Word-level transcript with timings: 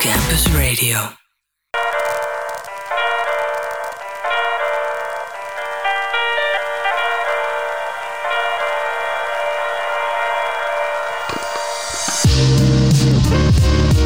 Campus 0.00 0.46
Radio. 0.46 0.98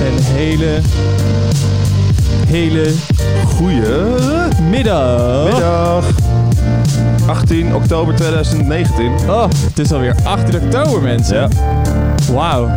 Een 0.01 0.23
hele, 0.23 0.81
hele 2.47 2.93
Goeie 3.45 3.81
middag. 4.71 5.45
middag. 5.45 6.05
18 7.27 7.75
oktober 7.75 8.15
2019. 8.15 9.13
Oh, 9.29 9.45
het 9.45 9.79
is 9.79 9.93
alweer 9.93 10.15
18 10.25 10.63
oktober, 10.63 11.03
mensen. 11.03 11.37
Ja. 11.37 11.49
Wauw. 12.33 12.69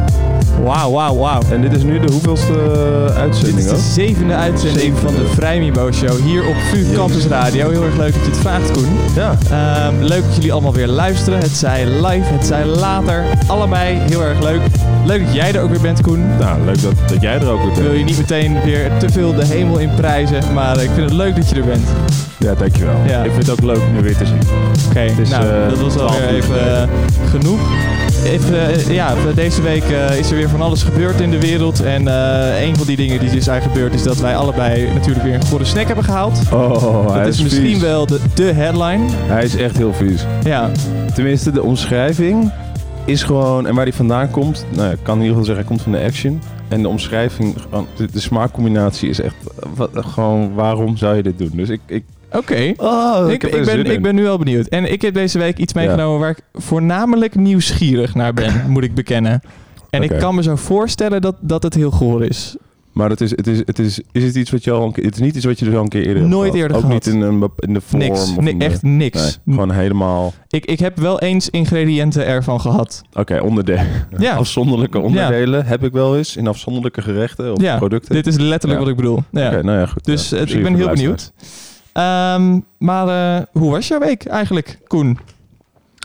Wauw, 0.64 0.92
wauw, 0.92 1.16
wauw. 1.16 1.42
En 1.52 1.62
dit 1.62 1.74
is 1.74 1.84
nu 1.84 2.00
de 2.00 2.12
hoeveelste 2.12 2.54
eh, 2.54 3.06
Dit 3.06 3.16
uitzending 3.16 3.58
is 3.58 3.68
de 3.68 3.92
zevende 3.94 4.34
uitzending 4.34 4.98
van 4.98 5.14
de 5.16 5.26
Vrijmibo 5.34 5.92
Show 5.92 6.20
hier 6.24 6.48
op 6.48 6.56
VU. 6.56 6.94
Campus 6.94 7.26
Radio. 7.26 7.70
Heel 7.70 7.84
erg 7.84 7.98
leuk 7.98 8.14
dat 8.14 8.24
je 8.24 8.30
het 8.30 8.40
vraagt, 8.40 8.72
Koen. 8.72 8.88
Ja. 9.16 9.38
Ehm, 9.50 10.04
leuk 10.04 10.24
dat 10.24 10.36
jullie 10.36 10.52
allemaal 10.52 10.74
weer 10.74 10.88
luisteren. 10.88 11.40
Het 11.40 11.52
zij 11.52 11.86
live, 11.86 12.34
het 12.34 12.46
zij 12.46 12.66
later. 12.66 13.24
Allebei 13.48 13.98
heel 13.98 14.24
erg 14.24 14.42
leuk. 14.42 14.62
Leuk 15.06 15.26
dat 15.26 15.34
jij 15.34 15.54
er 15.54 15.62
ook 15.62 15.70
weer 15.70 15.82
bent, 15.82 16.02
Koen. 16.02 16.38
Nou, 16.40 16.62
leuk 16.66 16.82
dat, 16.82 16.94
dat 17.08 17.22
jij 17.22 17.34
er 17.40 17.50
ook 17.50 17.62
weer 17.62 17.70
Ik 17.70 17.76
wil 17.76 17.84
bent. 17.84 18.00
je 18.00 18.05
niet 18.05 18.18
meteen 18.18 18.62
weer 18.64 18.92
te 19.00 19.10
veel 19.10 19.36
de 19.36 19.46
hemel 19.46 19.78
in 19.78 19.90
prijzen, 19.96 20.54
maar 20.54 20.82
ik 20.82 20.90
vind 20.94 21.10
het 21.10 21.14
leuk 21.14 21.36
dat 21.36 21.50
je 21.50 21.55
er 21.55 21.66
bent. 21.66 21.88
Ja, 22.38 22.54
dankjewel. 22.54 22.96
Ja. 23.08 23.24
Ik 23.24 23.32
vind 23.32 23.48
het 23.48 23.52
ook 23.60 23.66
leuk 23.66 23.82
om 23.90 23.96
je 23.96 24.02
weer 24.02 24.18
te 24.18 24.26
zien. 24.26 24.40
Oké, 24.90 25.22
is, 25.22 25.30
nou, 25.30 25.46
eh, 25.46 25.70
dat 25.70 25.80
was 25.80 25.94
12 25.94 26.12
alweer 26.12 26.30
even 26.30 26.82
eh, 26.82 26.88
genoeg. 27.30 27.60
Even, 28.27 28.67
eh, 28.67 28.94
ja, 28.94 29.16
deze 29.36 29.62
week 29.62 29.84
eh, 29.84 30.17
is 30.17 30.30
er 30.30 30.35
weer 30.35 30.49
van 30.49 30.62
alles 30.62 30.84
gebeurd 30.84 31.20
in 31.20 31.31
de 31.31 31.40
wereld. 31.40 31.84
En 31.84 32.07
eh, 32.07 32.62
een 32.68 32.76
van 32.76 32.88
die 32.88 32.96
dingen 32.96 33.20
die 33.20 33.29
dus 33.29 33.43
zijn 33.43 33.62
gebeurd 33.62 33.93
is 33.93 34.04
dat 34.04 34.18
wij 34.18 34.35
allebei 34.35 34.93
natuurlijk 34.93 35.26
weer 35.26 35.34
een 35.34 35.46
goede 35.46 35.65
snack 35.65 35.85
hebben 35.85 36.04
gehaald. 36.04 36.40
Oh, 36.54 37.12
hij 37.12 37.24
dat 37.24 37.34
is, 37.34 37.41
misschien 37.41 37.65
vies. 37.65 37.82
wel 37.82 38.05
de, 38.05 38.20
de 38.34 38.43
headline. 38.43 39.05
Hij 39.10 39.43
is 39.43 39.55
echt 39.55 39.77
heel 39.77 39.93
vies. 39.93 40.26
Ja, 40.43 40.71
Tenminste, 41.13 41.52
de 41.52 41.63
omschrijving 41.63 42.52
is 43.05 43.24
gewoon... 43.24 43.68
En 43.68 43.76
waar 43.76 43.84
hij 43.84 43.93
vandaan 43.93 44.32
komt... 44.32 44.65
Nou, 44.76 44.91
ik 44.91 44.99
kan 45.02 45.15
in 45.15 45.21
ieder 45.21 45.37
geval 45.37 45.46
zeggen, 45.46 45.65
hij 45.65 45.76
komt 45.76 45.82
van 45.82 45.91
de 45.91 46.05
action. 46.07 46.41
En 46.68 46.82
de 46.82 46.87
omschrijving, 46.87 47.55
de, 47.96 48.12
de 48.12 48.20
smaakcombinatie 48.20 49.09
is 49.09 49.21
echt... 49.21 49.35
Wat, 49.76 49.90
gewoon, 49.93 50.54
waarom 50.54 50.98
zou 50.98 51.15
je 51.15 51.24
dit 51.24 51.37
doen? 51.37 51.52
Dus 51.54 51.70
ik... 51.70 51.82
ik 51.85 52.04
oké. 52.38 52.74
oh, 52.77 53.26
Ik, 53.32 53.43
ik, 53.43 53.66
ben, 53.66 53.85
ik 53.85 54.02
ben 54.02 54.16
nu 54.16 54.24
wel 54.24 54.38
benieuwd. 54.38 54.68
En 54.68 54.91
ik 54.91 55.02
heb 55.02 55.13
deze 55.13 55.40
week 55.40 55.57
iets 55.57 55.74
Ja. 55.74 55.80
meegenomen 55.80 56.20
waar 56.20 56.30
ik 56.30 56.40
voornamelijk 56.54 57.35
nieuwsgierig 57.35 58.16
naar 58.16 58.34
ben, 58.34 58.63
moet 58.71 58.84
ik 58.84 58.93
bekennen. 58.96 59.41
En 59.90 60.04
ik 60.04 60.10
kan 60.20 60.35
me 60.35 60.43
zo 60.43 60.55
voorstellen 60.55 61.21
dat, 61.21 61.35
dat 61.41 61.63
het 61.63 61.74
heel 61.74 61.91
goor 61.91 62.24
is. 62.24 62.55
Maar 62.91 63.10
het 63.10 63.21
is, 63.21 63.32
het 63.32 63.48
is, 63.48 63.58
het 63.65 63.80
is, 63.80 64.02
is 64.12 64.24
het 64.24 64.35
iets 64.35 64.52
wat 64.52 64.63
je 64.63 64.72
al 64.72 64.85
een 64.85 64.91
keer, 64.91 65.03
het 65.03 65.13
is 65.13 65.19
niet 65.22 65.35
iets 65.35 65.46
wat 65.46 65.59
je 65.59 65.66
dus 65.66 65.74
al 65.74 65.81
een 65.81 65.88
keer 65.90 66.02
eerder 66.02 66.18
hebt 66.18 66.28
Nooit 66.30 66.53
eerder 66.53 66.78
Ook 66.78 66.84
gehad. 66.84 67.06
niet 67.06 67.13
in, 67.16 67.22
een, 67.22 67.50
in 67.59 67.74
de 67.74 67.81
vorm 67.81 68.02
Niks. 68.02 68.19
of 68.38 68.44
de- 68.44 68.56
echt 68.58 68.84
niks. 68.84 69.22
Nee, 69.44 69.56
gewoon 69.56 69.72
helemaal... 69.72 70.34
Ik, 70.50 70.66
ik 70.66 70.80
heb 70.80 70.97
wel 71.00 71.19
eens 71.19 71.50
ingrediënten 71.50 72.25
ervan 72.25 72.62
gehad. 72.62 73.02
Oké, 73.13 73.40
onderdelen. 73.40 73.88
Ja. 74.18 74.35
Afzonderlijke 74.44 75.00
onderdelen 75.00 75.66
heb 75.66 75.84
ik 75.84 75.91
wel 75.91 76.18
eens 76.18 76.35
in 76.35 76.47
afzonderlijke 76.47 77.02
gerechten 77.02 77.52
of 77.53 77.62
Ja, 77.62 77.78
producten. 77.78 78.16
Dit 78.16 78.28
is 78.28 78.38
letterlijk 78.38 78.80
wat 78.81 78.90
ik 78.90 78.96
bedoel. 78.96 79.24
Ja. 79.31 79.47
Oké, 79.47 79.63
nou 79.63 79.80
ja, 79.80 79.85
goed. 79.85 80.06
Dus 80.06 80.31
ik 80.31 80.63
ben 80.63 80.75
heel 80.75 80.90
benieuwd. 80.90 81.31
Ehm, 81.97 82.59
maar 82.78 83.38
eh, 83.38 83.45
hoe 83.51 83.72
was 83.72 83.88
jouw 83.88 84.00
week 84.00 84.25
eigenlijk, 84.25 84.79
Koen? 84.88 85.19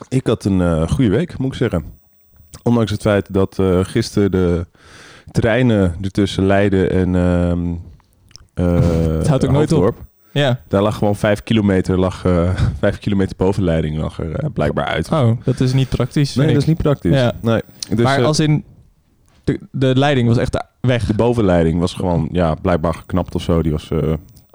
Ik 0.09 0.27
had 0.27 0.45
een 0.45 0.61
eh, 0.61 0.87
goede 0.87 1.09
week, 1.09 1.37
moet 1.37 1.51
ik 1.51 1.57
zeggen. 1.57 1.83
Ondanks 2.63 2.91
het 2.91 3.01
feit 3.01 3.33
dat 3.33 3.59
eh, 3.59 3.79
gisteren 3.83 4.31
de 4.31 4.65
treinen 5.31 5.95
ertussen 6.01 6.45
Leiden 6.45 6.91
en... 6.91 7.15
ehm 7.15 7.73
eh, 8.53 9.15
Het 9.17 9.27
houdt 9.27 9.45
ook 9.45 9.51
nooit 9.51 9.71
op. 9.71 9.95
Ja. 10.31 10.59
Daar 10.67 10.81
lag 10.81 10.97
gewoon 10.97 11.15
vijf 11.15 11.43
kilometer, 11.43 11.99
lag, 11.99 12.21
vijf 12.79 12.99
kilometer 12.99 13.35
bovenleiding 13.37 13.97
lag 13.97 14.19
er 14.19 14.51
blijkbaar 14.51 14.85
uit. 14.85 15.11
Oh, 15.11 15.31
dat 15.43 15.59
is 15.59 15.73
niet 15.73 15.89
praktisch. 15.89 16.35
nee, 16.35 16.47
dat 16.47 16.61
is 16.61 16.65
niet 16.65 16.77
praktisch. 16.77 17.15
Ja. 17.15 17.33
Nee. 17.41 17.61
Dus, 17.89 18.03
maar 18.03 18.23
als 18.23 18.39
in... 18.39 18.63
De, 19.43 19.59
de 19.71 19.95
leiding 19.95 20.27
was 20.27 20.37
echt 20.37 20.65
weg. 20.81 21.05
De 21.05 21.13
bovenleiding 21.13 21.79
was 21.79 21.93
gewoon, 21.93 22.29
ja, 22.31 22.55
blijkbaar 22.55 22.93
geknapt 22.93 23.35
of 23.35 23.41
zo. 23.41 23.61
Die 23.61 23.71
was, 23.71 23.89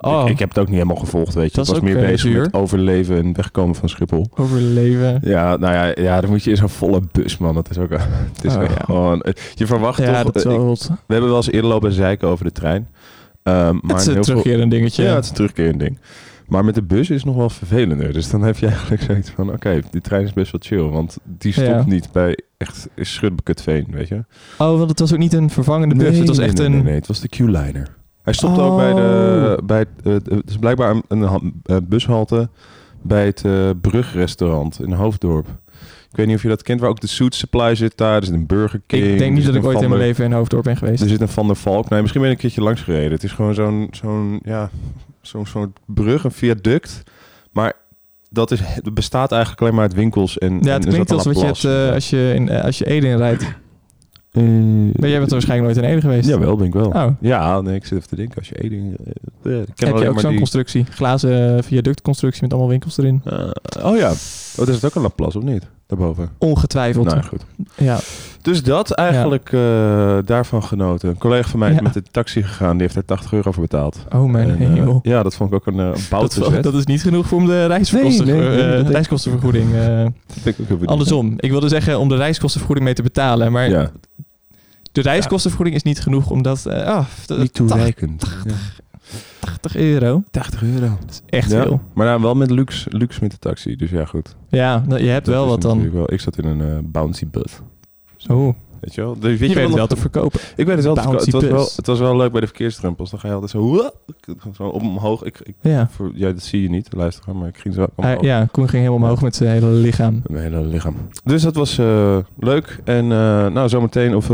Oh, 0.01 0.21
ik, 0.25 0.29
ik 0.31 0.39
heb 0.39 0.49
het 0.49 0.57
ook 0.57 0.65
niet 0.67 0.75
helemaal 0.75 0.95
gevolgd, 0.95 1.33
weet 1.33 1.49
je. 1.51 1.55
Dat 1.57 1.67
ik 1.67 1.73
was 1.73 1.81
meer 1.81 1.97
eh, 1.97 2.05
bezig 2.09 2.33
met 2.37 2.53
overleven 2.53 3.17
en 3.17 3.33
wegkomen 3.35 3.75
van 3.75 3.89
Schiphol. 3.89 4.27
overleven. 4.35 5.19
Ja, 5.23 5.57
nou 5.57 5.73
ja, 5.73 5.91
ja, 6.03 6.21
dan 6.21 6.29
moet 6.29 6.43
je 6.43 6.49
in 6.49 6.57
zo'n 6.57 6.69
volle 6.69 7.01
bus, 7.11 7.37
man. 7.37 7.53
Dat 7.53 7.69
is 7.69 7.77
ook, 7.77 7.89
het 8.35 8.43
is 8.43 8.55
Oh, 8.55 8.63
gewoon, 8.85 9.25
je 9.55 9.65
verwacht 9.67 9.99
Ja, 9.99 10.23
toch, 10.23 10.31
dat 10.31 10.43
ik- 10.45 10.49
we 10.87 11.13
hebben 11.13 11.27
wel 11.29 11.35
eens 11.37 11.51
eerder 11.51 11.69
lopen 11.69 11.91
zeiken 11.91 12.27
over 12.27 12.45
de 12.45 12.51
trein. 12.51 12.87
Ehm, 13.43 13.77
maar 13.81 13.95
Het 13.97 14.07
is 14.07 14.15
een 14.15 14.21
terugkerend 14.21 14.71
dingetje. 14.71 15.03
Ja, 15.03 15.13
het 15.15 15.23
is 15.23 15.29
een 15.29 15.35
terugkerend 15.35 15.79
ding. 15.79 15.97
Maar 16.47 16.65
met 16.65 16.75
de 16.75 16.83
bus 16.83 17.09
is 17.09 17.15
het 17.15 17.25
nog 17.25 17.35
wel 17.35 17.49
vervelender. 17.49 18.13
Dus 18.13 18.29
dan 18.29 18.41
heb 18.41 18.57
je 18.57 18.67
eigenlijk 18.67 19.01
zoiets 19.01 19.29
van, 19.29 19.51
oké, 19.53 19.79
die 19.91 20.01
trein 20.01 20.23
is 20.23 20.33
best 20.33 20.51
wel 20.51 20.61
chill. 20.63 20.89
Want 20.91 21.17
die 21.23 21.51
stopt 21.51 21.67
Ja. 21.67 21.83
niet 21.85 22.11
bij 22.11 22.37
echt 22.57 22.87
Schutbekutveen, 22.95 23.85
weet 23.89 24.07
je. 24.07 24.23
Oh, 24.57 24.77
want 24.77 24.89
het 24.89 24.99
was 24.99 25.13
ook 25.13 25.19
niet 25.19 25.33
een 25.33 25.49
vervangende 25.49 25.95
bus. 25.95 26.17
het 26.17 26.27
was 26.27 26.37
nee, 26.37 26.47
echt 26.47 26.57
nee, 26.57 26.65
een... 26.65 26.71
Nee, 26.73 26.83
nee, 26.83 26.93
het 26.95 27.07
was 27.07 27.19
de 27.19 27.27
Q-liner. 27.27 27.87
Hij 28.21 28.33
stopte 28.33 28.61
ook 28.61 28.77
bij 28.77 28.93
de... 28.93 29.55
Oh. 29.59 29.65
Bij 29.65 29.79
het, 29.79 29.89
eh, 30.03 30.35
het 30.37 30.49
is 30.49 30.57
blijkbaar 30.57 31.01
een, 31.07 31.23
eh, 31.63 31.77
bushalte 31.83 32.49
bij 33.01 33.25
het 33.25 33.45
eh, 33.45 33.69
Brugrestaurant 33.81 34.79
in 34.81 34.91
Hoofddorp. 34.91 35.47
Ik 36.09 36.15
weet 36.15 36.27
niet 36.27 36.35
of 36.35 36.41
je 36.41 36.47
dat 36.47 36.63
kent, 36.63 36.79
waar 36.79 36.89
ook 36.89 36.99
de 36.99 37.07
Suit 37.07 37.35
Supply 37.35 37.75
zit 37.75 37.97
daar. 37.97 38.15
Er 38.15 38.25
zit 38.25 38.33
een 38.33 38.45
Burger 38.45 38.81
King. 38.85 39.03
ik 39.03 39.17
denk 39.17 39.35
niet 39.35 39.45
dat 39.45 39.55
ik 39.55 39.65
ooit 39.65 39.81
in 39.81 39.89
mijn 39.89 40.01
leven 40.01 40.25
in 40.25 40.31
Hoofddorp 40.31 40.63
ben 40.63 40.77
geweest. 40.77 41.01
Er 41.01 41.09
zit 41.09 41.21
een 41.21 41.27
Van 41.27 41.47
der 41.47 41.55
Valk. 41.55 41.89
Nee, 41.89 42.01
misschien 42.01 42.21
ben 42.21 42.29
ik 42.29 42.35
een 42.35 42.41
keertje 42.41 42.61
langs 42.61 42.81
gereden. 42.81 43.11
Het 43.11 43.23
is 43.23 43.31
gewoon 43.31 43.53
zo'n, 43.53 43.87
zo'n 43.91 44.39
ja, 44.43 44.69
zo'n, 45.21 45.47
zo'n 45.47 45.73
brug, 45.85 46.23
een 46.23 46.31
viaduct. 46.31 47.03
Maar 47.51 47.73
dat 48.29 48.51
is, 48.51 48.59
het 48.63 48.93
bestaat 48.93 49.31
eigenlijk 49.31 49.61
alleen 49.61 49.73
maar 49.73 49.83
uit 49.83 49.93
winkels 49.93 50.37
en 50.37 50.59
ja, 50.61 50.73
het 50.73 50.85
klinkt 50.85 51.11
als 51.11 51.25
wat 51.25 51.39
je 51.39 51.85
eh, 51.87 51.93
als, 51.93 52.09
je 52.09 52.31
in, 52.35 52.51
als 52.51 52.77
je 52.77 52.85
Ede 52.85 53.07
inrijdt. 53.07 53.45
Eh, 54.31 54.43
Maar 54.99 55.09
jij 55.09 55.19
bent 55.19 55.31
waarschijnlijk 55.31 55.73
nooit 55.73 55.85
in 55.85 55.91
Ede 55.91 56.01
geweest. 56.01 56.27
Jawel, 56.29 56.55
ben 56.55 56.67
ik 56.67 56.73
wel. 56.73 56.87
Oh. 56.87 57.07
Ja, 57.19 57.61
nee, 57.61 57.75
ik 57.75 57.85
zit 57.85 57.97
even 57.97 58.09
te 58.09 58.15
denken. 58.15 58.35
Als 58.37 58.49
je 58.49 58.61
Eding... 58.63 58.97
eh, 59.43 59.53
eh, 59.59 59.65
Heb 59.75 59.97
je 59.97 60.09
ook 60.09 60.19
zo'n 60.19 60.29
die- 60.29 60.37
constructie? 60.39 60.85
Glazen 60.89 61.63
viaductconstructie 61.63 62.41
met 62.41 62.51
allemaal 62.51 62.69
winkels 62.69 62.97
erin? 62.97 63.21
Eh, 63.25 63.49
oh 63.83 63.97
ja. 63.97 64.11
Oh, 64.57 64.67
is 64.67 64.85
ook 64.85 64.95
een 64.95 65.01
Laplace, 65.01 65.37
of 65.37 65.43
niet? 65.43 65.63
Daarboven. 65.87 66.29
Ongetwijfeld. 66.37 67.05
Nou, 67.05 67.23
goed. 67.23 67.45
Ja. 67.77 67.99
Dus 68.41 68.63
dat 68.63 68.91
eigenlijk 68.91 69.51
eh, 69.53 70.17
daarvan 70.25 70.63
genoten. 70.63 71.09
Een 71.09 71.17
collega 71.17 71.49
van 71.49 71.59
mij 71.59 71.69
is 71.69 71.75
Ja. 71.75 71.81
met 71.81 71.93
de 71.93 72.03
taxi 72.11 72.43
gegaan. 72.43 72.71
Die 72.71 72.81
heeft 72.81 72.95
er 72.95 73.05
80 73.05 73.33
euro 73.33 73.51
voor 73.51 73.61
betaald. 73.63 74.05
Oh 74.15 74.23
mijn 74.31 74.49
En, 74.49 74.59
eh, 74.59 74.73
hemel. 74.73 74.99
ja, 75.03 75.23
dat 75.23 75.35
vond 75.35 75.49
ik 75.49 75.55
ook 75.55 75.65
een, 75.65 75.75
uh, 75.79 75.85
een 76.09 76.19
dat, 76.39 76.63
dat 76.63 76.73
is 76.73 76.85
niet 76.85 77.01
genoeg 77.01 77.27
voor 77.27 77.37
om 77.37 77.45
de 77.45 77.51
Nee, 77.69 78.11
nee, 78.25 78.49
eh, 78.49 78.71
denk- 78.75 78.87
reiskostenvergoeding. 78.89 79.73
eh, 79.73 80.05
ik 80.43 80.57
benieuwd. 80.67 80.85
andersom. 80.85 81.33
Ik 81.37 81.49
wilde 81.51 81.67
zeggen 81.67 81.99
om 81.99 82.09
de 82.09 82.15
reiskostenvergoeding 82.15 82.85
mee 82.85 82.95
te 82.95 83.03
betalen. 83.03 83.51
Maar 83.51 83.69
Ja, 83.69 83.91
de 85.03 85.09
reiskostenvergoeding 85.09 85.77
is 85.77 85.83
niet 85.83 85.99
genoeg 86.01 86.29
omdat... 86.29 86.59
d- 87.25 87.37
niet 87.37 87.53
toereikend. 87.53 88.37
Ja. 88.45 88.53
80 89.39 89.75
euro. 89.75 90.23
80 90.31 90.63
euro. 90.63 90.97
Dat 91.05 91.09
is 91.09 91.21
echt 91.25 91.51
Ja, 91.51 91.63
veel. 91.63 91.81
Maar 91.93 92.05
nou, 92.05 92.21
wel 92.21 92.35
met 92.35 92.51
luxe, 92.51 92.89
luxe 92.97 93.19
met 93.21 93.31
de 93.31 93.37
taxi. 93.39 93.75
Dus 93.75 93.89
ja, 93.89 94.05
goed. 94.05 94.35
Ja, 94.49 94.83
nou, 94.87 95.01
je 95.03 95.09
hebt 95.09 95.25
Dat 95.25 95.35
wel 95.35 95.47
wat 95.47 95.61
dan. 95.61 95.91
Wel. 95.91 96.13
Ik 96.13 96.19
zat 96.19 96.37
in 96.37 96.45
een 96.45 96.61
eh, 96.61 96.77
bouncy 96.83 97.27
bus. 97.27 97.59
Oh, 98.27 98.53
Weet 98.79 98.95
je 98.95 99.01
wel? 99.01 99.13
Dus 99.19 99.21
weet 99.21 99.39
je 99.39 99.45
weet 99.47 99.55
het 99.55 99.67
nog- 99.67 99.75
wel 99.75 99.87
te 99.87 99.95
verkopen. 99.95 100.39
Ik 100.55 100.65
weet 100.65 100.75
het 100.75 100.85
wel. 100.85 100.93
te 100.93 101.01
Bouncy 101.01 101.29
verko- 101.31 101.39
Het 101.45 101.49
was, 101.51 101.65
wel 101.67 101.75
het 101.75 101.87
was 101.87 101.99
wel 101.99 102.15
leuk 102.17 102.31
bij 102.31 102.41
de 102.41 102.47
verkeersdrempels. 102.47 103.09
Dan 103.09 103.19
ga 103.19 103.27
je 103.27 103.33
altijd 103.33 103.51
zo, 103.51 103.89
zo 104.55 104.63
omhoog. 104.63 105.23
Ik, 105.23 105.39
ik, 105.43 105.55
Ja. 105.61 105.87
voor, 105.91 106.11
ja, 106.13 106.31
dat 106.31 106.43
zie 106.43 106.61
je 106.61 106.69
niet, 106.69 106.87
luister 106.93 107.35
maar 107.35 107.47
ik 107.47 107.57
ging 107.57 107.73
zo 107.73 107.87
ja, 108.21 108.45
Koen 108.51 108.69
ging 108.69 108.83
helemaal 108.83 109.03
omhoog 109.07 109.21
met 109.21 109.35
zijn 109.35 109.49
hele 109.49 109.67
lichaam. 109.71 110.13
Met 110.13 110.29
Mijn 110.29 110.43
hele 110.53 110.65
lichaam. 110.65 110.95
Dus 111.23 111.41
dat 111.41 111.55
was 111.55 111.77
eh, 111.77 112.17
leuk. 112.39 112.79
En 112.83 113.07
nou, 113.07 113.69
zometeen 113.69 114.15
of 114.15 114.29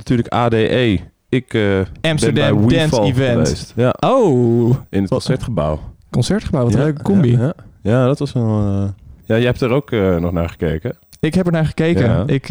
natuurlijk 0.00 0.28
ADE. 0.28 0.98
Ik 1.28 1.54
eh 1.54 1.80
Amsterdam 2.00 2.56
ben 2.58 2.66
bij 2.66 2.78
Dance 2.78 3.00
Weefall 3.00 3.06
Event. 3.10 3.32
geweest. 3.48 3.72
Ja, 3.76 3.94
Oh, 4.00 4.76
in 4.90 5.00
het 5.00 5.10
concertgebouw. 5.10 5.80
concertgebouw, 6.10 6.62
wat 6.64 6.72
ja, 6.72 6.78
een 6.78 6.84
leuke 6.84 7.02
combi. 7.02 7.30
Ja, 7.32 7.38
ja. 7.42 7.52
Ja, 7.82 8.06
dat 8.06 8.18
was 8.18 8.32
wel... 8.32 8.60
eh, 8.60 8.88
ja, 9.24 9.36
jij 9.36 9.44
hebt 9.44 9.60
er 9.60 9.70
ook 9.70 9.90
eh, 9.92 10.16
nog 10.16 10.32
naar 10.32 10.48
gekeken. 10.48 10.96
Ik 11.20 11.34
heb 11.34 11.46
er 11.46 11.52
naar 11.52 11.66
gekeken. 11.66 12.04
Ja. 12.04 12.22
Ik, 12.26 12.46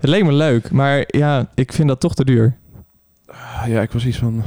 het 0.00 0.08
leek 0.10 0.24
me 0.24 0.32
leuk, 0.32 0.70
maar 0.70 1.04
ja, 1.06 1.46
ik 1.54 1.72
vind 1.72 1.88
dat 1.88 2.00
toch 2.00 2.14
te 2.14 2.24
duur. 2.24 2.56
Ah, 3.26 3.62
ja, 3.66 3.80
ik 3.82 3.90
was 3.92 4.06
iets 4.06 4.18
van 4.18 4.42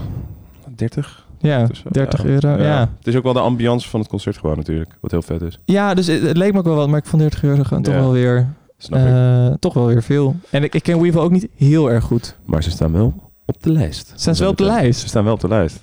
30. 0.76 1.26
Ja, 1.40 1.66
Dus, 1.66 1.84
eh, 1.86 1.92
30 1.92 2.24
ja. 2.24 2.30
euro. 2.30 2.50
Ja. 2.50 2.58
Ja. 2.64 2.80
Het 2.98 3.08
is 3.08 3.16
ook 3.16 3.24
wel 3.24 3.34
de 3.34 3.40
ambiance 3.40 3.90
van 3.90 4.00
het 4.00 4.10
concertgebouw 4.10 4.56
natuurlijk. 4.56 4.98
Wat 5.02 5.12
heel 5.12 5.22
vet 5.22 5.42
is. 5.42 5.60
dus 5.96 6.08
het, 6.08 6.22
het 6.22 6.38
leek 6.38 6.54
me 6.54 6.60
ook 6.60 6.66
wel 6.66 6.76
wat, 6.76 6.88
maar 6.90 7.00
ik 7.00 7.06
vond 7.06 7.22
30 7.22 7.44
euro 7.44 7.64
gewoon 7.64 7.84
toch 7.84 7.94
Ja. 7.94 8.00
wel 8.00 8.12
weer, 8.12 8.48
Snap 8.84 9.00
ik. 9.00 9.06
eh, 9.06 9.48
toch 9.60 9.74
wel 9.74 9.86
weer 9.86 10.04
veel. 10.04 10.36
En 10.50 10.64
ik, 10.64 10.76
ik 10.76 10.84
ken 10.84 11.02
Weevil 11.02 11.22
ook 11.22 11.32
niet 11.32 11.48
heel 11.56 11.92
erg 11.92 12.04
goed. 12.04 12.36
Maar 12.46 12.64
ze 12.64 12.70
staan 12.72 12.92
wel 12.92 13.14
op 13.46 13.64
de 13.64 13.72
lijst. 13.72 14.14
Staan 14.16 14.36
ze 14.36 14.42
wel 14.42 14.52
op 14.52 14.58
de 14.58 14.64
Ze 14.64 14.70
lijst? 14.70 15.08
staan 15.08 15.24
wel 15.24 15.34
op 15.34 15.40
de 15.40 15.48
lijst. 15.48 15.80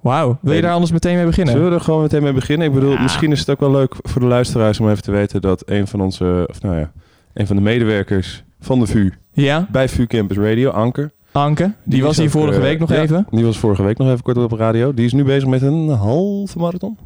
Wauw. 0.00 0.38
Wil 0.40 0.54
je 0.54 0.60
daar 0.62 0.72
anders 0.72 0.92
meteen 0.92 1.16
mee 1.16 1.26
beginnen? 1.26 1.54
Zullen 1.54 1.68
we 1.68 1.74
er 1.74 1.80
gewoon 1.80 2.02
meteen 2.02 2.22
mee 2.22 2.32
beginnen? 2.32 2.66
Ik 2.66 2.74
bedoel, 2.74 2.90
Ja. 2.92 3.02
misschien 3.02 3.32
is 3.32 3.38
het 3.38 3.50
ook 3.50 3.60
wel 3.60 3.70
leuk 3.70 3.94
voor 4.02 4.20
de 4.20 4.26
luisteraars 4.26 4.80
om 4.80 4.88
even 4.90 5.02
te 5.02 5.10
weten 5.10 5.40
dat 5.40 5.62
een 5.66 5.86
van 5.86 6.00
onze, 6.00 6.44
of 6.50 6.62
nou 6.62 6.76
ja, 6.78 6.90
een 7.32 7.46
van 7.46 7.56
de 7.56 7.62
medewerkers 7.62 8.44
van 8.60 8.78
de 8.80 8.86
VU 8.86 9.12
Ja? 9.32 9.66
bij 9.70 9.88
VU 9.88 10.06
Campus 10.06 10.36
Radio, 10.36 10.70
Anker, 10.70 11.10
Anke, 11.32 11.72
die, 11.84 12.02
was 12.02 12.16
hier 12.16 12.30
vorige 12.30 12.56
eh, 12.58 12.62
week 12.62 12.78
nog 12.78 12.88
ja, 12.92 13.00
even. 13.00 13.26
Die 13.30 13.44
was 13.44 13.58
vorige 13.58 13.82
week 13.82 13.98
nog 13.98 14.08
even 14.08 14.22
kort 14.22 14.36
op 14.36 14.50
de 14.50 14.56
radio. 14.56 14.94
Die 14.94 15.04
is 15.04 15.12
nu 15.12 15.24
bezig 15.24 15.48
met 15.48 15.62
een 15.62 15.88
halve 15.88 16.58
marathon. 16.58 16.98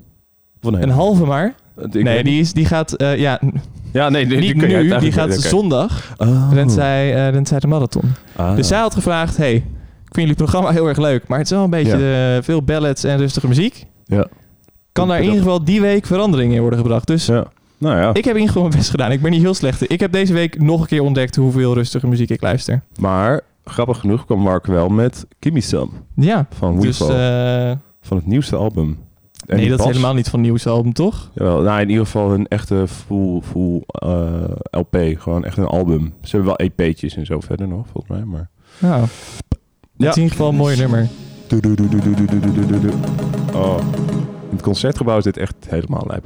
Of? 0.62 0.72
Een 0.72 0.90
halve 0.90 1.24
maar. 1.24 1.54
Ik 1.76 2.02
nee, 2.02 2.24
die, 2.24 2.40
is, 2.40 2.52
die 2.52 2.64
gaat, 2.64 2.92
eh, 2.92 3.16
ja. 3.18 3.40
Ja, 3.92 4.08
nee, 4.08 4.26
die, 4.26 4.38
niet 4.38 4.60
die 4.60 4.66
nu, 4.66 4.98
die 4.98 5.12
gaat 5.12 5.34
zondag. 5.34 6.14
Oh. 6.16 6.50
Rent, 6.52 6.72
zij, 6.72 7.14
eh, 7.14 7.32
rent 7.32 7.48
zij 7.48 7.58
de 7.58 7.66
marathon. 7.66 8.12
Ah. 8.36 8.56
Dus 8.56 8.68
zij 8.68 8.78
had 8.78 8.94
gevraagd, 8.94 9.36
hey, 9.36 9.54
ik 9.54 9.62
vind 10.04 10.14
jullie 10.14 10.34
programma 10.34 10.70
heel 10.70 10.88
erg 10.88 10.98
leuk, 10.98 11.26
maar 11.26 11.38
het 11.38 11.46
is 11.46 11.52
wel 11.52 11.64
een 11.64 11.70
beetje 11.70 12.38
veel 12.42 12.62
ballads 12.62 13.04
en 13.04 13.16
rustige 13.16 13.48
muziek. 13.48 13.86
Ja. 14.04 14.26
Kan 14.92 15.08
daar 15.08 15.18
in 15.18 15.24
ieder 15.24 15.38
geval 15.38 15.64
die 15.64 15.80
week 15.80 16.06
verandering 16.06 16.52
in 16.54 16.60
worden 16.60 16.78
gebracht. 16.78 17.06
Dus 17.06 17.26
Ja. 17.26 17.44
Nou 17.78 17.96
ja, 17.96 18.08
ik 18.08 18.24
heb 18.24 18.34
in 18.34 18.40
ieder 18.40 18.46
geval 18.46 18.62
mijn 18.62 18.76
best 18.76 18.90
gedaan. 18.90 19.12
Ik 19.12 19.22
ben 19.22 19.30
niet 19.30 19.42
heel 19.42 19.54
slecht. 19.54 19.90
Ik 19.92 20.00
heb 20.00 20.12
deze 20.12 20.32
week 20.32 20.60
nog 20.60 20.80
een 20.80 20.86
keer 20.86 21.02
ontdekt 21.02 21.36
hoeveel 21.36 21.74
rustige 21.74 22.06
muziek 22.06 22.30
ik 22.30 22.42
luister. 22.42 22.82
maar 23.00 23.40
grappig 23.64 23.98
genoeg 23.98 24.24
kwam 24.24 24.38
Mark 24.40 24.66
wel 24.66 24.88
met 24.88 25.26
Gimme 25.40 25.60
Some 25.60 25.90
Ja, 26.14 26.46
van 26.56 26.80
dus 26.80 26.98
Weefall. 26.98 27.70
eh, 27.70 27.76
van 28.00 28.16
het 28.16 28.26
nieuwste 28.26 28.56
album 28.56 28.98
nee, 29.46 29.68
dat 29.68 29.78
is 29.78 29.84
helemaal 29.84 30.14
niet 30.14 30.28
van 30.28 30.40
nieuwsalbum, 30.40 30.92
toch? 30.92 31.30
Jawel, 31.34 31.60
nou, 31.60 31.80
in 31.80 31.88
ieder 31.88 32.04
geval 32.04 32.32
een 32.32 32.48
echte 32.48 32.84
full, 32.88 33.40
full 33.40 33.82
eh, 33.86 34.44
LP. 34.70 34.96
Gewoon 35.18 35.44
echt 35.44 35.56
een 35.56 35.66
album. 35.66 36.14
Ze 36.22 36.36
hebben 36.36 36.56
wel 36.56 36.68
EP'tjes 36.68 37.16
en 37.16 37.26
zo 37.26 37.40
verder 37.40 37.68
nog, 37.68 37.86
volgens 37.92 38.16
mij. 38.16 38.24
Maar... 38.24 38.48
Nou, 38.78 39.06
ja. 39.96 40.10
in 40.10 40.16
ieder 40.16 40.30
geval 40.30 40.48
een 40.48 40.56
mooi 40.56 40.76
nummer. 40.76 41.08
Oh. 43.54 43.78
In 44.50 44.56
het 44.56 44.62
concertgebouw 44.62 45.18
is 45.18 45.24
dit 45.24 45.36
echt 45.36 45.54
helemaal 45.68 46.04
lijp. 46.06 46.24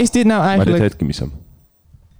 Is 0.00 0.10
dit 0.10 0.24
nou 0.24 0.38
Maar 0.38 0.48
eigenlijk... 0.48 0.98
dit 0.98 1.06
heet 1.06 1.14
Some. 1.14 1.30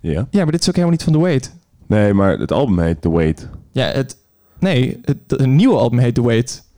Ja. 0.00 0.26
Ja, 0.30 0.42
maar 0.42 0.52
dit 0.52 0.60
is 0.60 0.68
ook 0.68 0.74
helemaal 0.74 0.96
niet 0.96 1.02
van 1.04 1.12
The 1.12 1.18
Wait. 1.18 1.54
Nee, 1.86 2.14
maar 2.14 2.38
het 2.38 2.52
album 2.52 2.78
heet 2.78 3.00
The 3.02 3.10
Wait. 3.10 3.48
Ja, 3.72 3.86
het... 3.86 4.16
Nee, 4.58 5.00
het, 5.04 5.16
het 5.26 5.46
nieuwe 5.46 5.76
album 5.76 5.98
heet 5.98 6.14
The 6.14 6.22
Wait. 6.22 6.68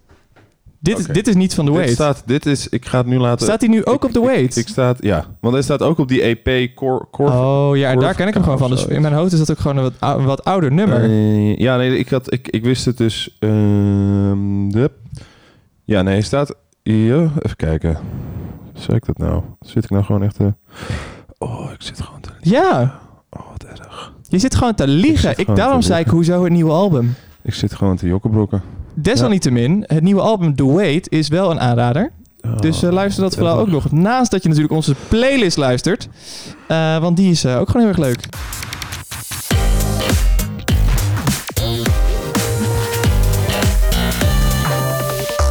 Dit, 0.79 0.99
is, 0.99 1.07
dit 1.07 1.29
is 1.29 1.35
niet 1.35 1.55
van 1.55 1.65
The 1.65 1.71
Dit 1.71 1.81
Wait. 1.81 1.93
staat, 1.95 2.23
dit 2.27 2.47
is, 2.47 2.69
ik 2.69 2.87
ga 2.87 2.99
het 2.99 3.07
nu 3.07 3.19
laten... 3.19 3.47
Staat 3.47 3.61
hij 3.61 3.71
nu 3.71 3.85
ook 3.85 3.95
ik- 3.95 4.05
op 4.05 4.11
The 4.13 4.19
ik- 4.19 4.25
Wait? 4.25 4.57
Ik, 4.57 4.69
staat, 4.69 4.99
ja. 5.03 5.27
Want 5.41 5.55
hij 5.55 5.63
staat 5.63 5.83
ook 5.83 5.99
op 5.99 6.09
die 6.09 6.23
EP 6.23 6.75
Core... 6.75 7.07
core 7.11 7.31
oh 7.33 7.77
ja, 7.77 7.91
en 7.91 7.99
daar 7.99 8.15
ken 8.15 8.29
ik 8.29 8.35
hem 8.35 8.43
gewoon 8.43 8.59
van. 8.59 8.71
Dus 8.71 8.87
in 8.87 9.03
mijn 9.03 9.15
hoofd 9.15 9.33
is 9.33 9.39
dat 9.39 9.51
ook 9.51 9.59
gewoon 9.59 9.77
een 9.77 9.83
wat, 9.83 9.93
ou- 9.99 10.19
een 10.21 10.25
wat 10.27 10.45
ouder 10.45 10.73
nummer. 10.73 11.03
Eh, 11.05 11.57
ja, 11.57 11.77
nee, 11.77 11.99
ik, 11.99 12.09
had, 12.09 12.33
ik, 12.33 12.49
ik 12.49 12.65
wist 12.65 12.85
het 12.85 12.97
dus. 12.97 13.37
ehm, 13.41 14.69
de, 14.69 14.91
ja, 15.85 16.03
nee, 16.03 16.13
hij 16.13 16.23
staat. 16.23 16.55
Ja, 16.83 17.31
even 17.43 17.57
kijken. 17.57 17.97
Zeg 18.75 18.97
ik 18.97 19.07
dat 19.07 19.19
nou? 19.19 19.43
Zit 19.61 19.85
ik 19.85 19.91
nou 19.91 20.05
gewoon 20.05 20.23
echt. 20.23 20.35
te- 20.37 20.55
oh, 21.39 21.71
ik 21.75 21.83
zit 21.83 22.01
gewoon 22.01 22.21
te. 22.21 22.31
ja, 22.41 23.01
Oh, 23.31 23.43
wat 23.53 23.65
erg. 23.65 24.13
je 24.29 24.39
zit 24.39 24.55
gewoon 24.55 24.75
te 24.75 24.87
liegen. 24.87 25.39
Ik, 25.39 25.57
daarom 25.57 25.83
zei 25.83 26.01
ik, 26.01 26.07
hoezo 26.09 26.45
het 26.45 26.53
nieuwe 26.53 26.71
album? 26.73 27.15
Ik 27.43 27.55
zit 27.55 27.75
gewoon 27.75 27.97
te 27.97 28.07
jokkenbrokken. 28.07 28.63
Desalniettemin, 28.95 29.85
het 29.87 30.03
nieuwe 30.03 30.21
album 30.21 30.55
The 30.57 30.67
Wait 30.73 31.11
is 31.11 31.29
wel 31.29 31.51
een 31.51 31.61
aanrader. 31.61 32.13
Oh, 32.41 32.59
Dus 32.59 32.83
eh, 32.83 32.91
luister 32.91 33.23
dat 33.23 33.35
vooral 33.35 33.59
ook 33.59 33.69
nog. 33.69 33.91
Naast 33.93 34.31
dat 34.31 34.43
je 34.43 34.49
natuurlijk 34.49 34.75
onze 34.75 34.95
playlist 35.09 35.57
luistert. 35.57 36.09
Eh, 36.69 36.99
want 36.99 37.17
die 37.17 37.31
is 37.31 37.45
eh, 37.45 37.59
ook 37.61 37.67
gewoon 37.71 37.83
heel 37.87 37.91
erg 37.91 37.99
leuk. 38.07 38.29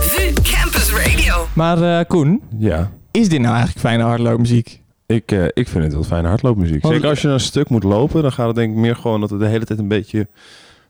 VU 0.02 0.34
Campus 0.44 0.92
Radio. 0.94 1.48
Maar 1.54 2.00
eh, 2.00 2.06
Koen, 2.08 2.42
Ja. 2.58 2.92
Is 3.12 3.30
dit 3.30 3.40
nou 3.40 3.52
eigenlijk 3.56 3.80
fijne 3.86 4.04
hardloopmuziek? 4.04 4.80
Ik, 5.06 5.32
eh, 5.32 5.44
ik 5.54 5.68
vind 5.68 5.84
het 5.84 5.94
wel 5.94 6.04
fijne 6.04 6.28
hardloopmuziek. 6.28 6.86
Zeker 6.86 7.10
als 7.10 7.22
je 7.22 7.28
een 7.28 7.40
stuk 7.40 7.70
moet 7.70 7.84
lopen, 7.84 8.22
dan 8.22 8.32
gaat 8.32 8.48
het 8.48 8.56
denk 8.56 8.72
ik 8.72 8.78
meer 8.78 8.96
gewoon 8.96 9.20
dat 9.22 9.30
het 9.30 9.40
de 9.40 9.46
hele 9.48 9.66
tijd 9.66 9.80
een 9.80 9.88
beetje, 9.88 10.28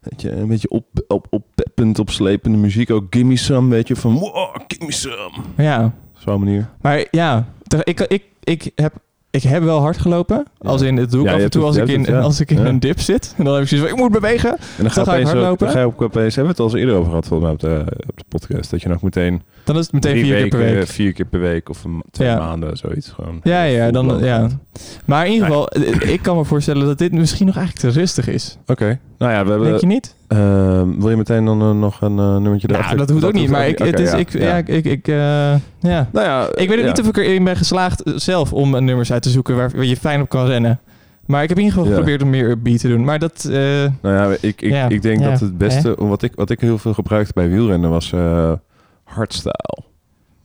weet 0.02 0.22
je, 0.22 0.32
een 0.32 0.48
beetje 0.48 0.70
op, 0.70 0.86
op, 1.08 1.28
oppeppend, 1.30 2.00
opslepende 2.00 2.58
muziek. 2.58 2.90
Ook 2.92 3.06
gimme 3.10 3.38
some, 3.38 3.70
weet 3.70 3.88
je, 3.88 3.96
van 3.96 4.14
wow, 4.18 4.56
gimme 4.68 4.92
some. 4.92 5.32
Ja, 5.58 5.94
Zo'n 6.14 6.40
manier. 6.40 6.70
maar 6.82 7.06
ja, 7.12 7.48
ik, 7.84 8.00
ik, 8.00 8.24
ik, 8.44 8.72
heb, 8.76 8.94
ik 9.30 9.44
heb 9.44 9.64
wel 9.64 9.80
hard 9.80 9.98
gelopen. 9.98 10.46
Als 10.58 10.82
in, 10.82 10.98
het 10.98 11.12
doe 11.12 11.20
ik 11.22 11.26
Ja, 11.28 11.32
af 11.32 11.38
je 11.38 11.44
en 11.44 11.50
toe 11.52 11.64
als 11.64 11.76
het- 11.76 11.84
ik 11.84 11.90
je 11.90 11.94
in, 11.96 12.00
hebt 12.00 12.12
het, 12.12 12.22
ja. 12.22 12.28
als 12.28 12.40
ik 12.40 12.52
in 12.52 12.66
een 12.66 12.80
dip 12.80 13.00
zit. 13.00 13.34
En 13.38 13.44
dan 13.44 13.54
heb 13.54 13.64
ik 13.64 13.70
zoiets 13.70 13.88
van, 13.90 13.98
ik 13.98 14.04
moet 14.04 14.12
bewegen. 14.22 14.50
En 14.52 14.58
dan, 14.78 14.92
ga 14.92 15.02
opeens 15.02 15.20
ook- 15.20 15.26
hardlopen. 15.34 15.66
dan 15.66 15.76
ga 15.76 15.80
je 15.80 15.86
ook 15.86 16.02
opeens, 16.02 16.36
hebben 16.36 16.56
we 16.56 16.62
het 16.64 16.72
al 16.72 16.78
eens 16.78 16.86
eerder 16.86 16.96
over 16.96 17.10
gehad 17.10 17.28
volgens 17.28 17.44
mij 17.44 17.52
op 17.52 17.86
de, 17.86 17.92
op 18.08 18.18
de 18.18 18.24
podcast, 18.28 18.72
dat 18.72 18.82
je 18.82 18.88
nog 18.90 19.02
meteen, 19.02 19.42
Dan 19.64 19.78
is 19.78 19.84
het 19.84 19.92
meteen 19.94 20.14
vier 20.24 20.36
keer 20.36 20.48
per 20.48 20.60
weken, 20.60 20.76
week. 20.76 20.88
vier 20.88 21.14
keer 21.14 21.26
per 21.26 21.40
week 21.40 21.70
of 21.70 21.84
een, 21.84 22.04
twee 22.12 22.28
Ja. 22.28 22.38
maanden, 22.38 22.78
zoiets 22.78 23.10
gewoon. 23.10 23.40
Ja, 23.44 23.64
ja, 23.64 23.92
dan, 23.92 24.18
ja. 24.24 24.48
Maar 25.06 25.26
in 25.26 25.32
ieder 25.32 25.48
geval, 25.48 25.68
eh, 25.70 26.12
ik 26.14 26.22
kan 26.22 26.38
me 26.38 26.46
voorstellen 26.46 26.86
dat 26.86 26.98
dit 26.98 27.12
misschien 27.12 27.46
nog 27.46 27.56
eigenlijk 27.58 27.94
te 27.94 28.00
rustig 28.00 28.28
is. 28.28 28.58
Oké, 28.68 29.00
nou 29.18 29.32
ja, 29.32 29.44
we 29.44 29.50
hebben, 29.50 29.68
Denk 29.68 29.80
je 29.80 29.88
niet? 29.88 30.16
ehm, 30.28 31.00
wil 31.00 31.10
je 31.10 31.16
meteen 31.16 31.46
dan 31.46 31.62
eh, 31.62 31.72
nog 31.72 32.02
een 32.02 32.20
eh, 32.20 32.36
nummertje 32.38 32.68
Nou, 32.68 32.80
erachter? 32.80 32.98
dat 32.98 33.10
hoeft 33.10 33.24
ook 33.26 33.34
niet. 33.34 33.50
Maar 33.50 33.68
ik, 33.68 33.80
het 33.80 34.00
is, 34.00 34.12
ja, 34.12 34.18
ik, 34.18 34.32
ja. 34.34 34.40
ja. 34.40 34.56
ik, 34.66 34.86
ik, 34.86 35.08
eh, 35.08 35.16
ja. 35.80 36.08
Nou 36.12 36.26
ja, 36.26 36.48
Ik 36.54 36.70
weet 36.70 36.80
ook 36.80 36.86
niet 36.86 37.00
of 37.02 37.08
ik 37.08 37.18
erin 37.18 37.44
ben 37.44 37.56
geslaagd 37.58 38.04
eh, 38.04 38.14
zelf 38.16 38.54
om 38.54 38.74
een 38.74 38.86
nummers 38.86 39.12
uit 39.12 39.22
te 39.24 39.30
zoeken 39.30 39.56
waar, 39.56 39.72
waar 39.76 39.86
je 39.86 39.98
fijn 39.98 40.22
op 40.22 40.30
kan 40.30 40.46
rennen. 40.46 40.80
Maar 41.26 41.44
ik 41.44 41.50
heb 41.50 41.58
in 41.58 41.64
ieder 41.64 41.80
geval 41.80 41.94
geprobeerd 41.96 42.24
om 42.24 42.30
meer 42.30 42.50
upbeat 42.50 42.80
te 42.80 42.88
doen. 42.88 43.04
Maar 43.04 43.20
dat, 43.20 43.46
eh, 43.50 43.54
Nou 44.02 44.16
ja, 44.16 44.36
ik, 44.42 44.62
ik, 44.62 44.90
ik 44.90 45.02
denk 45.02 45.24
dat 45.24 45.40
het 45.40 45.58
beste, 45.58 45.96
wat 45.98 46.22
ik, 46.22 46.32
wat 46.36 46.50
ik 46.50 46.60
heel 46.60 46.78
veel 46.78 46.94
gebruikte 46.94 47.32
bij 47.36 47.50
wielrennen 47.50 47.90
was 47.90 48.14
eh 48.14 48.52
hardstyle. 49.14 49.80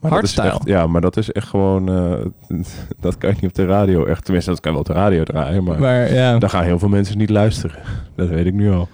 Maar 0.00 0.11
Hardstyle? 0.11 0.46
echt- 0.46 0.61
ja, 0.66 0.87
maar 0.87 1.00
dat 1.00 1.16
is 1.16 1.32
echt 1.32 1.49
gewoon, 1.49 1.88
eh, 1.88 2.58
dat 3.00 3.18
kan 3.18 3.30
je 3.30 3.37
niet 3.40 3.50
op 3.50 3.54
de 3.54 3.64
radio 3.66 4.04
echt, 4.04 4.25
tenminste 4.25 4.50
dat 4.50 4.61
kan 4.61 4.73
wel 4.73 4.80
op 4.80 4.87
de 4.87 4.92
radio 4.92 5.25
draaien, 5.25 5.64
maar, 5.64 5.78
maar 5.80 6.12
ja. 6.12 6.38
dan 6.38 6.50
gaan 6.50 6.64
heel 6.64 6.78
veel 6.78 6.88
mensen 6.88 7.18
niet 7.18 7.30
luisteren. 7.30 7.78
Dat 8.16 8.28
weet 8.28 8.46
ik 8.46 8.54
nu 8.54 8.73
al. 8.73 8.88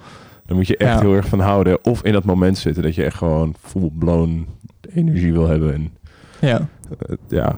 Dan 0.45 0.57
moet 0.57 0.67
je 0.67 0.77
echt 0.77 0.93
Ja. 0.93 0.99
heel 0.99 1.13
erg 1.13 1.27
van 1.27 1.39
houden 1.39 1.85
of 1.85 2.03
in 2.03 2.13
dat 2.13 2.23
moment 2.23 2.57
zitten 2.57 2.83
dat 2.83 2.95
je 2.95 3.03
echt 3.03 3.17
gewoon 3.17 3.55
full-blown 3.61 4.47
energie 4.93 5.31
wil 5.33 5.47
hebben. 5.47 5.73
En, 5.73 5.91
ja. 6.39 6.67
eh, 6.99 7.15
ja, 7.27 7.55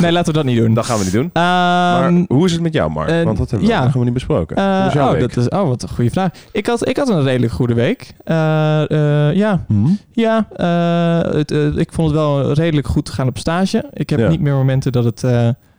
Nee, 0.00 0.12
laten 0.12 0.32
we 0.32 0.38
dat 0.38 0.44
niet 0.48 0.58
doen. 0.58 0.74
dat 0.74 0.86
gaan 0.86 0.98
we 0.98 1.04
niet 1.04 1.12
doen. 1.12 1.30
Ehm, 1.32 1.42
Maar 1.42 2.12
hoe 2.28 2.46
is 2.46 2.52
het 2.52 2.60
met 2.60 2.72
jou, 2.72 2.90
Mark? 2.90 3.08
eh, 3.08 3.22
Want 3.22 3.38
dat 3.38 3.50
hebben 3.50 3.68
we 3.68 3.74
ja. 3.74 3.80
helemaal 3.82 4.04
niet 4.04 4.12
besproken. 4.12 4.56
eh, 4.56 4.62
oh, 4.96 5.10
week? 5.10 5.20
dat 5.20 5.36
is, 5.36 5.48
oh, 5.48 5.68
wat 5.68 5.82
een 5.82 5.88
goede 5.88 6.10
vraag. 6.10 6.30
Ik 6.52 6.66
had, 6.66 6.88
ik 6.88 6.96
had 6.96 7.08
een 7.08 7.22
redelijk 7.22 7.52
goede 7.52 7.74
week. 7.74 8.12
Eh, 8.24 8.34
ja, 9.34 9.64
Hm? 9.66 9.86
ja 10.12 10.46
het, 11.36 11.50
ik 11.76 11.92
vond 11.92 12.08
het 12.10 12.16
wel 12.18 12.52
redelijk 12.52 12.86
goed 12.86 13.10
gaan 13.10 13.28
op 13.28 13.38
stage. 13.38 13.84
Ik 13.92 14.10
heb 14.10 14.18
Ja. 14.18 14.28
niet 14.28 14.40
meer 14.40 14.54
momenten 14.54 14.92
dat, 14.92 15.04
het, 15.04 15.20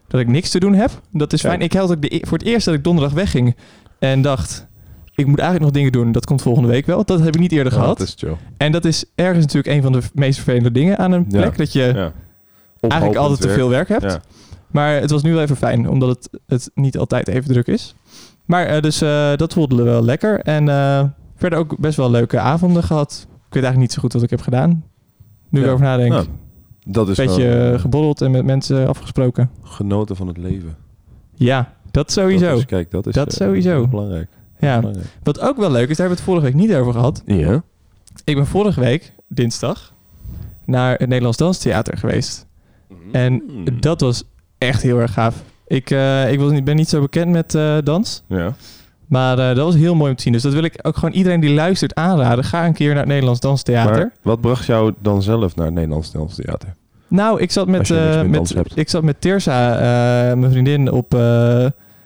dat 0.08 0.20
ik 0.22 0.28
niks 0.28 0.50
te 0.50 0.60
doen 0.60 0.74
heb. 0.74 0.92
Dat 1.12 1.34
is 1.34 1.42
fijn. 1.42 1.62
Ik 1.62 1.74
had 1.74 1.92
ook 1.92 2.02
de, 2.02 2.16
e- 2.16 2.20
voor 2.22 2.38
het 2.38 2.48
eerst 2.48 2.66
dat 2.66 2.74
ik 2.74 2.84
donderdag 2.84 3.14
wegging 3.14 3.56
en 4.00 4.22
dacht... 4.22 4.68
Ik 5.16 5.28
moet 5.28 5.40
eigenlijk 5.40 5.72
nog 5.72 5.82
dingen 5.84 5.92
doen. 5.92 6.12
Dat 6.12 6.26
komt 6.26 6.42
volgende 6.42 6.70
week 6.70 6.86
wel. 6.86 7.06
Dat 7.06 7.20
heb 7.20 7.34
ik 7.36 7.40
niet 7.42 7.52
eerder 7.52 7.74
Ja, 7.74 7.80
gehad. 7.80 7.98
dat 7.98 8.08
is 8.08 8.14
chill. 8.18 8.36
En 8.58 8.72
dat 8.72 8.86
is 8.86 9.06
ergens 9.16 9.46
natuurlijk 9.46 9.76
een 9.76 9.82
van 9.82 9.92
de 9.92 10.00
meest 10.14 10.36
vervelende 10.36 10.72
dingen 10.72 10.98
aan 10.98 11.12
een 11.12 11.26
Ja. 11.30 11.40
plek. 11.42 11.58
Dat 11.58 11.74
je 11.74 11.92
Ja. 11.96 12.12
Eigenlijk 12.92 13.22
altijd 13.22 13.42
te 13.42 13.50
veel 13.50 13.70
werk 13.70 13.88
hebt. 13.88 14.04
Ja. 14.04 14.22
Maar 14.72 14.94
het 15.02 15.12
was 15.12 15.24
nu 15.24 15.34
wel 15.34 15.42
even 15.42 15.56
fijn, 15.56 15.90
omdat 15.90 16.10
het, 16.10 16.30
het 16.48 16.72
niet 16.76 16.98
altijd 16.98 17.28
even 17.28 17.48
druk 17.54 17.68
is. 17.68 17.96
Maar 18.46 18.66
eh, 18.66 18.82
dus 18.82 19.02
eh, 19.02 19.36
dat 19.36 19.54
voelde 19.54 19.84
wel 19.84 20.04
lekker. 20.04 20.40
En 20.40 20.70
eh, 20.70 21.04
verder 21.36 21.60
ook 21.60 21.78
best 21.78 21.98
wel 21.98 22.12
leuke 22.12 22.40
avonden 22.40 22.84
gehad. 22.84 23.12
Ik 23.22 23.54
weet 23.60 23.64
eigenlijk 23.64 23.78
niet 23.78 23.92
zo 23.92 24.02
goed 24.02 24.14
wat 24.14 24.24
ik 24.24 24.30
heb 24.30 24.42
gedaan. 24.42 24.70
Nu 25.50 25.60
ik 25.60 25.66
Ja. 25.66 25.70
erover 25.70 25.86
nadenk. 25.86 26.12
Nou, 26.12 26.26
Dat 26.86 27.10
is 27.10 27.18
Een 27.18 27.26
beetje 27.26 27.76
geborreld 27.80 28.22
en 28.22 28.32
met 28.32 28.46
mensen 28.46 28.88
afgesproken. 28.88 29.50
genoten 29.64 30.16
van 30.16 30.28
het 30.28 30.38
leven. 30.38 30.76
Ja, 31.36 31.74
dat 31.92 32.12
sowieso. 32.12 32.50
Dat 32.50 32.58
is, 32.58 32.66
kijk, 32.66 32.92
dat 32.92 33.08
is, 33.08 33.14
Dat 33.14 33.34
sowieso. 33.34 33.88
belangrijk. 33.88 34.30
ja. 34.60 34.80
Belangrijk. 34.80 35.08
Wat 35.24 35.40
ook 35.40 35.58
wel 35.58 35.72
leuk 35.72 35.90
is, 35.90 35.98
daar 35.98 36.08
hebben 36.08 36.26
we 36.26 36.32
het 36.32 36.42
vorige 36.42 36.46
week 36.46 36.68
niet 36.68 36.76
over 36.76 36.94
gehad. 36.94 37.22
Ja. 37.26 37.64
Ik 38.24 38.36
ben 38.36 38.46
vorige 38.48 38.80
week, 38.80 39.14
dinsdag, 39.28 39.94
naar 40.66 40.92
het 40.92 41.08
Nederlands 41.08 41.38
Danstheater 41.38 41.98
geweest. 41.98 42.46
En 43.12 43.34
Mm. 43.48 43.82
dat 43.82 44.02
was 44.02 44.24
echt 44.58 44.82
heel 44.82 45.00
erg 45.00 45.14
gaaf. 45.14 45.44
Ik, 45.68 45.90
eh, 45.90 46.32
ik 46.32 46.40
was 46.40 46.52
niet- 46.52 46.64
ben 46.64 46.76
niet 46.76 46.90
zo 46.90 47.02
bekend 47.02 47.32
met 47.32 47.56
eh, 47.56 47.78
dans. 47.84 48.24
Ja. 48.28 48.54
Maar 49.08 49.40
eh, 49.40 49.48
dat 49.56 49.66
was 49.66 49.76
heel 49.76 49.96
mooi 49.96 50.10
om 50.10 50.16
te 50.16 50.24
zien. 50.24 50.34
Dus 50.34 50.42
dat 50.42 50.54
wil 50.54 50.64
ik 50.64 50.80
ook 50.82 50.96
gewoon 50.98 51.14
iedereen 51.14 51.40
die 51.40 51.54
luistert 51.54 51.96
aanraden. 51.96 52.44
Ga 52.44 52.66
een 52.66 52.74
keer 52.74 52.90
naar 52.90 52.98
het 52.98 53.08
Nederlands 53.08 53.40
Danstheater. 53.40 53.96
Maar 53.98 54.12
wat 54.22 54.42
bracht 54.42 54.66
jou 54.66 54.94
dan 55.00 55.22
zelf 55.22 55.56
naar 55.56 55.66
het 55.66 55.76
Nederlands 55.76 56.12
Theater? 56.36 56.74
nou, 57.08 57.42
ik 57.42 57.52
zat 57.52 57.68
met, 57.68 57.90
met 58.30 58.54
ik 58.76 58.90
zat 58.90 59.04
met 59.04 59.22
Tirsa, 59.22 59.70
mijn 60.36 60.52
vriendin, 60.52 60.92
op, 60.92 61.14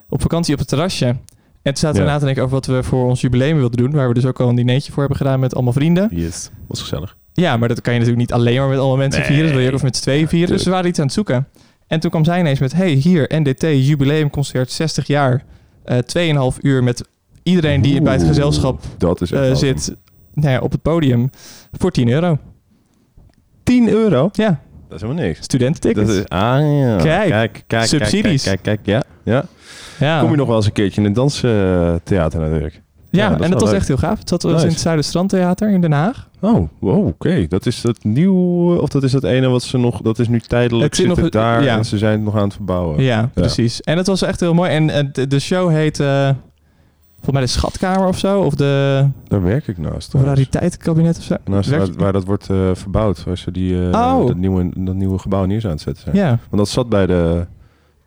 op 0.10 0.22
vakantie 0.22 0.54
op 0.54 0.60
het 0.60 0.68
terrasje. 0.68 1.06
En 1.06 1.74
toen 1.74 1.76
zaten 1.76 2.02
we 2.02 2.06
Ja. 2.08 2.12
na 2.14 2.20
te 2.20 2.26
denken 2.26 2.44
over 2.44 2.56
wat 2.56 2.66
we 2.66 2.84
voor 2.84 3.06
ons 3.08 3.22
jubileum 3.22 3.58
wilden 3.58 3.78
doen. 3.78 3.92
Waar 3.92 4.08
we 4.08 4.14
dus 4.14 4.26
ook 4.26 4.40
al 4.40 4.50
een 4.50 4.56
dinertje 4.56 4.92
voor 4.92 5.00
hebben 5.00 5.18
gedaan 5.18 5.40
met 5.40 5.56
allemaal 5.56 5.74
vrienden. 5.74 6.10
Yes. 6.12 6.50
Was 6.68 6.82
gezellig. 6.82 7.18
Ja, 7.42 7.58
maar 7.58 7.68
dat 7.68 7.82
kan 7.82 7.94
je 7.94 8.00
natuurlijk 8.00 8.30
niet 8.30 8.38
alleen 8.40 8.58
maar 8.60 8.68
met 8.70 8.78
allemaal 8.78 8.98
mensen 8.98 9.20
Nee. 9.20 9.30
vieren. 9.30 9.46
Dat 9.46 9.54
wil 9.56 9.62
je 9.64 9.70
ook 9.70 9.76
of 9.76 9.84
met 9.84 9.96
z'n 9.96 10.02
tweeën 10.02 10.28
vieren. 10.28 10.56
Dus 10.56 10.64
we 10.64 10.70
waren 10.70 10.90
iets 10.90 11.00
aan 11.00 11.06
het 11.06 11.14
zoeken. 11.14 11.48
En 11.88 12.00
toen 12.00 12.10
kwam 12.10 12.24
zij 12.26 12.40
ineens 12.40 12.60
met... 12.60 12.74
Hey, 12.74 12.90
hier, 12.92 13.26
NDT, 13.42 13.62
jubileumconcert, 13.62 14.72
60 14.72 15.08
jaar. 15.08 15.44
eh 15.84 15.98
2,5 16.54 16.58
uur 16.62 16.84
met 16.84 17.04
iedereen 17.44 17.82
die 17.82 18.02
bij 18.02 18.14
het 18.14 18.24
gezelschap 18.24 18.84
Dat 18.98 19.22
is 19.22 19.32
echt 19.32 19.44
eh, 19.50 19.56
zit 19.56 19.96
nou 20.34 20.52
ja, 20.52 20.60
op 20.60 20.72
het 20.72 20.82
podium. 20.82 21.30
Voor 21.72 21.92
10 21.92 22.10
euro. 22.10 22.38
10 23.64 23.90
euro? 23.90 24.30
Ja, 24.32 24.60
Dat 24.88 24.96
is 24.96 25.02
helemaal 25.02 25.24
niks. 25.26 25.40
studententickets. 25.44 26.08
Dat 26.08 26.18
is, 26.18 26.30
ah 26.30 26.80
ja. 26.80 26.98
Kijk, 26.98 27.30
kijk, 27.30 27.64
kijk, 27.68 27.86
subsidies. 27.86 28.44
Kijk, 28.44 28.62
kijk, 28.62 28.80
kijk, 28.84 29.04
ja. 29.26 29.34
ja. 29.34 29.46
ja. 30.00 30.20
Kom 30.20 30.30
je 30.32 30.36
nog 30.38 30.48
wel 30.48 30.56
eens 30.56 30.66
een 30.66 30.72
keertje 30.72 31.00
in 31.02 31.06
het 31.08 31.16
danstheater 31.16 32.40
natuurlijk. 32.40 32.82
Ja, 33.18 33.30
dat 33.30 33.42
en 33.42 33.52
dat 33.52 33.60
was 33.62 33.70
leuk. 33.70 33.78
echt 33.80 33.88
heel 33.88 33.98
gaaf. 33.98 34.20
Het 34.20 34.30
zat 34.30 34.44
Nice. 34.44 34.64
in 34.64 34.68
het 34.72 34.80
Zuiderstrandtheater 34.80 35.70
in 35.70 35.82
Den 35.82 35.92
Haag. 35.92 36.30
Oh, 36.42 36.70
wow, 36.80 37.08
oké. 37.08 37.48
Dat 37.48 37.66
is 37.66 37.82
dat 37.82 38.04
nieuw, 38.04 38.76
of 38.78 38.90
dat 38.90 39.04
is 39.04 39.12
dat 39.12 39.24
ene 39.24 39.48
wat 39.48 39.64
ze 39.64 39.78
nog, 39.78 40.02
dat 40.02 40.20
is 40.20 40.28
nu 40.28 40.40
tijdelijk, 40.40 40.96
zit 40.96 41.08
nog- 41.08 41.30
daar 41.30 41.64
ja. 41.64 41.78
en 41.78 41.86
ze 41.86 41.98
zijn 41.98 42.12
het 42.12 42.22
nog 42.22 42.36
aan 42.36 42.44
het 42.44 42.54
verbouwen. 42.54 43.04
Ja, 43.04 43.30
precies. 43.34 43.82
En 43.82 43.98
het 43.98 44.08
was 44.08 44.22
echt 44.22 44.40
heel 44.40 44.54
mooi. 44.54 44.70
En 44.70 44.90
eh, 44.90 45.26
de, 45.28 45.40
show 45.40 45.70
heet... 45.70 46.00
eh, 46.00 46.30
volgens 47.14 47.32
mij 47.32 47.42
de 47.42 47.48
Schatkamer 47.48 48.08
of 48.08 48.18
zo. 48.18 48.40
Of 48.42 48.54
de 48.56 49.06
Daar 49.28 49.44
werk 49.44 49.68
ik 49.68 49.78
naast. 49.78 49.96
of 49.96 50.04
trouwens. 50.06 50.38
Rariteitenkabinet 50.38 51.18
of 51.18 51.24
zo. 51.24 51.36
Naast 51.46 51.70
waar, 51.70 51.88
waar 51.98 52.14
dat 52.14 52.26
wordt 52.26 52.50
eh, 52.50 52.58
verbouwd, 52.74 53.24
waar 53.24 53.38
ze 53.38 53.52
die, 53.52 53.76
Oh. 53.76 54.28
dat, 54.28 54.36
nieuwe, 54.36 54.70
dat 54.78 54.96
nieuwe 54.96 55.18
gebouw 55.20 55.46
neer 55.46 55.62
zijn 55.62 55.72
aan 55.72 55.78
het 55.78 55.88
zetten 55.88 56.04
zijn. 56.04 56.16
Ja. 56.16 56.30
Want 56.30 56.58
dat 56.58 56.70
zat 56.70 56.90
bij 56.90 57.06
de 57.06 57.46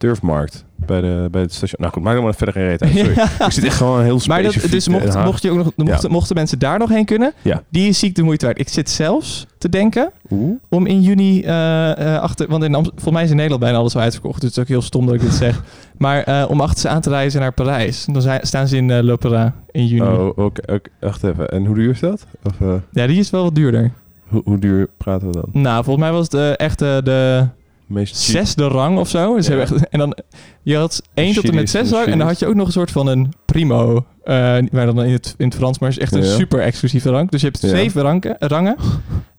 Turfmarkt, 0.00 0.64
bij, 0.76 1.00
de, 1.00 1.28
bij 1.30 1.40
het 1.40 1.52
station. 1.54 1.80
Nou 1.80 1.92
goed, 1.92 2.02
maak 2.02 2.16
er 2.16 2.22
maar 2.22 2.34
verder 2.34 2.54
geen 2.54 2.66
reet 2.66 2.82
uit, 2.82 2.92
sorry. 2.96 3.14
Ja. 3.38 3.46
Ik 3.46 3.52
zit 3.52 3.64
echt 3.64 3.76
gewoon 3.76 4.02
heel 4.02 4.20
Maar 4.26 4.42
dat, 4.42 4.52
specifiek 4.52 4.72
dus 4.72 4.88
mocht, 4.88 5.42
je 5.42 5.50
ook 5.50 5.56
nog, 5.56 5.72
mochten, 5.76 6.10
mochten 6.10 6.34
mensen 6.36 6.58
daar 6.58 6.78
nog 6.78 6.88
heen 6.88 7.04
kunnen, 7.04 7.32
Ja. 7.42 7.62
die 7.68 7.88
is 7.88 7.98
ziek 7.98 8.14
de 8.14 8.22
moeite 8.22 8.46
waard. 8.46 8.58
Ik 8.58 8.68
zit 8.68 8.90
zelfs 8.90 9.46
te 9.58 9.68
denken 9.68 10.10
Oeh. 10.30 10.52
om 10.68 10.86
in 10.86 11.00
juni 11.00 11.42
eh, 11.42 12.14
eh, 12.14 12.20
achter, 12.22 12.48
want 12.48 12.64
in 12.64 12.74
Amst- 12.74 12.90
volgens 12.90 13.14
mij 13.14 13.22
is 13.24 13.30
in 13.30 13.34
Nederland 13.36 13.62
bijna 13.62 13.78
alles 13.78 13.94
al 13.94 14.00
uitverkocht, 14.00 14.40
dus 14.40 14.48
het 14.48 14.56
is 14.58 14.62
ook 14.62 14.68
heel 14.68 14.82
stom 14.82 15.06
dat 15.06 15.14
ik 15.14 15.20
dit 15.20 15.32
zeg. 15.32 15.62
Maar 15.98 16.22
eh, 16.22 16.44
om 16.48 16.60
achter 16.60 16.80
ze 16.80 16.88
aan 16.88 17.00
te 17.00 17.10
reizen 17.10 17.40
naar 17.40 17.52
Parijs. 17.52 18.04
Dan 18.12 18.22
zijn, 18.22 18.40
staan 18.46 18.68
ze 18.68 18.76
in 18.76 18.88
uh, 18.88 18.98
L'Opéra 19.02 19.54
in 19.70 19.86
juni. 19.86 20.06
Oh, 20.08 20.26
oké. 20.26 20.72
oké. 20.72 20.90
Wacht 21.00 21.24
even. 21.24 21.48
En 21.48 21.64
hoe 21.66 21.74
duur 21.74 21.90
is 21.90 22.00
dat? 22.00 22.26
Of, 22.42 22.52
Ja, 22.92 23.06
die 23.06 23.18
is 23.18 23.30
wel 23.30 23.42
wat 23.42 23.54
duurder. 23.54 23.92
hoe, 24.28 24.42
hoe 24.44 24.58
duur 24.58 24.88
praten 24.96 25.26
we 25.26 25.32
dan? 25.32 25.62
Nou, 25.62 25.84
volgens 25.84 26.04
mij 26.04 26.14
was 26.14 26.28
het 26.30 26.56
echt 26.56 26.78
de 26.78 27.46
Meest 27.90 28.16
zesde 28.16 28.68
rang 28.68 28.98
of 28.98 29.08
zo. 29.08 29.36
Dus 29.36 29.46
Ja. 29.46 29.58
echt, 29.58 29.88
en 29.88 29.98
dan, 29.98 30.16
je 30.62 30.76
had 30.76 31.02
één 31.14 31.34
tot 31.34 31.48
en 31.48 31.54
met 31.54 31.70
zes 31.70 31.90
rang. 31.90 32.06
En 32.06 32.18
dan 32.18 32.26
had 32.26 32.38
je 32.38 32.46
ook 32.46 32.54
nog 32.54 32.66
een 32.66 32.72
soort 32.72 32.90
van 32.90 33.06
een 33.06 33.32
primo. 33.44 34.04
eh 34.24 34.58
waar 34.72 34.86
dan 34.86 35.02
in 35.04 35.12
het, 35.12 35.34
in 35.38 35.46
het 35.46 35.54
Frans, 35.54 35.78
maar 35.78 35.88
is 35.88 35.98
echt 35.98 36.14
een 36.14 36.22
Ja. 36.24 36.34
super 36.34 36.60
exclusieve 36.60 37.10
rank. 37.10 37.30
Dus 37.30 37.40
je 37.40 37.46
hebt 37.46 37.58
zeven 37.58 38.02
ranken, 38.02 38.36
rangen. 38.38 38.76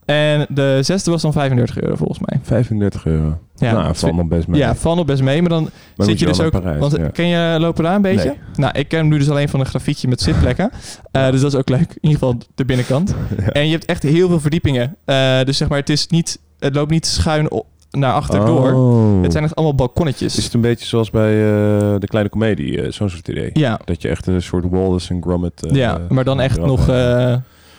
En 0.05 0.46
de 0.50 0.79
zesde 0.81 1.12
was 1.12 1.22
dan 1.22 1.34
35 1.34 1.79
euro 1.81 1.96
volgens 1.96 2.20
mij. 2.25 2.39
35 2.43 3.05
euro. 3.05 3.38
Ja, 3.55 3.72
nou, 3.74 3.96
valt 3.96 4.15
nog 4.15 4.27
best 4.27 4.48
mee. 4.48 4.60
Ja, 4.60 4.75
valt 4.75 4.96
nog 4.98 5.05
best 5.05 5.22
mee. 5.22 5.41
Maar 5.41 5.50
dan 5.50 5.70
Maar 5.96 6.08
zit 6.08 6.20
je 6.20 6.25
dus 6.25 6.39
ook... 6.39 6.51
Parijs, 6.51 6.79
want 6.79 6.96
ja. 6.98 7.08
ken 7.08 7.27
je 7.27 7.60
Lopera 7.60 7.96
een 7.96 8.01
beetje? 8.01 8.27
Nee. 8.29 8.38
Nou, 8.55 8.77
ik 8.79 8.88
ken 8.88 9.00
hem 9.00 9.08
nu 9.08 9.17
dus 9.17 9.29
alleen 9.29 9.50
van 9.50 9.60
een 9.60 9.65
grafietje 9.65 10.08
met 10.08 10.22
zitplekken. 10.22 10.70
Eh, 11.12 11.31
dus 11.31 11.41
dat 11.41 11.53
is 11.53 11.60
ook 11.60 11.70
leuk. 11.70 11.79
In 11.89 12.10
ieder 12.10 12.12
geval 12.20 12.38
de 12.55 12.65
binnenkant. 12.65 13.15
Ja. 13.38 13.48
En 13.48 13.65
je 13.65 13.72
hebt 13.72 13.86
echt 13.86 14.03
heel 14.03 14.27
veel 14.27 14.39
verdiepingen. 14.39 14.96
Eh, 15.05 15.43
dus 15.43 15.58
zeg 15.58 15.70
maar, 15.70 15.77
het, 15.77 15.89
is 15.89 16.08
niet, 16.08 16.39
het 16.60 16.75
loopt 16.75 16.91
niet 16.91 17.05
schuin 17.05 17.51
o- 17.51 17.65
naar 17.92 18.14
achter 18.14 18.46
door. 18.46 18.74
Oh. 18.74 19.22
Het 19.22 19.32
zijn 19.32 19.44
echt 19.44 19.56
allemaal 19.56 19.76
balkonnetjes. 19.76 20.38
Is 20.38 20.44
het 20.44 20.54
een 20.54 20.62
beetje 20.62 20.86
zoals 20.86 21.10
bij 21.10 21.32
eh, 21.32 21.96
de 22.00 22.08
kleine 22.08 22.30
komedie, 22.30 22.82
eh, 22.82 22.92
zo'n 22.92 23.10
soort 23.10 23.28
idee? 23.28 23.50
ja, 23.54 23.80
Dat 23.86 24.02
je 24.02 24.08
echt 24.08 24.28
een 24.28 24.42
soort 24.42 24.66
Wallace 24.70 25.14
en 25.14 25.22
Gromit... 25.22 25.66
eh, 25.66 25.76
ja, 25.76 26.00
maar 26.10 26.24
dan 26.24 26.42
echt 26.42 26.60
nog 26.60 26.90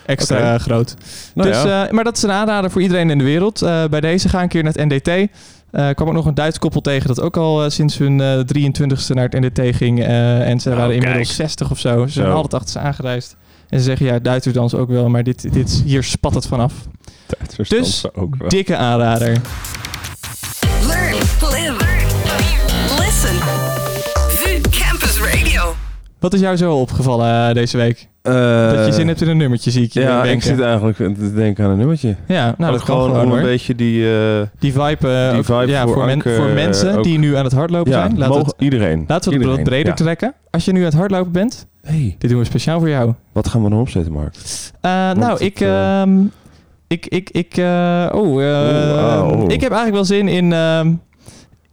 extra 0.07 0.59
groot. 0.59 0.95
Nou 1.35 1.49
dus, 1.49 1.63
ja. 1.63 1.89
maar 1.91 2.05
dat 2.05 2.17
is 2.17 2.23
een 2.23 2.31
aanrader 2.31 2.71
voor 2.71 2.83
iedereen 2.83 3.11
in 3.11 3.19
de 3.19 3.25
wereld. 3.25 3.61
Bij 3.91 4.01
deze 4.01 4.29
ga 4.29 4.43
een 4.43 4.49
keer 4.49 4.63
naar 4.63 4.73
het 4.73 4.89
NDT. 4.89 5.09
Eh 5.09 5.89
kwam 5.95 6.09
ook 6.09 6.15
nog 6.15 6.27
een 6.27 6.35
Duits 6.35 6.59
koppel 6.59 6.81
tegen 6.81 7.09
dat 7.09 7.21
ook 7.21 7.37
al 7.37 7.71
sinds 7.71 7.99
hun 7.99 8.21
eh 8.21 8.39
23ste 8.39 9.15
naar 9.15 9.29
het 9.29 9.41
NDT 9.41 9.77
ging. 9.77 10.05
en 10.05 10.61
ze 10.61 10.71
Oh, 10.71 10.77
waren 10.77 10.95
inmiddels 10.95 11.27
kijk. 11.27 11.49
60 11.49 11.71
of 11.71 11.79
zo. 11.79 12.07
Ze 12.07 12.13
zijn 12.13 12.27
altijd 12.27 12.55
achter 12.55 12.71
ze 12.71 12.79
aangereisd. 12.79 13.37
En 13.69 13.79
ze 13.79 13.85
zeggen 13.85 14.07
ja, 14.07 14.19
Duitsers 14.19 14.55
dansen 14.55 14.79
ook 14.79 14.89
wel, 14.89 15.09
maar 15.09 15.23
dit, 15.23 15.53
dit, 15.53 15.83
hier 15.85 16.03
spat 16.03 16.35
het 16.35 16.47
vanaf. 16.47 16.73
Duitsers 17.39 17.69
dus, 17.69 17.79
dansen 17.79 18.15
ook 18.15 18.35
wel. 18.37 18.49
Dikke 18.49 18.77
aanrader. 18.77 19.41
Wat 26.23 26.35
is 26.35 26.41
jou 26.41 26.57
zo 26.57 26.75
opgevallen 26.75 27.49
eh, 27.49 27.55
deze 27.55 27.77
week? 27.77 28.09
Eh, 28.23 28.33
dat 28.71 28.87
je 28.87 28.93
zin 28.93 29.07
hebt 29.09 29.21
in 29.23 29.29
een 29.29 29.37
nummertje, 29.37 29.71
zie 29.71 29.83
ik 29.83 29.93
je 29.93 30.01
Ja, 30.01 30.25
ik 30.25 30.43
zit 30.43 30.61
eigenlijk 30.61 30.97
te 30.97 31.35
denken 31.35 31.65
aan 31.65 31.71
een 31.71 31.77
nummertje. 31.79 32.17
Ja, 32.27 32.55
nou 32.59 32.73
Ook 32.73 32.79
dat 32.79 32.87
kan 32.87 33.01
gewoon 33.03 33.21
gewoon 33.21 33.39
een 33.39 33.45
beetje 33.45 33.75
die... 33.75 34.15
eh, 34.15 34.41
Die 34.59 34.73
vibe, 34.73 35.09
eh, 35.09 35.29
Die 35.31 35.39
ook- 35.39 35.45
vibe 35.45 35.67
ja, 35.67 35.83
voor 35.85 35.93
voor, 35.95 36.05
men- 36.05 36.13
Anke, 36.15 36.35
voor 36.35 36.49
mensen 36.49 36.97
eh, 36.97 37.03
die 37.03 37.19
nu 37.19 37.37
aan 37.37 37.45
het 37.45 37.53
hardlopen 37.53 37.93
ja, 37.93 37.99
zijn. 38.17 38.29
Mogen 38.29 38.45
het, 38.45 38.55
iedereen. 38.59 39.05
laten 39.07 39.39
we 39.39 39.49
het 39.49 39.63
breder 39.63 39.87
ja. 39.87 39.95
trekken. 39.95 40.35
Als 40.51 40.65
je 40.65 40.73
nu 40.73 40.79
aan 40.79 40.85
het 40.85 40.95
hardlopen 40.95 41.33
bent, 41.33 41.67
Hey, 41.83 42.15
dit 42.19 42.31
doen 42.31 42.39
we 42.39 42.45
speciaal 42.45 42.79
voor 42.79 42.89
jou. 42.89 43.13
wat 43.33 43.49
gaan 43.49 43.63
we 43.65 43.71
dan 43.71 43.79
opzetten, 43.81 44.13
Mark? 44.13 44.35
Eh, 44.81 44.91
nou, 45.13 45.39
ik, 45.45 45.61
eh, 45.61 46.01
ehm, 46.01 46.21
ik, 46.87 47.07
ik, 47.07 47.31
ik, 47.31 47.57
eh, 47.57 48.09
oh, 48.13 48.43
eh, 48.45 49.23
Oeh, 49.25 49.33
oh. 49.33 49.43
ik 49.43 49.61
heb 49.61 49.73
eigenlijk 49.73 49.93
wel 49.93 50.05
zin 50.05 50.29
in, 50.29 50.53
ehm, 50.53 50.93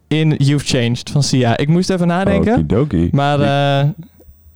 in 0.08 0.34
You've 0.38 0.66
Changed 0.66 1.10
van 1.10 1.22
Sia. 1.22 1.56
Ik 1.56 1.68
moest 1.68 1.90
even 1.90 2.06
nadenken, 2.06 2.52
Okidoki. 2.52 3.08
maar 3.12 3.40
eh, 3.40 3.88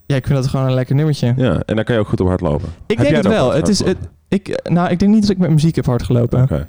ja, 0.06 0.16
ik 0.16 0.26
vind 0.26 0.38
dat 0.38 0.46
gewoon 0.46 0.66
een 0.66 0.74
lekker 0.74 0.94
nummertje. 0.94 1.34
Ja, 1.36 1.62
en 1.66 1.74
daar 1.76 1.84
kan 1.84 1.94
je 1.94 2.00
ook 2.00 2.08
goed 2.08 2.20
op 2.20 2.26
hardlopen. 2.28 2.68
ik 2.86 2.98
Heb 2.98 3.06
denk 3.06 3.16
het 3.16 3.32
wel. 3.32 3.52
Het 3.52 3.68
is, 3.68 3.84
het, 3.84 3.96
ik, 4.28 4.60
nou, 4.70 4.90
ik 4.90 4.98
denk 4.98 5.12
niet 5.12 5.20
dat 5.20 5.30
ik 5.30 5.38
met 5.38 5.50
muziek 5.50 5.74
heb 5.76 5.86
hard 5.86 6.02
gelopen. 6.02 6.42
Oké. 6.42 6.66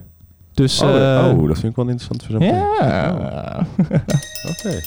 Dus, 0.53 0.81
Oh, 0.81 0.89
eh, 0.89 1.27
oh, 1.37 1.47
dat 1.47 1.59
vind 1.59 1.69
ik 1.69 1.75
wel 1.75 1.87
interessant 1.87 2.41
ja. 2.41 3.65
Oké. 4.51 4.79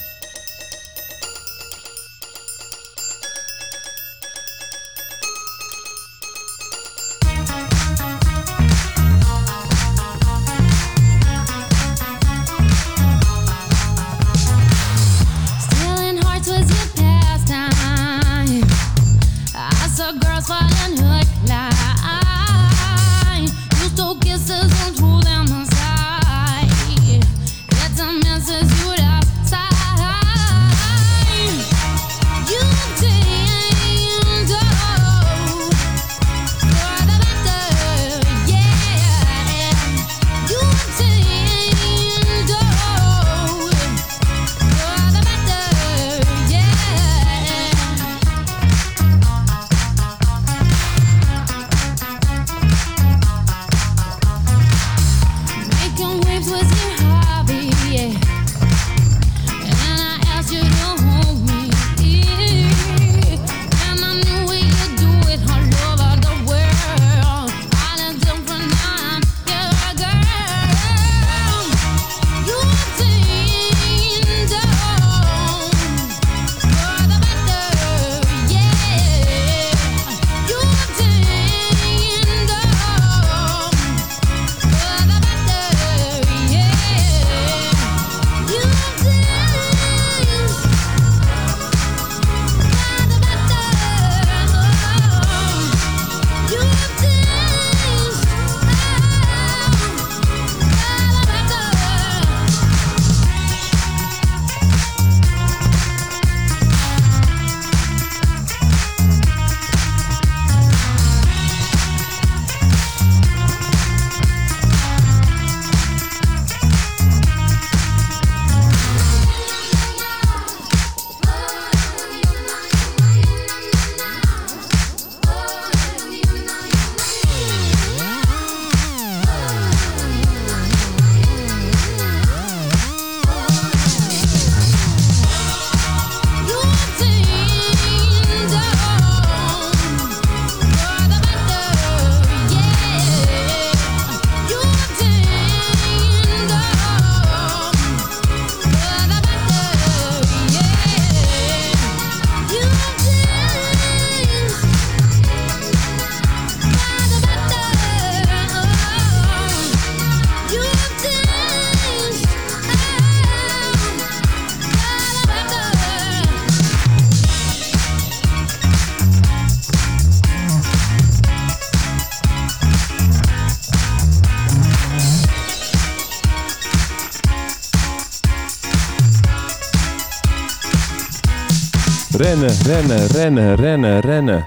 Rennen, 182.29 182.51
rennen, 182.64 183.07
rennen, 183.07 183.55
rennen, 183.55 184.01
rennen. 184.01 184.47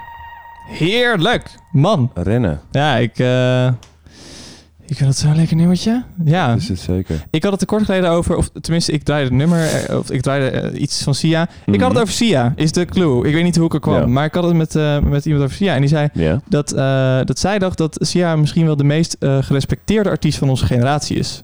Heerlijk, 0.67 1.49
man. 1.71 2.11
Rennen. 2.13 2.59
Ja, 2.71 2.97
ik... 2.97 3.19
eh, 3.19 3.65
Ik 4.85 4.95
vind 4.97 4.99
dat 5.09 5.15
zo'n 5.17 5.35
lekker 5.35 5.55
nummertje. 5.55 6.03
Ja. 6.25 6.47
Dat 6.47 6.57
is 6.57 6.67
het 6.67 6.79
zeker. 6.79 7.23
Ik 7.29 7.43
had 7.43 7.51
het 7.51 7.61
er 7.61 7.67
kort 7.67 7.83
geleden 7.85 8.09
over, 8.09 8.35
of 8.35 8.49
tenminste, 8.61 8.91
ik 8.91 9.03
draaide 9.03 9.27
het 9.27 9.37
nummer, 9.37 9.67
eh, 9.67 9.97
of 9.97 10.11
ik 10.11 10.21
draaide 10.21 10.49
eh, 10.49 10.81
iets 10.81 11.03
van 11.03 11.15
Sia. 11.15 11.41
Ik 11.43 11.49
had 11.65 11.75
Mhm. 11.75 11.83
het 11.89 11.97
over 11.99 12.13
Sia, 12.13 12.53
is 12.55 12.71
de 12.71 12.85
clue. 12.85 13.27
Ik 13.27 13.33
weet 13.33 13.43
niet 13.43 13.55
hoe 13.55 13.65
ik 13.65 13.73
er 13.73 13.79
kwam, 13.79 13.99
Ja. 13.99 14.05
maar 14.07 14.25
ik 14.25 14.33
had 14.33 14.43
het 14.43 14.53
met, 14.55 14.75
eh, 14.75 14.99
met 14.99 15.25
iemand 15.25 15.43
over 15.43 15.55
Sia. 15.55 15.73
En 15.73 15.79
die 15.79 15.89
zei 15.89 16.09
Ja. 16.13 16.41
dat, 16.49 16.71
eh, 16.71 17.19
dat 17.23 17.39
zij 17.39 17.59
dacht 17.59 17.77
dat 17.77 17.97
Sia 17.99 18.35
misschien 18.35 18.65
wel 18.65 18.75
de 18.75 18.83
meest 18.83 19.15
eh, 19.19 19.37
gerespecteerde 19.41 20.09
artiest 20.09 20.37
van 20.37 20.49
onze 20.49 20.65
generatie 20.65 21.17
is. 21.17 21.43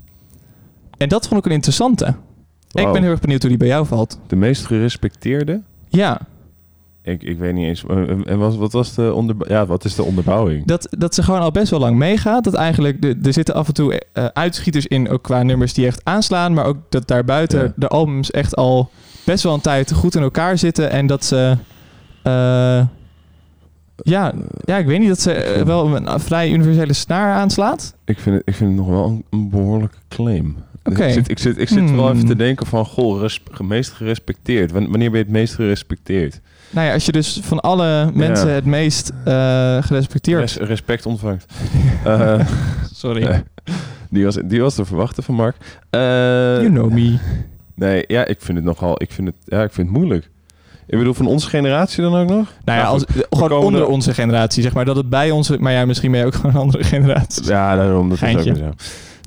En 0.97 1.10
dat 1.10 1.28
vond 1.28 1.39
ik 1.39 1.45
een 1.45 1.56
interessante. 1.56 2.06
Ik 2.71 2.91
ben 2.91 3.02
heel 3.02 3.12
erg 3.12 3.19
benieuwd 3.19 3.41
hoe 3.41 3.50
die 3.50 3.60
bij 3.60 3.67
jou 3.67 3.86
valt. 3.86 4.19
De 4.28 4.36
meest 4.36 4.65
gerespecteerde? 4.65 5.62
Ja, 5.89 6.19
Ik, 7.02 7.23
ik 7.23 7.38
weet 7.38 7.54
niet 7.54 7.65
eens. 7.65 7.86
eh, 7.86 8.10
En 8.26 8.38
wat, 8.38 8.56
wat 8.56 8.71
was 8.71 8.93
de 8.95 9.13
onder, 9.13 9.36
ja, 9.47 9.65
wat 9.65 9.86
is 9.86 9.95
de 9.95 10.04
onderbouwing? 10.04 10.65
dat, 10.65 10.88
dat 10.97 11.15
ze 11.15 11.23
gewoon 11.23 11.39
al 11.41 11.52
best 11.52 11.69
wel 11.71 11.80
lang 11.80 11.97
meegaat. 11.97 12.43
Dat 12.43 12.54
eigenlijk, 12.54 13.02
de, 13.02 13.17
er 13.23 13.34
zitten 13.34 13.56
af 13.56 13.67
en 13.67 13.73
toe 13.73 14.02
eh, 14.13 14.26
uitschieters 14.26 14.88
in, 14.88 15.10
ook 15.10 15.21
qua 15.23 15.43
nummers 15.43 15.73
die 15.73 15.86
echt 15.86 16.02
aanslaan. 16.04 16.54
Maar 16.54 16.65
ook 16.65 16.78
dat 16.89 17.08
daarbuiten 17.08 17.63
Ja. 17.63 17.73
de 17.76 17.88
albums 17.88 18.32
echt 18.32 18.56
al 18.56 18.89
best 19.26 19.43
wel 19.43 19.54
een 19.54 19.62
tijd 19.62 19.93
goed 19.93 20.15
in 20.15 20.21
elkaar 20.21 20.58
zitten. 20.58 20.89
En 20.91 21.08
dat 21.08 21.26
ze... 21.26 21.58
eh, 22.23 22.86
ja, 24.04 24.34
ja, 24.65 24.78
ik 24.78 24.86
weet 24.86 25.00
niet 25.00 25.08
dat 25.08 25.19
ze 25.19 25.32
eh, 25.34 25.63
wel 25.65 25.95
een 25.95 26.19
vrij 26.19 26.52
universele 26.52 26.93
snaar 26.93 27.34
aanslaat. 27.36 27.95
Ik 28.06 28.19
vind 28.19 28.36
het, 28.36 28.47
ik 28.47 28.56
vind 28.56 28.69
het 28.69 28.80
nog 28.80 28.89
wel 28.89 29.06
een, 29.06 29.23
een 29.30 29.50
behoorlijke 29.50 29.97
claim. 30.08 30.56
Ik 30.89 31.12
zit, 31.13 31.30
ik 31.30 31.39
zit, 31.39 31.58
ik 31.58 31.67
zit 31.67 31.91
wel 31.91 32.06
Hmm. 32.08 32.15
even 32.15 32.28
te 32.28 32.36
denken 32.36 32.65
van, 32.65 32.86
goh, 32.86 33.21
res, 33.21 33.43
meest 33.63 33.91
gerespecteerd. 33.91 34.71
Wan- 34.71 34.89
Wanneer 34.89 35.10
ben 35.10 35.19
je 35.19 35.26
het 35.26 35.34
meest 35.34 35.54
gerespecteerd? 35.56 36.39
Nou 36.69 36.88
ja, 36.88 36.93
als 36.93 37.06
je 37.06 37.12
dus 37.12 37.39
van 37.43 37.60
alle 37.60 38.12
mensen 38.13 38.54
het 38.54 38.65
meest 38.65 39.12
eh, 39.26 39.34
gerespecteerd... 39.84 40.39
Res- 40.39 40.56
respect 40.58 41.06
ontvangt. 41.06 41.45
Eh, 42.04 42.39
Sorry. 42.93 43.23
nee. 43.23 43.41
die, 44.10 44.23
was, 44.26 44.38
die 44.45 44.62
was 44.62 44.76
te 44.76 44.86
verwachten 44.86 45.23
van 45.23 45.36
Mark. 45.36 45.56
Eh, 45.89 46.00
You 46.02 46.69
know 46.69 46.91
me. 46.91 47.17
Nee, 47.76 48.04
ja, 48.08 48.26
ik 48.26 48.38
vind 48.41 48.58
het 48.58 48.65
nogal, 48.67 49.02
ik 49.02 49.12
vind 49.12 49.28
het, 49.28 49.36
ja, 49.45 49.63
ik 49.63 49.71
vind 49.73 49.88
het 49.88 49.97
moeilijk. 49.97 50.30
Ik 50.88 50.97
bedoel, 50.97 51.13
van 51.13 51.26
onze 51.28 51.50
generatie 51.50 52.02
dan 52.04 52.15
ook 52.15 52.30
nog? 52.30 52.54
Nou 52.65 52.80
ja, 52.80 52.86
als, 52.86 53.04
gewoon 53.30 53.52
onder 53.52 53.82
er- 53.82 53.88
onze 53.88 54.13
generatie, 54.13 54.63
zeg 54.63 54.73
maar. 54.73 54.86
Dat 54.86 54.95
het 54.95 55.10
bij 55.10 55.32
onze... 55.32 55.58
Maar 55.60 55.71
ja, 55.73 55.86
misschien 55.86 56.12
ben 56.12 56.19
je 56.19 56.26
ook 56.26 56.36
gewoon 56.36 56.52
een 56.56 56.62
andere 56.62 56.84
generatie. 56.84 57.43
Ja, 57.45 57.76
daarom, 57.76 58.10
dat 58.10 58.17
Geintje. 58.17 58.52
is 58.52 58.58
ook 58.58 58.63
zo. 58.63 58.71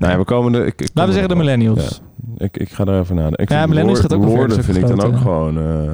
Nou 0.01 0.13
ja, 0.13 0.19
we 0.19 0.25
komen 0.25 0.53
er... 0.53 0.65
Ik, 0.65 0.81
ik 0.81 0.89
Laten 0.93 1.05
we 1.05 1.11
zeggen 1.19 1.29
de 1.29 1.35
millennials. 1.43 2.01
Ja, 2.37 2.45
ik, 2.45 2.57
ik 2.57 2.69
ga 2.69 2.85
er 2.85 2.99
even 2.99 3.15
naar. 3.15 3.31
Ik 3.39 3.49
Ja, 3.49 3.55
vind 3.57 3.69
millennials 3.69 3.99
gaat 3.99 4.13
ook 4.13 4.21
een 4.23 4.29
Lorde 4.29 4.53
ver- 4.53 4.63
vind 4.63 4.77
ik 4.77 4.87
dan 4.87 5.01
ook 5.01 5.17
gewoon... 5.17 5.57
eh, 5.57 5.91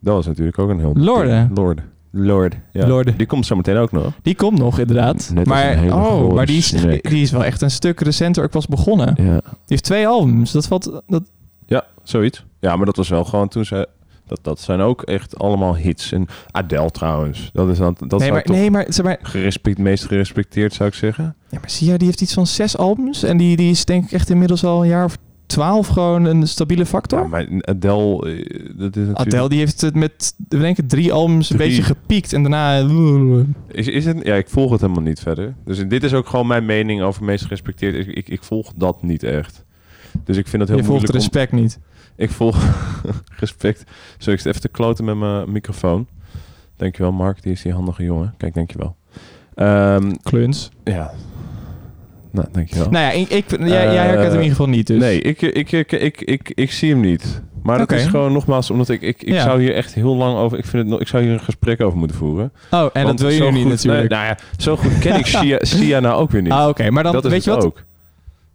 dat 0.00 0.14
was 0.14 0.26
natuurlijk 0.26 0.58
ook 0.58 0.68
een 0.70 0.78
heel... 0.78 0.92
Lorde? 0.96 1.48
Lorde. 1.54 1.82
Lorde. 2.10 2.56
Ja. 2.70 3.02
Die 3.16 3.26
komt 3.26 3.46
zo 3.46 3.56
meteen 3.56 3.76
ook 3.76 3.92
nog. 3.92 4.12
Die 4.22 4.34
komt 4.34 4.58
nog, 4.58 4.78
inderdaad. 4.78 5.30
Net 5.34 5.38
als 5.38 5.48
maar, 5.48 5.72
een 5.72 5.78
hele 5.78 5.94
oh, 5.94 6.32
maar 6.34 6.46
die 6.46 6.56
is, 6.58 6.70
die 7.00 7.22
is 7.22 7.30
wel 7.30 7.44
echt 7.44 7.60
een 7.62 7.70
stuk 7.70 8.00
recenter 8.00 8.44
ook 8.44 8.50
pas 8.50 8.66
begonnen. 8.66 9.14
Die 9.14 9.24
Ja. 9.24 9.40
heeft 9.66 9.82
twee 9.84 10.06
albums. 10.08 10.52
Dat 10.52 10.66
valt... 10.66 11.02
Dat, 11.06 11.22
ja, 11.66 11.84
zoiets. 12.02 12.44
Ja, 12.60 12.76
maar 12.76 12.86
dat 12.86 12.96
was 12.96 13.08
wel 13.08 13.24
gewoon 13.24 13.48
toen 13.48 13.64
ze... 13.64 13.88
Dat, 14.26 14.38
dat 14.42 14.60
zijn 14.60 14.80
ook 14.80 15.02
echt 15.02 15.38
allemaal 15.38 15.76
hits. 15.76 16.12
En 16.12 16.26
Adele 16.50 16.90
trouwens. 16.90 17.50
Dat 17.52 17.68
is 17.68 17.78
dan... 17.78 17.96
Dat 18.06 18.20
nee, 18.20 18.30
maar, 18.30 18.40
ik 18.40 18.48
nee, 18.48 18.70
maar, 18.70 18.84
zeg 18.88 19.04
maar... 19.04 19.18
gerespect, 19.22 19.78
meest 19.78 20.04
gerespecteerd, 20.04 20.72
zou 20.72 20.88
ik 20.88 20.94
zeggen. 20.94 21.24
Ja, 21.50 21.58
maar 21.60 21.70
Sia, 21.70 21.96
die 21.96 22.06
heeft 22.06 22.20
iets 22.20 22.34
van 22.34 22.46
zes 22.46 22.76
albums. 22.76 23.22
En 23.22 23.36
die, 23.36 23.56
die 23.56 23.70
is 23.70 23.84
denk 23.84 24.04
ik 24.04 24.12
echt 24.12 24.30
inmiddels 24.30 24.64
al 24.64 24.82
een 24.82 24.88
jaar 24.88 25.04
of 25.04 25.16
twaalf 25.46 25.86
gewoon 25.86 26.24
een 26.24 26.48
stabiele 26.48 26.86
factor. 26.86 27.18
Ja, 27.20 27.26
maar 27.26 27.46
Adele... 27.60 28.02
eh, 28.02 28.78
Dat 28.78 28.96
is 28.96 29.06
natuurlijk... 29.06 29.18
Adele 29.18 29.48
die 29.48 29.58
heeft 29.58 29.80
het 29.80 29.94
met, 29.94 30.34
we 30.48 30.58
denken 30.58 30.86
drie 30.86 31.12
albums 31.12 31.50
een 31.50 31.56
beetje 31.56 31.82
gepiekt. 31.82 32.32
En 32.32 32.42
daarna... 32.42 32.78
Is, 33.68 33.86
is 33.88 34.04
het, 34.04 34.18
ja, 34.22 34.34
ik 34.34 34.48
volg 34.48 34.70
het 34.70 34.80
helemaal 34.80 35.02
niet 35.02 35.20
verder. 35.20 35.54
Dus 35.64 35.88
dit 35.88 36.04
is 36.04 36.14
ook 36.14 36.26
gewoon 36.26 36.46
mijn 36.46 36.64
mening 36.64 37.02
over 37.02 37.24
meest 37.24 37.42
gerespecteerd. 37.42 37.94
Ik, 37.94 38.14
ik, 38.14 38.28
ik 38.28 38.42
volg 38.42 38.72
dat 38.76 39.02
niet 39.02 39.22
echt. 39.22 39.64
Dus 40.24 40.36
ik 40.36 40.48
vind 40.48 40.62
het 40.62 40.70
heel 40.70 40.78
Je 40.80 40.84
volgt 40.84 41.02
moeilijk 41.06 41.24
om- 41.24 41.32
respect 41.32 41.52
niet. 41.62 41.78
Ik 42.16 42.30
volg 42.30 42.56
respect. 43.40 43.84
Zo, 44.18 44.30
ik 44.30 44.38
zit 44.38 44.46
even 44.46 44.60
te 44.60 44.68
kloten 44.68 45.04
met 45.04 45.16
mijn 45.16 45.52
microfoon. 45.52 46.06
Dankjewel, 46.76 47.12
Mark. 47.12 47.42
Die 47.42 47.52
is 47.52 47.62
die 47.62 47.72
handige 47.72 48.02
jongen. 48.02 48.34
Kijk, 48.36 48.54
dankjewel. 48.54 48.96
Ehm 49.54 50.12
Kluns. 50.22 50.70
ja. 50.84 51.10
Nou, 52.30 52.46
dankjewel. 52.52 52.90
Nou 52.90 53.04
ja, 53.04 53.10
ik, 53.10 53.28
ik, 53.28 53.50
jij, 53.58 53.68
jij 53.68 53.86
Eh, 53.96 54.02
herkent 54.02 54.16
hem 54.22 54.26
in 54.26 54.32
ieder 54.42 54.50
geval 54.50 54.68
niet. 54.68 54.86
Dus. 54.86 55.00
Nee, 55.00 55.20
ik, 55.20 55.42
ik, 55.42 55.72
ik, 55.72 55.92
ik, 55.92 56.20
ik, 56.20 56.52
ik 56.54 56.72
zie 56.72 56.90
hem 56.90 57.00
niet. 57.00 57.42
Maar 57.62 57.78
dat 57.78 57.92
is 57.92 58.06
gewoon 58.06 58.32
nogmaals, 58.32 58.70
omdat 58.70 58.88
ik, 58.88 59.00
ik, 59.02 59.22
ik 59.22 59.32
Ja. 59.32 59.42
zou 59.42 59.60
hier 59.60 59.74
echt 59.74 59.94
heel 59.94 60.16
lang 60.16 60.36
over... 60.38 60.58
Ik, 60.58 60.64
vind 60.64 60.82
het, 60.82 60.86
nog- 60.92 61.00
ik 61.00 61.08
zou 61.08 61.22
hier 61.22 61.32
een 61.32 61.40
gesprek 61.40 61.80
over 61.80 61.98
moeten 61.98 62.16
voeren. 62.16 62.52
Oh, 62.70 62.86
en 62.92 63.06
dat 63.06 63.20
wil 63.20 63.28
je 63.30 63.42
nu 63.42 63.50
niet 63.50 63.66
natuurlijk. 63.68 64.08
Nee, 64.10 64.18
nou 64.18 64.24
ja, 64.30 64.38
zo 64.56 64.76
goed 64.76 64.98
ken 64.98 65.18
ik 65.18 65.26
Sia, 65.36 65.58
Sia 65.60 66.00
nou 66.00 66.20
ook 66.20 66.30
weer 66.30 66.42
niet. 66.42 66.52
ah, 66.52 66.68
oké. 66.68 66.90
Maar 66.90 67.02
dan, 67.02 67.12
dat 67.12 67.24
weet 67.26 67.44
je 67.44 67.50
wat? 67.50 67.64
ook. 67.64 67.82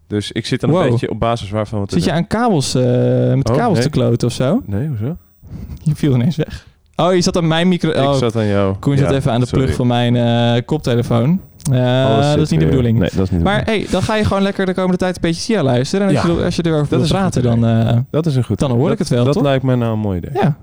Dus 0.10 0.32
ik 0.32 0.46
zit 0.46 0.62
dan 0.62 0.70
Wow. 0.70 0.84
een 0.84 0.90
beetje 0.90 1.10
op 1.10 1.20
basis 1.20 1.50
waarvan... 1.50 1.80
Wat 1.80 1.92
Zit 1.92 2.04
je 2.04 2.12
aan 2.12 2.28
kabels, 2.28 2.76
eh, 2.76 2.84
met 3.34 3.50
Oh, 3.50 3.56
kabels 3.56 3.74
nee. 3.74 3.82
te 3.84 3.90
kloten 3.90 4.28
of 4.28 4.34
zo? 4.34 4.62
Nee, 4.66 4.88
hoezo? 4.88 5.18
Je 5.84 5.96
viel 5.96 6.14
ineens 6.14 6.36
weg. 6.36 6.68
Oh, 6.96 7.14
je 7.14 7.22
zat 7.22 7.38
aan 7.38 7.48
mijn 7.48 7.68
micro... 7.68 7.90
Oh, 7.92 8.14
Ik 8.14 8.20
zat 8.20 8.36
aan 8.36 8.46
jou. 8.48 8.76
Koen 8.76 8.98
zat 8.98 9.10
Ja, 9.10 9.16
even 9.16 9.32
aan 9.32 9.40
de 9.40 9.46
sorry. 9.46 9.64
plug 9.64 9.76
van 9.76 9.88
mijn 9.88 10.16
eh, 10.16 10.62
koptelefoon. 10.66 11.42
Eh, 11.72 12.06
Alles 12.06 12.28
dat 12.28 12.38
is 12.38 12.50
niet 12.50 12.60
de 12.60 12.66
bedoeling. 12.66 13.00
Nee, 13.00 13.10
dat 13.16 13.24
is 13.24 13.30
niet 13.32 13.44
Maar 13.44 13.64
hey, 13.66 13.88
dan 13.90 14.02
ga 14.04 14.16
je 14.16 14.24
gewoon 14.26 14.44
lekker 14.44 14.66
de 14.66 14.74
komende 14.74 14.98
tijd 14.98 15.16
een 15.16 15.22
beetje 15.22 15.42
Sia 15.42 15.64
luisteren. 15.64 16.08
En 16.08 16.16
als, 16.16 16.26
Ja. 16.26 16.34
je, 16.34 16.44
als 16.44 16.56
je 16.56 16.66
erover 16.66 16.82
Dat 16.82 16.90
wil 16.90 17.00
is 17.02 17.10
een 17.10 17.16
praten, 17.18 17.44
dan... 17.44 17.66
eh, 17.66 17.98
Dat 18.12 18.26
is 18.26 18.36
een 18.36 18.44
goed 18.44 18.60
dan 18.60 18.72
hoor 18.72 18.84
dat- 18.84 18.92
ik 18.92 18.98
het 19.00 19.10
wel, 19.10 19.24
Dat 19.24 19.34
toch? 19.34 19.44
lijkt 19.44 19.64
mij 19.64 19.76
nou 19.76 19.94
een 19.94 20.00
mooi 20.00 20.18
idee. 20.18 20.32
ja. 20.42 20.58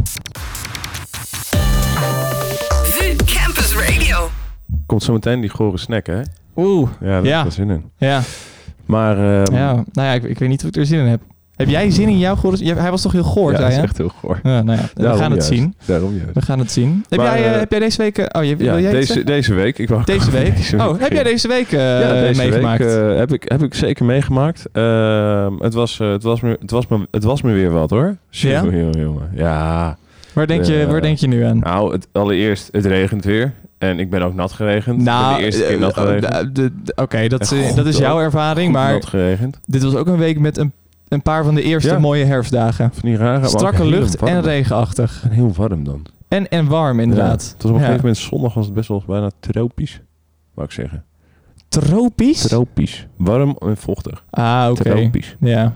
VU 2.84 3.16
Campus 3.24 3.74
Radio. 3.74 4.28
Komt 4.86 5.02
zo 5.02 5.12
meteen 5.12 5.40
die 5.40 5.50
gore 5.50 5.78
snack, 5.78 6.06
hè? 6.06 6.20
Oeh, 6.56 6.90
Ja, 7.00 7.06
daar 7.06 7.14
heb 7.14 7.24
Ja. 7.24 7.36
ik 7.36 7.42
wel 7.42 7.52
zin 7.52 7.70
in. 7.70 7.84
ja. 7.96 8.20
Maar 8.86 9.16
ehm, 9.42 9.54
ja. 9.54 9.72
Nou 9.74 9.84
ja, 10.08 10.12
ik, 10.12 10.22
ik 10.22 10.38
weet 10.38 10.48
niet 10.48 10.62
of 10.62 10.68
ik 10.68 10.76
er 10.76 10.86
zin 10.86 10.98
in 10.98 11.06
heb. 11.06 11.20
Heb 11.56 11.68
jij 11.68 11.90
zin 11.90 12.08
in 12.08 12.18
jouw 12.18 12.34
goor? 12.36 12.52
Hij 12.58 12.90
was 12.90 13.02
toch 13.02 13.12
heel 13.12 13.22
goor, 13.22 13.50
ja, 13.50 13.56
zei 13.56 13.68
is 13.70 13.76
je? 13.76 13.82
echt 13.82 13.96
heel 13.98 14.08
goor. 14.20 14.40
Ja, 14.42 14.62
nou 14.62 14.78
ja, 14.78 14.84
we 14.94 15.02
Daarom 15.02 15.20
gaan 15.20 15.30
het 15.30 15.40
juist. 15.46 15.58
zien. 15.60 15.74
Daarom 15.84 16.16
juist. 16.16 16.34
We 16.34 16.42
gaan 16.42 16.58
het 16.58 16.72
zien. 16.72 17.04
Heb, 17.08 17.18
Maar, 17.18 17.38
jij, 17.38 17.52
eh, 17.52 17.58
heb 17.58 17.70
jij 17.70 17.80
deze 17.80 17.96
week... 18.02 18.18
eh, 18.18 18.40
oh, 18.40 18.48
je, 18.48 18.56
Ja, 18.58 18.72
wil 18.72 18.82
jij 18.82 18.92
deze, 18.92 19.24
deze 19.24 19.54
week. 19.54 19.78
Ik 19.78 19.88
wou 19.88 20.04
Deze 20.04 20.30
week? 20.30 20.56
Deze 20.56 20.76
oh, 20.76 21.00
heb 21.00 21.12
jij 21.12 21.22
deze 21.22 21.48
week 21.48 21.70
ja, 21.70 22.12
deze 22.12 22.40
meegemaakt? 22.42 22.84
week 22.84 22.88
eh, 22.92 23.16
heb, 23.16 23.32
ik, 23.32 23.42
heb 23.46 23.62
ik 23.62 23.74
zeker 23.74 24.04
meegemaakt. 24.04 24.66
Ehm, 24.72 25.52
het, 25.58 25.74
was, 25.74 25.98
het, 25.98 26.22
was 26.22 26.40
me, 26.40 26.56
het, 26.60 26.70
was 26.70 26.86
me, 26.86 27.06
het 27.10 27.24
was 27.24 27.42
me 27.42 27.52
weer 27.52 27.70
wat 27.70 27.90
hoor. 27.90 28.16
Ja? 28.30 28.62
Jongen, 28.62 28.78
jongen, 28.78 29.00
jongen. 29.00 29.30
Ja. 29.34 29.96
Waar, 30.36 30.46
denk 30.46 30.64
je, 30.64 30.80
eh, 30.80 30.86
waar 30.90 31.00
denk 31.00 31.18
je 31.18 31.26
nu 31.28 31.42
aan? 31.42 31.58
Nou, 31.58 31.92
het, 31.92 32.08
allereerst, 32.12 32.68
het 32.72 32.84
regent 32.86 33.24
weer. 33.24 33.52
En 33.78 33.98
ik 33.98 34.10
ben 34.10 34.22
ook 34.22 34.34
nat 34.34 34.52
geregend. 34.52 34.96
ben 35.04 35.34
de 35.36 35.42
eerste 35.42 35.62
keer 35.62 35.70
eh, 35.74 35.80
nat 35.80 35.96
eh, 35.96 36.02
geregend. 36.02 36.96
Oké, 36.96 37.28
dat, 37.28 37.52
is- 37.52 37.74
dat 37.74 37.86
is 37.86 37.98
jouw 37.98 38.20
ervaring. 38.20 38.72
Maar 38.72 38.92
nat 38.92 39.06
geregend. 39.06 39.58
dit 39.64 39.82
was 39.82 39.94
ook 39.94 40.06
een 40.06 40.16
week 40.18 40.38
met 40.38 40.58
een, 40.58 40.72
een 41.08 41.22
paar 41.22 41.44
van 41.44 41.54
de 41.54 41.62
eerste 41.62 41.88
Ja. 41.90 41.98
mooie 41.98 42.24
herfstdagen. 42.24 42.90
Van 42.92 43.08
die 43.08 43.16
rare, 43.18 43.46
Strakke 43.48 43.86
lucht 43.86 44.16
en 44.16 44.42
regenachtig. 44.42 45.20
En 45.24 45.30
heel 45.30 45.52
warm 45.56 45.84
dan. 45.84 46.06
En, 46.28 46.48
en 46.48 46.66
warm, 46.66 47.00
inderdaad. 47.00 47.42
Ja, 47.44 47.52
het 47.52 47.62
was 47.62 47.70
op 47.70 47.76
een 47.76 47.82
Ja. 47.82 47.86
gegeven 47.86 48.00
moment 48.00 48.16
zondag 48.16 48.54
was 48.54 48.64
het 48.64 48.74
best 48.74 48.88
wel 48.88 49.02
bijna 49.06 49.30
tropisch. 49.40 50.00
Wou 50.54 50.66
ik 50.68 50.72
zeggen. 50.74 51.04
Tropisch? 51.68 52.40
Tropisch. 52.46 53.06
Warm 53.16 53.56
en 53.58 53.76
vochtig. 53.76 54.24
ah, 54.30 54.66
oké. 54.70 54.82
Tropisch. 54.82 55.36
Ja. 55.40 55.72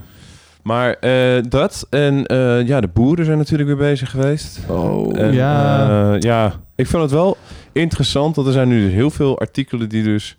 Maar 0.63 0.93
eh, 0.95 1.43
dat 1.49 1.87
en 1.91 2.27
eh, 2.27 2.67
ja, 2.67 2.81
de 2.81 2.89
boeren 2.89 3.25
zijn 3.25 3.39
natuurlijk 3.39 3.69
weer 3.69 3.79
bezig 3.91 4.11
geweest. 4.11 4.61
Oh, 4.69 5.19
En, 5.19 5.33
ja. 5.33 6.13
eh, 6.15 6.21
ja, 6.21 6.53
ik 6.75 6.87
vind 6.87 7.03
het 7.03 7.11
wel 7.11 7.37
interessant, 7.73 8.35
want 8.37 8.47
er 8.49 8.53
zijn 8.55 8.69
nu 8.69 8.85
dus 8.85 8.93
heel 8.93 9.11
veel 9.11 9.39
artikelen 9.39 9.89
die 9.89 10.03
dus 10.03 10.37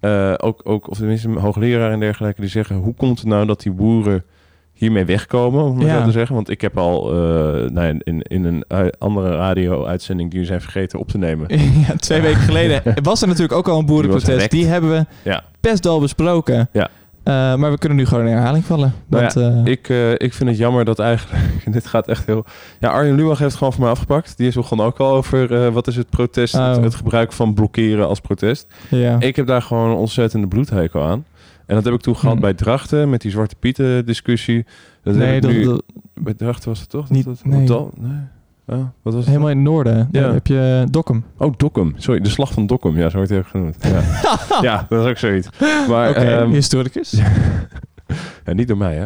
eh, 0.00 0.34
ook, 0.36 0.60
ook, 0.64 0.90
of 0.90 0.96
tenminste 0.98 1.28
hoogleraar 1.28 1.92
en 1.92 2.00
dergelijke, 2.00 2.40
die 2.40 2.50
zeggen 2.50 2.76
hoe 2.76 2.94
komt 2.94 3.18
het 3.18 3.28
nou 3.28 3.46
dat 3.46 3.62
die 3.62 3.72
boeren 3.72 4.24
hiermee 4.72 5.04
wegkomen, 5.04 5.64
om 5.64 5.78
het 5.78 5.86
Ja. 5.88 5.98
zo 5.98 6.04
te 6.04 6.10
zeggen. 6.12 6.34
Want 6.34 6.50
ik 6.50 6.60
heb 6.60 6.78
al 6.78 7.10
eh, 7.12 7.70
nou, 7.70 8.00
in, 8.04 8.22
in 8.22 8.44
een 8.44 8.64
andere 8.98 9.36
radio-uitzending 9.36 10.30
die 10.30 10.40
we 10.40 10.46
zijn 10.46 10.60
vergeten 10.60 10.98
op 10.98 11.08
te 11.08 11.18
nemen. 11.18 11.46
ja, 11.88 11.94
twee 11.96 12.20
weken 12.20 12.40
geleden 12.40 12.82
was 13.02 13.22
er 13.22 13.26
natuurlijk 13.28 13.52
ook 13.58 13.68
al 13.68 13.78
een 13.78 13.86
boerenprotest. 13.86 14.50
Die 14.50 14.66
hebben 14.66 14.90
we 14.90 15.06
Ja. 15.30 15.44
best 15.60 15.86
al 15.86 16.00
besproken. 16.00 16.68
Ja. 16.72 16.88
Eh, 17.24 17.54
maar 17.54 17.70
we 17.70 17.78
kunnen 17.78 17.98
nu 17.98 18.06
gewoon 18.06 18.26
in 18.26 18.32
herhaling 18.32 18.64
vallen. 18.64 18.92
Nou 19.06 19.22
ja, 19.22 19.30
eh, 19.64 19.64
Ik, 19.72 19.88
eh, 19.88 20.10
ik 20.12 20.32
vind 20.32 20.48
het 20.48 20.58
jammer 20.58 20.84
dat 20.84 20.98
eigenlijk... 20.98 21.42
dit 21.72 21.86
gaat 21.86 22.08
echt 22.08 22.26
heel... 22.26 22.44
Ja, 22.80 22.88
Arjen 22.90 23.14
Lubach 23.14 23.38
heeft 23.38 23.50
het 23.50 23.58
gewoon 23.58 23.72
voor 23.72 23.82
mij 23.82 23.90
afgepakt. 23.90 24.36
Die 24.36 24.46
is 24.48 24.54
begon 24.54 24.80
ook 24.80 24.98
al 24.98 25.10
over 25.12 25.72
wat 25.72 25.86
is 25.86 25.96
het 25.96 26.10
protest... 26.10 26.52
Het, 26.52 26.76
Oh. 26.76 26.82
het 26.82 26.94
gebruik 26.94 27.32
van 27.32 27.54
blokkeren 27.54 28.06
als 28.08 28.20
protest. 28.20 28.66
ja. 28.90 29.20
Ik 29.20 29.36
heb 29.36 29.46
daar 29.46 29.62
gewoon 29.62 29.90
een 29.90 29.96
ontzettende 29.96 30.46
bloedhekel 30.46 31.02
aan. 31.02 31.24
En 31.66 31.74
dat 31.74 31.84
heb 31.84 31.94
ik 31.94 32.00
toen 32.00 32.16
gehad 32.16 32.34
Hm. 32.34 32.40
bij 32.40 32.54
Drachten... 32.54 33.10
met 33.10 33.20
die 33.20 33.30
Zwarte 33.30 33.54
Pieten 33.58 34.06
discussie. 34.06 34.64
Dat 35.02 35.14
heb 35.14 35.24
nee, 35.24 35.36
ik 35.36 35.42
dat, 35.42 35.50
nu... 35.50 35.64
dat- 35.64 35.82
Bij 36.14 36.34
Drachten 36.34 36.68
was 36.68 36.80
het 36.80 36.88
toch? 36.90 37.10
Niet- 37.10 37.24
dat, 37.24 37.40
nee. 37.44 37.66
dat- 37.66 37.90
nee. 38.00 38.20
Oh, 38.66 38.78
wat 38.78 38.88
was 39.02 39.14
het? 39.14 39.26
helemaal 39.26 39.50
in 39.50 39.56
het 39.56 39.66
noorden. 39.66 40.08
Ja. 40.10 40.32
Heb 40.32 40.46
je 40.46 40.86
Dokkum. 40.90 41.24
Oh, 41.38 41.52
Dokkum. 41.56 41.94
Sorry, 41.96 42.20
de 42.20 42.28
slag 42.28 42.52
van 42.52 42.66
Dokkum. 42.66 42.96
Ja, 42.96 43.08
zo 43.08 43.16
wordt 43.16 43.30
hij 43.30 43.38
ook 43.38 43.46
genoemd. 43.46 43.76
Ja, 43.80 44.02
ja 44.68 44.86
dat 44.88 45.04
is 45.04 45.10
ook 45.10 45.18
zoiets. 45.18 45.48
Maar 45.88 46.10
Oké, 46.10 46.18
ehm, 46.18 46.50
historicus. 46.50 47.10
ja, 48.44 48.52
niet 48.52 48.68
door 48.68 48.76
mij, 48.76 48.94
hè. 48.94 49.04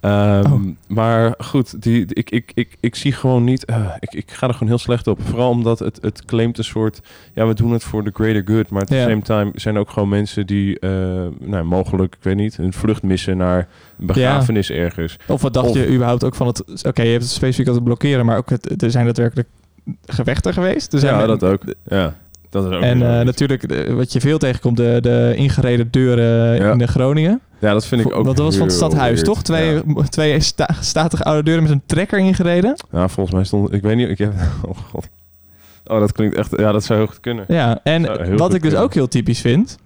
Ehm, 0.00 0.52
Oh. 0.52 0.60
Maar 0.86 1.34
goed, 1.38 1.82
die, 1.82 2.06
ik, 2.08 2.30
ik, 2.30 2.50
ik, 2.54 2.76
ik 2.80 2.94
zie 2.94 3.12
gewoon 3.12 3.44
niet... 3.44 3.64
eh, 3.64 3.86
ik, 4.00 4.12
ik 4.14 4.30
ga 4.30 4.46
er 4.46 4.52
gewoon 4.52 4.68
heel 4.68 4.78
slecht 4.78 5.06
op. 5.06 5.18
Vooral 5.22 5.50
omdat 5.50 5.78
het, 5.78 5.98
het 6.02 6.24
claimt 6.24 6.58
een 6.58 6.64
soort... 6.64 7.00
Ja, 7.34 7.46
we 7.46 7.54
doen 7.54 7.72
het 7.72 7.84
voor 7.84 8.04
the 8.04 8.10
greater 8.14 8.42
good. 8.54 8.70
Maar 8.70 8.82
at 8.82 8.88
the 8.88 9.04
same 9.08 9.22
time 9.22 9.50
zijn 9.54 9.74
er 9.74 9.80
ook 9.80 9.90
gewoon 9.90 10.08
mensen 10.08 10.46
die... 10.46 10.78
eh, 10.78 10.90
nou, 11.40 11.64
mogelijk, 11.64 12.14
ik 12.14 12.22
weet 12.24 12.36
niet, 12.36 12.58
een 12.58 12.72
vlucht 12.72 13.02
missen 13.02 13.36
naar 13.36 13.68
een 13.98 14.06
begrafenis 14.06 14.70
ergens. 14.70 15.16
Of 15.26 15.42
wat 15.42 15.52
dacht 15.54 15.68
Of- 15.68 15.74
je 15.76 15.88
überhaupt 15.92 16.24
ook 16.24 16.34
van 16.34 16.46
het... 16.46 16.84
Oké, 16.86 17.02
je 17.02 17.10
hebt 17.10 17.22
het 17.22 17.32
specifiek 17.32 17.68
aan 17.68 17.74
het 17.74 17.84
blokkeren, 17.84 18.26
maar 18.26 18.36
ook 18.36 18.50
het, 18.50 18.82
er 18.82 18.90
zijn 18.90 19.04
daadwerkelijk 19.04 19.48
gevechten 20.06 20.52
geweest. 20.52 20.92
Er 20.92 20.98
zijn 20.98 21.14
Ja, 21.18 21.26
dat 21.26 21.44
ook. 21.44 21.62
Ja, 21.84 22.14
dat 22.50 22.64
is 22.70 22.76
ook 22.76 22.82
En 22.82 23.02
eh, 23.18 23.24
natuurlijk, 23.24 23.68
de- 23.68 23.92
wat 23.94 24.12
je 24.12 24.20
veel 24.20 24.38
tegenkomt, 24.38 24.76
de, 24.76 24.98
de 25.00 25.32
ingereden 25.36 25.88
deuren 25.90 26.54
Ja. 26.56 26.72
in 26.72 26.78
de 26.78 26.86
Groningen. 26.86 27.40
Ja, 27.60 27.72
dat 27.72 27.86
vind 27.86 28.00
ik 28.00 28.06
ook 28.06 28.24
Want 28.24 28.36
dat 28.36 28.44
was 28.46 28.56
van 28.56 28.66
het 28.66 28.76
stadhuis, 28.76 29.10
weird. 29.10 29.24
toch? 29.24 29.42
Twee, 29.42 29.74
Ja. 29.74 29.82
twee 30.08 30.40
sta- 30.40 30.68
statige 30.80 31.22
oude 31.24 31.42
deuren 31.42 31.62
met 31.62 31.72
een 31.72 31.82
trekker 31.86 32.18
ingereden. 32.18 32.74
Ja, 32.92 33.08
volgens 33.08 33.34
mij 33.36 33.44
stond... 33.44 33.72
Ik 33.72 33.82
weet 33.82 33.96
niet, 33.96 34.08
ik 34.08 34.18
heb... 34.18 34.32
Oh 34.68 34.76
god. 34.90 35.08
Oh, 35.86 36.00
dat 36.00 36.12
klinkt 36.12 36.36
echt... 36.36 36.50
Ja, 36.56 36.72
dat 36.72 36.84
zou 36.84 36.98
heel 36.98 37.08
goed 37.08 37.20
kunnen. 37.20 37.44
Ja, 37.48 37.80
en 37.82 38.02
wat 38.36 38.46
ik 38.46 38.50
dus 38.50 38.60
kunnen. 38.60 38.80
ook 38.80 38.94
heel 38.94 39.08
typisch 39.08 39.40
vind, 39.40 39.78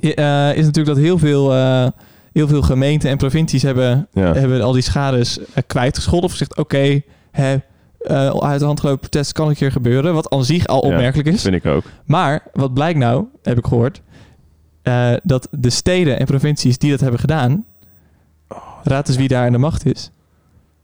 eh, 0.00 0.10
is 0.56 0.64
natuurlijk 0.64 0.86
dat 0.86 0.96
heel 0.96 1.18
veel, 1.18 1.52
eh, 1.54 1.86
heel 2.32 2.48
veel 2.48 2.62
gemeenten 2.62 3.10
en 3.10 3.16
provincies 3.16 3.62
hebben, 3.62 4.08
Ja. 4.12 4.32
hebben 4.34 4.62
al 4.62 4.72
die 4.72 4.82
schades 4.82 5.38
kwijtgescholden. 5.66 6.24
Of 6.24 6.30
gezegd, 6.30 6.56
oké, 6.56 7.00
hè, 7.30 7.56
eh, 8.04 8.28
uit 8.28 8.58
de 8.60 8.64
hand 8.66 8.80
gelopen 8.80 9.00
protest 9.00 9.32
kan 9.32 9.48
een 9.48 9.54
keer 9.54 9.72
gebeuren. 9.72 10.14
Wat 10.14 10.30
aan 10.30 10.44
zich 10.44 10.66
al 10.66 10.86
Ja, 10.86 10.88
opmerkelijk 10.92 11.28
is. 11.28 11.42
vind 11.42 11.54
ik 11.54 11.66
ook. 11.66 11.84
Maar 12.04 12.42
wat 12.52 12.74
blijkt 12.74 12.98
nou, 12.98 13.24
heb 13.42 13.58
ik 13.58 13.66
gehoord, 13.66 14.02
eh, 14.82 15.12
dat 15.22 15.48
de 15.50 15.70
steden 15.70 16.18
en 16.18 16.26
provincies 16.26 16.78
die 16.78 16.90
dat 16.90 17.00
hebben 17.00 17.20
gedaan, 17.20 17.64
raad 18.82 19.08
eens 19.08 19.16
wie 19.16 19.28
daar 19.28 19.46
aan 19.46 19.52
de 19.52 19.58
macht 19.58 19.86
is. 19.86 20.10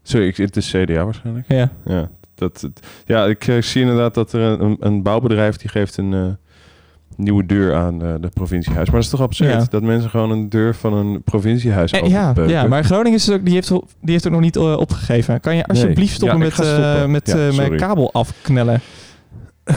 Sorry, 0.03 0.27
ik, 0.27 0.37
het 0.37 0.55
is 0.57 0.69
CDA 0.71 1.03
waarschijnlijk. 1.03 1.45
Ja, 1.47 1.71
Ja, 1.85 2.09
dat, 2.35 2.69
ja 3.05 3.25
ik 3.25 3.47
eh, 3.47 3.61
zie 3.61 3.81
inderdaad 3.81 4.13
dat 4.13 4.33
er 4.33 4.41
een, 4.41 4.77
een 4.79 5.03
bouwbedrijf 5.03 5.57
die 5.57 5.69
geeft 5.69 5.97
een 5.97 6.13
eh, 6.13 6.25
nieuwe 7.19 7.45
deur 7.45 7.75
aan 7.75 8.03
eh, 8.03 8.13
de 8.21 8.29
provinciehuis. 8.33 8.85
Maar 8.85 8.95
dat 8.95 9.03
is 9.03 9.09
toch 9.09 9.21
absurd 9.21 9.51
Ja. 9.61 9.67
dat 9.69 9.81
mensen 9.81 10.09
gewoon 10.09 10.31
een 10.31 10.49
deur 10.49 10.75
van 10.75 10.93
een 10.93 11.21
provinciehuis 11.23 11.91
Eh, 11.91 12.07
ja, 12.47 12.67
maar 12.67 12.83
Groningen 12.83 13.17
is 13.17 13.31
ook, 13.31 13.45
die, 13.45 13.53
heeft, 13.53 13.69
die 14.01 14.11
heeft 14.11 14.25
ook 14.27 14.31
nog 14.31 14.41
niet 14.41 14.55
eh, 14.55 14.77
opgegeven. 14.77 15.39
Kan 15.39 15.55
je 15.55 15.65
alsjeblieft 15.65 16.13
stoppen 16.13 16.39
met, 16.39 16.53
stoppen. 16.53 17.01
eh, 17.01 17.05
met 17.07 17.55
mijn 17.57 17.75
kabel 17.77 18.13
afknellen? 18.13 18.81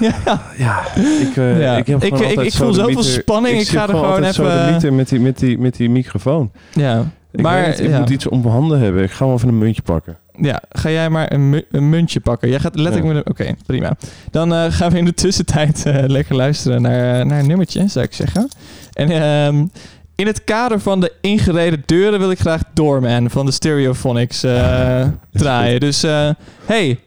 ja, 0.00 0.40
Ja, 0.56 0.80
ik, 1.20 1.34
Ja. 1.34 1.76
ik, 1.76 1.86
heb 1.86 2.02
Ik- 2.04 2.18
ik- 2.40 2.52
voel 2.52 2.72
zoveel 2.72 3.02
spanning, 3.02 3.60
ik 3.60 3.68
ga 3.68 3.82
er 3.82 3.88
gewoon 3.88 4.22
even- 4.24 4.94
met 4.94 5.08
die, 5.08 5.20
met, 5.20 5.38
die, 5.38 5.58
met, 5.58 5.76
die, 5.76 5.90
microfoon. 5.90 6.50
ja. 6.72 7.04
Ik, 7.32 7.40
maar 7.42 7.62
weet 7.64 7.80
ik 7.80 7.88
ja. 7.88 7.98
moet 7.98 8.10
iets 8.10 8.28
om 8.28 8.40
mijn 8.40 8.52
handen 8.52 8.80
hebben. 8.80 9.02
Ik 9.02 9.10
ga 9.10 9.26
wel 9.26 9.34
even 9.34 9.48
een 9.48 9.58
muntje 9.58 9.82
pakken. 9.82 10.16
Ja, 10.40 10.62
ga 10.70 10.90
jij 10.90 11.10
maar 11.10 11.32
een, 11.32 11.50
mu- 11.50 11.64
een 11.70 11.88
muntje 11.90 12.20
pakken. 12.20 12.48
Jij 12.48 12.60
gaat 12.60 12.74
letterlijk 12.76 13.06
Ja. 13.06 13.12
met. 13.12 13.28
Oké, 13.28 13.54
prima. 13.66 13.96
Dan 14.30 14.54
eh, 14.54 14.64
gaan 14.68 14.90
we 14.90 14.98
in 14.98 15.04
de 15.04 15.14
tussentijd 15.14 15.86
eh, 15.86 16.04
lekker 16.06 16.36
luisteren 16.36 16.82
naar, 16.82 17.26
naar 17.26 17.38
een 17.38 17.46
nummertje, 17.46 17.88
zou 17.88 18.04
ik 18.04 18.12
zeggen. 18.12 18.48
En 18.92 19.10
ehm, 19.10 19.66
in 20.14 20.26
het 20.26 20.44
kader 20.44 20.80
van 20.80 21.00
de 21.00 21.12
ingereden 21.20 21.82
deuren 21.86 22.18
wil 22.18 22.30
ik 22.30 22.38
graag 22.38 22.62
Doorman 22.74 23.30
van 23.30 23.46
de 23.46 23.52
Stereophonics 23.52 24.42
eh, 24.42 25.06
draaien. 25.32 25.80
Dus 25.80 26.02
eh, 26.02 26.30
hey, 26.64 26.98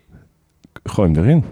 Gooi 0.84 1.12
hem 1.12 1.24
erin. 1.24 1.44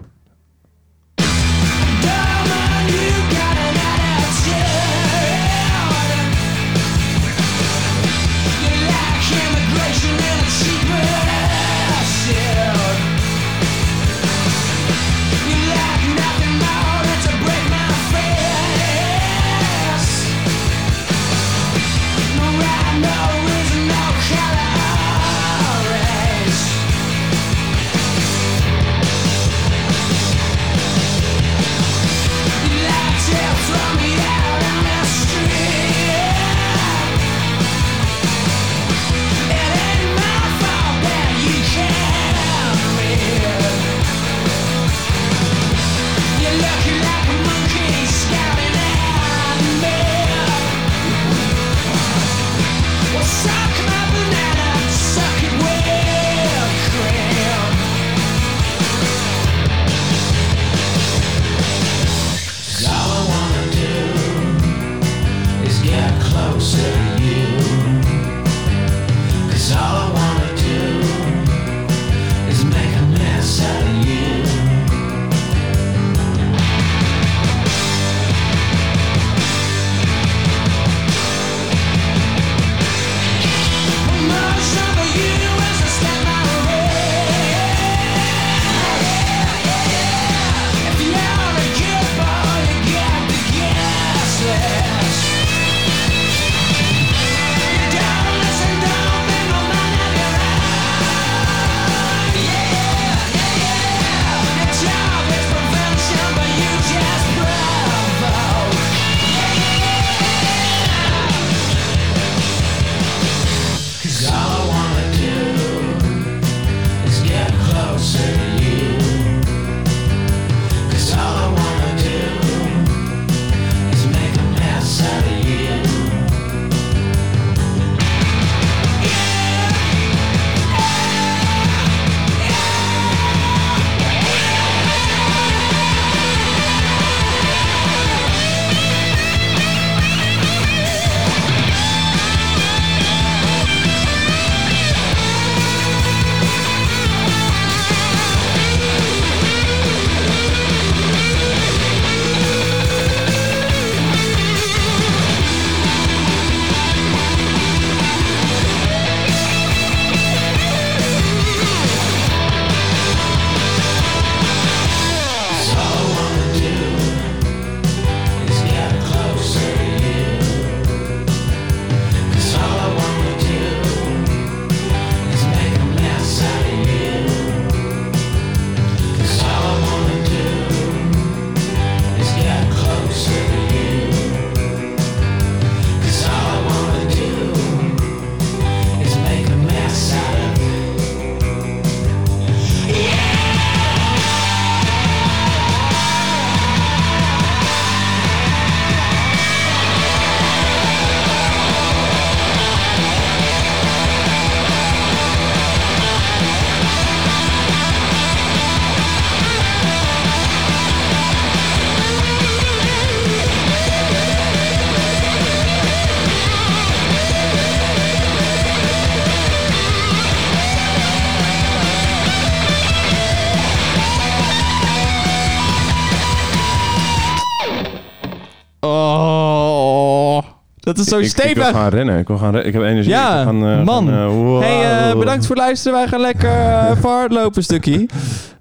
Dat 230.96 231.04
is 231.06 231.12
zo 231.12 231.18
Ik, 231.42 231.48
ik 231.50 231.54
wil 231.56 231.64
gaan 231.64 231.88
rennen. 231.88 232.18
Ik 232.18 232.26
wil 232.28 232.36
gaan 232.36 232.50
rennen. 232.50 232.66
Ik 232.66 232.72
heb 232.72 232.82
energie. 232.82 233.10
Ja, 233.12 233.34
wil 233.34 233.44
gaan, 233.44 233.66
eh, 233.66 233.84
man. 233.84 234.06
gaan, 234.08 234.18
eh, 234.18 234.26
wow. 234.34 234.62
Hey, 234.62 235.08
eh, 235.10 235.18
bedankt 235.18 235.46
voor 235.46 235.54
het 235.56 235.64
luisteren. 235.64 235.98
Wij 235.98 236.08
gaan 236.08 236.20
lekker 236.20 236.48
eh, 236.50 236.86
even 236.96 237.08
hardlopen 237.10 237.56
een 237.56 237.62
stukje. 237.62 238.06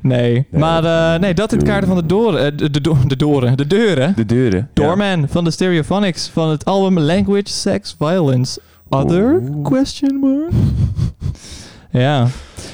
Nee, 0.02 0.48
maar 0.52 0.84
eh, 1.14 1.20
nee, 1.20 1.34
dat 1.34 1.52
in 1.52 1.58
het 1.58 1.68
kader 1.68 1.88
van 1.88 1.98
de 1.98 2.06
doren. 2.06 2.46
eh, 2.46 2.52
de, 2.58 2.70
de, 2.72 2.82
do- 2.82 2.98
de 3.08 3.16
doren. 3.16 3.58
De 3.58 3.68
deuren. 3.68 4.14
De 4.16 4.26
deuren. 4.26 4.70
Doorman 4.74 5.26
van 5.30 5.44
de 5.44 5.52
Stereophonics 5.52 6.30
van 6.34 6.50
het 6.50 6.66
album 6.66 7.00
Language, 7.00 7.44
Sex, 7.50 7.96
Violence. 7.98 8.60
Other? 8.90 9.42
Question 9.64 10.16
mark? 10.20 10.52
ja. 12.04 12.28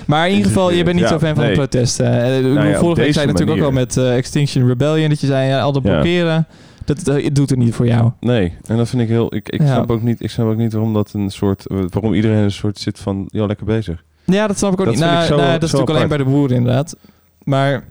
Maar 0.06 0.28
in 0.28 0.34
ieder 0.36 0.48
geval, 0.52 0.72
je 0.72 0.84
bent 0.84 0.96
niet 0.96 1.04
Ja, 1.04 1.10
zo 1.12 1.20
fan 1.20 1.36
van 1.36 1.46
de 1.46 1.52
protesten. 1.52 2.22
Eh, 2.24 2.54
ja, 2.54 2.70
op 2.70 2.76
vorige 2.76 3.02
week 3.02 3.14
zei 3.14 3.26
je 3.26 3.32
natuurlijk 3.32 3.60
ook 3.60 3.66
al 3.66 3.72
met 3.72 3.98
eh, 3.98 4.16
Extinction 4.18 4.68
Rebellion 4.68 5.10
dat 5.10 5.20
je 5.22 5.28
zei, 5.28 5.62
al 5.62 5.72
dat 5.72 5.84
Ja. 5.84 5.90
blokkeren, 5.90 6.48
dat, 6.94 7.06
dat 7.06 7.36
doet 7.36 7.50
het 7.50 7.60
niet 7.60 7.74
voor 7.74 7.88
jou. 7.88 8.12
Nee, 8.20 8.54
en 8.68 8.78
dat 8.78 8.90
vind 8.90 9.02
ik 9.02 9.08
heel... 9.08 9.36
Ik, 9.36 9.50
ik, 9.50 9.62
Ja. 9.62 9.74
snap 9.74 9.92
ook 9.92 10.02
niet, 10.02 10.24
ik 10.24 10.30
snap 10.30 10.48
ook 10.48 10.58
niet 10.58 10.74
waarom 10.74 10.94
dat 10.94 11.14
een 11.14 11.30
soort... 11.30 11.66
Waarom 11.68 12.14
iedereen 12.14 12.38
een 12.44 12.52
soort 12.52 12.78
zit 12.80 13.00
van... 13.00 13.26
Ja, 13.32 13.46
lekker 13.46 13.66
bezig. 13.66 14.04
Ja, 14.26 14.48
dat 14.48 14.58
snap 14.58 14.74
ik 14.74 14.80
ook 14.80 14.86
Dat 14.86 14.96
niet. 14.96 15.04
Nou, 15.04 15.22
ik 15.22 15.28
zo- 15.28 15.36
nou, 15.36 15.52
dat 15.52 15.64
is 15.64 15.72
natuurlijk 15.72 15.90
alleen 15.98 16.08
bij 16.08 16.18
de 16.18 16.24
boeren 16.26 16.58
inderdaad. 16.58 16.96
Maar 17.44 17.84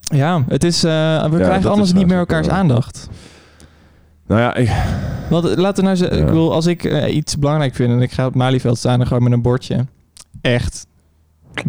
ja, 0.00 0.44
het 0.48 0.64
is, 0.64 0.84
eh, 0.84 1.30
we 1.30 1.36
krijgen 1.36 1.70
anders 1.70 1.92
niet 1.92 2.06
meer 2.06 2.18
elkaars 2.18 2.48
aandacht. 2.48 3.08
Nou 4.26 4.40
ja, 4.40 4.54
ik, 4.54 4.70
Want 5.30 5.44
eh, 5.48 5.56
laten 5.56 5.76
we 5.76 5.82
nou 5.82 5.96
zeggen, 5.96 6.16
Ja. 6.16 6.22
ik 6.22 6.28
bedoel, 6.28 6.52
als 6.52 6.66
ik 6.66 6.84
eh, 6.84 7.14
iets 7.16 7.38
belangrijk 7.38 7.74
vind 7.74 7.90
en 7.90 8.02
ik 8.02 8.12
ga 8.12 8.26
op 8.26 8.34
Malieveld 8.34 8.78
staan 8.78 9.00
en 9.00 9.06
gewoon 9.06 9.22
met 9.22 9.32
een 9.32 9.42
bordje. 9.42 9.86
Echt. 10.40 10.86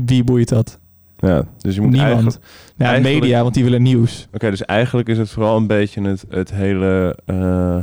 Wie 0.06 0.24
boeit 0.24 0.50
dat? 0.50 0.80
Ja 1.20 1.44
dus 1.58 1.76
je 1.76 1.82
moet 1.82 1.92
Niemand. 1.92 2.14
eigenlijk... 2.14 2.46
Ja, 2.78 2.86
eigenlijk- 2.86 3.20
media, 3.22 3.42
want 3.42 3.54
die 3.54 3.64
willen 3.64 3.82
nieuws. 3.82 4.28
Oké, 4.34 4.50
dus 4.50 4.66
eigenlijk 4.66 5.08
is 5.10 5.18
het 5.18 5.30
vooral 5.30 5.58
een 5.58 5.68
beetje 5.68 6.02
het, 6.02 6.26
het 6.30 6.52
hele... 6.54 7.18
eh, 7.26 7.78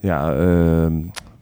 ja, 0.00 0.32
ehm, 0.32 0.92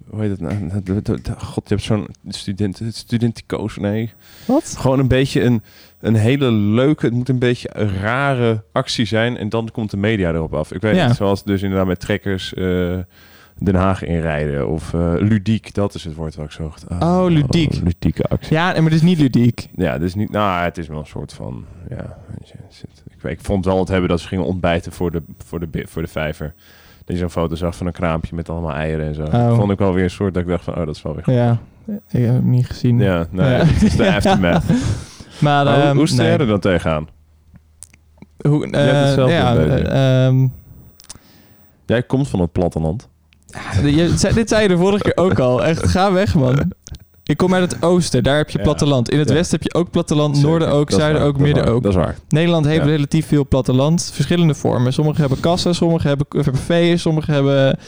hoe 0.08 0.20
heet 0.20 0.30
het 0.30 0.40
nou? 0.40 0.54
Het- 0.72 0.88
het- 0.88 1.06
het- 1.06 1.30
God, 1.38 1.68
je 1.68 1.74
hebt 1.74 1.86
zo'n 1.86 2.06
student, 2.28 2.78
het 2.78 2.96
studenticoos, 2.96 3.76
nee. 3.76 4.12
Wat? 4.46 4.74
Gewoon 4.78 4.98
een 4.98 5.08
beetje 5.08 5.42
een, 5.42 5.62
een 6.00 6.14
hele 6.14 6.50
leuke... 6.52 7.06
Het 7.06 7.14
moet 7.14 7.28
een 7.28 7.38
beetje 7.38 7.68
een 7.72 7.94
rare 8.00 8.64
actie 8.72 9.04
zijn 9.06 9.36
en 9.36 9.48
dan 9.48 9.68
komt 9.72 9.90
de 9.90 9.96
media 9.96 10.30
erop 10.32 10.54
af. 10.54 10.72
Ik 10.72 10.80
weet 10.80 10.96
Ja. 10.96 11.06
niet, 11.06 11.16
zoals 11.16 11.44
dus 11.44 11.62
inderdaad 11.62 11.86
met 11.86 12.00
trekkers... 12.00 12.54
eh, 12.54 12.98
Den 13.64 13.74
Haag 13.74 14.02
inrijden 14.04 14.68
of 14.68 14.94
eh, 14.94 15.12
ludiek, 15.18 15.74
dat 15.74 15.94
is 15.94 16.04
het 16.04 16.14
woord 16.14 16.34
wat 16.34 16.44
ik 16.44 16.50
zocht. 16.50 16.84
Oh, 16.98 17.24
ludiek. 17.28 17.74
ludieke 17.82 18.22
actie. 18.24 18.52
Ja, 18.56 18.72
maar 18.72 18.82
het 18.82 18.92
is 18.92 19.02
niet 19.02 19.18
ludiek. 19.18 19.68
Ja, 19.76 19.98
dus 19.98 20.14
niet. 20.14 20.30
Nou, 20.30 20.62
het 20.64 20.78
is 20.78 20.86
wel 20.88 20.98
een 20.98 21.06
soort 21.06 21.32
van. 21.32 21.64
Ja, 21.88 22.16
het 22.40 22.84
ik, 23.10 23.22
weet- 23.22 23.32
ik 23.32 23.40
vond 23.44 23.64
wel 23.64 23.78
het 23.78 23.88
hebben 23.88 24.08
dat 24.08 24.20
ze 24.20 24.28
gingen 24.28 24.44
ontbijten 24.44 24.92
voor 24.92 25.10
de, 25.10 25.22
voor 25.44 25.60
de, 25.60 25.84
voor 25.88 26.02
de 26.02 26.08
vijver. 26.08 26.54
Dat 27.04 27.14
je 27.16 27.22
zo'n 27.22 27.30
foto 27.30 27.54
zag 27.54 27.76
van 27.76 27.86
een 27.86 27.92
kraampje 27.92 28.34
met 28.36 28.48
allemaal 28.48 28.72
eieren 28.72 29.06
en 29.06 29.14
zo. 29.14 29.22
Oh. 29.22 29.54
Vond 29.56 29.70
ik 29.70 29.78
wel 29.78 29.92
weer 29.94 30.04
een 30.04 30.10
soort 30.10 30.34
dat 30.34 30.42
ik 30.42 30.48
dacht 30.48 30.64
van, 30.64 30.74
oh, 30.76 30.86
dat 30.86 30.96
is 30.96 31.02
wel 31.02 31.14
weer 31.14 31.24
goed. 31.24 31.34
Ja, 31.34 31.58
ik 32.08 32.24
heb 32.24 32.34
het 32.34 32.44
niet 32.44 32.66
gezien. 32.66 32.98
Ja, 32.98 33.26
nee, 33.30 33.50
Ja. 33.50 33.64
het 33.64 33.82
is 33.82 33.96
de 33.96 34.04
Ja. 34.04 34.14
aftermath. 34.16 34.64
Maar, 35.40 35.64
Maar 35.64 35.74
hoe, 35.74 35.84
ehm, 35.84 35.96
hoe 35.96 36.06
sta 36.06 36.22
nee. 36.22 36.36
er 36.38 36.46
dan 36.46 36.60
tegenaan? 36.60 37.08
Hoe, 38.48 38.64
het 38.64 38.74
eh, 38.74 39.28
ja, 39.28 39.56
ehm, 39.56 40.46
Jij 41.86 42.02
komt 42.02 42.28
van 42.28 42.40
het 42.40 42.52
platteland. 42.52 43.08
Je, 43.84 44.12
zei- 44.16 44.34
dit 44.34 44.48
zei 44.48 44.62
je 44.62 44.68
de 44.68 44.76
vorige 44.76 45.02
keer 45.02 45.16
ook 45.24 45.38
al. 45.38 45.64
Echt, 45.64 45.88
ga 45.88 46.12
weg, 46.12 46.34
man. 46.34 46.72
Ik 47.24 47.36
kom 47.36 47.54
uit 47.54 47.72
het 47.72 47.82
oosten, 47.82 48.22
daar 48.22 48.36
heb 48.36 48.50
je 48.50 48.58
Ja. 48.58 48.64
platteland. 48.64 49.10
In 49.10 49.18
het 49.18 49.28
Ja. 49.28 49.34
westen 49.34 49.58
heb 49.60 49.72
je 49.72 49.78
ook 49.78 49.90
platteland, 49.90 50.34
Zeker, 50.36 50.50
noorden 50.50 50.68
ook, 50.68 50.90
zuiden 50.90 51.22
ook, 51.22 51.38
midden 51.38 51.64
ook. 51.66 51.82
Dat 51.82 51.92
is 51.92 51.98
waar. 51.98 52.16
Nederland 52.28 52.66
heeft 52.66 52.84
Ja. 52.84 52.90
relatief 52.90 53.26
veel 53.26 53.46
platteland, 53.46 54.10
verschillende 54.14 54.54
vormen. 54.54 54.92
Sommigen 54.92 55.20
hebben 55.20 55.40
kassen, 55.40 55.74
sommigen 55.74 56.08
hebben, 56.08 56.26
veeën, 56.56 56.98
sommigen 56.98 57.34
hebben... 57.34 57.78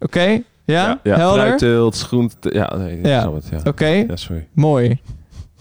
Oké, 0.00 0.42
ja? 0.64 1.00
Helder? 1.02 1.42
Fruitteelt. 1.42 2.08
Ja, 2.40 2.76
nee, 2.76 2.98
ik 2.98 3.06
Ja. 3.06 3.20
snap 3.20 3.34
het, 3.34 3.48
ja. 3.50 3.60
Oké, 3.64 4.06
mooi. 4.52 5.00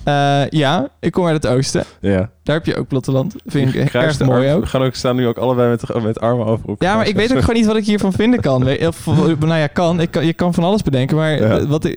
Eh, 0.03 0.41
ja, 0.49 0.89
ik 0.99 1.11
kom 1.11 1.25
uit 1.25 1.43
het 1.43 1.51
oosten. 1.53 1.83
Ja. 2.01 2.29
Daar 2.43 2.55
heb 2.55 2.65
je 2.65 2.75
ook 2.75 2.87
platteland. 2.87 3.35
Vind 3.45 3.75
ik 3.75 3.85
Kruis 3.85 4.17
erg 4.19 4.27
mooi 4.29 4.47
arm- 4.47 4.55
ook. 4.55 4.63
We 4.63 4.69
gaan 4.69 4.81
ook 4.83 4.95
staan 4.95 5.15
nu 5.15 5.27
ook 5.27 5.37
allebei 5.37 5.69
met, 5.69 6.03
met 6.03 6.19
armen 6.19 6.45
over 6.45 6.69
elkaar. 6.69 6.89
Ja, 6.89 6.95
maar 6.95 7.07
ik 7.07 7.15
weet 7.15 7.33
ook 7.33 7.39
gewoon 7.39 7.55
niet 7.55 7.65
wat 7.65 7.75
ik 7.75 7.85
hiervan 7.85 8.13
vinden 8.13 8.39
kan. 8.41 8.67
Of, 8.87 9.05
nou 9.39 9.55
ja, 9.55 9.67
kan. 9.67 9.99
Ik 9.99 10.11
kan. 10.11 10.25
Je 10.25 10.33
kan 10.33 10.53
van 10.53 10.63
alles 10.63 10.81
bedenken, 10.81 11.17
maar 11.17 11.41
Ja. 11.41 11.67
wat, 11.67 11.89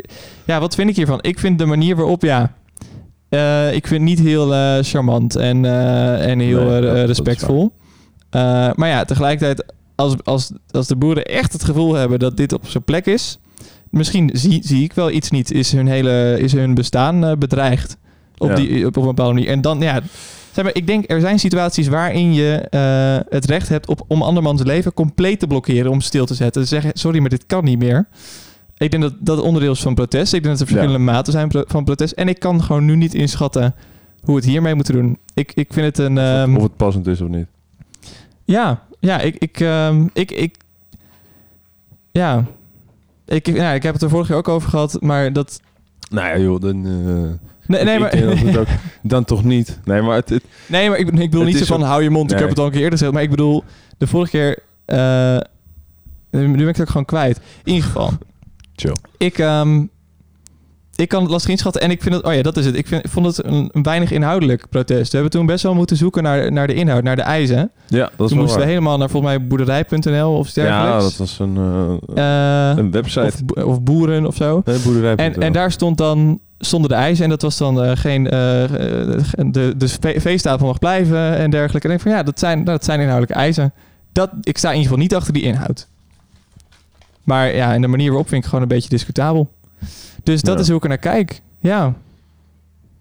ja, 0.44 0.60
wat 0.60 0.74
vind 0.74 0.90
ik 0.90 0.96
hiervan? 0.96 1.18
Ik 1.22 1.38
vind 1.38 1.58
de 1.58 1.66
manier 1.66 1.96
waarop, 1.96 2.22
ja... 2.22 2.52
eh, 3.28 3.72
ik 3.74 3.86
vind 3.86 4.02
niet 4.02 4.18
heel 4.20 4.54
eh, 4.54 4.78
charmant 4.82 5.36
en, 5.36 5.64
en 6.20 6.38
heel 6.38 6.64
Nee, 6.64 7.04
respectvol. 7.04 7.72
Maar 8.74 8.88
ja, 8.88 9.04
tegelijkertijd, 9.04 9.72
als, 9.94 10.14
als, 10.24 10.50
als 10.70 10.86
de 10.86 10.96
boeren 10.96 11.24
echt 11.24 11.52
het 11.52 11.64
gevoel 11.64 11.94
hebben 11.94 12.18
dat 12.18 12.36
dit 12.36 12.52
op 12.52 12.66
zijn 12.68 12.82
plek 12.84 13.06
is... 13.06 13.38
Misschien 13.94 14.30
zie, 14.32 14.60
zie 14.64 14.82
ik 14.84 14.92
wel 14.92 15.10
iets 15.10 15.30
niet. 15.30 15.50
Is 15.52 15.72
hun, 15.72 15.86
hele, 15.86 16.36
is 16.40 16.52
hun 16.52 16.74
bestaan 16.74 17.24
eh, 17.24 17.36
bedreigd? 17.36 17.96
Op, 18.38 18.48
Ja. 18.48 18.54
die, 18.54 18.86
op 18.86 18.96
een 18.96 19.02
bepaalde 19.04 19.32
manier. 19.34 19.48
En 19.48 19.60
dan, 19.60 19.80
ja... 19.80 20.00
Zeg 20.52 20.64
maar, 20.64 20.74
ik 20.74 20.86
denk, 20.86 21.10
er 21.10 21.20
zijn 21.20 21.38
situaties 21.38 21.88
waarin 21.88 22.34
je 22.34 22.54
eh, 22.70 23.32
het 23.34 23.44
recht 23.44 23.68
hebt 23.68 23.88
op, 23.88 24.04
om 24.06 24.22
andermans 24.22 24.62
leven 24.62 24.92
compleet 24.94 25.38
te 25.38 25.46
blokkeren, 25.46 25.90
om 25.90 26.00
stil 26.00 26.26
te 26.26 26.34
zetten. 26.34 26.62
Te 26.62 26.68
zeggen, 26.68 26.90
sorry, 26.94 27.18
maar 27.18 27.28
dit 27.28 27.46
kan 27.46 27.64
niet 27.64 27.78
meer. 27.78 28.06
Ik 28.78 28.90
denk 28.90 29.02
dat 29.02 29.14
dat 29.18 29.40
onderdeel 29.40 29.72
is 29.72 29.80
van 29.82 29.94
protest. 29.94 30.32
Ik 30.32 30.42
denk 30.42 30.58
dat 30.58 30.68
er 30.68 30.74
verschillende 30.74 31.04
maten 31.12 31.32
zijn 31.32 31.48
van 31.66 31.84
protest. 31.84 32.12
En 32.12 32.28
ik 32.28 32.38
kan 32.38 32.62
gewoon 32.62 32.84
nu 32.84 32.96
niet 32.96 33.14
inschatten 33.14 33.74
hoe 34.22 34.34
we 34.34 34.40
het 34.40 34.50
hiermee 34.50 34.74
moeten 34.74 34.94
doen. 34.94 35.18
Ik, 35.34 35.52
ik 35.54 35.72
vind 35.72 35.86
het 35.86 35.98
een... 35.98 36.18
Of 36.18 36.24
het- 36.24 36.42
ehm, 36.48 36.56
of 36.56 36.62
het 36.62 36.76
passend 36.76 37.06
is 37.06 37.20
of 37.20 37.28
niet. 37.28 37.46
ja, 38.44 38.82
ja, 39.00 39.20
ik, 39.20 39.36
ik, 39.38 39.60
ehm, 39.60 40.06
ik, 40.12 40.30
ik, 40.30 40.56
ja, 42.12 42.44
ik, 43.26 43.46
ja, 43.46 43.72
ik 43.72 43.82
heb 43.82 43.92
het 43.92 44.02
er 44.02 44.08
vorige 44.08 44.28
keer 44.28 44.36
ook 44.36 44.48
over 44.48 44.68
gehad, 44.68 44.96
maar 45.00 45.32
dat, 45.32 45.60
Nou 46.10 46.26
ja, 46.28 46.38
joh, 46.38 46.60
dan... 46.60 46.86
eh, 46.86 47.48
nee, 47.66 47.84
nee, 47.84 47.98
maar, 47.98 48.58
ook, 48.58 48.66
dan 49.02 49.24
toch 49.24 49.44
niet. 49.44 49.78
Nee, 49.84 50.02
maar 50.02 50.16
het, 50.16 50.28
het- 50.28 50.44
nee, 50.68 50.88
maar 50.88 50.98
ik, 50.98 51.06
ik 51.10 51.30
bedoel 51.30 51.44
niet 51.44 51.56
zo 51.58 51.64
van 51.64 51.80
ook- 51.80 51.86
hou 51.86 52.02
je 52.02 52.10
mond, 52.10 52.32
ik 52.32 52.38
heb 52.38 52.48
het 52.48 52.58
al 52.58 52.64
een 52.64 52.70
keer 52.70 52.80
eerder 52.80 52.98
gezegd, 52.98 53.12
maar 53.14 53.22
ik 53.22 53.30
bedoel, 53.30 53.64
de 53.98 54.06
vorige 54.06 54.30
keer, 54.30 54.58
eh, 54.84 55.38
nu 56.30 56.50
ben 56.50 56.60
ik 56.60 56.66
het 56.66 56.80
ook 56.80 56.88
gewoon 56.88 57.04
kwijt. 57.04 57.36
In 57.64 57.72
ieder 57.72 57.84
geval, 57.86 58.10
Chill. 58.76 58.96
ik, 59.18 59.38
ehm, 59.38 59.84
ik 60.96 61.08
kan 61.08 61.22
het 61.22 61.30
lastig 61.30 61.50
inschatten 61.50 61.80
en 61.82 61.90
ik 61.90 62.02
vind 62.02 62.14
het, 62.14 62.24
oh 62.24 62.34
ja, 62.34 62.42
dat 62.42 62.56
is 62.56 62.66
het. 62.66 62.76
Ik, 62.76 62.86
vind, 62.86 63.04
ik 63.04 63.10
vond 63.10 63.26
het 63.26 63.44
een, 63.46 63.68
een 63.72 63.82
weinig 63.82 64.10
inhoudelijk 64.10 64.68
protest. 64.70 65.06
We 65.10 65.12
hebben 65.18 65.30
toen 65.30 65.46
best 65.46 65.62
wel 65.62 65.74
moeten 65.74 65.96
zoeken 65.96 66.22
naar, 66.22 66.52
naar 66.52 66.66
de 66.66 66.74
inhoud, 66.74 67.02
naar 67.02 67.16
de 67.16 67.22
eisen. 67.22 67.70
ja, 67.86 68.10
dat 68.16 68.26
is 68.26 68.28
Toen 68.28 68.38
moesten 68.38 68.60
we 68.60 68.66
helemaal 68.66 68.98
naar 68.98 69.10
volgens 69.10 69.32
mij 69.36 69.46
boerderij.nl 69.46 70.36
of 70.36 70.52
dergelijks. 70.52 70.92
Ja, 70.92 70.98
dat 71.00 71.16
was 71.16 71.38
een, 71.38 71.56
eh, 72.14 72.70
Eh, 72.72 72.76
een 72.78 72.90
website. 72.90 73.20
of, 73.26 73.44
bo- 73.44 73.62
of 73.62 73.82
boeren 73.82 74.26
of 74.26 74.36
zo. 74.36 74.62
Nee, 74.64 74.78
boerderij. 74.78 75.14
En, 75.16 75.40
en 75.42 75.52
daar 75.52 75.70
stond 75.72 75.98
dan 75.98 76.40
stonden 76.58 76.90
de 76.90 76.96
eisen 76.96 77.24
en 77.24 77.30
dat 77.30 77.42
was 77.42 77.56
dan 77.58 77.82
eh, 77.82 77.90
geen 77.94 78.24
de, 78.24 79.74
de 79.76 79.88
fe- 79.88 80.20
feesttafel 80.20 80.66
mag 80.66 80.78
blijven 80.78 81.36
en 81.36 81.50
dergelijke. 81.50 81.88
En 81.88 81.94
ik 81.94 82.00
denk 82.00 82.00
van 82.00 82.10
ja, 82.10 82.22
dat 82.22 82.38
zijn, 82.38 82.64
dat 82.64 82.84
zijn 82.84 83.00
inhoudelijke 83.00 83.38
eisen. 83.40 83.72
Dat, 84.12 84.30
ik 84.42 84.58
sta 84.58 84.68
in 84.68 84.74
ieder 84.76 84.88
geval 84.90 85.02
niet 85.04 85.14
achter 85.14 85.32
die 85.32 85.42
inhoud. 85.42 85.86
Maar 87.22 87.54
ja, 87.54 87.72
en 87.74 87.80
de 87.80 87.86
manier 87.86 88.08
waarop 88.08 88.28
vind 88.28 88.40
ik 88.42 88.48
gewoon 88.48 88.62
een 88.62 88.68
beetje 88.74 88.88
discutabel. 88.88 89.50
Dus 90.22 90.42
dat 90.42 90.54
Ja. 90.54 90.60
is 90.60 90.66
hoe 90.68 90.76
ik 90.76 90.82
er 90.82 90.88
naar 90.88 90.98
kijk. 90.98 91.40
Ja, 91.60 91.94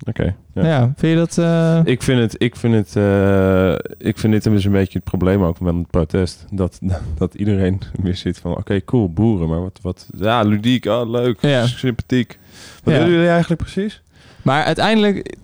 Oké. 0.08 0.36
ja. 0.54 0.66
ja. 0.66 0.94
vind 0.96 1.12
je 1.14 1.18
dat... 1.18 1.38
eh, 1.38 1.80
Ik 1.84 2.04
vind 2.04 2.20
het, 2.20 2.36
ik 2.38 2.56
vind 2.56 2.74
het, 2.74 2.96
eh, 2.96 3.74
ik 4.08 4.18
vind 4.18 4.34
dit 4.34 4.44
dus 4.44 4.66
een 4.66 4.72
beetje 4.72 4.94
het 5.00 5.04
probleem 5.04 5.44
ook 5.44 5.60
met 5.60 5.76
het 5.76 5.90
protest. 5.90 6.46
Dat, 6.52 6.80
dat 7.18 7.34
iedereen 7.34 7.82
weer 8.02 8.16
zit 8.16 8.38
van, 8.38 8.58
oké, 8.58 8.84
cool, 8.84 9.10
boeren, 9.14 9.48
maar 9.50 9.62
wat, 9.62 9.80
wat, 9.82 10.08
ja, 10.18 10.42
ludiek, 10.42 10.86
oh, 10.86 11.10
leuk, 11.10 11.42
Ja. 11.42 11.66
sympathiek. 11.68 12.40
Wat 12.84 12.94
willen 12.94 13.10
jullie 13.12 13.28
eigenlijk 13.30 13.62
precies? 13.62 14.02
Maar 14.42 14.64
uiteindelijk... 14.64 15.36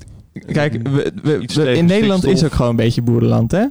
Kijk, 0.46 0.88
we, 0.88 1.12
we- 1.24 1.72
in 1.74 1.86
Nederland 1.86 2.24
is 2.26 2.44
ook 2.44 2.52
gewoon 2.54 2.70
een 2.70 2.76
beetje 2.76 3.02
boerenland, 3.02 3.52
hè? 3.52 3.66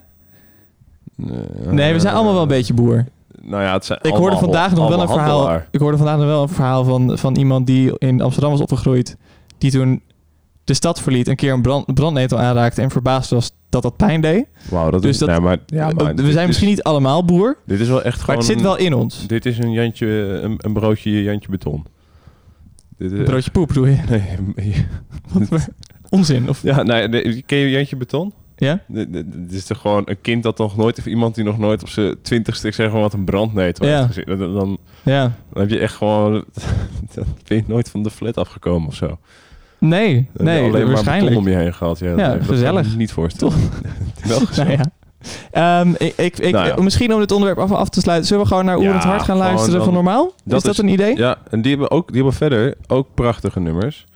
Nee, 1.71 1.93
we 1.93 2.01
zijn 2.01 2.15
allemaal 2.15 2.33
wel 2.33 2.43
een 2.43 2.49
beetje 2.49 2.75
boer. 2.75 3.05
Nou 3.49 3.63
ja, 3.63 3.73
het 3.73 3.85
zijn 3.85 3.99
Ik 4.03 4.15
hoorde 4.15 4.37
vandaag 4.37 4.75
nog 4.75 4.89
wel 4.89 5.01
een 5.01 5.09
verhaal. 5.09 5.63
Ik 5.71 5.81
hoorde 5.81 5.97
vandaag 5.97 6.17
nog 6.17 6.27
wel 6.27 6.43
een 6.43 6.49
verhaal 6.49 6.85
van, 6.85 7.19
van 7.19 7.37
iemand 7.37 7.67
die 7.67 7.99
in 7.99 8.21
Amsterdam 8.21 8.51
was 8.51 8.61
opgegroeid. 8.61 9.17
Die 9.59 9.71
toen 9.71 10.03
de 10.65 10.75
stad 10.75 11.01
verliet, 11.01 11.29
een 11.29 11.37
keer 11.37 11.53
een 11.53 11.63
brand, 11.63 11.95
brandnetel 11.95 12.39
aanraakte 12.39 12.83
en 12.83 12.91
verbaasd 12.91 13.31
was 13.31 13.51
dat 13.69 13.83
dat 13.83 13.97
pijn 13.97 14.21
deed. 14.21 14.47
Wauw, 14.71 14.91
dat 14.91 15.03
Dus 15.03 15.11
is, 15.11 15.19
dat- 15.19 15.29
nee, 15.29 15.41
maar, 15.41 15.59
ja, 15.67 15.91
maar 15.91 16.15
we 16.15 16.23
zijn 16.23 16.39
is- 16.41 16.47
misschien 16.47 16.69
niet 16.69 16.83
allemaal 16.83 17.25
boer, 17.25 17.57
Dit 17.67 17.81
is 17.81 17.89
wel 17.89 18.03
echt 18.03 18.17
maar 18.17 18.25
gewoon... 18.25 18.37
het 18.37 18.47
zit 18.47 18.61
wel 18.61 18.77
in 18.77 18.95
ons. 18.95 19.27
Dit 19.27 19.47
is 19.47 19.59
een 19.59 19.73
Jantje, 19.73 20.07
een, 20.43 20.55
een 20.59 20.73
broodje 20.73 21.23
Jantje 21.23 21.49
beton. 21.51 21.85
Dit 22.99 23.13
is, 23.13 23.19
Een 23.19 23.25
broodje 23.25 23.51
poep 23.51 23.67
bedoel 23.69 23.87
je? 23.87 23.97
Nee, 24.09 24.87
Wat 25.51 25.69
onzin? 26.09 26.49
Of, 26.49 26.63
ja, 26.63 26.83
nee, 26.83 27.09
nee, 27.09 27.43
ken 27.47 27.59
je 27.59 27.71
Jantje 27.71 27.97
beton? 27.97 28.33
Ja? 28.59 28.81
Dit 28.87 29.53
is 29.53 29.65
toch 29.65 29.81
gewoon 29.81 30.03
een 30.05 30.21
kind 30.21 30.43
dat 30.43 30.59
nog 30.59 30.77
nooit, 30.77 30.99
of 30.99 31.07
iemand 31.07 31.35
die 31.35 31.45
nog 31.45 31.59
nooit 31.59 31.83
op 31.83 31.89
zijn 31.89 32.15
twintigste, 32.23 32.67
ik 32.67 32.75
zeg 32.75 32.87
gewoon 32.87 33.03
wat 33.03 33.13
een 33.13 33.25
brandnetel 33.25 33.87
Ja. 33.87 34.09
Dan, 34.27 34.39
dan, 34.39 34.55
dan 34.55 34.79
Ja. 35.03 35.33
heb 35.53 35.69
je 35.71 35.79
echt 35.79 35.95
gewoon, 35.95 36.33
dan 37.15 37.25
ben 37.47 37.57
je 37.57 37.65
nooit 37.67 37.91
van 37.91 38.03
de 38.03 38.11
flat 38.11 38.37
afgekomen 38.37 38.89
of 38.89 38.95
zo. 38.95 39.19
Nee, 39.79 40.29
nee, 40.37 40.59
alleen 40.63 40.73
maar 40.85 40.87
waarschijnlijk. 40.93 41.37
om 41.37 41.49
je 41.49 41.55
heen 41.57 41.75
gehad. 41.75 41.99
Ja, 41.99 42.09
Ja, 42.17 42.29
kan 42.37 42.45
gezellig. 42.45 42.91
me 42.91 42.97
niet 42.97 43.13
voorstellen. 43.13 43.55
Wel 44.29 44.39
gezellig. 44.41 44.77
Nou 44.79 44.91
ja. 45.53 45.81
Ehm, 45.81 45.91
ik, 45.99 46.13
ik, 46.17 46.39
ik, 46.39 46.53
Nou 46.53 46.67
ja. 46.67 46.83
Misschien 46.83 47.13
om 47.15 47.21
dit 47.21 47.33
onderwerp 47.33 47.59
af, 47.61 47.73
af 47.73 47.89
te 47.89 48.01
sluiten, 48.01 48.27
zullen 48.29 48.43
we 48.43 48.49
gewoon 48.49 48.65
naar 48.65 48.77
Oer 48.77 48.85
Ja, 48.85 48.93
het 48.95 49.05
Hart 49.05 49.23
gaan 49.23 49.37
luisteren 49.37 49.75
dan- 49.75 49.85
van 49.85 49.95
normaal? 49.95 50.27
is 50.27 50.33
dat 50.45 50.63
dat 50.63 50.73
is- 50.73 50.79
een 50.79 50.89
idee? 50.89 51.17
Ja, 51.17 51.37
en 51.51 51.63
die 51.63 51.71
hebben, 51.71 51.91
ook, 51.91 52.07
die 52.07 52.17
hebben 52.17 52.35
verder 52.35 52.75
ook 52.87 53.07
prachtige 53.15 53.61
nummers. 53.61 54.07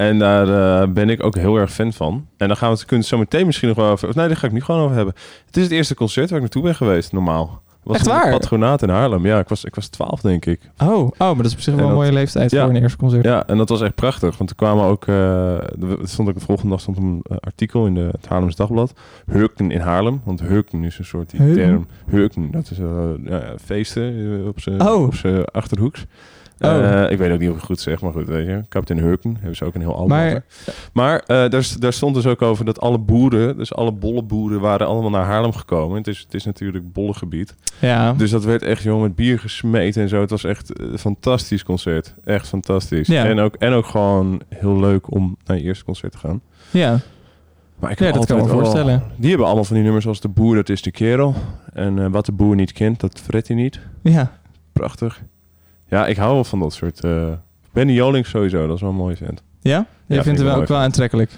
En 0.00 0.18
daar 0.18 0.48
eh, 0.82 0.88
ben 0.88 1.10
ik 1.10 1.24
ook 1.24 1.34
heel 1.34 1.56
erg 1.56 1.72
fan 1.72 1.92
van. 1.92 2.26
En 2.36 2.48
dan 2.48 2.56
gaan 2.56 2.70
we 2.70 2.76
het, 2.76 2.84
kunnen 2.84 3.06
zo 3.06 3.18
meteen 3.18 3.46
misschien 3.46 3.68
nog 3.68 3.76
wel 3.76 3.90
over... 3.90 4.08
Of 4.08 4.14
nee, 4.14 4.26
daar 4.28 4.36
ga 4.36 4.46
ik 4.46 4.52
nu 4.52 4.60
gewoon 4.60 4.80
over 4.80 4.96
hebben. 4.96 5.14
Het 5.46 5.56
is 5.56 5.62
het 5.62 5.72
eerste 5.72 5.94
concert 5.94 6.26
waar 6.26 6.34
ik 6.36 6.44
naartoe 6.44 6.62
ben 6.62 6.74
geweest, 6.74 7.12
normaal. 7.12 7.62
Was 7.82 7.96
Echt 7.96 8.06
waar? 8.06 8.30
Patronaat 8.30 8.82
in 8.82 8.88
Haarlem. 8.88 9.26
Ja, 9.26 9.38
ik 9.38 9.48
was, 9.48 9.64
ik 9.64 9.74
was 9.74 9.88
12, 9.88 10.20
denk 10.20 10.46
ik. 10.46 10.60
Oh, 10.78 10.88
oh, 10.88 11.10
maar 11.18 11.36
dat 11.36 11.46
is 11.46 11.52
op 11.52 11.60
zich 11.60 11.74
wel 11.74 11.82
En 11.84 11.88
een 11.90 11.94
mooie 11.96 12.12
leeftijd 12.12 12.50
Ja. 12.50 12.60
voor 12.64 12.74
een 12.74 12.82
eerste 12.82 12.98
concert. 12.98 13.24
Ja, 13.24 13.46
en 13.46 13.56
dat 13.56 13.68
was 13.68 13.80
echt 13.80 13.94
prachtig. 13.94 14.38
Want 14.38 14.50
er 14.50 14.56
kwamen 14.56 14.84
ook... 14.84 15.06
er 15.06 15.98
stond 16.02 16.28
ook 16.28 16.34
de 16.34 16.44
volgende 16.44 16.70
dag 16.70 16.80
stond 16.80 16.96
een 16.96 17.20
eh, 17.22 17.36
artikel 17.40 17.86
in 17.86 17.94
de, 17.94 18.08
het 18.12 18.26
Haarlems 18.28 18.56
Dagblad. 18.56 18.92
Hurken 19.26 19.70
in 19.70 19.80
Haarlem. 19.80 20.20
Want 20.24 20.40
Hurken 20.40 20.84
is 20.84 20.98
een 20.98 21.04
soort 21.04 21.30
die 21.30 21.54
term. 21.54 21.86
Hurken, 22.06 22.50
dat 22.50 22.70
is 22.70 22.76
ja, 22.76 23.14
ja, 23.24 23.42
feesten 23.64 24.44
op 24.48 24.60
zijn 24.60 24.80
Oh. 24.88 25.08
achterhoeks. 25.52 26.06
Oh. 26.60 27.02
Eh, 27.02 27.10
ik 27.10 27.18
weet 27.18 27.32
ook 27.32 27.38
niet 27.38 27.48
of 27.48 27.54
ik 27.54 27.60
het 27.60 27.70
goed 27.70 27.80
zeg, 27.80 28.00
maar 28.00 28.12
goed, 28.12 28.26
weet 28.26 28.46
je. 28.46 28.62
Captain 28.68 29.00
Hurken 29.00 29.34
hebben 29.34 29.56
ze 29.56 29.64
ook 29.64 29.74
een 29.74 29.80
heel 29.80 29.94
album 29.94 30.08
Maar-. 30.08 30.44
Maar 30.92 31.18
eh, 31.18 31.26
daar, 31.50 31.68
daar 31.78 31.92
stond 31.92 32.14
dus 32.14 32.26
ook 32.26 32.42
over 32.42 32.64
dat 32.64 32.80
alle 32.80 32.98
boeren, 32.98 33.56
dus 33.56 33.74
alle 33.74 33.92
bolleboeren, 33.92 34.60
waren 34.60 34.86
allemaal 34.86 35.10
naar 35.10 35.24
Haarlem 35.24 35.52
gekomen. 35.52 35.96
Het 35.96 36.06
is, 36.06 36.18
het 36.18 36.34
is 36.34 36.44
natuurlijk 36.44 36.92
bollengebied. 36.92 37.54
Ja. 37.78 38.12
Dus 38.12 38.30
dat 38.30 38.44
werd 38.44 38.62
echt, 38.62 38.82
joh, 38.82 39.00
met 39.00 39.14
bier 39.14 39.38
gesmeten 39.38 40.02
en 40.02 40.08
zo. 40.08 40.20
Het 40.20 40.30
was 40.30 40.44
echt 40.44 40.80
een 40.80 40.98
fantastisch 40.98 41.62
concert. 41.64 42.14
Echt 42.24 42.48
fantastisch. 42.48 43.06
Ja. 43.06 43.24
En, 43.24 43.38
ook, 43.38 43.54
en 43.54 43.72
ook 43.72 43.86
gewoon 43.86 44.40
heel 44.48 44.80
leuk 44.80 45.12
om 45.14 45.36
naar 45.44 45.56
je 45.56 45.62
eerste 45.62 45.84
concert 45.84 46.12
te 46.12 46.18
gaan. 46.18 46.40
ja. 46.70 46.98
Maar 47.78 47.90
ik 47.90 47.98
Ja, 47.98 48.12
dat 48.12 48.26
kan 48.26 48.36
me 48.36 48.46
voorstellen. 48.48 49.02
die 49.16 49.28
hebben 49.28 49.46
allemaal 49.46 49.64
van 49.64 49.74
die 49.74 49.84
nummers 49.84 50.06
als 50.06 50.20
De 50.20 50.28
Boer, 50.28 50.54
dat 50.54 50.68
is 50.68 50.82
de 50.82 50.90
kerel. 50.90 51.34
En 51.72 51.98
eh, 51.98 52.06
Wat 52.10 52.26
de 52.26 52.32
Boer 52.32 52.54
niet 52.54 52.72
kent, 52.72 53.00
dat 53.00 53.20
fret 53.24 53.46
hij 53.46 53.56
niet. 53.56 53.80
Ja. 54.02 54.38
Prachtig. 54.72 55.22
Ja, 55.90 56.06
ik 56.06 56.16
hou 56.16 56.34
wel 56.34 56.44
van 56.44 56.58
dat 56.58 56.72
soort... 56.72 57.00
eh 57.04 57.26
Benny 57.72 57.92
Jolink 57.92 58.26
sowieso, 58.26 58.66
dat 58.66 58.74
is 58.76 58.80
wel 58.82 58.90
een 58.90 58.96
mooie 58.96 59.16
vent. 59.16 59.42
Ja? 59.62 59.78
Je 59.78 60.14
vind 60.14 60.22
vindt 60.24 60.28
ik 60.40 60.44
hem 60.46 60.54
wel 60.54 60.62
ook 60.62 60.68
wel 60.68 60.78
aantrekkelijk. 60.78 61.30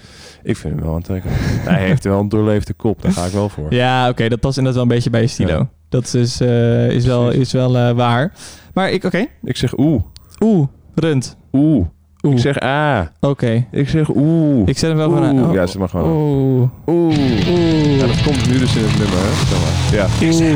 Ik 0.43 0.57
vind 0.57 0.73
hem 0.75 0.83
wel 0.83 0.95
aantrekkelijk. 0.95 1.39
Hij 1.69 1.85
heeft 1.87 2.03
wel 2.03 2.19
een 2.19 2.29
doorleefde 2.29 2.73
kop, 2.73 3.01
daar 3.01 3.11
ga 3.11 3.25
ik 3.25 3.31
wel 3.31 3.49
voor. 3.49 3.73
Ja, 3.73 4.09
oké, 4.09 4.27
dat 4.29 4.39
past 4.39 4.57
inderdaad 4.57 4.81
wel 4.81 4.89
een 4.89 4.95
beetje 4.95 5.09
bij 5.09 5.21
je 5.21 5.27
stilo. 5.27 5.51
Ja. 5.57 5.69
Dat 5.89 6.13
is, 6.13 6.41
eh, 6.41 6.89
is 6.89 7.05
wel, 7.05 7.29
is 7.31 7.51
wel 7.51 7.77
eh, 7.77 7.91
waar. 7.91 8.33
Maar 8.73 8.91
ik, 8.91 9.03
oké. 9.03 9.25
Ik 9.43 9.57
zeg 9.57 9.77
oeh, 9.77 10.01
Oeh, 10.43 10.67
rund. 10.95 11.37
oeh. 11.51 11.85
Oeh. 12.25 12.35
Ik 12.35 12.39
zeg 12.41 12.59
ah. 12.59 13.01
Oké. 13.19 13.65
Ik 13.71 13.89
zeg 13.89 14.09
oeh. 14.15 14.67
Ik 14.67 14.77
zet 14.77 14.89
hem 14.89 14.97
wel 14.97 15.07
gewoon 15.09 15.23
aan. 15.23 15.37
Oeh. 15.37 15.47
Oh, 15.47 15.53
Ja, 15.53 15.65
zet 15.65 15.77
maar 15.77 15.89
gewoon. 15.89 16.09
Oeh. 16.11 16.69
Oeh. 16.87 17.17
Oeh. 17.49 17.97
Ja, 17.99 18.07
dat 18.07 18.21
komt 18.23 18.47
nu 18.49 18.57
dus 18.59 18.75
in 18.75 18.83
het 18.83 18.97
nummer, 18.97 19.17
hè? 19.17 19.33
Zeg 19.45 19.59
maar. 19.59 19.73
Ja. 19.95 20.07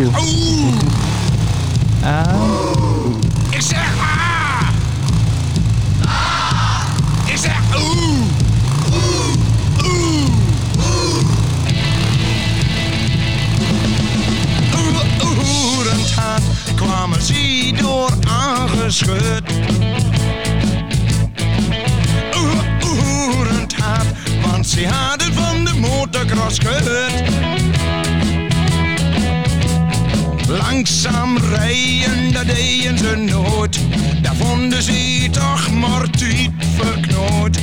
Oeh. 0.03 0.15
Ah. 2.03 2.76
Ik 3.57 3.63
zeg 3.63 3.93
ah! 3.99 4.69
Ah! 6.05 6.81
Ik 7.25 7.37
zeg 7.37 7.59
oeh! 7.75 8.21
Oeh! 8.93 9.33
Oeh! 9.83 10.25
Oeh! 14.75 15.77
Oerend 15.77 16.11
hard 16.11 16.43
kwamen 16.75 17.21
ze 17.21 17.71
door 17.81 18.11
aangeschud. 18.27 19.41
Oeh! 22.37 22.63
Oerend 22.83 23.75
hard, 23.75 24.05
want 24.41 24.67
ze 24.67 24.87
hadden 24.87 25.33
van 25.33 25.65
de 25.65 25.73
motocross 25.73 26.59
gehoord. 26.59 27.56
Langzaam 30.47 31.37
rijden, 31.37 32.33
dat 32.33 32.45
deden 32.45 32.97
ze 32.97 33.15
nooit. 33.15 33.79
Daar 34.21 34.35
vonden 34.35 34.83
ze 34.83 35.27
toch 35.31 35.71
maar 35.71 36.09
tijd 36.09 36.49
verknoot. 36.75 37.59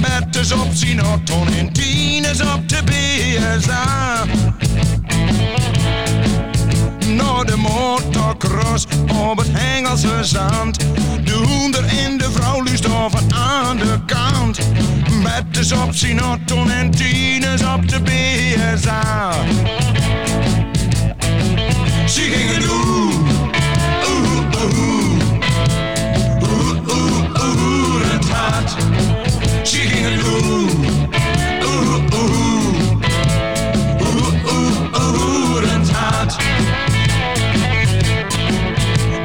Betters 0.00 0.52
op 0.52 0.68
zijn 0.72 1.00
auto 1.00 1.44
en 1.58 1.72
tieners 1.72 2.40
op 2.40 2.68
de 2.68 2.78
BSA. 2.84 4.24
Naar 7.06 7.44
de 7.46 7.56
motocross 7.56 8.86
op 9.30 9.38
het 9.38 9.50
Engelse 9.76 10.18
zand. 10.22 10.78
De 11.24 11.32
hoender 11.32 11.84
en 11.84 12.18
de 12.18 12.30
vrouw 12.32 12.64
luist 12.64 12.88
over 12.88 13.20
aan 13.34 13.76
de 13.76 13.98
kant. 14.06 14.60
Betters 15.22 15.72
op 15.72 15.94
zijn 15.94 16.20
auto 16.20 16.66
en 16.66 16.90
tieners 16.90 17.62
op 17.62 17.88
de 17.88 18.00
BSA. 18.00 19.32
Ze 22.10 22.20
gingen 22.20 22.62
oeh, 22.70 23.14
oeh, 24.10 24.42
oeh, 24.62 25.20
oeh, 26.42 26.76
oeh, 26.88 27.18
oeh, 27.42 28.12
het 28.12 28.28
hart. 28.28 28.70
Ze 29.68 29.76
gingen 29.76 30.18
oeh, 30.18 30.70
oeh, 31.64 31.98
oeh, 32.12 32.40
oeh, 34.00 34.44
oeh, 34.44 34.76
oeh, 35.00 35.62
het. 35.98 36.36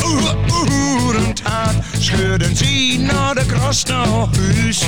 Oeh, 0.05 0.33
oeh, 0.51 1.27
het 1.27 1.41
hart. 1.43 1.75
Scheurden 1.99 2.55
ze 2.57 2.97
naar 2.99 3.35
de 3.35 3.45
kras 3.45 3.83
naar 3.83 4.07
huis. 4.07 4.79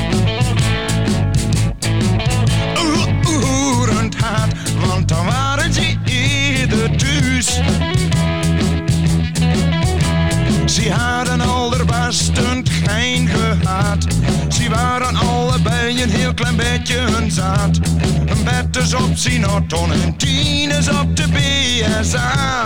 Klein 16.37 16.55
beetje 16.55 16.97
hun 16.97 17.31
zaad. 17.31 17.79
Een 18.25 18.43
betters 18.43 18.93
op 18.93 19.09
Sinaton 19.13 19.91
en 19.91 20.17
tieners 20.17 20.89
op 20.89 21.15
de 21.15 21.23
BSA. 21.27 22.63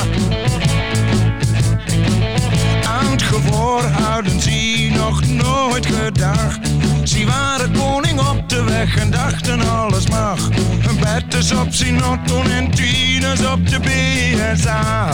Aan 2.83 3.11
het 3.11 3.21
gevoor 3.21 3.83
hadden 3.83 4.41
ze 4.41 4.89
nog 4.93 5.25
nooit 5.27 5.85
gedacht. 5.85 6.59
Ze 7.03 7.25
waren 7.25 7.71
koning 7.71 8.19
op 8.19 8.49
de 8.49 8.63
weg 8.63 8.97
en 8.97 9.11
dachten 9.11 9.69
alles 9.69 10.09
mag. 10.09 10.49
Een 10.87 10.99
betters 10.99 11.51
op 11.51 11.67
Sinaton 11.69 12.49
en 12.51 12.71
tieners 12.71 13.45
op 13.45 13.69
de 13.69 13.79
BSA. 13.79 15.11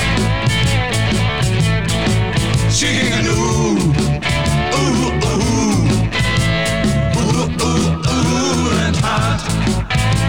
Ze 2.72 2.86
gingen 2.86 3.38
oeh, 3.38 4.07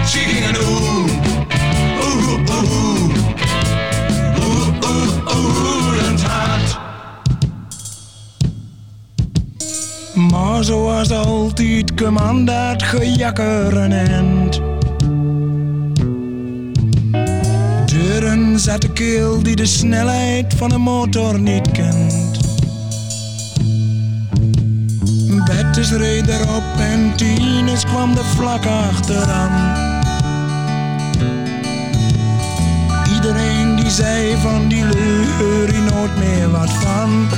Ze 0.08 0.18
gingen 0.18 0.56
oeh, 0.56 1.10
oeh, 2.04 2.38
oeh, 2.38 3.02
oeh, 4.40 4.68
oeh, 4.84 5.36
oeh, 5.36 6.22
hart. 6.22 6.78
Maar 10.14 10.64
zoals 10.64 11.10
altijd 11.10 11.94
kwam 11.94 12.44
dat 12.44 12.82
gejakker 12.82 13.76
een 13.76 13.92
eind. 13.92 14.60
Deuren 17.86 18.58
zat 18.60 18.80
de 18.80 18.92
keel 18.92 19.42
die 19.42 19.56
de 19.56 19.66
snelheid 19.66 20.54
van 20.54 20.72
een 20.72 20.80
motor 20.80 21.40
niet 21.40 21.70
kent. 21.70 22.38
Bettes 25.44 25.90
reed 25.90 26.28
erop 26.28 26.64
en 26.78 27.12
Tines 27.16 27.84
kwam 27.84 28.10
er 28.16 28.24
vlak 28.24 28.66
achteraan. 28.66 29.97
Iedereen 33.28 33.76
die 33.76 33.90
zei 33.90 34.36
van 34.36 34.68
die 34.68 34.84
hier 34.84 35.82
nooit 35.82 36.18
meer 36.18 36.50
wat 36.50 36.70
van. 36.70 37.28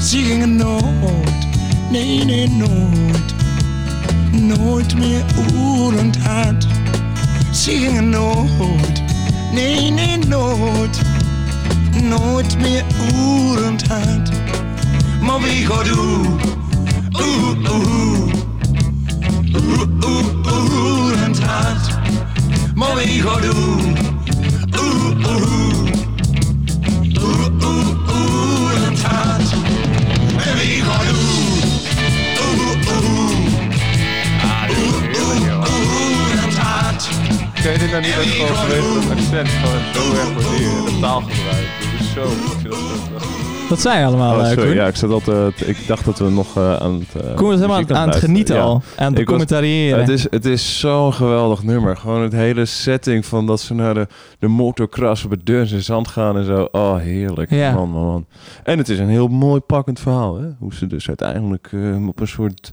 Ze 0.00 0.18
gingen 0.18 0.56
nooit, 0.56 1.46
nee 1.90 2.24
nee 2.24 2.48
nooit, 2.48 3.34
nooit 4.30 4.98
meer 4.98 5.24
oerend 5.56 6.16
hard. 6.16 6.66
Ze 7.52 7.70
gingen 7.70 8.08
nooit, 8.08 9.02
nee 9.52 9.90
nee 9.90 10.18
nooit, 10.18 11.00
nooit 12.02 12.58
meer 12.58 12.84
oerend 13.14 13.88
hard. 13.88 14.30
Maar 15.22 15.40
wie 15.40 15.66
gaat 15.66 15.96
oeh, 15.96 16.28
oeh 17.20 17.70
oeh, 17.70 18.32
oeh 19.54 19.88
oeh 20.04 21.38
hard. 21.46 21.88
Maar 21.88 22.01
wie 22.96 23.22
gaat 23.22 23.44
oeh, 23.44 23.84
oeh 24.80 25.06
oeh, 25.30 25.76
oeh 27.22 27.48
oeh 27.68 27.88
oerend 28.14 29.02
hard. 29.02 29.48
En 30.46 30.54
wie 30.58 30.82
gaat 30.82 31.08
oeh, 31.12 31.62
oeh 32.42 32.74
oeh 32.94 33.32
oerend 35.72 36.56
hard. 36.56 37.08
Ken 37.62 37.72
je 37.72 37.78
dit 37.78 37.90
nou 37.90 38.02
niet 38.02 38.12
echt 38.12 38.30
gewoon 38.30 38.56
vanwege 38.56 38.94
dat 38.94 39.10
accent 39.10 39.48
gewoon 39.48 39.82
zo 39.94 40.02
erg 40.12 40.32
waarderen. 40.34 40.84
De 40.84 40.98
taalgebruik. 41.00 41.68
Het 41.78 42.00
is 42.00 42.12
zo... 42.12 42.22
Ik 42.22 42.28
vind 42.60 42.62
dat, 42.62 42.80
dat, 42.88 43.01
Wat 43.72 43.80
zei 43.80 43.98
je 43.98 44.04
allemaal, 44.04 44.36
Oh, 44.36 44.40
eh, 44.50 44.52
sorry, 44.52 44.74
ja, 44.74 44.86
ik 44.86 44.96
zat 44.96 45.10
altijd... 45.10 45.68
Ik 45.68 45.86
dacht 45.86 46.04
dat 46.04 46.18
we 46.18 46.30
nog 46.30 46.56
eh, 46.56 46.76
aan 46.76 46.94
het... 47.12 47.22
eh, 47.24 47.34
Koen 47.34 47.46
was 47.48 47.54
helemaal 47.54 47.88
aan, 47.88 48.08
het 48.08 48.16
genieten 48.18 48.54
Ja. 48.54 48.60
al. 48.62 48.82
Aan 48.96 49.06
het 49.06 49.16
was- 49.16 49.24
commentariëren. 49.24 50.00
Het 50.00 50.08
is, 50.08 50.26
het 50.30 50.44
is 50.44 50.78
zo'n 50.80 51.12
geweldig 51.12 51.62
nummer. 51.62 51.96
Gewoon 51.96 52.22
het 52.22 52.32
hele 52.32 52.64
setting 52.64 53.26
van 53.26 53.46
dat 53.46 53.60
ze 53.60 53.74
naar 53.74 53.94
de, 53.94 54.06
de 54.38 54.48
motorcross 54.48 55.24
op 55.24 55.30
het 55.30 55.46
Deurns 55.46 55.72
en 55.72 55.82
Zand 55.82 56.08
gaan 56.08 56.36
en 56.36 56.44
zo. 56.44 56.68
Oh, 56.72 56.96
heerlijk. 56.96 57.50
Ja. 57.50 57.72
Man, 57.74 57.90
man, 57.90 58.04
man. 58.06 58.26
En 58.64 58.78
het 58.78 58.88
is 58.88 58.98
een 58.98 59.08
heel 59.08 59.28
mooi 59.28 59.60
pakkend 59.60 60.00
verhaal. 60.00 60.38
Hè? 60.40 60.46
Hoe 60.58 60.74
ze 60.74 60.86
dus 60.86 61.08
uiteindelijk 61.08 61.68
eh, 61.72 62.08
op 62.08 62.20
een 62.20 62.28
soort... 62.28 62.72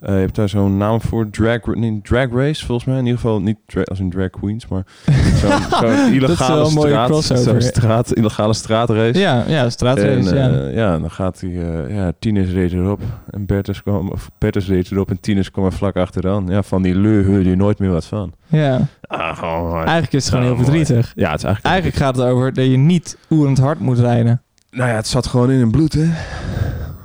eh, 0.00 0.14
je 0.14 0.20
hebt 0.20 0.34
daar 0.34 0.48
zo'n 0.48 0.76
naam 0.76 1.00
voor, 1.00 1.30
drag, 1.30 1.64
nee, 1.66 2.00
drag 2.02 2.30
race 2.32 2.66
volgens 2.66 2.86
mij. 2.88 2.98
In 2.98 3.04
ieder 3.04 3.20
geval 3.20 3.40
niet 3.40 3.56
dra- 3.66 3.82
als 3.82 3.98
in 4.00 4.10
drag 4.10 4.30
queens, 4.30 4.66
maar 4.68 4.82
zo'n 5.40 5.50
zo'n 5.80 6.12
illegale 6.12 6.70
straat, 6.70 7.24
zo'n 7.24 7.60
straat, 7.60 8.12
illegale 8.14 8.54
straatrace. 8.54 9.18
ja, 9.18 9.44
ja, 9.48 9.70
straatrace, 9.70 10.30
En 10.30 10.36
ja. 10.36 10.50
eh, 10.68 10.74
ja, 10.74 10.98
dan 10.98 11.10
gaat 11.10 11.40
hij, 11.40 11.50
eh 11.50 11.94
ja, 11.96 12.12
Tines 12.18 12.50
reed 12.50 12.72
erop 12.72 13.00
en 13.30 13.46
Bertus 13.46 13.82
kwam, 13.82 14.08
of 14.08 14.30
Bertus 14.38 14.68
reed 14.68 14.90
erop 14.90 15.10
en 15.10 15.20
Tines 15.20 15.50
kwam 15.50 15.64
er 15.64 15.72
vlak 15.72 15.96
achteraan. 15.96 16.46
Ja, 16.48 16.62
van 16.62 16.82
die 16.82 16.94
leu 16.94 17.26
hoor 17.26 17.42
je 17.42 17.56
nooit 17.56 17.78
meer 17.78 17.90
wat 17.90 18.04
van. 18.04 18.32
ja. 18.46 18.80
Ah. 19.00 19.72
Eigenlijk 19.74 20.12
is 20.12 20.24
het 20.24 20.34
gewoon 20.34 20.44
Ja, 20.48 20.54
heel 20.54 20.62
verdrietig. 20.64 21.12
Ja, 21.14 21.30
het 21.30 21.38
is 21.38 21.44
eigenlijk... 21.44 21.64
Eigenlijk 21.74 21.96
gaat 21.96 22.16
het 22.16 22.24
over 22.26 22.52
dat 22.52 22.64
je 22.64 22.76
niet 22.76 23.18
oerend 23.30 23.58
hard 23.58 23.78
moet 23.80 23.98
rijden. 23.98 24.42
Nou 24.70 24.88
ja, 24.90 24.94
het 24.94 25.06
zat 25.06 25.26
gewoon 25.26 25.50
in 25.50 25.60
het 25.60 25.70
bloed, 25.70 25.92
hè. 25.92 26.04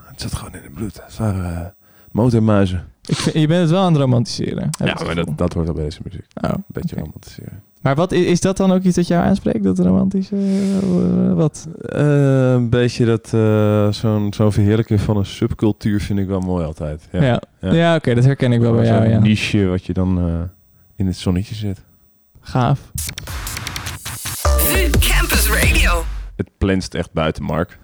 Het 0.05 0.21
zat 0.21 0.33
gewoon 0.33 0.53
in 0.53 0.59
het 0.63 0.73
bloed. 0.73 0.99
Het 1.05 1.17
waren 1.17 1.73
motormuizen. 2.15 2.83
Ik 3.05 3.15
vind, 3.15 3.35
je 3.35 3.47
bent 3.47 3.61
het 3.61 3.69
wel 3.69 3.81
aan 3.83 3.91
het 3.93 4.01
romantiseren. 4.01 4.69
Ja, 4.79 4.85
het 4.85 5.03
maar 5.05 5.15
dat, 5.15 5.29
dat 5.35 5.53
hoort 5.53 5.67
al 5.67 5.73
bij 5.73 5.83
deze 5.83 5.99
muziek. 6.03 6.25
Oh, 6.41 6.49
Een 6.49 6.63
beetje 6.67 6.95
romantiseren. 6.95 7.63
Maar 7.81 7.95
wat, 7.95 8.11
is, 8.11 8.25
is 8.25 8.41
dat 8.41 8.57
dan 8.57 8.71
ook 8.71 8.81
iets 8.83 8.95
dat 8.95 9.07
jou 9.07 9.23
aanspreekt, 9.23 9.63
dat 9.63 9.79
romantische? 9.79 10.35
eh, 10.35 11.33
wat? 11.33 11.67
Eh, 11.81 12.51
een 12.51 12.69
beetje 12.69 13.05
dat, 13.05 13.33
eh, 13.33 13.91
zo'n 13.91 14.33
zo'n 14.33 14.51
verheerlijking 14.51 15.01
van 15.01 15.17
een 15.17 15.25
subcultuur 15.25 16.01
vind 16.01 16.19
ik 16.19 16.27
wel 16.27 16.39
mooi 16.39 16.65
altijd. 16.65 17.07
Ja. 17.11 17.23
Ja, 17.23 17.41
ja. 17.61 17.73
ja. 17.73 17.95
oké, 17.95 18.15
dat 18.15 18.23
herken 18.25 18.51
ik 18.51 18.59
wel 18.59 18.73
bij 18.73 18.85
jou, 18.85 19.01
Zo'n 19.01 19.09
ja. 19.11 19.19
niche 19.19 19.65
wat 19.65 19.85
je 19.85 19.93
dan 19.93 20.17
eh, 20.17 20.33
in 20.95 21.05
het 21.05 21.17
zonnetje 21.17 21.55
zet. 21.55 21.83
Gaaf. 22.41 22.91
Campus 24.99 25.49
Radio. 25.49 26.03
Het 26.35 26.49
plenst 26.57 26.93
echt 26.93 27.13
buiten, 27.13 27.43
Mark. 27.43 27.79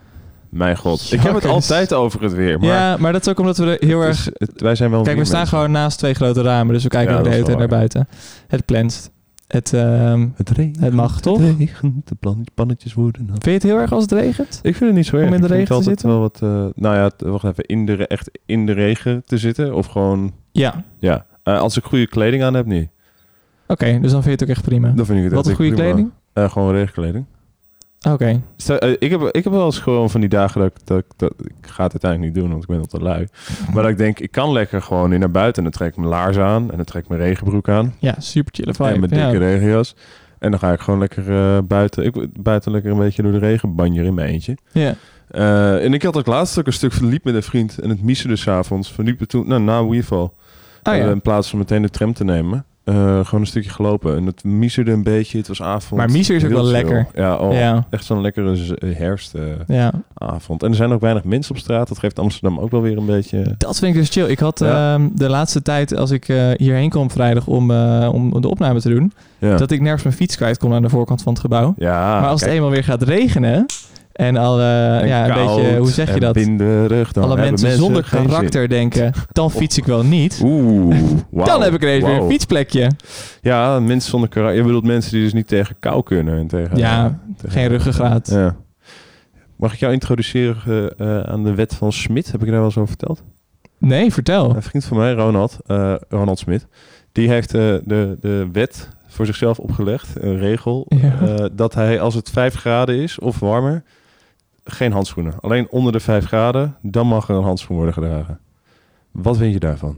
Mijn 0.52 0.78
god. 0.78 1.12
Ik 1.12 1.20
heb 1.22 1.34
het 1.34 1.46
altijd 1.46 1.94
over 1.94 2.22
het 2.24 2.34
weer. 2.34 2.60
Maar 2.60 2.68
ja, 2.70 2.98
maar 3.00 3.12
dat 3.12 3.22
is 3.22 3.28
ook 3.28 3.40
omdat 3.40 3.58
we 3.58 3.78
er 3.78 3.88
heel 3.88 4.02
erg... 4.02 4.30
het- 4.34 4.62
wij 4.62 4.76
zijn 4.76 4.92
wel 4.92 5.04
Kijk, 5.04 5.18
we 5.18 5.26
staan 5.26 5.48
gewoon 5.48 5.72
naast 5.72 5.98
twee 5.98 6.14
grote 6.14 6.42
ramen, 6.42 6.74
dus 6.74 6.84
we 6.84 6.90
kijken 6.90 7.14
Ja, 7.14 7.18
ook 7.20 7.24
de 7.26 7.30
hele 7.32 7.44
tijd 7.44 7.58
naar 7.58 7.68
buiten. 7.68 8.08
Het 8.48 8.66
plenst. 8.66 9.12
Het, 9.48 9.74
ehm, 9.74 10.28
Het 10.36 10.50
regent. 10.50 10.80
Het 10.80 10.94
mag, 10.94 11.22
toch? 11.22 11.40
Het 11.40 11.56
regent. 11.58 12.08
De 12.08 12.36
pannetjes 12.54 12.94
worden 12.94 13.28
vind 13.28 13.44
je 13.46 13.52
het 13.52 13.64
heel 13.64 13.78
erg 13.78 13.92
als 13.92 14.02
het 14.04 14.12
regent? 14.12 14.60
Ik 14.64 14.76
vind 14.76 14.90
het 14.90 14.94
niet 14.94 15.06
zo 15.06 15.16
erg. 15.16 15.28
Om 15.28 15.34
in 15.34 15.42
de 15.42 15.48
regen 15.48 15.66
te 15.66 15.74
het 15.74 15.82
altijd 15.88 16.02
wel 16.02 16.20
wat... 16.20 16.40
eh, 16.42 16.66
nou 16.76 16.96
ja, 16.96 17.12
wacht 17.30 17.44
even. 17.44 17.64
In 17.66 17.86
de, 17.86 18.08
echt 18.08 18.32
in 18.46 18.66
de 18.66 18.72
regen 18.72 19.24
te 19.26 19.38
zitten. 19.38 19.74
Of 19.76 19.86
gewoon... 19.86 20.34
Ja. 20.52 20.84
Ja. 21.00 21.26
Eh, 21.44 21.60
als 21.60 21.78
ik 21.78 21.84
goede 21.84 22.08
kleding 22.08 22.44
aan 22.44 22.54
heb, 22.54 22.66
niet. 22.66 22.90
Oké, 23.68 24.00
dus 24.02 24.12
dan 24.12 24.24
vind 24.24 24.26
je 24.26 24.32
het 24.32 24.44
ook 24.44 24.50
echt 24.50 24.62
prima. 24.64 24.92
Dan 24.96 25.06
vind 25.06 25.18
ik 25.18 25.24
het 25.24 25.34
Wat 25.34 25.48
een 25.48 25.56
goede 25.56 25.72
prima. 25.74 25.88
kleding? 25.88 26.12
Eh, 26.34 26.52
gewoon 26.52 26.72
regenkleding. 26.74 27.26
Oké. 28.10 28.42
Eh, 28.68 28.92
ik, 29.00 29.10
heb, 29.12 29.22
ik 29.22 29.44
heb 29.44 29.54
wel 29.54 29.66
eens 29.66 29.80
gewoon 29.80 30.10
van 30.10 30.20
die 30.20 30.30
dagen 30.30 30.62
dat 30.62 30.70
ik, 30.70 30.88
dat, 30.88 30.98
ik- 31.00 31.06
dat 31.16 31.34
ik 31.38 31.54
ga 31.70 31.84
het 31.84 31.92
uiteindelijk 31.92 32.34
niet 32.34 32.42
doen, 32.44 32.52
want 32.52 32.64
ik 32.64 32.70
ben 32.70 32.80
al 32.80 32.86
te 32.86 33.00
lui. 33.00 33.28
Maar 33.74 33.82
dat 33.84 33.92
ik 33.92 33.98
denk, 33.98 34.20
ik 34.20 34.32
kan 34.32 34.52
lekker 34.52 34.82
gewoon 34.82 35.14
in 35.14 35.20
naar 35.20 35.32
buiten. 35.32 35.64
En 35.64 35.70
dan 35.70 35.80
trek 35.80 35.90
ik 35.90 35.96
mijn 35.98 36.10
laars 36.10 36.38
aan 36.38 36.72
en 36.72 36.76
dan 36.78 36.86
trek 36.86 37.04
ik 37.04 37.10
mijn 37.10 37.22
regenbroek 37.22 37.70
aan. 37.70 37.94
Ja, 38.00 38.16
super 38.18 38.54
chille 38.54 38.74
vibe. 38.74 38.90
en 38.90 39.00
mijn 39.00 39.16
ja. 39.16 39.30
dikke 39.30 39.46
regenjas. 39.46 39.96
En 40.40 40.52
dan 40.52 40.60
ga 40.60 40.72
ik 40.74 40.80
gewoon 40.80 41.00
lekker 41.00 41.30
eh, 41.56 41.58
buiten. 41.64 42.04
Ik 42.06 42.44
buiten 42.44 42.72
lekker 42.72 42.92
een 42.92 42.98
beetje 42.98 43.22
door 43.24 43.32
de 43.32 43.38
regen 43.38 43.76
banjer 43.76 44.06
in 44.06 44.14
mijn 44.14 44.30
eentje. 44.30 44.58
Ja. 44.72 44.96
Eh, 45.28 45.84
en 45.84 45.94
ik 45.94 46.04
had 46.04 46.18
ook 46.18 46.26
laatst 46.26 46.60
ook 46.60 46.66
een 46.68 46.74
stuk 46.74 46.94
verliep 46.94 47.24
met 47.24 47.36
een 47.36 47.44
vriend. 47.44 47.78
En 47.80 47.90
het 47.90 48.04
missen 48.04 48.30
dus 48.30 48.48
avonds. 48.50 48.92
Verliepen 48.92 49.28
toen, 49.28 49.48
nou, 49.48 49.62
na 49.62 49.86
Weeval. 49.88 50.24
Oh 50.84 50.94
Eh, 50.94 51.00
ja. 51.00 51.10
in 51.12 51.22
plaats 51.22 51.50
van 51.50 51.60
meteen 51.60 51.82
de 51.82 51.90
tram 51.90 52.14
te 52.14 52.24
nemen. 52.24 52.66
Eh, 52.84 52.96
gewoon 53.26 53.42
een 53.42 53.48
stukje 53.48 53.70
gelopen. 53.70 54.16
En 54.18 54.26
het 54.26 54.44
miezerde 54.44 54.92
een 54.92 55.04
beetje. 55.04 55.38
Het 55.38 55.48
was 55.48 55.62
avond. 55.62 56.00
Maar 56.00 56.12
miser 56.12 56.36
is 56.36 56.44
ook 56.44 56.50
wel 56.52 56.64
chill. 56.64 56.72
lekker. 56.72 57.08
Ja, 57.14 57.36
oh, 57.38 57.54
Ja. 57.54 57.86
echt 57.90 58.06
zo'n 58.06 58.22
lekkere 58.22 58.76
herfstavond. 58.86 59.64
Ja. 59.68 59.92
En 60.58 60.70
er 60.70 60.76
zijn 60.76 60.92
ook 60.92 61.02
weinig 61.02 61.24
mensen 61.24 61.56
op 61.56 61.62
straat. 61.62 61.88
Dat 61.88 62.00
geeft 62.00 62.20
Amsterdam 62.20 62.60
ook 62.60 62.72
wel 62.72 62.82
weer 62.82 62.98
een 62.98 63.06
beetje... 63.06 63.56
Dat 63.58 63.80
vind 63.80 63.94
ik 63.96 64.00
dus 64.02 64.10
chill. 64.10 64.26
Ik 64.30 64.40
had 64.40 64.60
Ja. 64.60 64.94
ehm, 64.94 65.10
de 65.14 65.30
laatste 65.30 65.62
tijd, 65.62 65.96
als 65.96 66.12
ik 66.12 66.28
eh, 66.30 66.50
hierheen 66.56 66.90
kwam 66.90 67.12
vrijdag 67.12 67.48
om, 67.48 67.72
eh, 67.72 68.10
om 68.14 68.42
de 68.42 68.50
opname 68.50 68.82
te 68.82 68.90
doen, 68.90 69.14
dat 69.40 69.72
ik 69.72 69.82
nergens 69.82 70.04
mijn 70.04 70.16
fiets 70.16 70.36
kwijt 70.36 70.58
kon 70.58 70.74
aan 70.74 70.82
de 70.82 70.90
voorkant 70.90 71.22
van 71.22 71.32
het 71.34 71.42
gebouw. 71.42 71.74
ja 71.78 72.20
maar 72.20 72.30
als 72.30 72.42
het 72.42 72.50
eenmaal 72.50 72.70
weer 72.70 72.84
gaat 72.84 73.02
regenen 73.04 73.66
en 74.22 74.38
al 74.38 74.60
en 74.62 75.08
ja, 75.08 75.28
een 75.28 75.34
koud 75.34 75.56
beetje, 75.62 75.78
hoe 75.78 75.90
zeg 75.90 76.14
je 76.14 76.20
dat? 76.20 76.34
binderig, 76.34 77.12
dan 77.12 77.24
Alle 77.24 77.36
mensen, 77.36 77.72
zonder 77.72 78.08
karakter 78.10 78.70
denken, 78.70 79.14
dan 79.32 79.52
fiets 79.52 79.78
ik 79.78 79.86
wel 79.86 80.04
niet. 80.04 80.42
Oeh, 80.44 80.96
wauw, 81.32 81.46
Dan 81.46 81.62
heb 81.62 81.74
ik 81.74 81.82
ineens 81.82 82.04
weer 82.04 82.12
wauw. 82.12 82.24
een 82.24 82.30
fietsplekje. 82.32 82.92
Ja, 83.42 83.80
mensen 83.80 84.10
zonder 84.10 84.30
karakter. 84.30 84.58
Je 84.58 84.64
bedoelt 84.66 84.86
mensen 84.86 85.12
die 85.12 85.24
dus 85.24 85.34
niet 85.34 85.48
tegen 85.48 85.76
kou 85.80 86.04
kunnen. 86.04 86.38
En 86.38 86.48
tegen, 86.48 86.78
Ja, 86.78 87.20
tegen- 87.38 87.52
Geen 87.52 87.68
ruggengraat. 87.68 88.30
Ja. 88.32 88.56
Mag 89.56 89.74
ik 89.74 89.80
jou 89.80 89.94
introduceren 89.94 90.98
eh, 90.98 91.20
aan 91.20 91.44
de 91.44 91.54
wet 91.56 91.76
van 91.76 91.92
Smit? 91.92 92.32
Heb 92.32 92.42
ik 92.42 92.48
daar 92.48 92.56
wel 92.56 92.66
eens 92.66 92.78
over 92.78 92.90
verteld? 92.98 93.24
Nee, 93.78 94.14
vertel. 94.14 94.56
Een 94.56 94.62
vriend 94.62 94.86
van 94.86 94.98
mij, 94.98 95.14
Ronald, 95.14 95.58
eh, 95.68 95.94
Ronald 96.10 96.40
Smit, 96.40 96.68
die 97.12 97.30
heeft 97.30 97.54
eh, 97.54 97.62
de, 97.84 98.18
de 98.20 98.48
wet 98.52 98.90
voor 99.08 99.26
zichzelf 99.26 99.60
opgelegd, 99.60 100.08
een 100.20 100.38
regel, 100.38 100.86
Ja. 100.90 101.50
dat 101.52 101.74
hij 101.74 102.00
als 102.00 102.14
het 102.16 102.30
5 102.30 102.56
graden 102.56 102.96
is 102.96 103.20
of 103.20 103.40
warmer, 103.40 103.84
geen 104.72 104.92
handschoenen. 104.92 105.34
Alleen 105.42 105.68
onder 105.70 105.92
de 105.92 106.00
5 106.00 106.26
graden, 106.26 106.76
dan 106.82 107.08
mag 107.08 107.30
er 107.30 107.36
een 107.36 107.44
handschoen 107.44 107.76
worden 107.76 107.94
gedragen. 107.94 108.40
Wat 109.12 109.38
vind 109.38 109.54
je 109.54 109.60
daarvan? 109.60 109.98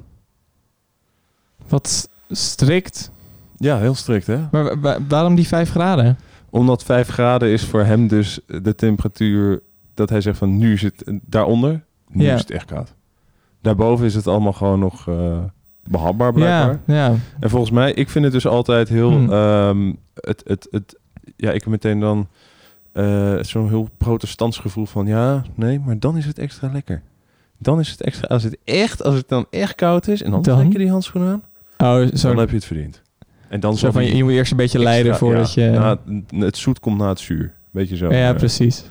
Wat 1.67 2.09
strikt. 2.30 3.11
Ja, 3.57 3.78
heel 3.80 3.95
strikt 3.95 4.28
hè? 4.28 4.38
Maar 4.51 4.63
wa- 4.63 4.80
wa- 4.80 4.97
waarom 5.07 5.36
die 5.36 5.47
5 5.47 5.69
graden? 5.69 6.17
Omdat 6.49 6.84
5 6.84 7.07
graden 7.07 7.49
is 7.49 7.63
voor 7.65 7.84
hem 7.84 8.07
dus 8.07 8.39
de 8.47 8.76
temperatuur 8.76 9.61
dat 9.93 10.09
hij 10.09 10.21
zegt 10.21 10.38
van 10.38 10.57
nu 10.57 10.78
zit 10.78 11.11
daaronder, 11.21 11.84
nu 12.07 12.24
Ja. 12.24 12.34
is 12.34 12.39
het 12.39 12.51
echt 12.51 12.65
koud. 12.65 12.93
Daarboven 13.61 14.05
is 14.05 14.15
het 14.15 14.28
allemaal 14.28 14.53
gewoon 14.53 14.80
nog 14.80 15.07
eh, 15.07 15.38
behapbaar 15.84 16.34
blijkbaar. 16.34 16.80
Ja, 16.86 16.93
ja. 17.07 17.15
En 17.39 17.49
volgens 17.49 17.71
mij, 17.71 17.93
ik 17.93 18.09
vind 18.09 18.24
het 18.24 18.34
dus 18.34 18.47
altijd 18.47 18.89
heel. 18.89 19.11
Hmm. 19.11 19.32
ehm, 19.32 19.93
het, 20.13 20.43
het, 20.47 20.67
het, 20.71 20.99
ja, 21.36 21.51
ik 21.51 21.61
heb 21.61 21.69
meteen 21.69 21.99
dan 21.99 22.28
eh, 22.93 23.33
zo'n 23.41 23.67
heel 23.69 23.89
protestants 23.97 24.57
gevoel 24.57 24.85
van 24.85 25.05
ja, 25.05 25.43
nee, 25.55 25.79
maar 25.79 25.99
dan 25.99 26.17
is 26.17 26.25
het 26.25 26.39
extra 26.39 26.69
lekker. 26.73 27.01
Dan 27.57 27.79
is 27.79 27.89
het 27.89 28.01
extra. 28.01 28.27
Als 28.27 28.43
het 28.43 28.57
echt, 28.63 29.03
als 29.03 29.15
het 29.15 29.27
dan 29.29 29.45
echt 29.49 29.75
koud 29.75 30.07
is 30.07 30.21
en 30.23 30.31
dan, 30.31 30.41
Dan? 30.41 30.59
trek 30.59 30.71
je 30.71 30.77
die 30.77 30.89
handschoenen 30.89 31.31
aan, 31.31 31.43
Oh, 32.01 32.11
dan 32.21 32.37
heb 32.37 32.49
je 32.49 32.55
het 32.55 32.65
verdiend. 32.65 33.01
En 33.49 33.59
dan 33.59 33.77
zo 33.77 33.91
van, 33.91 34.05
je, 34.05 34.15
je 34.15 34.23
moet 34.23 34.31
eerst 34.33 34.51
een 34.51 34.57
beetje 34.57 34.79
leiden 34.79 35.15
voordat 35.15 35.53
ja, 35.53 35.63
je... 35.63 35.97
na- 36.29 36.45
het 36.45 36.57
zoet 36.57 36.79
komt 36.79 36.97
na 36.97 37.09
het 37.09 37.19
zuur. 37.19 37.53
Weet 37.71 37.89
je 37.89 37.95
zo. 37.95 38.11
ja, 38.13 38.29
Eh, 38.29 38.35
precies. 38.35 38.83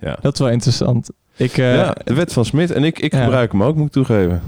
Ja. 0.00 0.16
Dat 0.20 0.32
is 0.32 0.38
wel 0.38 0.48
interessant. 0.48 1.10
Ik, 1.36 1.58
eh, 1.58 1.74
ja, 1.74 1.94
de 2.04 2.14
wet 2.14 2.32
van 2.32 2.44
Smit. 2.44 2.70
En 2.70 2.84
ik, 2.84 2.98
ik 2.98 3.14
gebruik 3.14 3.52
hem 3.52 3.62
ook, 3.62 3.76
moet 3.76 3.86
ik 3.86 3.92
toegeven. 3.92 4.42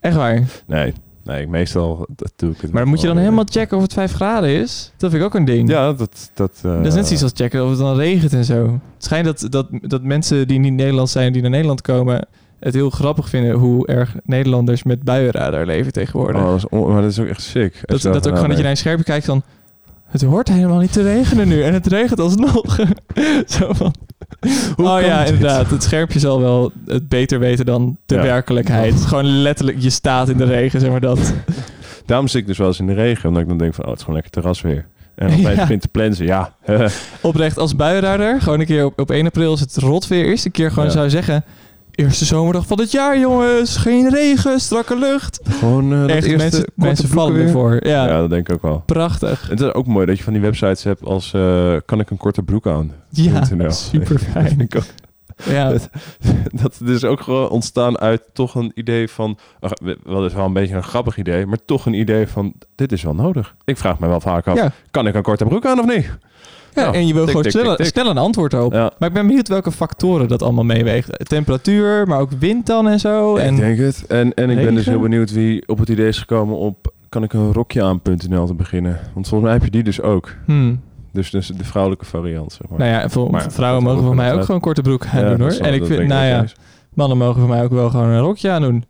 Echt 0.00 0.16
waar. 0.16 0.42
Nee, 0.66 0.92
nee 1.26 1.48
meestal 1.48 2.06
dat 2.16 2.32
doe 2.36 2.50
ik 2.50 2.60
het. 2.60 2.72
Maar 2.72 2.86
moet 2.86 3.00
je 3.00 3.06
dan 3.06 3.16
helemaal 3.18 3.44
checken 3.50 3.76
of 3.76 3.82
het 3.82 3.92
5 3.92 4.12
graden 4.12 4.48
is? 4.50 4.92
Dat 4.96 5.10
vind 5.10 5.22
ik 5.22 5.28
ook 5.28 5.34
een 5.34 5.44
ding. 5.44 5.68
Ja, 5.68 5.92
dat... 5.92 6.30
Dat, 6.34 6.52
eh, 6.62 6.76
Dat 6.76 6.86
is 6.86 6.94
net 6.94 7.04
zoiets 7.04 7.22
als 7.22 7.32
checken 7.34 7.62
of 7.64 7.70
het 7.70 7.78
dan 7.78 7.96
regent 7.96 8.32
en 8.32 8.44
zo. 8.44 8.64
Het 8.94 9.04
schijnt 9.04 9.24
dat, 9.24 9.46
dat, 9.50 9.66
dat 9.82 10.02
mensen 10.02 10.48
die 10.48 10.58
niet 10.58 10.72
Nederlands 10.72 11.12
zijn, 11.12 11.32
die 11.32 11.42
naar 11.42 11.50
Nederland 11.50 11.80
komen, 11.82 12.26
het 12.60 12.74
heel 12.74 12.90
grappig 12.90 13.28
vinden 13.28 13.52
hoe 13.54 13.86
erg 13.86 14.14
Nederlanders 14.24 14.82
met 14.82 15.02
buienradar 15.02 15.66
leven 15.66 15.92
tegenwoordig. 15.92 16.40
Oh, 16.42 16.46
dat 16.46 16.56
is 16.56 16.68
on- 16.68 16.92
maar 16.92 17.02
dat 17.02 17.10
is 17.10 17.18
ook 17.20 17.26
echt 17.26 17.42
sick. 17.42 17.80
dat, 17.84 18.02
dat 18.02 18.28
ook 18.28 18.34
gewoon 18.34 18.48
dat 18.48 18.56
je 18.56 18.62
naar 18.62 18.70
een 18.70 18.76
schermpje 18.76 19.04
kijkt 19.04 19.26
van... 19.26 19.42
Het 20.06 20.22
hoort 20.22 20.48
helemaal 20.48 20.78
niet 20.78 20.92
te 20.92 21.02
regenen 21.02 21.48
nu. 21.48 21.62
En 21.62 21.72
het 21.72 21.86
regent 21.86 22.20
alsnog. 22.20 22.76
Zo 23.46 23.72
van... 23.72 23.94
Hoe 24.76 24.88
oh 24.88 25.00
ja, 25.00 25.24
dit? 25.24 25.32
inderdaad. 25.32 25.70
Het 25.70 25.82
schermpje 25.82 26.18
zal 26.18 26.40
wel 26.40 26.72
het 26.86 27.08
beter 27.08 27.38
weten 27.38 27.66
dan 27.66 27.96
de 28.06 28.14
Ja. 28.14 28.22
werkelijkheid. 28.22 28.94
Gewoon 29.00 29.26
letterlijk, 29.26 29.78
je 29.80 29.90
staat 29.90 30.28
in 30.28 30.36
de 30.36 30.44
regen, 30.44 30.80
zeg 30.80 30.90
maar 30.90 31.00
dat. 31.00 31.34
Daarom 32.06 32.28
zit 32.28 32.40
ik 32.40 32.46
dus 32.46 32.58
wel 32.58 32.66
eens 32.66 32.78
in 32.78 32.86
de 32.86 32.94
regen. 32.94 33.28
Omdat 33.28 33.42
ik 33.42 33.48
dan 33.48 33.58
denk 33.58 33.74
van, 33.74 33.84
oh, 33.84 33.90
het 33.90 33.98
is 33.98 34.04
gewoon 34.04 34.20
lekker 34.20 34.40
terrasweer. 34.42 34.86
En 35.14 35.28
dan 35.30 35.40
Ja. 35.40 35.54
begint 35.54 35.80
te 35.82 35.88
plensen. 35.88 36.24
Ja, 36.26 36.52
Oprecht 37.20 37.58
als 37.58 37.76
buienradar. 37.76 38.40
Gewoon 38.40 38.60
een 38.60 38.66
keer 38.66 38.84
op, 38.84 39.00
op 39.00 39.10
1 39.10 39.26
april 39.26 39.50
als 39.50 39.60
het 39.60 39.76
rot 39.76 40.06
weer 40.06 40.32
is. 40.32 40.44
Een 40.44 40.50
keer 40.50 40.68
gewoon 40.70 40.84
Ja. 40.84 40.90
zou 40.90 41.10
zeggen... 41.10 41.44
Eerste 41.96 42.24
zomerdag 42.24 42.66
van 42.66 42.80
het 42.80 42.90
jaar, 42.90 43.18
jongens. 43.18 43.76
Geen 43.76 44.08
regen, 44.10 44.60
strakke 44.60 44.98
lucht. 44.98 45.40
gewoon 45.44 45.90
dat 45.90 46.08
Echt, 46.08 46.24
eerste 46.26 46.36
mensen, 46.36 46.64
mensen 46.74 47.08
vallen 47.08 47.34
weer. 47.34 47.44
ervoor. 47.44 47.86
Ja, 47.86 48.06
Ja. 48.06 48.18
dat 48.20 48.30
denk 48.30 48.48
ik 48.48 48.54
ook 48.54 48.62
wel. 48.62 48.82
prachtig. 48.86 49.48
Het 49.48 49.60
is 49.60 49.72
ook 49.72 49.86
mooi 49.86 50.06
dat 50.06 50.18
je 50.18 50.24
van 50.24 50.32
die 50.32 50.42
websites 50.42 50.84
hebt 50.84 51.04
als... 51.04 51.32
eh, 51.34 51.76
kan 51.84 52.00
ik 52.00 52.10
een 52.10 52.16
korte 52.16 52.42
broek 52.42 52.66
aan? 52.66 52.92
Ja, 53.10 53.44
super 53.70 54.18
fijn. 54.18 54.68
Ja. 55.44 55.68
Dat- 56.62 56.78
dat 56.80 56.88
is 56.88 57.04
ook 57.04 57.20
gewoon 57.20 57.48
ontstaan 57.48 57.98
uit 57.98 58.22
toch 58.32 58.54
een 58.54 58.72
idee 58.74 59.08
van... 59.10 59.38
wel 60.04 60.26
is 60.26 60.32
wel 60.34 60.44
een 60.44 60.52
beetje 60.52 60.74
een 60.74 60.82
grappig 60.82 61.16
idee, 61.18 61.46
maar 61.46 61.58
toch 61.64 61.86
een 61.86 61.94
idee 61.94 62.26
van... 62.28 62.52
dit 62.74 62.92
is 62.92 63.02
wel 63.02 63.14
nodig. 63.14 63.54
Ik 63.64 63.76
vraag 63.76 63.98
me 63.98 64.06
wel 64.08 64.20
vaak 64.20 64.46
af, 64.46 64.56
Ja. 64.56 64.72
kan 64.90 65.06
ik 65.06 65.14
een 65.14 65.22
korte 65.22 65.44
broek 65.44 65.66
aan 65.66 65.78
of 65.80 65.86
niet? 65.86 66.10
Ja, 66.76 66.92
en 66.92 67.06
je 67.06 67.12
wil 67.12 67.22
tik, 67.22 67.30
gewoon 67.30 67.42
tik, 67.42 67.52
snel, 67.52 67.64
tik, 67.64 67.76
tik. 67.76 67.86
snel 67.86 68.06
een 68.10 68.18
antwoord 68.18 68.54
op. 68.54 68.72
Ja. 68.72 68.90
Maar 68.98 69.08
ik 69.08 69.14
ben 69.14 69.26
benieuwd 69.26 69.48
welke 69.48 69.72
factoren 69.72 70.28
dat 70.28 70.42
allemaal 70.42 70.64
meewegen. 70.64 71.14
Temperatuur, 71.18 72.06
maar 72.06 72.20
ook 72.20 72.30
wind 72.38 72.66
dan 72.66 72.88
en 72.88 73.00
zo. 73.00 73.36
En 73.36 73.54
Ik 73.54 73.60
denk 73.60 73.78
het. 73.78 74.04
En, 74.06 74.34
en 74.34 74.50
ik 74.50 74.64
ben 74.64 74.74
dus 74.74 74.86
heel 74.86 75.00
benieuwd 75.00 75.32
wie 75.32 75.68
op 75.68 75.78
het 75.78 75.88
idee 75.88 76.08
is 76.08 76.18
gekomen 76.18 76.56
op... 76.56 76.92
kan 77.08 77.22
ik 77.22 77.32
een 77.32 77.52
rokje 77.52 77.82
aan.nl 77.82 78.46
te 78.46 78.54
beginnen? 78.54 78.98
Want 79.14 79.28
volgens 79.28 79.42
mij 79.42 79.52
heb 79.52 79.64
je 79.64 79.70
die 79.70 79.82
dus 79.82 80.00
ook. 80.00 80.34
Hmm. 80.44 80.80
Dus, 81.12 81.30
dus 81.30 81.46
de 81.46 81.64
vrouwelijke 81.64 82.04
variant, 82.04 82.52
zeg 82.52 82.68
maar. 82.68 82.78
Nou 82.78 82.90
ja, 82.90 83.08
voor, 83.08 83.30
Maar 83.30 83.52
vrouwen 83.52 83.82
mogen 83.82 84.02
voor 84.02 84.14
mij 84.14 84.34
ook 84.34 84.44
gewoon 84.44 84.60
korte 84.60 84.82
broek 84.82 85.06
aan 85.12 85.20
Ja, 85.20 85.28
doen 85.28 85.40
hoor. 85.40 85.52
En 85.60 85.74
ik 85.74 85.86
vind, 85.86 86.08
nou 86.08 86.24
ja, 86.26 86.44
mannen 86.94 87.18
mogen 87.18 87.40
voor 87.40 87.48
mij 87.48 87.62
ook 87.62 87.70
wel 87.72 87.90
gewoon 87.90 88.08
een 88.08 88.20
rokje 88.20 88.50
aan 88.50 88.62
doen. 88.62 88.84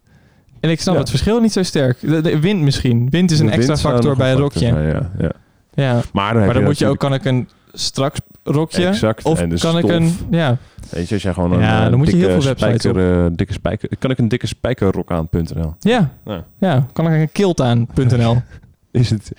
En 0.61 0.71
ik 0.71 0.81
snap 0.81 0.95
Ja. 0.95 1.01
het 1.01 1.11
verschil 1.11 1.41
niet 1.41 1.53
zo 1.53 1.63
sterk. 1.63 2.01
De, 2.01 2.21
de 2.21 2.41
wind 2.41 2.61
misschien. 2.61 3.07
Wind 3.11 3.31
is 3.31 3.41
een 3.41 3.47
De 3.47 3.53
extra 3.53 3.77
factor 3.77 4.17
bij 4.17 4.33
een 4.33 4.39
rokje. 4.39 4.59
zijn, 4.59 4.87
ja, 4.87 5.11
ja. 5.19 5.31
Ja. 5.75 6.01
Maar 6.13 6.33
dan, 6.33 6.37
heb 6.37 6.45
Maar 6.45 6.55
dan 6.55 6.63
moet 6.65 6.79
je 6.79 6.87
ook, 6.87 6.99
kan 6.99 7.15
ik 7.15 7.25
een 7.25 7.49
strak 7.79 8.15
rokje? 8.43 8.87
Exact. 8.87 9.25
Of 9.25 9.41
en 9.41 9.49
de 9.49 9.59
kan 9.59 9.79
ik 9.79 9.85
stof. 9.85 9.97
een, 9.97 10.17
ja. 10.31 10.57
Weet 10.91 11.09
je, 11.09 11.15
als 11.15 11.23
jij 11.23 11.33
gewoon 11.33 11.53
een 11.53 11.61
Ja, 11.61 11.85
eh, 11.85 11.91
dan 11.91 11.99
moet 11.99 12.07
je 12.07 12.13
dikke 12.13 12.29
heel 12.29 12.41
veel 12.41 12.55
websites 12.55 12.83
spijker, 12.83 13.25
eh, 13.25 13.31
dikke 13.33 13.53
spijker, 13.53 13.89
kan 13.99 14.11
ik 14.11 14.19
een 14.19 14.29
dikke 14.29 14.47
spijkerrok 14.47 15.11
aan.nl. 15.11 15.75
Ja. 15.81 16.11
Ja. 16.25 16.45
Ja, 16.59 16.87
kan 16.93 17.13
ik 17.13 17.21
een 17.21 17.33
kilt 17.33 17.61
aan.nl. 17.61 18.43
Is 18.91 19.11
het, 19.11 19.33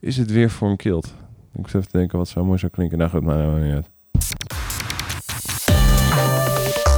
is 0.00 0.16
het 0.16 0.32
weer 0.32 0.50
voor 0.50 0.68
een 0.68 0.76
kilt? 0.76 1.14
Ik 1.58 1.64
zit 1.66 1.74
even 1.74 1.90
te 1.90 1.98
denken 1.98 2.18
wat 2.18 2.28
zo 2.28 2.44
mooi 2.44 2.58
zou 2.58 2.72
klinken. 2.72 2.98
Nou 2.98 3.10
goed, 3.10 3.22
maar 3.22 3.36
nou, 3.36 3.60
niet 3.60 3.74
uit. 3.74 3.86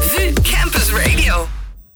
VU 0.01 0.33
Campus 0.33 0.93
Radio. 0.93 1.47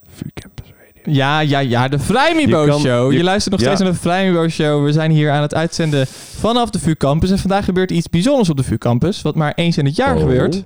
VU 0.09 0.29
Campus 0.35 0.67
Radio. 0.67 0.68
Ja, 1.09 1.41
ja, 1.41 1.59
ja, 1.59 1.89
de 1.89 1.99
Vrijmibo 1.99 2.79
Show. 2.79 3.11
Je, 3.13 3.19
je- 3.19 3.25
luistert 3.25 3.55
nog 3.55 3.61
ja. 3.61 3.67
steeds 3.67 3.83
naar 3.83 3.93
de 3.93 3.99
Vrijmibo 3.99 4.49
Show. 4.49 4.85
We 4.85 4.93
zijn 4.93 5.11
hier 5.11 5.31
aan 5.31 5.43
het 5.43 5.55
uitzenden 5.55 6.07
vanaf 6.37 6.71
de 6.71 6.79
VU 6.79 6.95
Campus. 6.95 7.31
En 7.31 7.39
vandaag 7.39 7.65
gebeurt 7.65 7.91
iets 7.91 8.09
bijzonders 8.09 8.49
op 8.51 8.57
de 8.57 8.63
VU 8.63 8.79
Campus. 8.79 9.23
Wat 9.23 9.35
maar 9.35 9.53
eens 9.55 9.79
in 9.79 9.85
het 9.85 9.97
jaar 9.97 10.15
Oh. 10.15 10.21
gebeurt. 10.21 10.65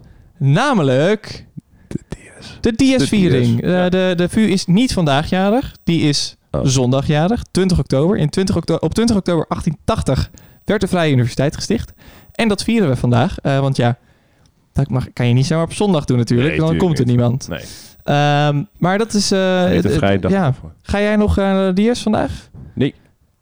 Namelijk 0.56 1.46
De 1.88 1.98
DS. 2.08 2.58
de 2.60 2.72
DS-viering. 2.76 3.60
DS, 3.60 3.64
ja. 3.66 3.88
de, 3.88 4.12
de 4.16 4.28
VU 4.28 4.40
is 4.50 4.66
niet 4.66 4.92
vandaag 4.92 5.28
jarig. 5.30 5.76
Die 5.84 6.00
is 6.00 6.36
Oh. 6.50 6.60
zondag 6.64 7.06
jarig, 7.06 7.42
20 7.50 7.78
oktober. 7.78 8.16
In 8.18 8.28
20 8.30 8.56
okto 8.56 8.74
op 8.80 8.94
20 8.94 9.16
oktober 9.16 9.44
1880 9.48 10.30
werd 10.64 10.80
de 10.80 10.88
Vrije 10.88 11.12
Universiteit 11.12 11.54
gesticht. 11.54 11.92
En 12.32 12.48
dat 12.48 12.62
vieren 12.62 12.88
we 12.88 12.96
vandaag. 12.96 13.38
eh, 13.42 13.60
want 13.60 13.76
ja, 13.76 13.98
dat 14.72 14.88
mag, 14.90 15.06
kan 15.12 15.26
je 15.28 15.34
niet 15.34 15.46
zomaar 15.46 15.64
op 15.64 15.72
zondag 15.72 16.04
doen 16.04 16.16
natuurlijk. 16.18 16.48
Nee, 16.48 16.58
dan 16.58 16.76
komt 16.76 16.98
er 16.98 17.06
niemand. 17.06 17.48
Nee, 17.48 17.64
Ehm, 18.04 18.62
maar 18.78 18.98
dat 18.98 19.14
is... 19.14 19.30
eh, 19.30 19.82
dag. 20.20 20.30
ja. 20.30 20.54
Ga 20.82 21.00
jij 21.00 21.16
nog 21.16 21.38
eh, 21.38 21.44
naar 21.44 21.74
de 21.74 21.90
DS 21.92 22.02
vandaag? 22.02 22.30
Nee. 22.74 22.94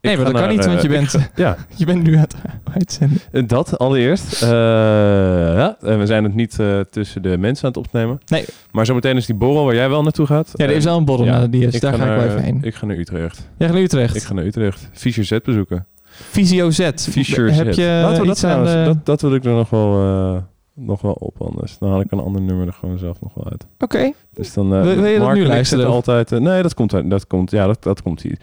Nee, 0.03 0.17
maar 0.17 0.25
dat 0.25 0.35
kan 0.35 0.43
naar, 0.43 0.51
niet, 0.53 0.65
want 0.65 0.77
eh, 0.77 0.83
je 0.83 0.89
ik 0.89 0.95
bent, 0.95 1.09
ga- 1.09 1.29
ja, 1.35 1.57
je 1.77 1.85
bent 1.85 2.03
nu 2.03 2.15
aan 2.15 2.21
het 2.21 2.35
uitzenden. 2.79 3.19
Eh, 3.33 3.43
Dat 3.47 3.79
allereerst. 3.79 4.43
Eh, 4.43 4.49
ja, 4.49 5.77
we 5.81 6.07
zijn 6.07 6.25
het 6.25 6.35
niet 6.35 6.59
eh, 6.61 6.81
tussen 6.91 7.23
de 7.23 7.39
mensen 7.39 7.65
aan 7.65 7.71
het 7.73 7.87
opnemen. 7.87 8.21
Nee. 8.27 8.45
Maar 8.73 8.87
zometeen 8.87 9.17
is 9.17 9.27
die 9.27 9.35
borrel 9.35 9.65
waar 9.65 9.75
jij 9.75 9.89
wel 9.89 10.03
naartoe 10.03 10.27
gaat. 10.27 10.51
Ja, 10.55 10.65
er 10.65 10.71
is 10.71 10.77
Eh, 10.85 10.85
wel 10.91 10.99
een 10.99 11.05
borrel 11.05 11.25
ja, 11.27 11.39
naar 11.39 11.51
de 11.51 11.67
DS. 11.69 11.81
Daar 11.81 11.95
ga 11.95 12.05
ik 12.13 12.19
wel 12.21 12.27
even 12.29 12.43
heen. 12.43 12.59
Ik 12.63 12.75
ga 12.75 12.87
naar 12.87 12.97
Utrecht. 12.97 13.49
Jij 13.59 13.67
gaat 13.67 13.77
naar 13.77 13.85
Utrecht. 13.85 14.17
Ik 14.17 14.23
ga 14.23 14.35
naar 14.35 14.45
Utrecht. 14.45 14.89
Fischer 14.93 15.25
Z 15.25 15.37
bezoeken. 15.45 15.87
Visio 16.11 16.71
Z. 16.71 16.91
Fischer 16.97 17.53
Heb 17.55 17.73
Z. 17.73 17.77
je 17.77 18.01
Laten 18.03 18.21
we 18.21 18.27
dat 18.27 18.37
trouwens, 18.39 18.73
de... 18.73 18.83
dat, 18.85 19.07
dat 19.07 19.21
wil 19.21 19.35
ik 19.35 19.45
er 19.45 19.53
nog 19.53 19.71
wel, 19.71 20.01
eh, 20.03 20.43
nog 20.81 21.01
wel 21.01 21.13
op 21.13 21.43
anders. 21.43 21.79
Dan 21.79 21.91
haal 21.91 22.01
ik 22.01 22.13
een 22.13 22.19
ander 22.21 22.43
nummer 22.43 22.67
er 22.67 22.73
gewoon 22.73 22.99
zelf 22.99 23.21
nog 23.21 23.35
wel 23.35 23.51
uit. 23.51 23.67
Oké. 23.79 24.13
Dus 24.33 24.53
dan, 24.53 24.75
eh, 24.75 24.83
Wil- 24.83 24.95
wil 24.97 25.07
je 25.11 25.19
dat 25.19 25.33
nu 25.35 25.47
luisteren? 25.47 25.87
altijd... 25.87 26.33
eh, 26.33 26.39
nee, 26.39 26.63
dat 26.63 26.75
komt, 26.75 26.95
uit- 26.95 27.11
dat 27.11 27.27
komt, 27.27 27.51
ja, 27.51 27.67
dat, 27.67 27.83
dat 27.83 28.03
komt 28.03 28.23
hier. 28.23 28.39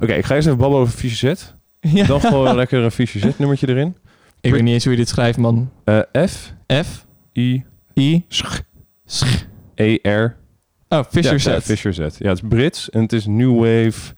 Oké, 0.00 0.12
ik 0.12 0.24
ga 0.24 0.34
eens 0.34 0.44
even 0.46 0.58
babbelen 0.58 0.82
over 0.82 0.98
Fischer 0.98 1.36
Z. 1.36 1.54
Ja. 1.80 2.06
Dan 2.06 2.20
gewoon 2.20 2.54
lekker 2.56 2.82
een 2.82 2.90
Fischer 2.90 3.20
Z 3.20 3.38
nummertje 3.38 3.68
erin. 3.68 3.96
Ik 4.40 4.52
weet 4.52 4.62
niet 4.62 4.72
eens 4.72 4.82
hoe 4.84 4.92
je 4.92 4.98
dit 4.98 5.08
schrijft, 5.08 5.38
man. 5.38 5.70
Eh, 5.84 6.00
F, 6.26 6.52
F, 6.84 7.06
I, 7.32 7.64
I, 7.94 8.24
Sch, 8.28 8.60
Sch. 9.06 9.44
E, 9.74 9.98
R. 10.02 10.36
Oh, 10.88 11.02
Fisher 11.10 11.32
ja, 11.32 11.38
Z. 11.38 11.44
Ja, 11.44 11.60
Fisher 11.60 11.94
Z. 11.94 11.98
Ja, 11.98 12.04
het 12.28 12.42
is 12.42 12.48
Brits 12.48 12.90
en 12.90 13.02
het 13.02 13.12
is 13.12 13.26
New 13.26 13.54
Wave. 13.58 14.14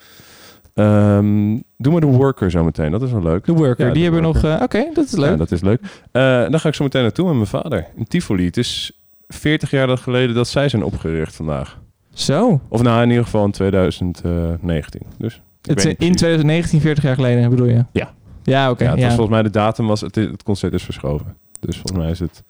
Ehm 0.75 1.59
doe 1.85 1.93
maar 1.93 2.01
de 2.11 2.17
Worker 2.17 2.51
zo 2.51 2.65
meteen. 2.65 2.91
Dat 2.91 3.03
is 3.03 3.11
wel 3.13 3.23
leuk. 3.23 3.45
De 3.45 3.53
Worker. 3.53 3.87
Ja, 3.87 3.93
die 3.93 4.03
de 4.03 4.11
hebben 4.11 4.21
we 4.21 4.27
nog... 4.27 4.35
Worker. 4.43 4.59
eh, 4.59 4.63
Oké, 4.65 4.95
dat 4.95 5.05
is 5.05 5.13
leuk. 5.13 5.31
Ja, 5.31 5.37
dat 5.37 5.51
is 5.53 5.61
leuk. 5.61 5.81
Eh, 6.13 6.23
dan 6.51 6.61
ga 6.61 6.69
ik 6.69 6.75
zo 6.75 6.85
meteen 6.85 7.03
naartoe 7.03 7.27
met 7.27 7.35
mijn 7.35 7.47
vader. 7.47 7.87
In 7.97 8.05
Tivoli. 8.05 8.45
Het 8.45 8.57
is 8.57 8.93
40 9.29 9.71
jaar 9.71 9.99
geleden 9.99 10.35
dat 10.35 10.49
zij 10.49 10.69
zijn 10.69 10.85
opgericht 10.85 11.37
vandaag. 11.37 11.79
Zo. 12.15 12.61
Of 12.69 12.83
nou, 12.83 13.03
in 13.03 13.09
ieder 13.09 13.25
geval 13.25 13.45
in 13.45 13.51
2019. 13.51 15.03
Dus 15.19 15.33
Het 15.35 15.69
in 15.69 15.75
niet 15.75 15.97
precies. 15.97 16.17
2019, 16.17 16.81
40 16.81 17.05
jaar 17.05 17.15
geleden, 17.15 17.51
bedoel 17.51 17.67
je? 17.67 17.85
Ja. 17.93 18.13
Ja, 18.43 18.71
oké. 18.71 18.85
ja, 18.85 18.91
het 18.91 18.99
ja. 18.99 19.05
was 19.05 19.15
volgens 19.15 19.35
mij 19.37 19.43
de 19.43 19.51
datum 19.51 19.87
was 19.87 20.01
het, 20.01 20.15
het 20.15 20.43
concert 20.43 20.73
is 20.73 20.83
verschoven. 20.83 21.37
Dus 21.61 21.77
volgens 21.77 21.99
mij 21.99 22.11
is 22.11 22.19
het. 22.21 22.43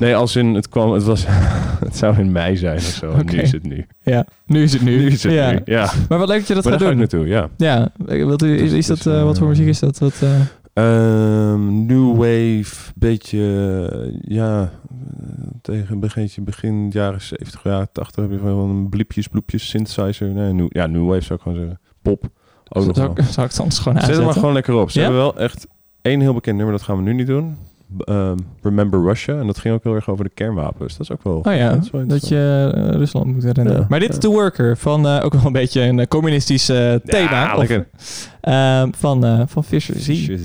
Nee, 0.00 0.16
als 0.16 0.36
in 0.36 0.54
het 0.54 0.68
kwam, 0.68 0.92
het 0.92 1.02
was, 1.02 1.24
het 1.86 1.96
zou 1.96 2.18
in 2.18 2.32
mei 2.32 2.56
zijn 2.56 2.76
of 2.76 2.82
zo. 2.82 3.16
Nu 3.24 3.38
is 3.40 3.52
het 3.52 3.62
nu. 3.62 3.86
ja. 4.02 4.26
Nu 4.46 4.62
is 4.62 4.72
het 4.72 4.82
nu. 4.82 4.96
Nu 4.98 5.06
is 5.06 5.22
het 5.22 5.32
ja. 5.32 5.50
nu. 5.50 5.60
Ja, 5.64 5.92
Maar 6.08 6.18
wat 6.18 6.28
leuk 6.28 6.38
dat 6.38 6.46
je 6.48 6.54
dat 6.54 6.64
maar 6.64 6.72
gaat 6.72 6.82
daar 6.82 6.92
ga 6.96 7.02
ik 7.02 7.10
doen. 7.10 7.20
naartoe. 7.20 7.50
Ja. 7.56 7.90
Ja. 8.16 8.24
Wat, 8.24 8.42
is, 8.42 8.60
is 8.60 8.70
Dus- 8.70 8.86
dat, 8.86 9.02
dus, 9.02 9.14
eh, 9.14 9.22
wat 9.24 9.38
voor 9.38 9.46
eh, 9.46 9.52
muziek 9.52 9.66
is 9.68 9.78
dat? 9.78 9.98
Wat, 9.98 10.22
eh, 10.22 11.54
new 11.54 12.16
wave, 12.16 12.92
beetje, 12.94 13.38
eh, 13.92 14.18
ja, 14.36 14.60
eh, 14.62 14.68
tegen 15.62 16.00
begin, 16.00 16.44
begin 16.44 16.88
jaren 16.90 17.20
70, 17.20 17.62
jaren 17.62 17.88
80 17.92 18.22
heb 18.22 18.32
je 18.32 18.38
gewoon 18.38 18.70
een 18.70 18.88
bliepjes, 18.88 19.28
bloepjes, 19.28 19.68
synthesizer. 19.68 20.28
Nee, 20.28 20.52
new, 20.52 20.66
ja, 20.68 20.86
new 20.86 21.06
wave 21.08 21.20
zou 21.20 21.34
ik 21.34 21.42
gewoon 21.42 21.58
zeggen. 21.58 21.80
Pop. 22.02 22.24
Ook 22.68 22.82
zou, 22.82 22.92
wel. 22.94 23.10
ik, 23.10 23.22
zou 23.34 23.46
ik 23.46 23.52
het 23.52 23.60
anders 23.60 23.78
gewoon 23.78 23.94
Zet 24.00 24.02
aanzetten? 24.02 24.16
er 24.18 24.24
maar 24.24 24.34
gewoon 24.34 24.52
lekker 24.54 24.74
op. 24.74 24.90
Ze 24.90 24.98
Ja? 24.98 25.04
hebben 25.04 25.22
wel 25.22 25.36
echt 25.38 25.66
één 26.02 26.20
heel 26.20 26.34
bekend 26.34 26.56
nummer, 26.56 26.74
dat 26.74 26.84
gaan 26.84 26.96
we 26.96 27.02
nu 27.02 27.14
niet 27.14 27.26
doen. 27.26 27.56
Ehm, 27.98 28.36
Remember 28.62 29.02
Russia. 29.02 29.38
En 29.38 29.46
dat 29.46 29.58
ging 29.58 29.74
ook 29.74 29.82
heel 29.84 29.94
erg 29.94 30.08
over 30.08 30.24
de 30.24 30.30
kernwapens. 30.34 30.92
Dat 30.96 31.00
is 31.00 31.12
ook 31.12 31.22
wel... 31.22 31.36
Oh 31.42 31.54
ja, 31.54 31.70
dat 31.74 31.84
is 31.84 31.90
wel 31.90 32.06
dat 32.06 32.28
je 32.28 32.70
eh, 32.74 32.90
Rusland 32.90 33.26
moet 33.26 33.42
herinneren. 33.42 33.80
Ja, 33.80 33.86
maar 33.88 34.00
dit 34.00 34.08
is 34.08 34.18
The 34.18 34.28
Worker 34.28 34.76
van 34.76 35.06
eh, 35.06 35.24
ook 35.24 35.32
wel 35.32 35.44
een 35.46 35.52
beetje 35.52 35.80
een 35.82 35.98
eh, 35.98 36.06
communistisch 36.06 36.64
thema. 36.66 37.00
Ja, 37.42 37.52
Of, 37.52 37.58
lekker. 37.58 37.88
eh, 38.40 38.82
van, 38.92 39.48
van 39.48 39.64
Fisher. 39.64 39.94
Hey, 40.04 40.38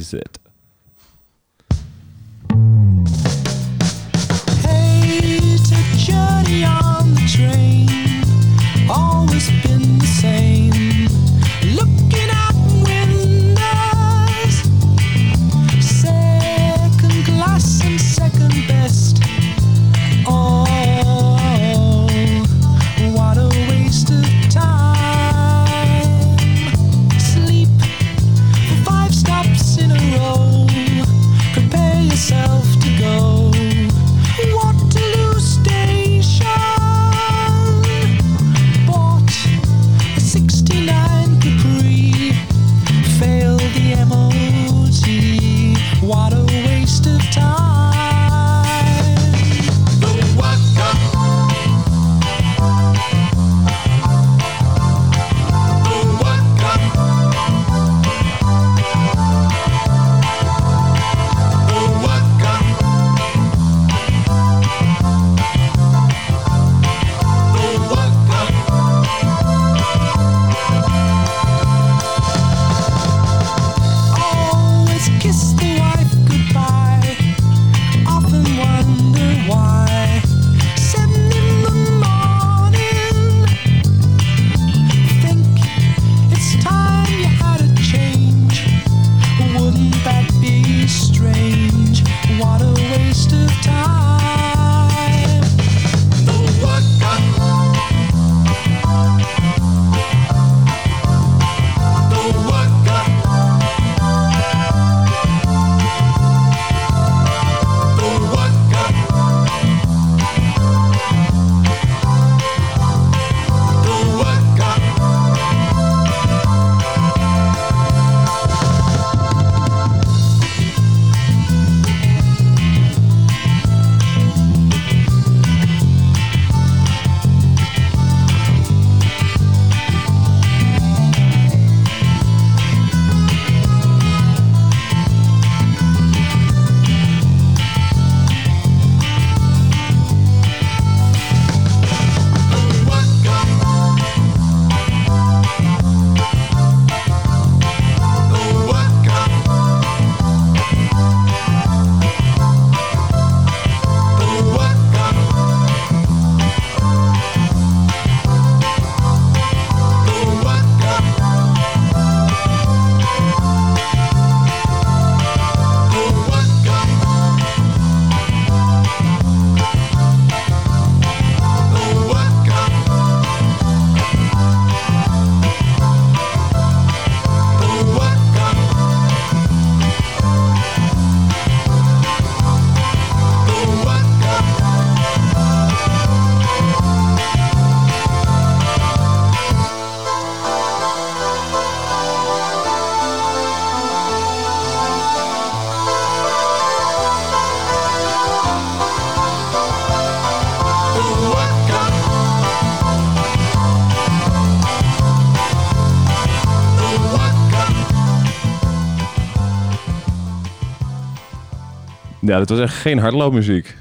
Ja, 212.26 212.38
dat 212.38 212.50
was 212.50 212.60
echt 212.60 212.74
geen 212.76 212.98
hardloopmuziek. 213.00 213.76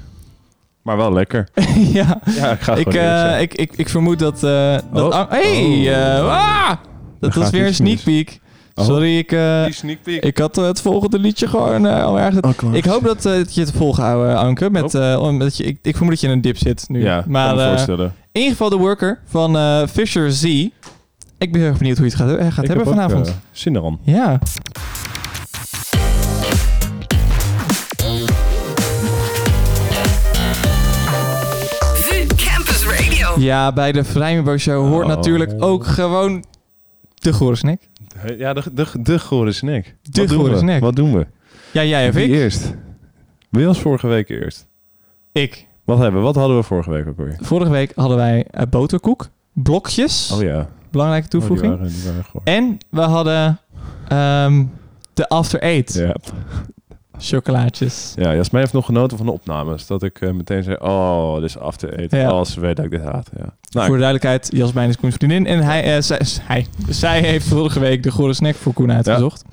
Maar 0.81 0.97
wel 0.97 1.13
lekker. 1.13 1.47
ja. 1.93 2.19
Ja, 2.35 2.51
ik 2.51 2.59
ga 2.61 2.75
Ik, 2.75 2.93
eh, 2.93 3.41
ik, 3.41 3.53
ik, 3.53 3.71
ik 3.75 3.89
vermoed 3.89 4.19
dat... 4.19 4.43
eh 4.43 4.77
dat 4.93 5.13
Oh. 5.13 5.29
Hey! 5.29 5.95
Ah! 6.29 6.71
Dat 7.19 7.33
was 7.33 7.49
weer 7.49 7.65
een 7.65 7.73
sneak 7.73 8.03
peek. 8.03 8.39
Oh. 8.75 8.85
Sorry, 8.85 9.17
ik, 9.17 9.31
eh, 9.31 9.63
Die 9.63 9.73
sneak 9.73 9.97
peek. 10.03 10.23
ik 10.23 10.37
had 10.37 10.55
het 10.55 10.81
volgende 10.81 11.19
liedje 11.19 11.47
gewoon 11.47 11.87
eh, 11.87 12.03
al 12.03 12.19
ergens... 12.19 12.63
Oh. 12.63 12.73
Ik 12.75 12.85
hoop 12.85 13.03
dat, 13.03 13.21
dat 13.21 13.55
je 13.55 13.61
het 13.61 13.71
volgehouden, 13.71 14.37
Anke. 14.37 14.69
Met, 14.69 14.93
eh, 14.95 15.19
omdat 15.21 15.57
je, 15.57 15.63
ik, 15.63 15.77
ik 15.81 15.95
vermoed 15.95 16.11
dat 16.13 16.21
je 16.21 16.27
in 16.27 16.33
een 16.33 16.41
dip 16.41 16.57
zit 16.57 16.85
nu. 16.89 17.01
Ja, 17.03 17.23
maar 17.27 17.47
kan 17.47 17.55
me 17.57 17.61
eh, 17.63 17.69
voorstellen. 17.69 18.05
in 18.31 18.41
ieder 18.41 18.51
geval 18.51 18.69
de 18.69 18.75
worker 18.77 19.19
van 19.25 19.57
eh, 19.57 19.87
Fisher 19.87 20.31
Z. 20.31 20.43
Ik 21.37 21.51
ben 21.51 21.61
heel 21.61 21.69
erg 21.69 21.77
benieuwd 21.77 21.97
hoe 21.97 22.05
je 22.05 22.11
het 22.11 22.21
gaat, 22.21 22.29
gaat 22.53 22.55
hebben 22.67 22.77
heb 22.77 22.87
ook, 22.87 22.93
vanavond. 22.93 23.35
zin 23.51 23.75
eran. 23.75 23.99
ja. 24.03 24.39
Ja, 33.37 33.73
bij 33.73 33.91
de 33.91 34.03
Vrijmenbo 34.03 34.57
Show 34.57 34.87
hoort 34.87 35.03
Oh. 35.05 35.09
natuurlijk 35.15 35.53
ook 35.63 35.85
gewoon 35.85 36.43
de 37.13 37.33
gore 37.33 37.55
snack. 37.55 37.81
Ja, 38.37 38.53
de, 38.53 38.63
de, 38.73 38.85
de 39.01 39.19
gore 39.19 39.51
snack. 39.51 39.83
De 40.01 40.19
Wat 40.21 40.27
doen 40.29 40.37
gore 40.39 40.51
we? 40.51 40.57
snack. 40.57 40.79
Wat 40.81 40.95
doen 40.95 41.13
we? 41.13 41.27
Ja, 41.71 41.83
jij 41.83 42.07
of 42.07 42.13
Wie 42.13 42.25
ik? 42.25 42.31
eerst? 42.31 42.73
Wie 43.49 43.65
was 43.65 43.79
vorige 43.81 44.07
week 44.07 44.29
eerst? 44.29 44.67
Ik. 45.31 45.67
Wat 45.83 45.97
hebben? 45.97 46.21
Wat 46.21 46.35
hadden 46.35 46.57
we 46.57 46.63
vorige 46.63 46.89
week 46.91 47.07
ook 47.07 47.17
weer? 47.17 47.37
Vorige 47.41 47.71
week 47.71 47.91
hadden 47.95 48.17
wij 48.17 48.45
eh, 48.51 48.63
boterkoek, 48.69 49.27
blokjes, 49.53 50.31
Oh 50.33 50.41
ja. 50.41 50.69
belangrijke 50.91 51.27
toevoeging. 51.27 51.73
Oh, 51.73 51.79
die 51.79 51.87
waren, 51.87 52.01
die 52.01 52.11
waren 52.11 52.23
goor. 52.23 52.41
En 52.43 52.77
we 52.89 53.01
hadden 53.01 53.59
ehm, 54.07 54.65
de 55.13 55.29
After 55.29 55.59
Eight 55.59 55.93
Ja. 55.93 56.15
Chocolaatjes. 57.19 58.13
ja, 58.15 58.35
Jasmijn 58.35 58.63
heeft 58.63 58.73
nog 58.73 58.85
genoten 58.85 59.17
van 59.17 59.25
de 59.25 59.31
opnames. 59.31 59.87
Dat 59.87 60.03
ik 60.03 60.21
eh, 60.21 60.31
meteen 60.31 60.63
zei, 60.63 60.75
oh, 60.79 61.35
dit 61.35 61.43
is 61.43 61.57
af 61.57 61.75
te 61.75 61.97
eten. 61.97 62.19
Ja. 62.19 62.27
Als 62.27 62.51
ze 62.51 62.59
weet 62.59 62.75
dat 62.75 62.85
ik 62.85 62.91
dit 62.91 63.03
haat. 63.03 63.29
Ja. 63.37 63.53
Nou, 63.69 63.85
voor 63.85 63.95
de 63.95 64.01
duidelijkheid, 64.01 64.49
Jasmijn 64.53 64.89
is 64.89 64.97
Koens 64.97 65.15
vriendin. 65.15 65.45
En 65.47 65.59
hij, 65.59 65.95
eh, 65.95 66.01
zij, 66.01 66.21
hij, 66.41 66.65
zij 66.89 67.21
heeft 67.21 67.47
vorige 67.47 67.79
week 67.79 68.03
de 68.03 68.11
gore 68.11 68.33
snack 68.33 68.55
voor 68.55 68.73
Koen 68.73 68.91
uitgezocht. 68.91 69.43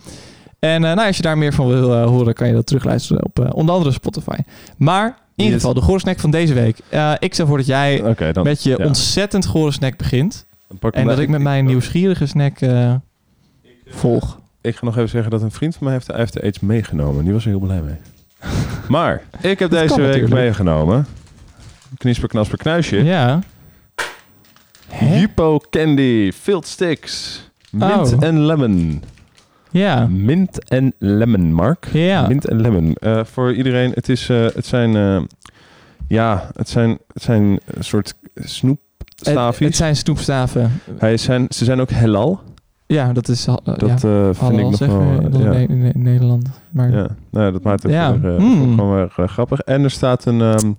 En 0.59 0.85
eh, 0.85 0.95
nou, 0.95 1.07
als 1.07 1.17
je 1.17 1.23
daar 1.23 1.39
meer 1.39 1.53
van 1.53 1.69
wil 1.69 2.07
horen, 2.07 2.35
kan 2.35 2.47
je 2.47 2.55
dat 2.55 2.67
terugluisteren 2.67 3.25
op 3.25 3.55
onder 3.55 3.75
andere 3.75 3.93
Spotify. 3.93 4.37
Maar 4.77 5.07
in 5.07 5.45
ieder 5.45 5.61
geval, 5.61 5.75
de 5.75 5.81
gore 5.81 5.99
snack 5.99 6.19
van 6.19 6.31
deze 6.31 6.55
week. 6.55 6.79
Ik 7.19 7.35
stel 7.35 7.47
voor 7.47 7.57
dat 7.57 7.67
jij 7.67 8.15
dan 8.33 8.45
met 8.45 8.63
je 8.63 8.75
ja. 8.79 8.85
ontzettend 8.85 9.47
gore 9.47 9.73
snack 9.73 9.97
begint. 9.97 10.47
En 10.91 11.07
dat 11.07 11.19
ik 11.19 11.29
met 11.29 11.41
mijn 11.41 11.65
nieuwsgierige 11.65 12.27
snack 12.27 12.59
volg. 13.87 14.41
Ik 14.63 14.77
ga 14.77 14.85
nog 14.85 14.97
even 14.97 15.09
zeggen 15.09 15.31
dat 15.31 15.43
een 15.43 15.51
vriend 15.51 15.75
van 15.75 15.85
mij 15.85 15.93
heeft 15.93 16.07
de 16.07 16.13
After 16.17 16.43
Aids 16.43 16.61
meegenomen. 16.61 17.25
Die 17.25 17.33
was 17.33 17.43
er 17.45 17.49
heel 17.51 17.59
blij 17.61 17.81
mee. 17.83 17.97
maar, 18.89 19.23
ik 19.41 19.59
heb 19.59 19.71
deze 19.71 19.97
week 19.97 20.07
natuurlijk. 20.07 20.33
meegenomen. 20.35 21.07
Knisper, 21.99 22.29
knasper, 22.29 22.59
knuisje. 22.59 23.05
Ja. 23.05 23.41
Hè? 24.89 25.19
Jupo 25.19 25.59
Candy 25.71 26.33
Filled 26.33 26.67
Sticks. 26.67 27.43
Mint 27.71 28.13
Oh. 28.15 28.23
en 28.25 28.47
lemon. 28.47 29.03
Ja. 29.71 30.07
Mint 30.07 30.69
en 30.69 30.93
lemon, 30.99 31.53
Mark. 31.53 31.87
Ja. 31.93 32.27
Mint 32.29 32.47
en 32.49 32.61
lemon. 32.61 32.95
Eh, 32.95 33.25
voor 33.25 33.55
iedereen, 33.55 33.91
het, 33.95 34.09
is, 34.09 34.29
eh, 34.29 34.45
het 34.55 34.67
zijn... 34.67 34.97
eh, 34.97 35.23
ja, 36.09 36.51
het 36.57 36.69
zijn, 36.69 36.99
het 37.13 37.23
zijn 37.23 37.43
een 37.65 37.85
soort 37.85 38.15
Het, 38.35 38.51
snoepstaafjes. 38.51 39.67
het 39.69 39.77
zijn 39.77 39.97
snoepstaven. 39.97 40.81
Hij 40.99 41.17
zijn, 41.17 41.47
ze 41.49 41.65
zijn 41.65 41.81
ook 41.81 41.91
halal. 41.91 42.41
Ja, 42.93 43.13
dat 43.13 43.29
is... 43.29 43.47
eh, 43.47 43.55
Dat 43.65 43.81
ja. 43.81 43.89
eh, 43.89 44.29
vind 44.33 44.53
ik 44.53 44.71
nog 44.71 44.79
wel... 44.79 44.99
we 45.31 45.39
eh, 45.39 45.45
ja. 45.45 45.53
in, 45.53 45.79
Ne- 45.83 45.93
in 45.93 46.03
Nederland. 46.03 46.49
Maar 46.71 46.91
Ja, 46.91 47.07
nou, 47.31 47.45
ja, 47.47 47.51
dat 47.51 47.63
maakt 47.63 47.83
het 47.83 47.93
Ja, 47.93 48.13
mm. 48.13 48.39
gewoon 48.39 48.91
wel 48.91 49.11
erg 49.19 49.33
grappig. 49.33 49.59
En 49.61 49.83
er 49.83 49.91
staat 49.91 50.25
een 50.25 50.41
ehm, 50.41 50.73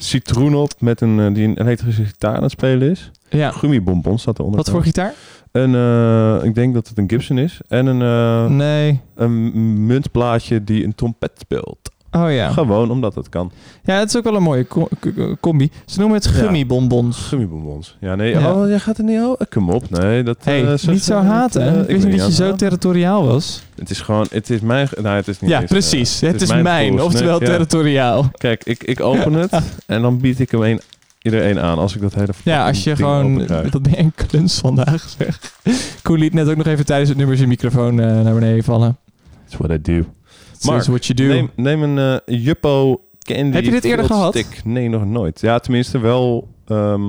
citroen 0.00 0.54
op 0.54 0.72
met 0.78 1.00
een, 1.00 1.32
die 1.32 1.46
een 1.48 1.60
elektrische 1.60 2.04
gitaar 2.04 2.36
aan 2.36 2.42
het 2.42 2.50
spelen 2.50 2.90
is. 2.90 3.10
ja. 3.28 3.50
Gummibonbon 3.50 4.18
staat 4.18 4.38
eronder. 4.38 4.58
Wat 4.60 4.70
voor 4.70 4.82
gitaar? 4.82 5.12
Een, 5.52 6.44
ik 6.44 6.54
denk 6.54 6.74
dat 6.74 6.88
het 6.88 6.98
een 6.98 7.08
Gibson 7.10 7.38
is. 7.38 7.60
En 7.68 7.86
een, 7.86 8.56
Nee. 8.56 9.00
een 9.14 9.86
muntblaadje 9.86 10.64
die 10.64 10.84
een 10.84 10.94
trompet 10.94 11.30
speelt. 11.38 11.83
Oh 12.16 12.32
ja. 12.32 12.50
Gewoon 12.50 12.90
omdat 12.90 13.14
het 13.14 13.28
kan. 13.28 13.50
Ja, 13.84 13.98
het 13.98 14.08
is 14.08 14.16
ook 14.16 14.24
wel 14.24 14.34
een 14.36 14.42
mooie 14.42 14.66
co- 14.66 14.88
co- 15.00 15.36
combi. 15.40 15.70
Ze 15.86 15.98
noemen 15.98 16.16
het 16.16 16.24
Ja. 16.24 16.30
gummibonbons. 16.30 17.18
Gummibonbons. 17.18 17.96
Ja, 18.00 18.14
nee. 18.14 18.30
Ja. 18.30 18.52
Oh, 18.52 18.68
jij 18.68 18.78
gaat 18.78 18.98
er 18.98 19.04
niet 19.04 19.20
over. 19.20 19.46
Kom 19.48 19.70
op. 19.70 19.90
Nee, 19.90 20.22
dat... 20.22 20.36
Hey, 20.44 20.66
eh, 20.66 20.74
zo- 20.78 20.90
niet 20.90 21.02
zo 21.02 21.18
ik, 21.20 21.24
haten. 21.26 21.62
eh, 21.62 21.72
hè? 21.72 21.80
ik 21.80 21.88
ik 21.88 21.94
wist 21.94 22.06
niet 22.06 22.18
dat 22.18 22.26
je 22.26 22.34
zo 22.34 22.54
territoriaal 22.54 23.26
was. 23.26 23.62
Het 23.78 23.90
is 23.90 24.00
gewoon... 24.00 24.26
Het 24.30 24.50
is 24.50 24.60
mijn... 24.60 24.88
Nou, 25.02 25.16
het 25.16 25.28
is 25.28 25.40
niet 25.40 25.50
Ja, 25.50 25.56
eens, 25.60 25.64
eh, 25.70 25.78
precies. 25.78 26.20
het, 26.20 26.42
is 26.42 26.48
mijn, 26.62 27.00
oftewel 27.02 27.38
Nee, 27.38 27.48
ja. 27.48 27.54
territoriaal. 27.54 28.30
Kijk, 28.36 28.64
ik, 28.64 28.84
ik 28.84 29.00
open 29.00 29.32
het 29.32 29.60
en 29.86 30.02
dan 30.02 30.18
bied 30.18 30.40
ik 30.40 30.50
hem 30.50 30.62
een, 30.62 30.80
iedereen 31.22 31.60
aan 31.60 31.78
als 31.78 31.94
ik 31.94 32.00
dat 32.00 32.14
hele 32.14 32.32
Ja, 32.44 32.66
als 32.66 32.84
je 32.84 32.96
gewoon... 32.96 33.46
Dat 33.46 33.82
ben 33.82 33.90
je 33.90 33.98
een 33.98 34.12
kluns 34.28 34.58
vandaag, 34.58 35.14
zeg. 35.18 35.40
Koen 36.02 36.18
liet 36.18 36.32
net 36.34 36.48
ook 36.48 36.56
nog 36.56 36.66
even 36.66 36.84
tijdens 36.86 37.08
het 37.08 37.18
nummer 37.18 37.36
zijn 37.36 37.48
microfoon 37.48 38.00
eh, 38.00 38.20
naar 38.20 38.34
beneden 38.34 38.64
vallen. 38.64 38.96
That's 39.44 39.56
what 39.56 39.70
I 39.70 39.80
do. 39.82 40.04
Mark, 40.64 40.84
what 40.84 41.06
you 41.06 41.18
do. 41.18 41.26
Neem, 41.34 41.50
neem 41.54 41.82
een 41.82 42.20
eh 42.26 42.44
Juppo 42.44 43.00
Candy 43.18 43.54
Heb 43.54 43.64
je 43.64 43.70
dit 43.70 43.84
eerder 43.84 44.06
gehad? 44.06 44.36
Stick. 44.36 44.64
Nee, 44.64 44.88
nog 44.88 45.04
nooit. 45.06 45.40
Ja, 45.40 45.58
tenminste 45.58 45.98
wel... 45.98 46.48
ehm, 46.66 47.06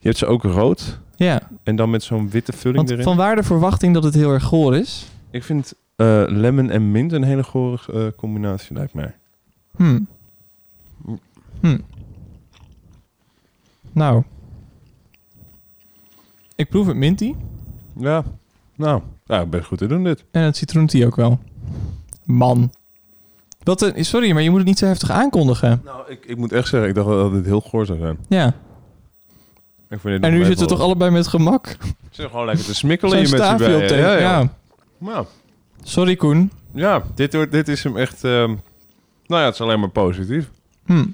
je 0.00 0.06
hebt 0.08 0.16
ze 0.16 0.26
ook 0.26 0.42
rood 0.42 0.98
Ja, 1.16 1.50
en 1.62 1.76
dan 1.76 1.90
met 1.90 2.02
zo'n 2.02 2.30
witte 2.30 2.52
vulling 2.52 2.76
want 2.76 2.90
erin. 2.90 3.02
van 3.04 3.16
waar 3.16 3.36
de 3.36 3.42
verwachting 3.42 3.94
dat 3.94 4.04
het 4.04 4.14
heel 4.14 4.32
erg 4.32 4.44
goor 4.44 4.76
is? 4.76 5.06
Ik 5.30 5.44
vind 5.44 5.74
eh, 5.96 6.22
lemon 6.26 6.70
en 6.70 6.90
mint 6.90 7.12
een 7.12 7.22
hele 7.22 7.44
gore 7.44 7.78
eh, 7.92 8.06
combinatie, 8.16 8.76
lijkt 8.76 8.94
mij. 8.94 9.14
Hm. 9.76 10.00
Hm. 11.60 11.78
Nou. 13.92 14.22
Ik 16.56 16.68
proef 16.68 16.86
het 16.86 16.96
minty. 16.96 17.34
Ja, 17.96 18.24
nou, 18.74 19.02
ja, 19.26 19.46
best 19.46 19.64
goed 19.66 19.78
te 19.78 19.86
doen 19.86 20.04
dit. 20.04 20.24
En 20.30 20.42
het 20.42 20.56
citroentie 20.56 21.06
ook 21.06 21.16
wel. 21.16 21.38
Man. 22.24 22.70
Wat 23.68 23.82
een, 23.82 24.04
sorry, 24.04 24.32
maar 24.32 24.42
je 24.42 24.48
moet 24.50 24.58
het 24.58 24.68
niet 24.68 24.78
zo 24.78 24.86
heftig 24.86 25.10
aankondigen. 25.10 25.80
Nou, 25.84 26.00
ik, 26.10 26.24
ik 26.26 26.36
moet 26.36 26.52
echt 26.52 26.68
zeggen, 26.68 26.88
ik 26.88 26.94
dacht 26.94 27.08
dat 27.08 27.32
dit 27.32 27.44
heel 27.44 27.60
goor 27.60 27.86
zou 27.86 27.98
zijn. 27.98 28.18
Ja. 28.28 28.46
Ik 29.90 30.00
vind 30.00 30.02
dit 30.02 30.22
En 30.22 30.32
nu 30.32 30.44
zitten 30.44 30.66
we 30.66 30.72
toch 30.72 30.80
allebei 30.80 31.10
met 31.10 31.26
gemak. 31.26 31.66
Ze 31.66 31.76
zijn 32.10 32.28
gewoon 32.30 32.46
lekker 32.46 32.64
te 32.64 32.74
smikkelen 32.74 33.18
hier 33.18 33.30
met 33.30 33.42
z'n 33.42 33.52
op 33.52 33.58
tegen. 33.58 33.96
Ja, 33.96 34.12
Ja, 34.12 34.18
ja. 34.18 34.48
Nou, 34.98 35.26
Sorry 35.82 36.16
Koen. 36.16 36.50
Ja, 36.74 37.02
dit, 37.14 37.34
wordt- 37.34 37.52
dit 37.52 37.68
is 37.68 37.82
hem 37.84 37.96
echt... 37.96 38.24
ehm, 38.24 38.48
nou 39.26 39.40
ja, 39.40 39.44
het 39.44 39.54
is 39.54 39.60
alleen 39.60 39.80
maar 39.80 39.88
positief. 39.90 40.50
Hm. 40.86 41.04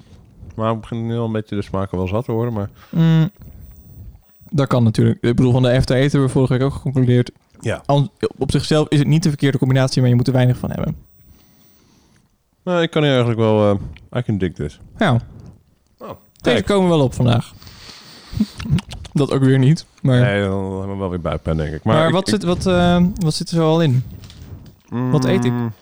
Maar 0.55 0.73
ik 0.73 0.79
begin 0.79 1.05
nu 1.07 1.17
al 1.17 1.25
een 1.25 1.31
beetje 1.31 1.55
de 1.55 1.61
smaken 1.61 1.97
wel 1.97 2.07
zat 2.07 2.25
te 2.25 2.31
worden. 2.31 2.53
Maar 2.53 2.69
Mm. 2.89 3.29
Dat 4.49 4.67
kan 4.67 4.83
natuurlijk. 4.83 5.17
Ik 5.21 5.35
bedoel, 5.35 5.51
van 5.51 5.61
de 5.61 5.71
after 5.71 5.95
eten 5.95 6.09
hebben 6.11 6.27
we 6.27 6.33
vorige 6.33 6.53
week 6.53 6.61
ook 6.63 6.73
geconcludeerd. 6.73 7.31
Ja. 7.61 7.83
Op 8.37 8.51
zichzelf 8.51 8.87
is 8.89 8.99
het 8.99 9.07
niet 9.07 9.23
de 9.23 9.29
verkeerde 9.29 9.57
combinatie, 9.57 10.01
maar 10.01 10.09
je 10.09 10.15
moet 10.15 10.27
er 10.27 10.33
weinig 10.33 10.57
van 10.57 10.71
hebben. 10.71 10.95
Nou, 12.65 12.81
ik 12.81 12.89
kan 12.91 13.01
hier 13.01 13.11
eigenlijk 13.11 13.39
wel... 13.41 13.69
eh 14.11 14.19
I 14.19 14.23
can 14.23 14.37
dig 14.37 14.53
this. 14.53 14.79
Ja. 14.97 15.11
Oh, 15.97 16.07
Deze 16.07 16.15
kijk. 16.41 16.65
komen 16.65 16.89
wel 16.89 17.01
op 17.01 17.13
vandaag. 17.13 17.53
dat 19.13 19.31
ook 19.31 19.43
weer 19.43 19.59
niet. 19.59 19.85
Maar, 20.01 20.19
Nee, 20.21 20.41
dan 20.43 20.71
hebben 20.77 20.89
we 20.91 20.95
wel 20.97 21.09
weer 21.09 21.21
buikpijn, 21.21 21.57
denk 21.57 21.73
ik. 21.73 21.83
Maar, 21.83 21.95
maar, 21.95 22.07
ik- 22.07 22.13
wat, 22.13 22.21
ik- 22.27 22.33
zit, 22.33 22.43
wat, 22.43 22.65
eh, 22.65 23.05
wat 23.15 23.33
zit 23.33 23.49
er 23.49 23.55
zo 23.55 23.67
al 23.67 23.81
in? 23.81 24.03
wat 24.89 25.25
eet 25.25 25.45
ik? 25.45 25.51
Mm, 25.51 25.73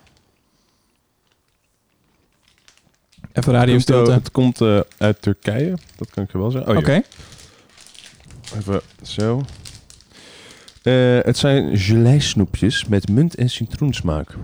Even 3.33 3.51
het 3.51 3.59
radio 3.61 3.71
komt, 3.71 3.81
stilte. 3.81 4.11
Het 4.11 4.31
komt 4.31 4.61
eh, 4.61 4.79
uit 4.97 5.21
Turkije. 5.21 5.77
Dat 5.95 6.09
kan 6.09 6.23
ik 6.23 6.31
je 6.31 6.37
wel 6.37 6.51
zeggen. 6.51 6.71
Oh, 6.71 6.77
Oké. 6.77 7.01
Even 8.57 8.81
zo. 9.01 9.41
Eh, 10.81 11.19
het 11.21 11.37
zijn 11.37 11.77
gelei-snoepjes 11.77 12.85
met 12.85 13.09
munt- 13.09 13.35
en 13.35 13.49
citroensmaak. 13.49 14.35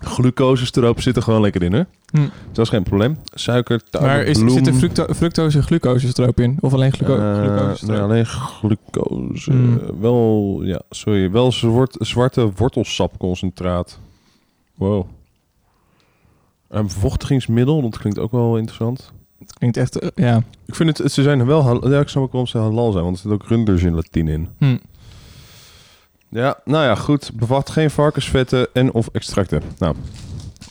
Glucoses 0.00 0.72
erop 0.74 1.00
zitten 1.00 1.22
gewoon 1.22 1.40
lekker 1.40 1.62
in, 1.62 1.72
hè? 1.72 1.82
Hm. 2.10 2.28
Dat 2.52 2.64
is 2.64 2.70
geen 2.70 2.82
probleem. 2.82 3.18
Suiker, 3.34 3.82
tarwe, 3.90 4.06
Maar 4.06 4.22
is, 4.22 4.38
bloem. 4.38 4.50
zitten 4.50 4.74
fructo 4.74 5.06
fructose 5.14 5.56
en 5.58 5.64
glucose 5.64 6.22
er 6.22 6.28
ook 6.28 6.38
in? 6.38 6.58
Of 6.60 6.72
alleen 6.72 6.92
gluco 6.92 7.16
Eh, 7.16 7.42
glucose? 7.42 7.86
nee, 7.86 7.98
alleen 8.00 8.26
glucose. 8.26 9.50
Hmm. 9.50 9.80
Wel, 10.00 10.60
ja, 10.62 10.80
sorry. 10.90 11.30
Wel 11.30 11.52
zwart, 11.52 11.96
zwarte 11.98 12.52
wortelsapconcentraat. 12.56 13.98
Wow. 14.74 15.06
Een 16.68 16.90
vochtigingsmiddel, 16.90 17.82
dat 17.82 17.98
klinkt 17.98 18.18
ook 18.18 18.32
wel 18.32 18.56
interessant. 18.56 19.12
Het 19.38 19.52
klinkt 19.52 19.76
echt... 19.76 19.98
eh, 19.98 20.08
ja. 20.14 20.42
Ik 20.66 20.74
vind 20.74 20.98
het, 20.98 21.12
ze 21.12 21.22
zijn 21.22 21.46
wel, 21.46 21.88
ja, 21.90 22.00
ik 22.00 22.08
snap 22.08 22.22
ook 22.22 22.30
waarom 22.32 22.48
ze 22.50 22.58
halal 22.58 22.92
zijn, 22.92 23.04
want 23.04 23.16
er 23.16 23.22
zit 23.22 23.32
ook 23.32 23.44
rundergelatine 23.48 24.32
in. 24.32 24.48
Hm. 24.58 24.76
Ja, 26.30 26.58
nou 26.64 26.84
ja, 26.84 26.94
goed. 26.94 27.30
Bevat 27.34 27.70
geen 27.70 27.90
varkensvetten 27.90 28.66
en 28.72 28.92
of 28.92 29.08
extracten. 29.12 29.62
Nou, 29.78 29.94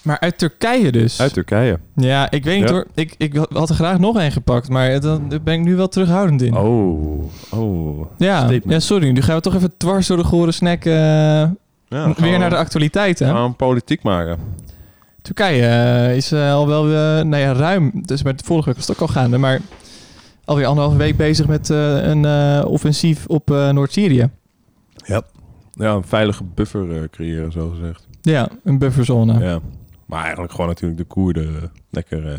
Maar 0.01 0.19
uit 0.19 0.37
Turkije 0.37 0.91
dus? 0.91 1.21
uit 1.21 1.33
Turkije. 1.33 1.79
Ja, 1.95 2.31
ik 2.31 2.43
weet 2.43 2.59
niet 2.59 2.69
Ja. 2.69 2.73
hoor. 2.75 2.85
Ik, 2.93 3.15
ik 3.17 3.35
had 3.53 3.69
er 3.69 3.75
graag 3.75 3.99
nog 3.99 4.17
één 4.19 4.31
gepakt, 4.31 4.69
maar 4.69 4.99
daar 4.99 5.19
ben 5.43 5.53
ik 5.53 5.59
nu 5.59 5.75
wel 5.75 5.87
terughoudend 5.87 6.41
in. 6.41 6.55
Oh, 6.57 7.23
oh. 7.49 8.05
ja. 8.17 8.37
statement. 8.37 8.63
ja, 8.71 8.79
sorry. 8.79 9.09
Nu 9.11 9.21
gaan 9.21 9.35
we 9.35 9.41
toch 9.41 9.55
even 9.55 9.73
dwars 9.77 10.07
door 10.07 10.17
de 10.17 10.23
gore 10.23 10.51
snack 10.51 10.85
eh, 10.85 10.93
Ja, 10.93 11.49
dan 11.87 12.01
gaan 12.03 12.15
weer 12.23 12.31
we- 12.31 12.37
naar 12.37 12.49
de 12.49 12.55
actualiteiten. 12.57 13.27
gaan 13.27 13.49
we 13.49 13.55
politiek 13.55 14.03
maken. 14.03 14.37
Turkije 15.21 15.65
eh, 15.65 16.15
is 16.15 16.31
eh, 16.31 16.53
al 16.53 16.67
wel 16.67 16.83
nou 17.23 17.37
ja, 17.37 17.53
ruim, 17.53 17.91
dus 18.05 18.23
met 18.23 18.41
vorige 18.45 18.65
week 18.67 18.75
was 18.77 18.87
het 18.87 18.95
ook 18.95 19.07
al 19.07 19.13
gaande, 19.13 19.37
maar 19.37 19.59
alweer 20.45 20.65
anderhalve 20.65 20.97
week 20.97 21.17
bezig 21.17 21.47
met 21.47 21.69
een 21.69 22.25
offensief 22.65 23.25
op 23.27 23.47
Noord-Syrië. 23.49 24.29
Ja, 25.05 25.21
een 25.87 26.03
veilige 26.03 26.43
buffer 26.43 26.95
eh, 26.95 27.01
creëren, 27.11 27.51
zo 27.51 27.69
gezegd. 27.69 28.07
Ja, 28.21 28.49
een 28.63 28.77
bufferzone. 28.77 29.39
Ja. 29.39 29.59
Maar 30.05 30.21
eigenlijk 30.21 30.51
gewoon 30.51 30.67
natuurlijk 30.67 30.99
de 30.99 31.05
Koerden 31.05 31.55
eh, 31.55 31.61
lekker 31.89 32.27
eh, 32.31 32.37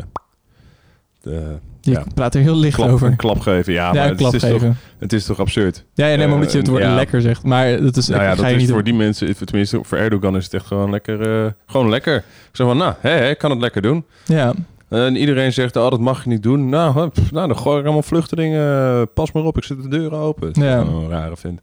de 1.21 1.57
Je 1.81 1.91
Ja. 1.91 2.03
praat 2.13 2.35
er 2.35 2.41
heel 2.41 2.55
licht 2.55 2.75
klap, 2.75 2.89
over. 2.89 3.07
een 3.07 3.15
klap 3.15 3.39
geven. 3.39 3.73
Ja, 3.73 3.85
ja, 3.85 3.93
maar 3.93 4.09
het, 4.09 4.21
is 4.21 4.29
toch, 4.31 4.41
geven. 4.41 4.77
het 4.99 5.13
is 5.13 5.25
toch 5.25 5.39
absurd? 5.39 5.85
Ja, 5.93 6.07
ja 6.07 6.15
nee, 6.15 6.25
maar 6.25 6.35
omdat 6.35 6.51
je 6.51 6.57
het 6.57 6.67
Eh, 6.67 6.73
woord 6.73 6.85
ja. 6.85 6.95
lekker 6.95 7.21
zegt. 7.21 7.43
Maar 7.43 7.81
dat 7.81 7.97
is 7.97 8.07
Nou 8.07 8.21
ja, 8.23 8.35
dat 8.35 8.45
is 8.45 8.55
niet 8.57 8.71
voor 8.71 8.83
die 8.83 8.93
mensen, 8.93 9.35
tenminste 9.45 9.79
voor 9.83 9.97
Erdogan 9.97 10.35
is 10.35 10.43
het 10.43 10.53
echt 10.53 10.65
gewoon 10.65 10.89
lekker. 10.89 11.45
eh, 11.45 11.51
gewoon 11.65 11.89
lekker. 11.89 12.23
Zo 12.51 12.67
van, 12.67 12.77
nou, 12.77 12.93
hè, 12.99 13.29
ik 13.29 13.37
kan 13.37 13.49
het 13.51 13.59
lekker 13.59 13.81
doen. 13.81 14.05
Ja, 14.25 14.53
En 14.89 15.15
iedereen 15.15 15.53
zegt, 15.53 15.75
oh, 15.75 15.89
dat 15.89 15.99
mag 15.99 16.23
je 16.23 16.29
niet 16.29 16.43
doen. 16.43 16.69
Nou, 16.69 17.09
pff, 17.09 17.31
nou 17.31 17.47
dan 17.47 17.57
gooi 17.57 17.77
ik 17.79 17.83
allemaal 17.83 18.03
vluchtelingen. 18.03 19.13
Pas 19.13 19.31
maar 19.31 19.43
op, 19.43 19.57
ik 19.57 19.63
zet 19.63 19.81
de 19.81 19.87
deuren 19.89 20.17
open. 20.17 20.47
Dat 20.47 20.57
is 20.57 20.63
Ja. 20.63 20.77
een 20.79 21.09
rare 21.09 21.37
vindt. 21.37 21.61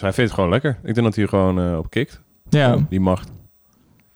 Dus 0.00 0.08
hij 0.08 0.12
vindt 0.12 0.30
het 0.30 0.40
gewoon 0.40 0.50
lekker. 0.50 0.78
Ik 0.88 0.94
denk 0.94 1.06
dat 1.06 1.16
hij 1.16 1.26
gewoon 1.26 1.60
eh, 1.60 1.78
op 1.78 1.90
kikt. 1.90 2.20
ja. 2.48 2.78
Die 2.88 3.00
macht. 3.00 3.28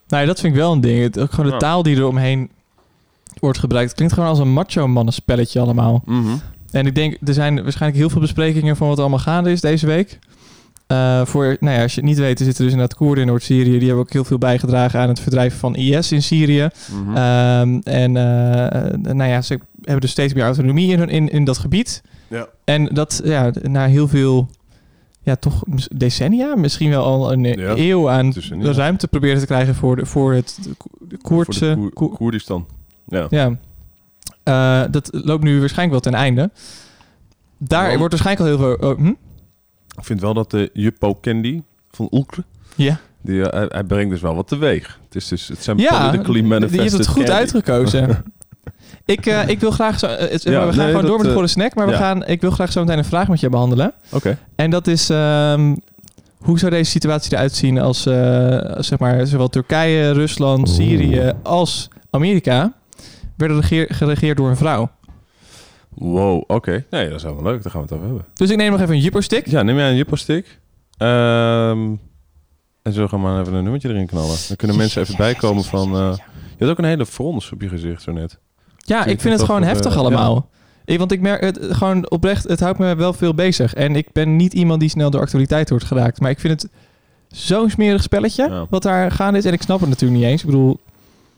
Nou, 0.08 0.22
ja, 0.22 0.28
dat 0.28 0.40
vind 0.40 0.52
ik 0.54 0.58
wel 0.60 0.72
een 0.72 0.80
ding. 0.80 1.02
Het, 1.02 1.18
ook 1.18 1.30
gewoon 1.30 1.46
de 1.46 1.52
Ja. 1.52 1.58
taal 1.58 1.82
die 1.82 1.96
er 1.96 2.06
omheen 2.06 2.50
wordt 3.40 3.58
gebruikt. 3.58 3.86
Het 3.88 3.96
klinkt 3.96 4.14
gewoon 4.14 4.28
als 4.28 4.38
een 4.38 4.52
macho 4.52 4.88
mannenspelletje 4.88 5.60
allemaal. 5.60 6.02
Mhm. 6.04 6.36
En 6.70 6.86
ik 6.86 6.94
denk, 6.94 7.16
er 7.24 7.34
zijn 7.34 7.62
waarschijnlijk 7.62 8.00
heel 8.00 8.10
veel 8.10 8.20
besprekingen 8.20 8.76
van 8.76 8.86
wat 8.86 8.96
er 8.96 9.02
allemaal 9.02 9.20
gaande 9.20 9.50
is 9.50 9.60
deze 9.60 9.86
week. 9.86 10.18
Eh, 10.86 11.24
voor, 11.24 11.56
nou 11.60 11.76
ja, 11.76 11.82
als 11.82 11.94
je 11.94 12.00
het 12.00 12.08
niet 12.10 12.18
weet, 12.18 12.38
er 12.38 12.44
zitten 12.44 12.64
dus 12.64 12.72
inderdaad 12.72 12.96
Koerden 12.98 13.22
in 13.24 13.28
Noord-Syrië. 13.28 13.70
Die 13.78 13.86
hebben 13.88 14.04
ook 14.04 14.12
heel 14.12 14.24
veel 14.24 14.38
bijgedragen 14.38 15.00
aan 15.00 15.08
het 15.08 15.20
verdrijven 15.20 15.58
van 15.58 15.76
IS 15.76 16.12
in 16.12 16.22
Syrië. 16.22 16.68
Mhm. 16.92 17.16
Ehm, 17.16 17.78
en 17.84 18.16
eh, 18.16 19.12
nou 19.14 19.30
ja, 19.30 19.42
ze 19.42 19.58
hebben 19.80 20.00
dus 20.00 20.10
steeds 20.10 20.34
meer 20.34 20.44
autonomie 20.44 20.92
in, 20.96 21.08
in, 21.08 21.28
in 21.28 21.44
dat 21.44 21.58
gebied. 21.58 22.02
Ja. 22.28 22.48
En 22.64 22.84
dat, 22.84 23.20
ja, 23.24 23.50
na 23.62 23.86
heel 23.86 24.08
veel, 24.08 24.48
ja, 25.24 25.36
toch 25.36 25.62
decennia, 25.92 26.54
misschien 26.56 26.90
wel 26.90 27.04
al 27.04 27.32
een 27.32 27.44
eh, 27.44 27.54
Ja, 27.54 27.76
eeuw 27.76 28.10
aan 28.10 28.32
tussen, 28.32 28.60
ja. 28.60 28.72
ruimte 28.72 29.08
proberen 29.08 29.38
te 29.38 29.46
krijgen 29.46 29.74
voor, 29.74 29.96
de, 29.96 30.06
voor 30.06 30.32
het 30.32 30.58
Voor 30.62 31.18
Koerdse... 31.22 31.68
de 31.68 31.74
Koer- 31.76 31.92
Ko- 31.92 32.08
Koerdistan. 32.08 32.66
Ja. 33.06 33.26
ja. 33.30 33.56
Eh, 34.42 34.90
dat 34.90 35.08
loopt 35.12 35.44
nu 35.44 35.58
waarschijnlijk 35.60 36.02
wel 36.02 36.12
ten 36.12 36.20
einde. 36.20 36.50
Daar 37.58 37.98
wordt 37.98 38.12
waarschijnlijk 38.20 38.50
al 38.60 38.66
heel 38.66 38.76
veel... 38.78 38.88
oh, 38.90 38.96
hm? 38.98 39.06
Ik 39.98 40.04
vind 40.04 40.20
wel 40.20 40.34
dat 40.34 40.50
de 40.50 40.70
Juppo 40.72 41.18
Candy 41.20 41.62
van 41.90 42.08
Oelkre, 42.10 42.44
Ja, 42.74 43.00
die, 43.20 43.42
eh, 43.50 43.58
hij, 43.58 43.66
hij 43.68 43.84
brengt 43.84 44.10
dus 44.10 44.20
wel 44.20 44.34
wat 44.34 44.48
teweeg. 44.48 44.98
Het, 45.04 45.14
is 45.14 45.28
dus, 45.28 45.48
het 45.48 45.62
zijn 45.62 45.76
ja 45.78 46.06
politically 46.10 46.42
manifested 46.42 46.80
hebt 46.80 46.92
het 46.98 47.06
goed 47.06 47.22
candy. 47.24 47.38
uitgekozen. 47.38 48.08
ik, 49.04 49.26
eh, 49.26 49.48
ik 49.48 49.60
wil 49.60 49.70
graag 49.70 49.98
zo... 49.98 50.06
eh, 50.06 50.38
Ja, 50.38 50.66
we 50.66 50.72
gaan 50.72 50.76
nee, 50.76 50.86
gewoon 50.94 51.06
door 51.06 51.18
met 51.22 51.34
de 51.34 51.40
eh, 51.40 51.46
snack, 51.46 51.74
maar 51.74 51.86
we 51.86 51.92
gaan, 51.92 52.26
ik 52.26 52.40
wil 52.40 52.50
graag 52.50 52.72
zo 52.72 52.80
meteen 52.80 52.98
een 52.98 53.04
vraag 53.04 53.28
met 53.28 53.40
je 53.40 53.48
behandelen. 53.48 53.92
Oké. 54.12 54.38
En 54.56 54.70
dat 54.70 54.86
is... 54.86 55.10
ehm, 55.10 55.74
hoe 56.38 56.58
zou 56.58 56.70
deze 56.70 56.90
situatie 56.90 57.32
eruit 57.32 57.52
zien 57.52 57.78
als, 57.78 58.06
eh, 58.06 58.14
zeg 58.78 58.98
maar, 58.98 59.26
zowel 59.26 59.48
Turkije, 59.48 60.10
Rusland, 60.10 60.68
Oeh. 60.68 60.76
Syrië 60.76 61.32
als 61.42 61.88
Amerika 62.10 62.72
werden 63.36 63.60
regeer- 63.60 63.94
geregeerd 63.94 64.36
door 64.36 64.48
een 64.48 64.56
vrouw? 64.56 64.90
Wow, 65.88 66.42
oké. 66.46 66.84
Nee, 66.90 67.08
dat 67.08 67.16
is 67.16 67.22
wel 67.22 67.42
leuk. 67.42 67.62
Daar 67.62 67.72
gaan 67.72 67.80
we 67.80 67.86
het 67.86 67.92
over 67.96 68.06
hebben. 68.06 68.24
Dus 68.34 68.50
ik 68.50 68.56
neem 68.56 68.70
nog 68.70 68.80
even 68.80 68.94
een 68.94 69.00
Juppo-stick. 69.00 69.46
Ja, 69.46 69.62
neem 69.62 69.76
jij 69.76 69.90
een 69.90 69.96
Juppo-stick. 69.96 70.60
Ehm, 70.96 71.92
en 72.82 72.92
zo 72.92 73.08
gaan 73.08 73.20
we 73.22 73.26
maar 73.26 73.40
even 73.40 73.54
een 73.54 73.62
nummertje 73.62 73.88
erin 73.88 74.06
knallen. 74.06 74.36
Dan 74.48 74.56
kunnen 74.56 74.76
mensen 74.76 75.02
even 75.02 75.16
bijkomen 75.16 75.64
van... 75.64 75.94
eh, 75.96 76.16
je 76.58 76.64
had 76.64 76.68
ook 76.68 76.78
een 76.78 76.84
hele 76.84 77.06
frons 77.06 77.52
op 77.52 77.60
je 77.62 77.68
gezicht 77.68 78.02
zo 78.02 78.12
net. 78.12 78.38
Ja, 78.84 79.04
ik 79.04 79.20
vind 79.20 79.34
het 79.34 79.44
gewoon 79.44 79.62
heftig 79.62 79.92
eh, 79.92 79.98
allemaal. 79.98 80.48
Ik, 80.84 80.98
want 80.98 81.12
ik 81.12 81.20
merk 81.20 81.40
het 81.40 81.58
gewoon 81.70 82.10
oprecht, 82.10 82.48
het 82.48 82.60
houdt 82.60 82.78
me 82.78 82.94
wel 82.94 83.12
veel 83.12 83.34
bezig. 83.34 83.74
En 83.74 83.96
ik 83.96 84.12
ben 84.12 84.36
niet 84.36 84.52
iemand 84.54 84.80
die 84.80 84.88
snel 84.88 85.10
door 85.10 85.20
actualiteit 85.20 85.70
wordt 85.70 85.84
geraakt. 85.84 86.20
Maar 86.20 86.30
ik 86.30 86.40
vind 86.40 86.62
het 86.62 86.70
zo'n 87.28 87.70
smerig 87.70 88.02
spelletje 88.02 88.48
Ja. 88.48 88.66
wat 88.70 88.82
daar 88.82 89.10
gaande 89.10 89.38
is. 89.38 89.44
En 89.44 89.52
ik 89.52 89.62
snap 89.62 89.80
het 89.80 89.88
natuurlijk 89.88 90.20
niet 90.20 90.30
eens. 90.30 90.40
Ik 90.40 90.46
bedoel, 90.46 90.78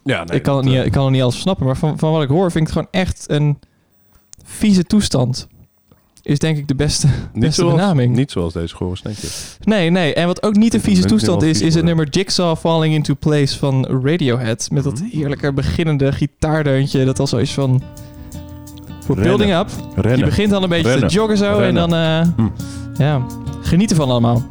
Ja, 0.03 0.25
nee, 0.25 0.37
ik, 0.37 0.43
kan 0.43 0.57
het 0.57 0.65
niet, 0.65 0.75
eh, 0.75 0.85
ik 0.85 0.93
kan 0.93 1.05
het 1.05 1.13
niet 1.13 1.23
alles 1.23 1.41
snappen. 1.41 1.67
Maar 1.67 1.77
van, 1.77 1.99
van 1.99 2.13
wat 2.13 2.23
ik 2.23 2.29
hoor 2.29 2.51
vind 2.51 2.69
ik 2.69 2.75
het 2.75 2.85
gewoon 2.85 3.05
echt 3.05 3.25
een 3.29 3.59
vieze 4.45 4.85
toestand. 4.85 5.47
Is 6.27 6.39
denk 6.39 6.57
ik 6.59 6.69
de 6.69 6.75
beste, 6.75 7.07
niet 7.07 7.43
beste 7.43 7.61
zoals, 7.61 7.75
benaming. 7.77 8.17
Niet 8.17 8.31
zoals 8.31 8.53
deze 8.53 8.75
gore 8.75 8.97
snackje. 8.97 9.29
Nee, 9.65 9.91
nee. 9.91 10.15
En 10.15 10.27
wat 10.27 10.43
ook 10.43 10.55
niet 10.57 10.75
een 10.75 10.81
vieze 10.81 11.05
toestand 11.05 11.43
is, 11.43 11.61
is 11.61 11.75
het 11.75 11.85
nummer 11.85 12.09
Jigsaw 12.09 12.57
Falling 12.57 12.95
Into 12.95 13.15
Place 13.15 13.59
van 13.59 13.87
Radiohead. 14.03 14.69
Met 14.73 14.85
dat 14.85 15.03
heerlijke 15.11 15.53
beginnende 15.53 16.13
gitaardeuntje. 16.13 17.05
Dat 17.05 17.19
al 17.21 17.27
zo 17.27 17.37
is 17.37 17.53
van... 17.53 17.83
Voor 19.05 19.17
building 19.17 19.55
up. 19.55 19.69
Je 19.95 20.01
Rennen. 20.01 20.25
begint 20.29 20.53
al 20.53 20.63
een 20.63 20.69
beetje 20.69 20.91
Rennen. 20.91 21.09
te 21.09 21.15
joggen 21.15 21.37
zo. 21.37 21.57
Rennen. 21.59 21.83
En 21.83 21.91
dan... 21.91 21.95
eh, 21.95 22.29
Hm. 22.37 23.03
Ja, 23.03 23.27
geniet 23.63 23.91
ervan 23.91 24.09
allemaal. 24.11 24.47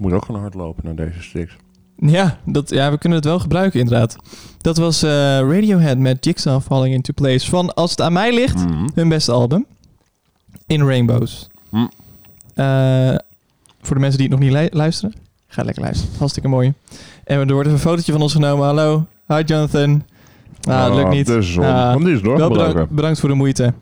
Ik 0.00 0.06
moet 0.06 0.14
ook 0.14 0.24
gaan 0.24 0.34
hardlopen 0.40 0.84
naar 0.84 0.94
deze 0.94 1.22
sticks. 1.22 1.56
ja, 1.96 2.38
dat, 2.44 2.70
ja, 2.70 2.90
we 2.90 2.98
kunnen 2.98 3.18
het 3.18 3.26
wel 3.26 3.38
gebruiken 3.38 3.80
inderdaad. 3.80 4.16
Dat 4.58 4.76
was 4.76 5.02
eh, 5.02 5.10
Radiohead 5.38 5.98
met 5.98 6.24
Jigsaw 6.24 6.60
Falling 6.62 6.94
Into 6.94 7.12
Place 7.12 7.50
van 7.50 7.74
Als 7.74 7.90
het 7.90 8.00
aan 8.00 8.12
mij 8.12 8.34
ligt, 8.34 8.54
Mhm. 8.68 8.88
hun 8.94 9.08
beste 9.08 9.32
album. 9.32 9.66
In 10.66 10.86
Rainbows. 10.86 11.48
Hm. 11.70 11.76
Eh, 12.54 13.14
voor 13.82 13.94
de 13.94 14.00
mensen 14.00 14.18
die 14.18 14.28
het 14.28 14.30
nog 14.30 14.38
niet 14.38 14.52
lu- 14.52 14.78
luisteren, 14.78 15.14
ga 15.48 15.62
lekker 15.62 15.82
luisteren. 15.82 16.14
Hartstikke 16.18 16.48
mooi. 16.48 16.72
En 17.24 17.38
er 17.38 17.52
wordt 17.52 17.60
even 17.68 17.72
een 17.72 17.78
fotootje 17.84 18.12
van 18.12 18.22
ons 18.22 18.32
genomen. 18.32 18.66
Hallo, 18.66 19.06
hi 19.26 19.42
Jonathan. 19.44 20.04
Ah, 20.68 20.84
het 20.84 20.94
lukt 20.94 21.10
niet. 21.10 21.26
De 21.26 21.42
zon. 21.42 21.64
Ah, 21.64 21.96
die 21.96 22.12
is 22.14 22.20
wel 22.20 22.48
bedankt, 22.48 22.90
bedankt 22.90 23.20
voor 23.20 23.28
de 23.28 23.34
moeite. 23.34 23.74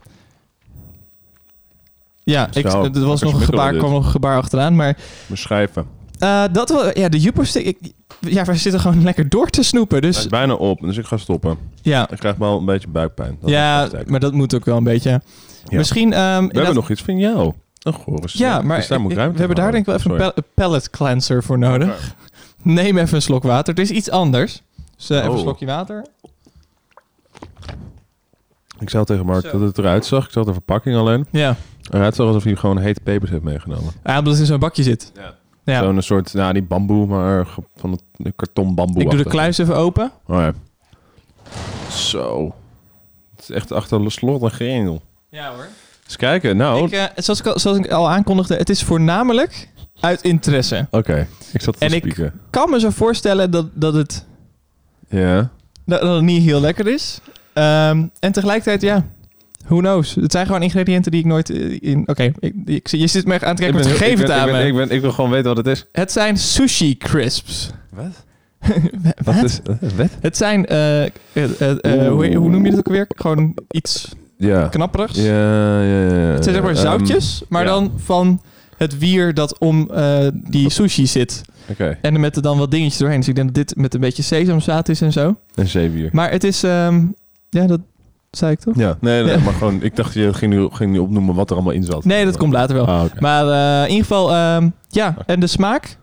Ja, 2.23 2.47
ik, 2.53 2.65
er 2.65 3.05
was 3.05 3.21
nog 3.21 3.33
een 3.33 3.39
gebaar, 3.41 3.73
kwam 3.73 3.91
nog 3.91 4.05
een 4.05 4.11
gebaar 4.11 4.37
achteraan. 4.37 4.75
Maar 4.75 4.97
Beschrijven. 5.27 5.85
Eh, 6.19 6.43
dat 6.51 6.69
wel, 6.69 6.99
ja, 6.99 7.09
de 7.09 7.19
Jupo 7.19 7.43
stick. 7.43 7.65
Ik, 7.65 7.77
ja, 8.19 8.43
wij 8.45 8.57
zitten 8.57 8.81
gewoon 8.81 9.03
lekker 9.03 9.29
door 9.29 9.49
te 9.49 9.63
snoepen. 9.63 9.97
Hij 9.99 10.07
Dus 10.07 10.17
is 10.19 10.27
bijna 10.27 10.53
op, 10.53 10.79
dus 10.81 10.97
ik 10.97 11.05
ga 11.05 11.17
stoppen. 11.17 11.57
ja, 11.81 12.09
Ik 12.09 12.17
krijg 12.17 12.35
wel 12.35 12.57
een 12.57 12.65
beetje 12.65 12.87
buikpijn. 12.87 13.37
Dat 13.41 13.49
ja 13.49 13.87
maar 14.07 14.19
dat 14.19 14.33
moet 14.33 14.55
ook 14.55 14.65
wel 14.65 14.77
een 14.77 14.83
beetje. 14.83 15.09
Ja. 15.09 15.77
Misschien. 15.77 16.13
ehm, 16.13 16.47
We 16.47 16.55
hebben 16.55 16.75
nog 16.75 16.89
iets 16.89 17.01
van 17.01 17.17
jou. 17.17 17.53
Een 17.79 17.93
gore 17.93 18.27
Ja, 18.31 18.61
maar 18.61 18.77
Dus 18.77 18.87
daar 18.87 18.99
moet 19.01 19.11
ik- 19.11 19.17
ik 19.17 19.17
ruimte 19.23 19.33
we 19.33 19.45
hebben 19.45 19.63
daar 19.63 19.71
denk 19.71 19.87
ik 19.87 20.03
wel 20.05 20.15
even 20.17 20.33
een 20.35 20.43
palate 20.53 20.89
cleanser 20.89 21.43
voor 21.43 21.57
nodig. 21.57 22.15
Neem 22.63 22.97
even 22.97 23.15
een 23.15 23.21
slok 23.21 23.43
water. 23.43 23.73
Het 23.73 23.83
is 23.83 23.91
iets 23.91 24.09
anders. 24.09 24.61
Dus 24.97 25.09
eh, 25.09 25.17
even 25.17 25.29
een 25.29 25.35
Oh. 25.35 25.41
slokje 25.41 25.65
water. 25.65 26.05
Ik 28.79 28.89
zei 28.89 28.99
al 29.01 29.05
tegen 29.05 29.25
Mark 29.25 29.45
Zo. 29.45 29.51
dat 29.51 29.61
het 29.61 29.77
eruit 29.77 30.05
zag. 30.05 30.25
Ik 30.25 30.31
zag 30.31 30.45
de 30.45 30.53
verpakking 30.53 30.95
alleen. 30.95 31.27
Ja. 31.31 31.55
Eruit 31.91 32.15
zag 32.15 32.27
alsof 32.27 32.43
hij 32.43 32.55
gewoon 32.55 32.77
hete 32.77 33.01
pepers 33.01 33.31
heeft 33.31 33.43
meegenomen. 33.43 33.93
Ah, 34.03 34.17
omdat 34.17 34.31
het 34.33 34.41
in 34.41 34.47
zo'n 34.47 34.59
bakje 34.59 34.83
zit. 34.83 35.11
Ja. 35.15 35.35
Ja. 35.69 35.81
Zo'n 35.83 36.01
soort, 36.01 36.33
nou 36.33 36.53
niet 36.53 36.67
bamboe, 36.67 37.05
maar 37.05 37.47
van 37.75 37.91
het 37.91 38.01
de 38.15 38.31
karton 38.35 38.75
bamboe. 38.75 39.01
Ik 39.03 39.09
doe 39.09 39.23
de 39.23 39.29
kluis 39.29 39.57
even 39.57 39.75
open. 39.75 40.11
Oh 40.27 40.37
ja. 40.39 40.53
Zo. 41.91 42.55
Het 43.35 43.49
is 43.49 43.55
echt 43.55 43.71
achter 43.71 44.03
de 44.03 44.09
slot 44.09 44.41
en 44.43 44.51
grendel. 44.51 45.01
Ja 45.29 45.53
hoor. 45.53 45.67
Eens 46.05 46.15
kijken. 46.15 46.57
Nou, 46.57 46.85
Ik, 46.85 46.91
eh, 46.91 47.03
zoals, 47.15 47.39
ik 47.39 47.45
al, 47.45 47.59
zoals 47.59 47.77
ik 47.77 47.91
al 47.91 48.09
aankondigde, 48.09 48.55
het 48.55 48.69
is 48.69 48.83
voornamelijk 48.83 49.69
uit 49.99 50.21
interesse. 50.21 50.87
oké. 50.91 51.27
Ik 51.53 51.61
zat 51.61 51.79
te 51.79 51.85
En 51.85 51.91
spieken. 51.91 52.25
Ik 52.25 52.31
kan 52.49 52.69
me 52.69 52.79
zo 52.79 52.89
voorstellen 52.89 53.51
dat, 53.51 53.65
dat, 53.73 53.93
het, 53.93 54.25
Ja. 55.09 55.49
dat 55.85 56.01
het 56.01 56.21
niet 56.21 56.43
heel 56.43 56.59
lekker 56.61 56.87
is. 56.87 57.19
Ehm, 57.53 58.05
en 58.19 58.31
tegelijkertijd, 58.31 58.81
ja, 58.81 59.05
who 59.65 59.77
knows. 59.77 60.15
Het 60.15 60.31
zijn 60.31 60.45
gewoon 60.45 60.61
ingrediënten 60.61 61.11
die 61.11 61.19
ik 61.19 61.25
nooit 61.25 61.49
eh, 61.49 61.77
in... 61.81 62.03
Oké, 62.07 62.31
ik, 62.39 62.53
ik- 62.65 62.87
je 62.87 63.07
zit 63.07 63.25
me 63.25 63.33
aan 63.33 63.55
te 63.55 63.61
kijken, 63.61 63.75
met 63.79 63.89
het 63.99 63.99
ben- 64.17 64.33
aan 64.35 64.47
ik 64.47 64.53
ben, 64.53 64.67
ik, 64.67 64.75
ben, 64.75 64.89
ik 64.89 65.01
wil 65.01 65.11
gewoon 65.11 65.29
weten 65.29 65.47
wat 65.47 65.57
het 65.57 65.67
is. 65.67 65.85
Het 65.91 66.11
zijn 66.11 66.37
sushi 66.37 66.97
crisps. 66.97 67.69
Wat? 67.89 68.25
Wat? 69.23 69.35
Wat 69.35 69.43
is 69.43 69.59
wat? 69.95 70.09
Het 70.21 70.37
zijn, 70.37 70.65
eh, 70.65 71.03
eh, 71.05 71.11
eh, 71.33 71.69
eh, 71.81 72.11
hoe, 72.11 72.35
hoe 72.35 72.49
noem 72.49 72.63
je 72.65 72.69
het 72.69 72.79
ook 72.79 72.89
weer? 72.89 73.05
Gewoon 73.15 73.53
iets 73.71 74.11
Ja. 74.37 74.67
knapperigs. 74.67 75.15
Ja, 75.17 75.81
ja, 75.83 76.01
ja. 76.03 76.09
Het 76.09 76.43
zijn 76.43 76.55
zeg 76.55 76.63
maar 76.63 76.73
Ehm, 76.73 76.81
zoutjes, 76.81 77.41
maar 77.49 77.63
ja. 77.63 77.69
dan 77.69 77.91
van 77.95 78.41
het 78.77 78.97
wier 78.97 79.33
dat 79.33 79.59
om 79.59 79.89
eh, 79.91 80.27
die 80.33 80.69
sushi 80.69 81.07
zit. 81.07 81.41
Oké. 81.69 81.97
En 82.01 82.19
met 82.19 82.35
er 82.35 82.41
dan 82.41 82.57
wat 82.57 82.71
dingetjes 82.71 82.97
doorheen. 82.97 83.19
Dus 83.19 83.27
ik 83.27 83.35
denk 83.35 83.47
dat 83.47 83.55
dit 83.67 83.75
met 83.77 83.93
een 83.93 83.99
beetje 83.99 84.23
sesamzaad 84.23 84.89
is 84.89 85.01
en 85.01 85.11
zo. 85.11 85.35
Een 85.55 85.67
zeewier. 85.67 86.09
Maar 86.11 86.31
het 86.31 86.43
is, 86.43 86.63
ehm, 86.63 87.05
ja, 87.49 87.65
dat 87.67 87.79
zei 88.31 88.51
ik 88.51 88.59
toch? 88.59 88.75
Ja, 88.75 88.97
nee, 89.01 89.23
nee, 89.23 89.37
maar 89.37 89.53
gewoon, 89.53 89.81
ik 89.83 89.95
dacht 89.95 90.13
je 90.13 90.33
ging 90.33 90.53
nu, 90.53 90.67
ging 90.71 90.91
nu 90.91 90.97
opnoemen 90.99 91.35
wat 91.35 91.49
er 91.49 91.55
allemaal 91.55 91.73
in 91.73 91.83
zat. 91.83 92.05
Nee, 92.05 92.25
dat 92.25 92.37
komt 92.37 92.53
later 92.53 92.75
wel. 92.75 92.85
Ah. 92.87 93.03
Maar 93.19 93.47
eh, 93.47 93.83
in 93.83 93.89
ieder 93.95 94.05
geval, 94.07 94.31
ehm, 94.33 94.69
ja, 94.89 95.15
en 95.25 95.39
de 95.39 95.47
smaak. 95.47 95.97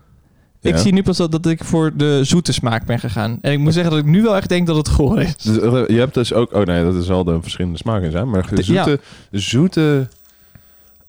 Ik 0.61 0.77
zie 0.77 0.93
nu 0.93 1.03
pas 1.03 1.17
dat, 1.17 1.31
dat 1.31 1.45
ik 1.45 1.63
voor 1.63 1.91
de 1.95 2.19
zoete 2.23 2.53
smaak 2.53 2.85
ben 2.85 2.99
gegaan. 2.99 3.37
En 3.41 3.51
ik 3.51 3.59
moet 3.59 3.73
zeggen 3.73 3.91
dat 3.91 3.99
ik 3.99 4.05
nu 4.05 4.21
wel 4.21 4.35
echt 4.35 4.49
denk 4.49 4.67
dat 4.67 4.75
het 4.75 4.87
goor 4.89 5.21
is. 5.21 5.35
Dus, 5.37 5.59
eh, 5.59 5.87
je 5.87 5.99
hebt 5.99 6.13
dus 6.13 6.33
ook, 6.33 6.53
oh 6.53 6.63
nee, 6.63 6.83
dat 6.83 6.95
is 6.95 7.07
wel 7.07 7.23
de 7.23 7.37
verschillende 7.41 7.77
smaken 7.77 8.11
zijn, 8.11 8.29
maar 8.29 8.47
de 8.49 8.55
De- 8.55 8.73
ja. 8.73 8.97
zoete, 9.31 10.07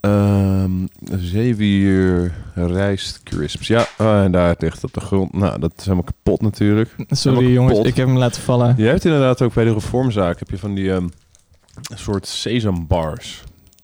ehm 0.01 0.71
zeewier 1.19 2.33
rijst 2.55 3.21
crisps. 3.23 3.67
Ja, 3.67 3.87
oh, 3.99 4.23
en 4.23 4.33
daar 4.33 4.55
ligt 4.59 4.85
op 4.85 4.93
de 4.93 5.01
grond. 5.01 5.33
Nou, 5.33 5.61
dat 5.61 5.73
is 5.77 5.83
helemaal 5.85 6.05
kapot 6.05 6.41
natuurlijk. 6.43 6.95
Sorry 7.11 7.37
Helemaal 7.37 7.55
jongens, 7.57 7.73
kapot. 7.73 7.87
ik 7.91 7.97
heb 7.97 8.07
hem 8.07 8.17
laten 8.19 8.43
vallen. 8.43 8.75
Je 8.77 8.85
hebt 8.87 9.05
inderdaad 9.05 9.43
ook 9.43 9.55
bij 9.55 9.65
de 9.65 9.73
reformzaak 9.73 10.39
heb 10.39 10.51
je 10.51 10.59
van 10.59 10.75
die 10.75 10.93
ehm, 10.93 11.07
soort 11.95 12.27
sesambars. 12.27 13.43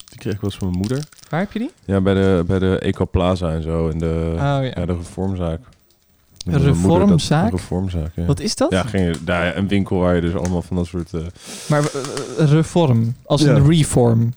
Die 0.09 0.19
kreeg 0.19 0.35
ik 0.35 0.41
wel 0.41 0.51
eens 0.51 0.59
van 0.59 0.69
mijn 0.69 0.81
moeder. 0.81 1.05
Waar 1.29 1.41
heb 1.41 1.53
je 1.53 1.59
die? 1.59 1.71
Ja, 1.85 2.01
bij 2.01 2.15
de, 2.15 2.45
bij 2.47 2.59
de 2.59 2.79
Ecoplaza 2.79 3.51
en 3.53 3.63
zo. 3.63 3.89
In 3.89 3.99
de, 3.99 4.31
Oh 4.33 4.39
ja. 4.41 4.61
ja, 4.63 4.87
de 4.87 4.97
reformzaak. 4.97 5.61
Een 6.47 6.53
dat- 6.53 6.63
reformzaak? 6.63 7.51
Reformzaak, 7.51 8.11
ja. 8.15 8.25
Wat 8.25 8.41
is 8.41 8.57
dat? 8.57 8.71
Ja, 8.71 8.83
ging 8.83 9.17
daar, 9.25 9.57
een 9.57 9.69
winkel 9.69 9.99
waar 9.99 10.15
je 10.15 10.21
dus 10.21 10.35
allemaal 10.35 10.63
van 10.63 10.77
dat 10.77 10.87
soort... 10.87 11.13
eh, 11.15 11.21
Maar 11.69 11.81
eh, 11.81 12.43
eh, 12.45 12.51
reform, 12.51 13.15
als 13.27 13.43
Ja. 13.43 13.55
een 13.55 13.67
reform. 13.67 14.33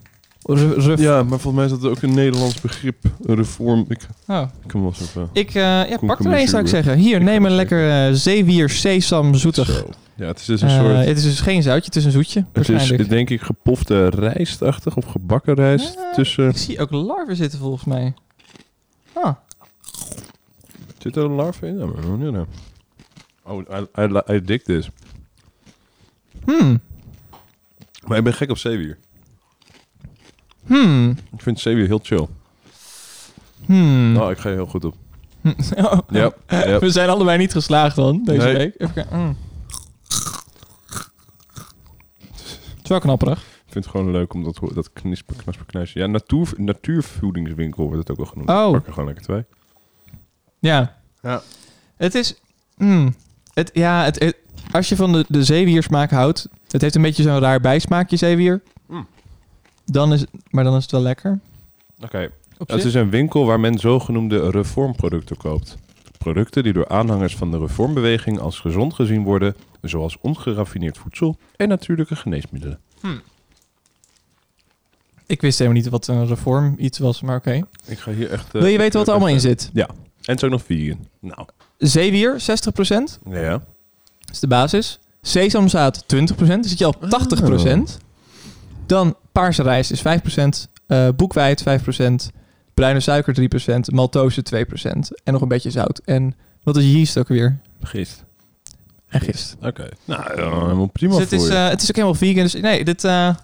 Ref- 0.47 0.99
Ja, 0.99 1.23
maar 1.23 1.39
volgens 1.39 1.53
mij 1.53 1.65
is 1.65 1.71
dat 1.81 1.91
ook 1.91 2.01
een 2.01 2.13
Nederlands 2.13 2.61
begrip. 2.61 2.97
Reform. 3.25 3.85
Ik, 3.87 4.07
Oh. 4.27 4.41
ik 4.63 4.67
kan 4.67 4.81
wel 4.81 4.93
even... 5.01 5.29
Ik 5.33 5.47
eh, 5.47 5.53
ja, 5.63 5.97
pak 6.05 6.19
er 6.19 6.33
een, 6.39 6.47
zou 6.47 6.61
ik 6.63 6.69
zeggen. 6.69 6.97
Hier, 6.97 7.15
Ik 7.15 7.23
neem 7.23 7.45
een 7.45 7.51
lekker 7.55 8.07
eh, 8.07 8.13
zeewier 8.13 8.69
sesam 8.69 9.35
zoetig. 9.35 9.67
Zo. 9.67 9.89
Ja, 10.15 10.25
het 10.25 10.39
is 10.39 10.45
dus 10.45 10.61
een 10.61 10.67
Eh, 10.67 10.79
soort... 10.79 11.05
het 11.05 11.17
is 11.17 11.23
dus 11.23 11.39
geen 11.39 11.63
zoutje, 11.63 11.85
het 11.85 11.95
is 11.95 12.05
een 12.05 12.11
zoetje. 12.11 12.45
Het 12.53 12.69
is 12.99 13.07
denk 13.07 13.29
ik 13.29 13.41
gepofte 13.41 14.07
rijstachtig 14.09 14.95
of 14.97 15.05
gebakken 15.05 15.53
rijst 15.53 15.93
Ja. 15.93 16.11
tussen... 16.13 16.49
Ik 16.49 16.57
zie 16.57 16.79
ook 16.79 16.91
larven 16.91 17.35
zitten 17.35 17.59
volgens 17.59 17.83
mij. 17.83 18.13
Ah, 19.13 19.33
Zit 20.97 21.15
er 21.15 21.23
een 21.23 21.31
larve 21.31 21.67
in? 21.67 21.77
Ja, 21.77 21.85
maar? 22.31 22.45
Oh, 23.43 23.61
I, 23.97 24.01
I, 24.01 24.33
I 24.35 24.41
dig 24.41 24.63
this. 24.63 24.89
hmm. 26.45 26.81
Maar 28.07 28.17
ik 28.17 28.23
ben 28.23 28.33
gek 28.33 28.49
op 28.49 28.57
zeewier. 28.57 28.97
Hmm. 30.67 31.09
Ik 31.09 31.41
vind 31.41 31.59
zeewier 31.59 31.85
heel 31.87 31.99
chill. 32.03 32.27
Hmm. 33.65 34.11
Nou, 34.11 34.31
ik 34.31 34.37
ga 34.37 34.49
je 34.49 34.55
heel 34.55 34.65
goed 34.67 34.85
op. 34.85 34.95
Oh. 35.77 35.99
We 36.79 36.89
zijn 36.91 37.09
allebei 37.09 37.37
niet 37.37 37.51
geslaagd 37.51 37.95
dan, 37.95 38.23
deze 38.23 38.45
Nee. 38.45 38.55
week. 38.57 38.73
Even 38.77 38.93
kijken. 38.93 39.17
Mm. 39.19 39.35
Het 42.75 42.83
is 42.83 42.89
wel 42.89 42.99
knapperig. 42.99 43.39
Ik 43.39 43.73
vind 43.73 43.85
het 43.85 43.93
gewoon 43.95 44.11
leuk 44.11 44.33
om 44.33 44.43
dat, 44.43 44.59
dat 44.73 44.93
knisper, 44.93 45.35
knasper, 45.35 45.65
knijsje. 45.65 45.99
Ja, 45.99 46.05
natuur, 46.07 46.53
natuurvoedingswinkel 46.57 47.83
wordt 47.83 47.97
het 47.99 48.11
ook 48.11 48.17
wel 48.17 48.25
genoemd. 48.25 48.49
Oh. 48.49 48.65
Ik 48.67 48.71
pak 48.73 48.85
er 48.87 48.93
gewoon 48.93 49.05
lekker 49.07 49.23
twee. 49.25 49.43
Ja. 50.59 50.97
Ja. 51.21 51.41
Het 51.97 52.15
is... 52.15 52.35
mm, 52.77 53.15
het, 53.53 53.69
ja, 53.73 54.03
het, 54.03 54.19
het- 54.19 54.35
als 54.71 54.89
je 54.89 54.95
van 54.95 55.11
de, 55.11 55.25
de 55.27 55.43
zeewiersmaak 55.43 56.11
houdt... 56.11 56.47
Het 56.67 56.81
heeft 56.81 56.95
een 56.95 57.01
beetje 57.01 57.23
zo'n 57.23 57.39
raar 57.39 57.59
bijsmaakje, 57.59 58.17
zeewier. 58.17 58.61
Dan 59.91 60.13
is, 60.13 60.25
maar 60.49 60.63
dan 60.63 60.75
is 60.75 60.81
het 60.81 60.91
wel 60.91 61.01
lekker. 61.01 61.39
Oké. 62.03 62.29
Het 62.67 62.83
is 62.83 62.93
een 62.93 63.09
winkel 63.09 63.45
waar 63.45 63.59
men 63.59 63.79
zogenoemde 63.79 64.49
reformproducten 64.49 65.37
koopt. 65.37 65.77
Producten 66.17 66.63
die 66.63 66.73
door 66.73 66.87
aanhangers 66.87 67.35
van 67.35 67.51
de 67.51 67.57
reformbeweging 67.57 68.39
als 68.39 68.59
gezond 68.59 68.93
gezien 68.93 69.23
worden, 69.23 69.55
zoals 69.81 70.17
ongeraffineerd 70.21 70.97
voedsel 70.97 71.37
en 71.55 71.67
natuurlijke 71.67 72.15
geneesmiddelen. 72.15 72.79
Ik 75.25 75.41
wist 75.41 75.59
helemaal 75.59 75.81
niet 75.81 75.89
wat 75.89 76.07
een 76.07 76.27
reform 76.27 76.75
iets 76.77 76.99
was, 76.99 77.21
maar 77.21 77.35
oké. 77.35 77.61
Ik 77.85 77.99
ga 77.99 78.11
hier 78.11 78.31
echt... 78.31 78.45
eh, 78.45 78.61
Wil 78.61 78.65
je 78.71 78.77
weten 78.77 78.97
wat 78.99 79.07
er 79.07 79.13
allemaal 79.13 79.33
in 79.33 79.39
zit? 79.39 79.69
En 79.73 79.85
het 80.33 80.37
is 80.37 80.43
ook 80.43 80.49
nog 80.51 80.63
vegan. 80.63 81.07
Nou. 81.19 81.47
Zeewier, 81.77 82.39
60%. 82.41 82.43
Ja. 83.29 83.49
Dat 83.51 83.61
is 84.31 84.39
de 84.39 84.47
basis. 84.47 84.99
Sesamzaad 85.21 86.03
20%, 86.03 86.07
dan 86.37 86.63
zit 86.63 86.77
je 86.77 86.85
al 86.85 86.95
op 87.01 87.27
80%. 87.97 87.97
Dan 88.87 89.15
paarse 89.31 89.63
rijst 89.63 89.91
is 89.91 90.01
5%, 90.01 90.69
eh 90.87 91.07
boekweit 91.15 91.63
5%, 91.63 91.65
bruine 92.73 92.99
suiker 92.99 93.49
3%, 93.69 93.79
maltose 93.93 94.43
2% 94.55 94.81
en 95.23 95.33
nog 95.33 95.41
een 95.41 95.47
beetje 95.47 95.71
zout. 95.71 96.01
En 96.05 96.35
wat 96.63 96.77
is 96.77 96.91
yeast 96.91 97.17
ook 97.17 97.27
weer? 97.27 97.57
Gist. 97.81 98.23
En 99.07 99.21
gist. 99.21 99.57
Oké. 99.61 99.89
Nou, 100.05 100.23
helemaal 100.33 100.87
prima 100.87 101.17
Dus 101.17 101.29
het, 101.29 101.29
voor 101.29 101.47
is, 101.47 101.55
eh, 101.55 101.69
het 101.69 101.81
is 101.81 101.89
ook 101.89 101.95
helemaal 101.95 102.17
vegan. 102.17 102.43
Dus 102.43 102.53
nee, 102.53 102.83
dit, 102.83 103.03
eh, 103.03 103.35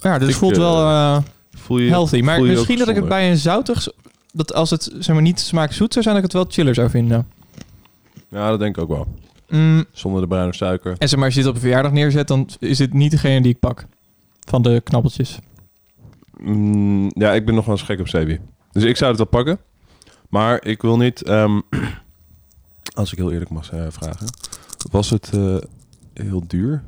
ja, 0.00 0.18
dit 0.18 0.28
Ik, 0.28 0.34
voelt 0.34 0.56
wel 0.56 1.22
voel 1.50 1.78
je, 1.78 1.90
healthy. 1.90 2.20
Maar 2.20 2.40
je 2.40 2.52
misschien 2.52 2.78
dat 2.78 2.88
ik 2.88 2.96
het 2.96 3.08
bij 3.08 3.30
een 3.30 3.36
zoutig... 3.36 3.88
Dat 4.32 4.54
als 4.54 4.70
het 4.70 4.90
zeg 4.98 5.14
maar, 5.14 5.24
niet 5.24 5.40
smaakt 5.40 5.74
zoet 5.74 5.92
zou 5.92 6.04
zijn, 6.04 6.16
dat 6.16 6.24
ik 6.24 6.32
het 6.32 6.42
wel 6.42 6.52
chiller 6.52 6.74
zou 6.74 6.90
vinden. 6.90 7.28
Ja, 8.28 8.50
dat 8.50 8.58
denk 8.58 8.76
ik 8.76 8.82
ook 8.82 8.88
wel. 8.88 9.06
Mm, 9.48 9.84
Zonder 9.92 10.20
de 10.20 10.26
bruine 10.26 10.54
suiker. 10.54 10.94
en 10.98 11.08
zeg 11.08 11.18
maar, 11.18 11.24
als 11.26 11.34
je 11.34 11.40
dit 11.40 11.48
op 11.48 11.54
een 11.54 11.60
verjaardag 11.60 11.92
neerzet, 11.92 12.28
dan 12.28 12.48
is 12.58 12.78
dit 12.78 12.92
niet 12.92 13.10
degene 13.10 13.42
die 13.42 13.52
ik 13.52 13.58
pak. 13.58 13.86
Van 14.46 14.62
de 14.62 14.80
knabbeltjes. 14.84 15.38
Mm, 16.38 17.10
ja, 17.14 17.32
ik 17.32 17.44
ben 17.44 17.54
nog 17.54 17.64
wel 17.64 17.74
eens 17.74 17.84
gek 17.84 18.00
op 18.00 18.08
zeewier. 18.08 18.40
Dus 18.72 18.82
ik 18.84 18.96
zou 18.96 19.08
het 19.10 19.18
wel 19.18 19.28
pakken. 19.28 19.58
Maar 20.28 20.64
ik 20.64 20.82
wil 20.82 20.96
niet... 20.96 21.22
ehm, 21.22 21.60
als 22.94 23.12
ik 23.12 23.18
heel 23.18 23.32
eerlijk 23.32 23.50
mag 23.50 23.70
eh, 23.72 23.86
vragen. 23.88 24.26
Was 24.90 25.10
het 25.10 25.30
eh, 25.34 25.56
heel 26.14 26.44
duur? 26.46 26.82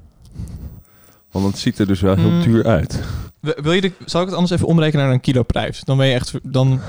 Want 1.30 1.46
het 1.46 1.58
ziet 1.58 1.78
er 1.78 1.86
dus 1.86 2.00
wel 2.00 2.16
heel 2.16 2.30
Mm. 2.30 2.42
duur 2.42 2.66
uit. 2.66 3.00
Wil 3.40 3.72
je 3.72 3.80
de, 3.80 3.92
zal 4.04 4.20
ik 4.20 4.26
het 4.26 4.36
anders 4.36 4.54
even 4.54 4.66
omrekenen 4.66 5.04
naar 5.04 5.14
een 5.14 5.20
kiloprijs? 5.20 5.80
Dan 5.84 5.96
ben 5.96 6.06
je 6.06 6.14
echt... 6.14 6.34
Dan, 6.42 6.80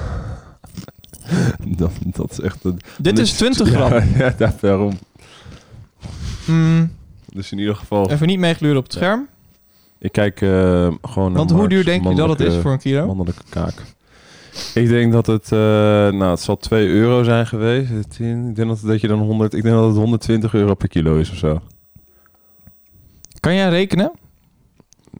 dat, 1.77 1.91
dat 2.03 2.31
is 2.31 2.39
echt... 2.39 2.63
Een, 2.63 2.79
Dit 2.97 3.19
is 3.19 3.31
20 3.31 3.67
gram. 3.73 3.91
Ja, 3.93 4.03
ja, 4.17 4.33
daar- 4.37 4.55
daarom. 4.61 4.99
Mm, 6.47 6.91
Dus 7.33 7.51
in 7.51 7.57
ieder 7.59 7.75
geval, 7.75 8.09
even 8.11 8.27
niet 8.27 8.39
meegluren 8.39 8.77
op 8.77 8.83
het 8.83 8.93
scherm. 8.93 9.27
Ik 9.99 10.11
kijk 10.11 10.41
eh, 10.41 10.49
gewoon 11.01 11.29
naar 11.29 11.37
Want 11.37 11.49
hoe 11.49 11.59
Mark's 11.59 11.73
duur 11.73 11.85
denk 11.85 12.07
je 12.07 12.15
dat 12.15 12.29
het 12.29 12.39
is 12.39 12.55
voor 12.55 12.71
een 12.71 12.79
kilo? 12.79 13.05
Mannelijke 13.05 13.43
kaak. 13.49 13.73
Ik 14.73 14.87
denk 14.87 15.11
dat 15.11 15.25
het, 15.25 15.51
eh, 15.51 15.59
nou, 16.09 16.23
het 16.23 16.39
zal 16.39 16.57
2 16.57 16.87
euro 16.87 17.23
zijn 17.23 17.47
geweest. 17.47 17.91
10, 18.09 18.49
ik 18.49 18.55
denk 18.55 18.67
dat, 18.67 18.79
dat 18.83 19.01
je 19.01 19.07
dan 19.07 19.19
100, 19.19 19.53
ik 19.53 19.63
denk 19.63 19.75
dat 19.75 19.85
het 19.85 19.95
120 19.95 20.53
euro 20.53 20.73
per 20.73 20.87
kilo 20.87 21.17
is 21.17 21.31
of 21.31 21.37
zo. 21.37 21.61
Kan 23.39 23.55
jij 23.55 23.69
rekenen? 23.69 24.11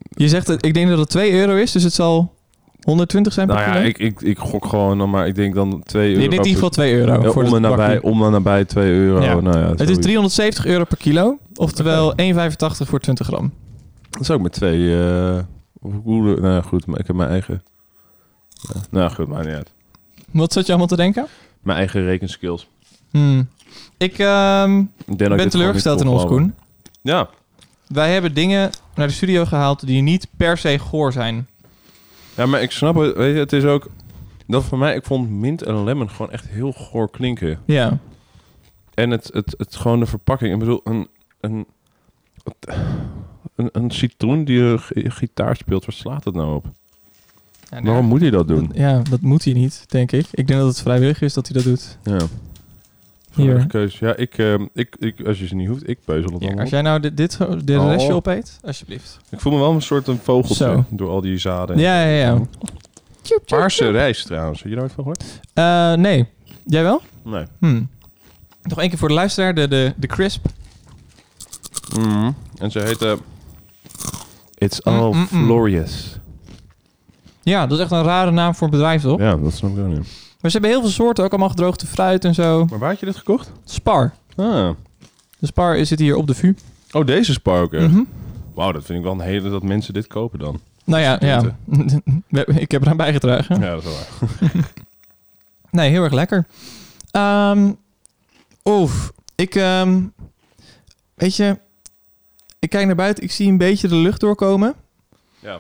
Je 0.10 0.30
zegt, 0.30 0.48
het, 0.48 0.66
ik 0.66 0.74
denk 0.74 0.90
dat 0.90 0.98
het 0.98 1.10
2 1.10 1.32
euro 1.32 1.56
is, 1.56 1.72
dus 1.72 1.84
het 1.84 1.94
zal 1.94 2.34
120 2.82 3.34
zijn 3.34 3.48
per 3.48 3.56
Nou 3.56 3.68
ja, 3.68 3.76
kilo? 3.76 3.88
ik, 3.88 3.98
ik, 3.98 4.22
ik 4.22 4.38
gok 4.38 4.66
gewoon 4.66 4.98
dan, 4.98 5.10
maar 5.10 5.28
ik 5.28 5.36
denk 5.36 5.56
dan 5.56 5.84
2 5.84 6.08
euro. 6.08 6.22
Je 6.22 6.30
denkt 6.30 6.46
in 6.46 6.52
ieder 6.52 6.54
geval 6.54 6.70
2 6.70 6.94
euro 6.94 7.22
Ja, 7.22 7.32
voor 7.32 7.44
om, 7.44 7.56
en 7.56 7.62
nabij, 7.62 8.02
om 8.02 8.24
en 8.24 8.32
nabij 8.32 8.66
2 8.66 8.92
euro. 8.92 9.22
Ja. 9.22 9.40
Nou 9.40 9.58
ja, 9.58 9.68
Het 9.68 9.80
is 9.80 9.86
zoiets. 9.86 10.06
370 10.06 10.66
euro 10.66 10.84
per 10.84 10.98
kilo, 10.98 11.38
oftewel 11.56 12.14
1,85 12.16 12.18
voor 12.60 13.00
20 13.00 13.28
gram. 13.28 13.52
Dat 14.10 14.22
is 14.22 14.32
ook 14.32 14.42
met 14.42 14.52
twee... 14.52 14.96
hoe- 15.80 16.02
hoe, 16.04 16.40
nou 16.40 16.64
goed, 16.64 16.86
maar 16.86 17.00
ik 17.00 17.08
heb 17.08 17.16
mijn 17.16 17.30
eigen... 17.30 17.64
Ja, 18.50 18.82
nou 18.90 19.12
goed, 19.12 19.28
maakt 19.28 19.46
niet 19.46 19.56
uit. 19.56 19.72
Wat 20.32 20.54
zat 20.54 20.64
je 20.64 20.70
allemaal 20.70 20.88
te 20.88 20.96
denken? 20.96 21.28
Mijn 21.62 21.78
eigen 21.78 22.04
rekenskills. 22.04 22.68
Hmm. 23.12 23.50
Ik 23.98 24.20
ehm, 24.20 24.80
Ik 25.06 25.18
ben 25.18 25.50
teleurgesteld 25.50 26.02
in 26.02 26.08
ons, 26.08 26.26
Koen. 26.26 26.54
Ja, 27.02 27.30
Wij 27.88 28.14
hebben 28.14 28.34
dingen 28.34 28.70
naar 28.96 29.08
de 29.08 29.14
studio 29.14 29.46
gehaald 29.46 29.86
die 29.88 30.02
niet 30.02 30.28
per 30.38 30.58
se 30.58 30.80
goor 30.80 31.12
zijn. 31.12 31.48
Ja, 32.36 32.46
maar 32.46 32.62
ik 32.62 32.72
snap 32.72 32.96
het. 32.96 33.16
Weet 33.16 33.34
je, 33.34 33.40
het 33.40 33.54
is 33.54 33.64
ook... 33.64 33.90
Dat 34.48 34.64
voor 34.64 34.78
mij, 34.78 34.96
ik 34.96 35.06
vond 35.06 35.30
mint 35.30 35.62
en 35.64 35.84
lemon 35.84 36.10
gewoon 36.10 36.32
echt 36.32 36.48
heel 36.48 36.72
goor 36.72 37.10
klinken. 37.10 37.60
Ja. 37.66 37.98
En 38.94 39.10
het, 39.10 39.30
het, 39.34 39.56
het 39.58 39.76
gewoon 39.76 40.00
de 40.00 40.06
verpakking. 40.06 40.54
Ik 40.54 40.60
bedoel, 40.60 40.82
een... 40.84 41.08
Een, 41.40 41.66
een, 43.60 43.70
een 43.72 43.92
citroen 43.92 44.44
die 44.44 44.60
een 44.62 44.80
gi- 44.80 45.10
gitaar 45.10 45.56
speelt, 45.56 45.86
waar 45.86 45.96
slaat 45.96 46.24
het 46.26 46.34
nou 46.36 46.56
op? 46.56 46.66
Ja, 47.70 47.82
Waarom 47.82 48.06
moet 48.06 48.22
hij 48.22 48.30
dat 48.30 48.48
doen? 48.48 48.72
Ja, 48.74 49.02
dat 49.10 49.22
moet 49.22 49.44
hij 49.44 49.54
niet, 49.54 49.84
denk 49.88 50.12
ik. 50.12 50.26
Ik 50.32 50.48
denk 50.48 50.60
dat 50.60 50.68
het 50.68 50.82
vrijwillig 50.82 51.22
is 51.22 51.34
dat 51.34 51.48
hij 51.48 51.56
dat 51.56 51.64
doet. 51.64 51.98
Ja. 52.04 52.18
Hier. 53.34 53.66
Keuze. 53.68 54.06
Ja, 54.06 54.16
ik, 54.16 54.38
ehm, 54.38 54.66
ik, 54.74 54.96
ik, 55.00 55.26
als 55.28 55.40
je 55.40 55.48
ze 55.48 55.56
niet 55.56 55.68
hoeft, 55.68 55.90
ik 55.90 55.98
peuzel 56.06 56.32
het 56.32 56.42
dan 56.42 56.60
als 56.60 56.70
jij 56.70 56.82
nou 56.82 57.00
dit, 57.00 57.18
dit, 57.18 57.38
dit 57.64 57.78
Oh. 57.78 57.88
restje 57.92 58.14
opeet, 58.14 58.60
alsjeblieft. 58.64 59.20
Ik 59.30 59.40
voel 59.40 59.54
me 59.54 59.60
wel 59.60 59.72
een 59.74 59.82
soort 59.82 60.08
een 60.08 60.18
vogeltje 60.24 60.64
Zo. 60.66 60.86
door 60.90 61.10
al 61.10 61.22
die 61.22 61.38
zaden. 61.38 61.78
Ja, 61.78 62.04
ja, 62.04 62.18
ja. 62.18 62.42
Paarse 63.46 63.90
rijst 63.92 64.26
trouwens. 64.26 64.60
Heb 64.62 64.70
je 64.70 64.76
daar 64.76 64.84
ooit 64.84 64.94
van 64.94 65.04
gehoord? 65.04 65.40
Eh, 65.54 65.94
nee. 65.94 66.26
Jij 66.66 66.84
wel? 66.84 67.02
Nee. 67.24 67.46
Hm. 67.60 67.82
Nog 68.64 68.80
één 68.80 68.90
keer 68.90 68.98
voor 68.98 69.08
de 69.08 69.14
luisteraar, 69.14 69.54
de, 69.56 69.68
de, 69.68 69.94
de 69.98 70.08
crisp. 70.08 70.46
Mhm. 71.98 72.32
En 72.58 72.72
ze 72.72 72.80
heet... 72.80 73.18
It's 74.58 74.82
all 74.84 75.12
Mm, 75.12 75.18
mm, 75.18 75.28
mm. 75.32 75.46
glorious. 75.46 76.20
Ja, 77.44 77.68
dat 77.68 77.78
is 77.78 77.84
echt 77.84 77.92
een 77.92 78.04
rare 78.04 78.32
naam 78.32 78.56
voor 78.56 78.64
een 78.68 78.74
bedrijf, 78.74 79.02
toch? 79.02 79.20
Ja, 79.20 79.36
dat 79.36 79.54
snap 79.54 79.72
ik 79.72 79.84
ook 79.84 79.88
niet. 79.88 80.08
Maar 80.42 80.52
ze 80.52 80.58
hebben 80.58 80.70
heel 80.70 80.82
veel 80.82 80.90
soorten, 80.90 81.24
ook 81.24 81.30
allemaal 81.30 81.50
gedroogde 81.50 81.88
fruit 81.88 82.26
en 82.26 82.34
zo. 82.34 82.66
Maar 82.66 82.80
waar 82.80 82.90
had 82.90 83.00
je 83.00 83.06
dit 83.06 83.16
gekocht? 83.18 83.52
Spar. 83.66 84.14
Ah. 84.36 84.70
De 85.40 85.46
Spar 85.46 85.86
zit 85.86 86.00
hier 86.00 86.16
op 86.16 86.28
de 86.28 86.36
VU. 86.36 86.56
Oh, 86.92 87.06
deze 87.06 87.34
Spar 87.34 87.62
ook 87.62 87.74
echt? 87.74 87.92
Mhm. 87.92 88.04
Wauw, 88.54 88.72
dat 88.72 88.86
vind 88.86 88.98
ik 88.98 89.04
wel 89.04 89.14
een 89.14 89.20
hele... 89.20 89.50
Dat 89.50 89.64
mensen 89.64 89.94
dit 89.94 90.08
kopen 90.08 90.40
dan. 90.40 90.60
Nou 90.84 91.02
ja, 91.02 91.18
ja. 91.20 91.56
Ik 92.60 92.72
heb 92.72 92.82
eraan 92.82 92.98
bijgedragen. 92.98 93.60
Ja, 93.62 93.70
dat 93.70 93.84
is 93.84 93.90
wel 93.90 93.94
waar. 93.94 94.52
Nee, 95.72 95.90
heel 95.90 96.04
erg 96.04 96.14
lekker. 96.14 96.46
Ehm 97.12 97.72
oef, 98.64 99.12
ik... 99.36 99.56
ehm, 99.56 100.02
weet 101.16 101.36
je, 101.36 101.60
ik 102.60 102.70
kijk 102.70 102.86
naar 102.86 102.96
buiten, 102.96 103.24
ik 103.24 103.32
zie 103.32 103.48
een 103.50 103.58
beetje 103.58 103.88
de 103.88 103.96
lucht 103.96 104.20
doorkomen. 104.20 104.74
Ja. 105.40 105.60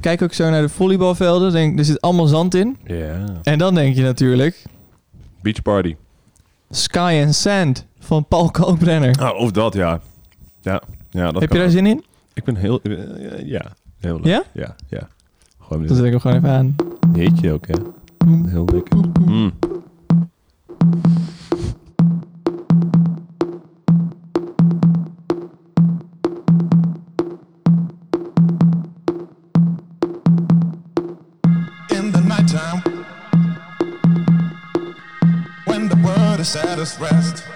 Kijk 0.00 0.22
ook 0.22 0.32
zo 0.32 0.50
naar 0.50 0.62
de 0.62 0.68
volleybalvelden, 0.68 1.52
denk, 1.52 1.78
er 1.78 1.84
zit 1.84 2.00
allemaal 2.00 2.26
zand 2.26 2.54
in. 2.54 2.76
Ja. 2.84 3.24
En 3.42 3.58
dan 3.58 3.74
denk 3.74 3.96
je 3.96 4.02
natuurlijk... 4.02 4.62
Beach 5.42 5.62
Party. 5.62 5.96
Sky 6.70 7.20
and 7.24 7.34
Sand 7.34 7.86
van 7.98 8.24
Paul 8.28 8.50
Kalkbrenner. 8.50 9.16
Ah, 9.20 9.38
of 9.38 9.50
dat, 9.50 9.74
ja. 9.74 10.00
Ja, 10.60 10.82
ja 11.10 11.30
dat 11.32 11.40
heb 11.40 11.52
je 11.52 11.56
daar 11.58 11.66
ook. 11.66 11.72
zin 11.72 11.86
in? 11.86 12.04
Ik 12.32 12.44
ben 12.44 12.56
heel... 12.56 12.80
eh, 12.82 13.46
ja, 13.48 13.72
heel 14.00 14.16
leuk. 14.16 14.26
Ja? 14.26 14.42
Ja, 14.52 14.74
ja. 14.88 15.08
Gewoon 15.60 15.78
Dan 15.78 15.86
dit 15.86 15.96
zet 15.96 16.04
ik 16.04 16.10
hem 16.10 16.20
gewoon 16.20 16.36
even 16.36 16.50
aan. 16.50 16.76
heetje 17.12 17.52
ook, 17.52 17.66
hè. 17.66 17.74
Heel 18.50 18.64
lekker. 18.72 18.98
Mm. 19.26 19.52
World 36.84 37.00
is 37.00 37.00
at 37.00 37.12
its 37.12 37.44
rest 37.46 37.53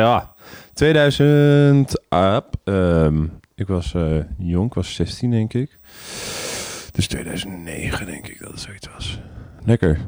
ja. 0.00 0.32
2000, 0.72 2.00
ah, 2.08 2.36
ehm, 2.64 3.24
ik 3.54 3.66
was 3.66 3.94
eh, 3.94 4.02
jong, 4.38 4.66
ik 4.66 4.74
was 4.74 4.94
16 4.94 5.30
denk 5.30 5.54
ik. 5.54 5.78
Dus 6.92 7.06
2009 7.06 8.06
denk 8.06 8.26
ik 8.26 8.40
dat 8.40 8.50
het 8.50 8.60
zoiets 8.60 8.88
was. 8.94 9.18
Lekker. 9.64 9.98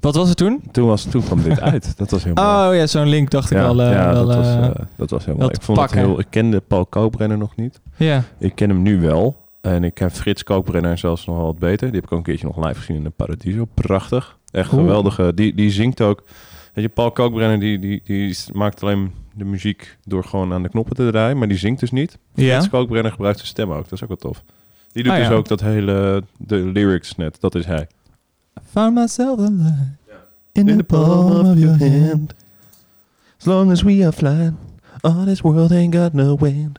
Wat 0.00 0.14
was 0.14 0.28
het 0.28 0.36
toen? 0.36 0.62
Toen, 0.72 0.86
was, 0.86 1.04
toen 1.04 1.24
kwam 1.24 1.42
dit 1.42 1.60
uit. 1.60 1.96
Dat 1.96 2.10
was 2.10 2.24
mooi. 2.24 2.36
Oh 2.38 2.68
ja, 2.74 2.86
zo'n 2.86 3.06
link 3.06 3.30
dacht 3.30 3.50
ik 3.50 3.58
ja, 3.58 3.66
al. 3.66 3.82
eh, 3.82 3.90
ja, 3.90 4.12
wel, 4.12 4.26
dat, 4.26 4.36
was, 4.36 4.46
eh, 4.46 4.84
dat 4.96 5.10
was 5.10 5.24
te 5.24 5.30
Ik, 5.30 5.62
vond 5.62 5.80
het 5.80 5.94
heel, 5.94 6.18
ik 6.20 6.26
kende 6.30 6.60
Paul 6.60 6.86
Koopbrenner 6.86 7.38
nog 7.38 7.56
niet. 7.56 7.80
ja. 7.96 8.22
Ik 8.38 8.54
ken 8.54 8.68
hem 8.68 8.82
nu 8.82 9.00
wel. 9.00 9.42
En 9.60 9.84
ik 9.84 9.94
ken 9.94 10.10
Frits 10.10 10.42
Koopbrenner 10.42 10.98
zelfs 10.98 11.26
nog 11.26 11.36
wel 11.36 11.44
wat 11.46 11.58
beter. 11.58 11.86
Die 11.86 11.94
heb 11.94 12.04
ik 12.04 12.12
ook 12.12 12.18
een 12.18 12.24
keertje 12.24 12.46
nog 12.46 12.56
live 12.66 12.78
gezien 12.78 12.96
in 12.96 13.02
de 13.02 13.10
Paradiso. 13.10 13.64
Prachtig. 13.74 14.38
Echt 14.50 14.68
geweldige. 14.68 15.34
Die, 15.34 15.54
die 15.54 15.70
zingt 15.70 16.00
ook. 16.00 16.22
Weet 16.74 16.84
je, 16.84 16.88
Paul 16.90 17.10
Koopbrenner 17.12 17.60
die, 17.60 17.78
die, 17.78 18.00
die 18.04 18.36
maakt 18.52 18.82
alleen 18.82 19.12
de 19.34 19.44
muziek 19.44 19.96
door 20.04 20.24
gewoon 20.24 20.52
aan 20.52 20.62
de 20.62 20.68
knoppen 20.68 20.96
te 20.96 21.10
draaien. 21.10 21.38
Maar 21.38 21.48
die 21.48 21.58
zingt 21.58 21.80
dus 21.80 21.90
niet. 21.90 22.18
Ja. 22.34 22.54
Frits 22.54 22.68
Koopbrenner 22.68 23.10
gebruikt 23.12 23.36
zijn 23.38 23.48
stem 23.50 23.70
ook. 23.72 23.82
Dat 23.82 23.92
is 23.92 24.02
ook 24.02 24.08
wel 24.08 24.16
tof. 24.16 24.42
Die 24.92 25.02
doet 25.02 25.12
Ah, 25.12 25.18
dus 25.18 25.28
ja. 25.28 25.34
ook 25.34 25.48
dat 25.48 25.60
hele, 25.60 26.22
de 26.38 26.56
lyrics 26.56 27.16
net. 27.16 27.40
Dat 27.40 27.54
is 27.54 27.66
hij. 27.66 27.86
Found 28.70 28.94
myself 28.94 29.38
alive 29.38 29.86
in 30.52 30.66
the 30.76 30.84
palm 30.84 31.46
of 31.46 31.58
your 31.58 31.78
hand. 31.78 32.34
As 33.38 33.44
long 33.44 33.70
as 33.70 33.82
we 33.82 34.02
are 34.02 34.12
flying, 34.12 34.54
all 35.00 35.24
this 35.24 35.40
world 35.40 35.70
ain't 35.70 35.94
got 35.94 36.12
no 36.12 36.36
wind. 36.36 36.78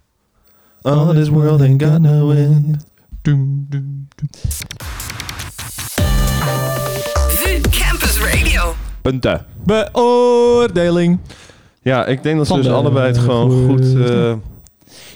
All 0.81 1.13
this 1.13 1.30
world 1.30 1.61
ain't 1.61 1.81
got 1.84 1.99
no 2.01 2.27
wind. 2.27 2.85
Doem, 3.22 3.65
doem, 3.69 4.07
doem. 4.15 4.30
Punten. 9.11 9.45
Beoordeling. 9.64 11.19
Ja, 11.82 12.06
ik 12.06 12.23
denk 12.23 12.38
dat 12.38 12.45
ze 12.48 12.52
Van 12.53 12.61
dus 12.61 12.72
de 12.72 12.77
allebei 12.77 13.07
het 13.07 13.18
gewoon 13.18 13.68
goed, 13.69 13.95
eh, 14.10 14.34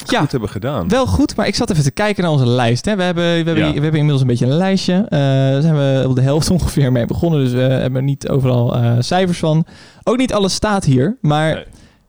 Ja. 0.05 0.19
goed 0.19 0.31
hebben 0.31 0.49
gedaan. 0.49 0.87
Wel 0.87 1.05
goed, 1.07 1.35
maar 1.35 1.47
ik 1.47 1.55
zat 1.55 1.69
even 1.69 1.83
te 1.83 1.91
kijken 1.91 2.23
naar 2.23 2.31
onze 2.31 2.45
lijst. 2.47 2.85
Hè. 2.85 2.95
We, 2.95 3.03
hebben, 3.03 3.23
we, 3.23 3.29
hebben, 3.29 3.57
Ja. 3.57 3.65
we 3.67 3.73
hebben 3.73 3.91
inmiddels 3.93 4.21
een 4.21 4.27
beetje 4.27 4.45
een 4.45 4.51
lijstje. 4.57 4.93
Eh, 4.93 5.19
daar 5.19 5.61
zijn 5.61 5.75
we 5.75 6.03
op 6.07 6.15
de 6.15 6.21
helft 6.21 6.49
ongeveer 6.59 6.91
mee 6.91 7.05
begonnen. 7.05 7.39
Dus 7.43 7.51
we 7.51 7.59
hebben 7.59 8.05
niet 8.05 8.29
overal 8.29 8.75
eh, 8.75 8.95
cijfers 8.99 9.39
van. 9.39 9.65
Ook 10.03 10.17
niet 10.17 10.33
alles 10.33 10.53
staat 10.53 10.83
hier. 10.85 11.17
Maar 11.21 11.53
Nee. 11.53 11.63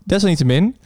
desalniettemin. 0.05 0.77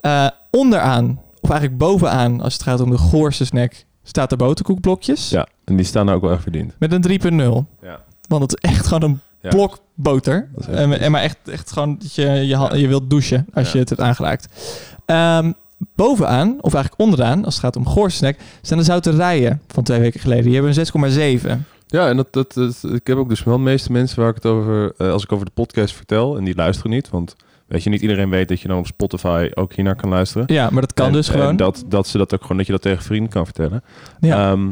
eh, 0.00 0.26
onderaan, 0.50 1.20
of 1.40 1.50
eigenlijk 1.50 1.80
bovenaan, 1.80 2.40
als 2.40 2.52
het 2.52 2.62
gaat 2.62 2.80
om 2.80 2.90
de 2.90 2.98
goorste 2.98 3.44
snack, 3.44 3.84
staat 4.02 4.30
de 4.30 4.36
boterkoekblokjes. 4.36 5.30
Ja, 5.30 5.46
en 5.64 5.76
die 5.76 5.84
staan 5.86 6.10
ook 6.10 6.22
wel 6.22 6.32
echt 6.32 6.42
verdiend. 6.42 6.72
Met 6.78 6.92
een 6.92 7.00
3.0. 7.02 7.64
Ja. 7.82 7.98
Want 8.28 8.42
het 8.42 8.60
is 8.62 8.70
echt 8.70 8.86
gewoon 8.86 9.02
een. 9.10 9.20
Blok 9.50 9.78
boter. 9.94 10.48
En, 10.70 11.00
en 11.00 11.10
maar 11.10 11.22
echt, 11.22 11.36
echt 11.44 11.72
gewoon 11.72 11.96
dat 11.98 12.14
je, 12.14 12.22
je, 12.30 12.68
je 12.80 12.88
wilt 12.88 13.10
douchen 13.10 13.46
als 13.54 13.72
je 13.72 13.78
het 13.78 13.88
hebt 13.88 14.00
aangeraakt. 14.00 14.46
Ehm, 15.06 15.52
bovenaan, 15.94 16.56
of 16.60 16.74
eigenlijk 16.74 17.02
onderaan, 17.02 17.44
als 17.44 17.54
het 17.54 17.62
gaat 17.64 17.76
om 17.76 17.86
goorsnack, 17.86 18.36
staan 18.62 18.78
de 18.78 18.84
zouterijen 18.84 19.60
van 19.68 19.82
twee 19.84 20.00
weken 20.00 20.20
geleden. 20.20 20.44
Die 20.44 20.54
hebben 20.54 20.70
een 20.70 21.40
6,7. 21.42 21.66
Ja, 21.86 22.08
en 22.08 22.16
dat, 22.16 22.32
dat, 22.32 22.54
dat- 22.54 22.84
ik 22.92 23.06
heb 23.06 23.16
ook 23.16 23.28
dus 23.28 23.44
wel 23.44 23.56
de 23.56 23.62
meeste 23.62 23.92
mensen 23.92 24.20
waar 24.20 24.28
ik 24.28 24.34
het 24.34 24.46
over, 24.46 24.92
eh, 24.98 25.10
als 25.10 25.22
ik 25.22 25.32
over 25.32 25.46
de 25.46 25.52
podcast 25.54 25.94
vertel, 25.94 26.36
en 26.36 26.44
die 26.44 26.54
luisteren 26.54 26.90
niet, 26.90 27.10
want 27.10 27.36
weet 27.66 27.82
je, 27.82 27.90
niet 27.90 28.00
iedereen 28.02 28.30
weet 28.30 28.48
dat 28.48 28.60
je 28.60 28.68
dan 28.68 28.78
op 28.78 28.86
Spotify 28.86 29.50
ook 29.54 29.72
hiernaar 29.72 29.96
kan 29.96 30.10
luisteren. 30.10 30.46
Ja, 30.54 30.68
maar 30.70 30.80
dat 30.80 30.94
kan 30.94 31.06
En- 31.06 31.12
dus 31.12 31.28
en 31.28 31.34
gewoon. 31.38 31.56
dat, 31.56 31.84
dat 31.86 32.06
ze 32.06 32.18
dat 32.18 32.34
ook 32.34 32.42
gewoon, 32.42 32.56
dat 32.56 32.66
je 32.66 32.72
dat 32.72 32.82
tegen 32.82 33.02
vrienden 33.02 33.30
kan 33.30 33.44
vertellen. 33.44 33.82
ja. 34.20 34.50
Ehm, 34.50 34.68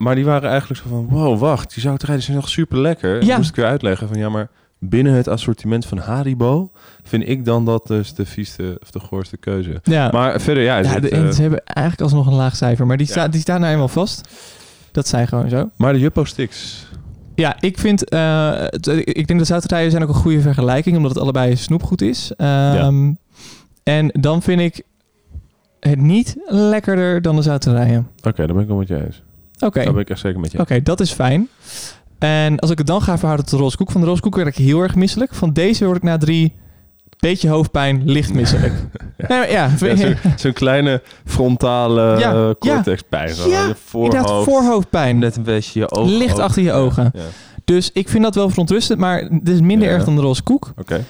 maar 0.00 0.14
die 0.14 0.24
waren 0.24 0.50
eigenlijk 0.50 0.80
zo 0.80 0.88
van, 0.88 1.06
wow, 1.10 1.38
wacht, 1.38 1.74
die 1.74 1.82
zouterijen 1.82 2.22
zijn 2.22 2.36
nog 2.36 2.48
super 2.48 2.78
lekker. 2.78 3.24
Ja. 3.24 3.36
Moest 3.36 3.48
ik 3.48 3.56
weer 3.56 3.66
uitleggen 3.66 4.08
van, 4.08 4.18
ja, 4.18 4.28
maar 4.28 4.48
binnen 4.78 5.12
het 5.12 5.28
assortiment 5.28 5.86
van 5.86 5.98
Haribo 5.98 6.70
vind 7.02 7.28
ik 7.28 7.44
dan 7.44 7.64
dat 7.64 7.86
dus 7.86 8.14
de 8.14 8.26
vieste 8.26 8.76
of 8.82 8.90
de 8.90 9.00
goorste 9.00 9.36
keuze. 9.36 9.80
ja. 9.82 10.10
Maar 10.12 10.40
verder, 10.40 10.62
ja, 10.62 10.78
ja, 10.78 11.00
de, 11.00 11.08
eh, 11.10 11.28
ze 11.30 11.40
hebben 11.40 11.64
eigenlijk 11.64 12.00
alsnog 12.00 12.26
een 12.26 12.34
laag 12.34 12.56
cijfer, 12.56 12.86
maar 12.86 12.96
die, 12.96 13.06
Ja. 13.06 13.12
sta, 13.12 13.28
die 13.28 13.40
staan 13.40 13.60
nou 13.60 13.72
eenmaal 13.72 13.88
vast. 13.88 14.28
Dat 14.92 15.08
zijn 15.08 15.28
gewoon 15.28 15.48
zo. 15.48 15.70
maar 15.76 15.92
de 15.92 15.98
Juppo 15.98 16.24
Sticks. 16.24 16.86
Ja, 17.34 17.56
ik 17.60 17.78
vind, 17.78 18.08
eh, 18.08 18.52
het- 18.56 18.86
ik 18.86 19.26
denk 19.26 19.38
dat 19.38 19.46
zouterijen 19.48 19.90
zijn 19.90 20.02
ook 20.02 20.08
een 20.08 20.14
goede 20.14 20.40
vergelijking, 20.40 20.96
omdat 20.96 21.10
het 21.12 21.20
allebei 21.22 21.56
snoepgoed 21.56 22.02
is. 22.02 22.32
Ehm, 22.36 23.12
En 23.82 24.08
dan 24.20 24.42
vind 24.42 24.60
ik 24.60 24.82
het 25.80 25.98
niet 26.00 26.36
lekkerder 26.46 27.22
dan 27.22 27.36
de 27.36 27.42
zouterijen. 27.42 28.08
Oké, 28.22 28.46
dan 28.46 28.54
ben 28.54 28.62
ik 28.62 28.68
wel 28.68 28.76
met 28.76 28.88
je 28.88 29.04
eens. 29.04 29.22
Oké. 29.60 29.84
Daar 29.84 29.92
ben 29.92 30.02
ik 30.02 30.10
echt 30.10 30.20
zeker 30.20 30.40
met 30.40 30.52
je 30.52 30.58
Oké, 30.58 30.82
dat 30.82 31.00
is 31.00 31.12
fijn. 31.12 31.48
En 32.18 32.58
als 32.58 32.70
ik 32.70 32.78
het 32.78 32.86
dan 32.86 33.02
ga 33.02 33.16
verhouden 33.18 33.46
tot 33.46 33.58
de 33.58 33.64
roze 33.64 33.76
koek. 33.76 33.90
Van 33.90 34.00
de 34.00 34.06
roze 34.06 34.20
koek 34.22 34.36
werd 34.36 34.48
ik 34.48 34.54
heel 34.54 34.80
erg 34.80 34.94
misselijk. 34.94 35.34
Van 35.34 35.52
deze 35.52 35.84
word 35.84 35.96
ik 35.96 36.02
na 36.02 36.18
drie 36.18 36.54
beetje 37.18 37.48
hoofdpijn, 37.48 38.02
licht 38.04 38.34
misselijk. 38.34 38.72
Ja. 39.16 39.26
Nee, 39.28 39.38
maar 39.38 39.50
ja, 39.50 39.70
Ja, 39.96 40.14
Zo'n 40.36 40.52
kleine 40.52 41.02
frontale 41.24 42.18
Ja, 42.18 42.54
cortexpijn. 42.58 43.28
zo. 43.34 43.48
Ja, 43.48 43.60
je 43.66 43.74
inderdaad 43.92 44.26
voorhoofd. 44.26 44.50
voorhoofdpijn. 44.50 45.18
Net 45.18 45.36
een 45.36 45.42
beetje 45.42 45.80
je 45.80 45.90
ogen. 45.90 46.16
Licht 46.16 46.38
achter 46.38 46.62
je 46.62 46.72
ogen. 46.72 47.12
Dus 47.64 47.90
ik 47.92 48.08
vind 48.08 48.22
dat 48.24 48.34
wel 48.34 48.48
verontrustend, 48.48 48.98
maar 48.98 49.18
het 49.22 49.48
is 49.48 49.60
minder 49.60 49.88
erg 49.88 50.04
dan 50.04 50.14
de 50.16 50.20
roze 50.20 50.42
koek. 50.42 50.72
Oké, 50.76 51.04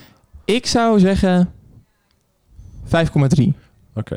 Ik 0.44 0.66
zou 0.66 0.98
zeggen 0.98 1.50
5,3. 2.84 2.90
oké. 3.94 4.16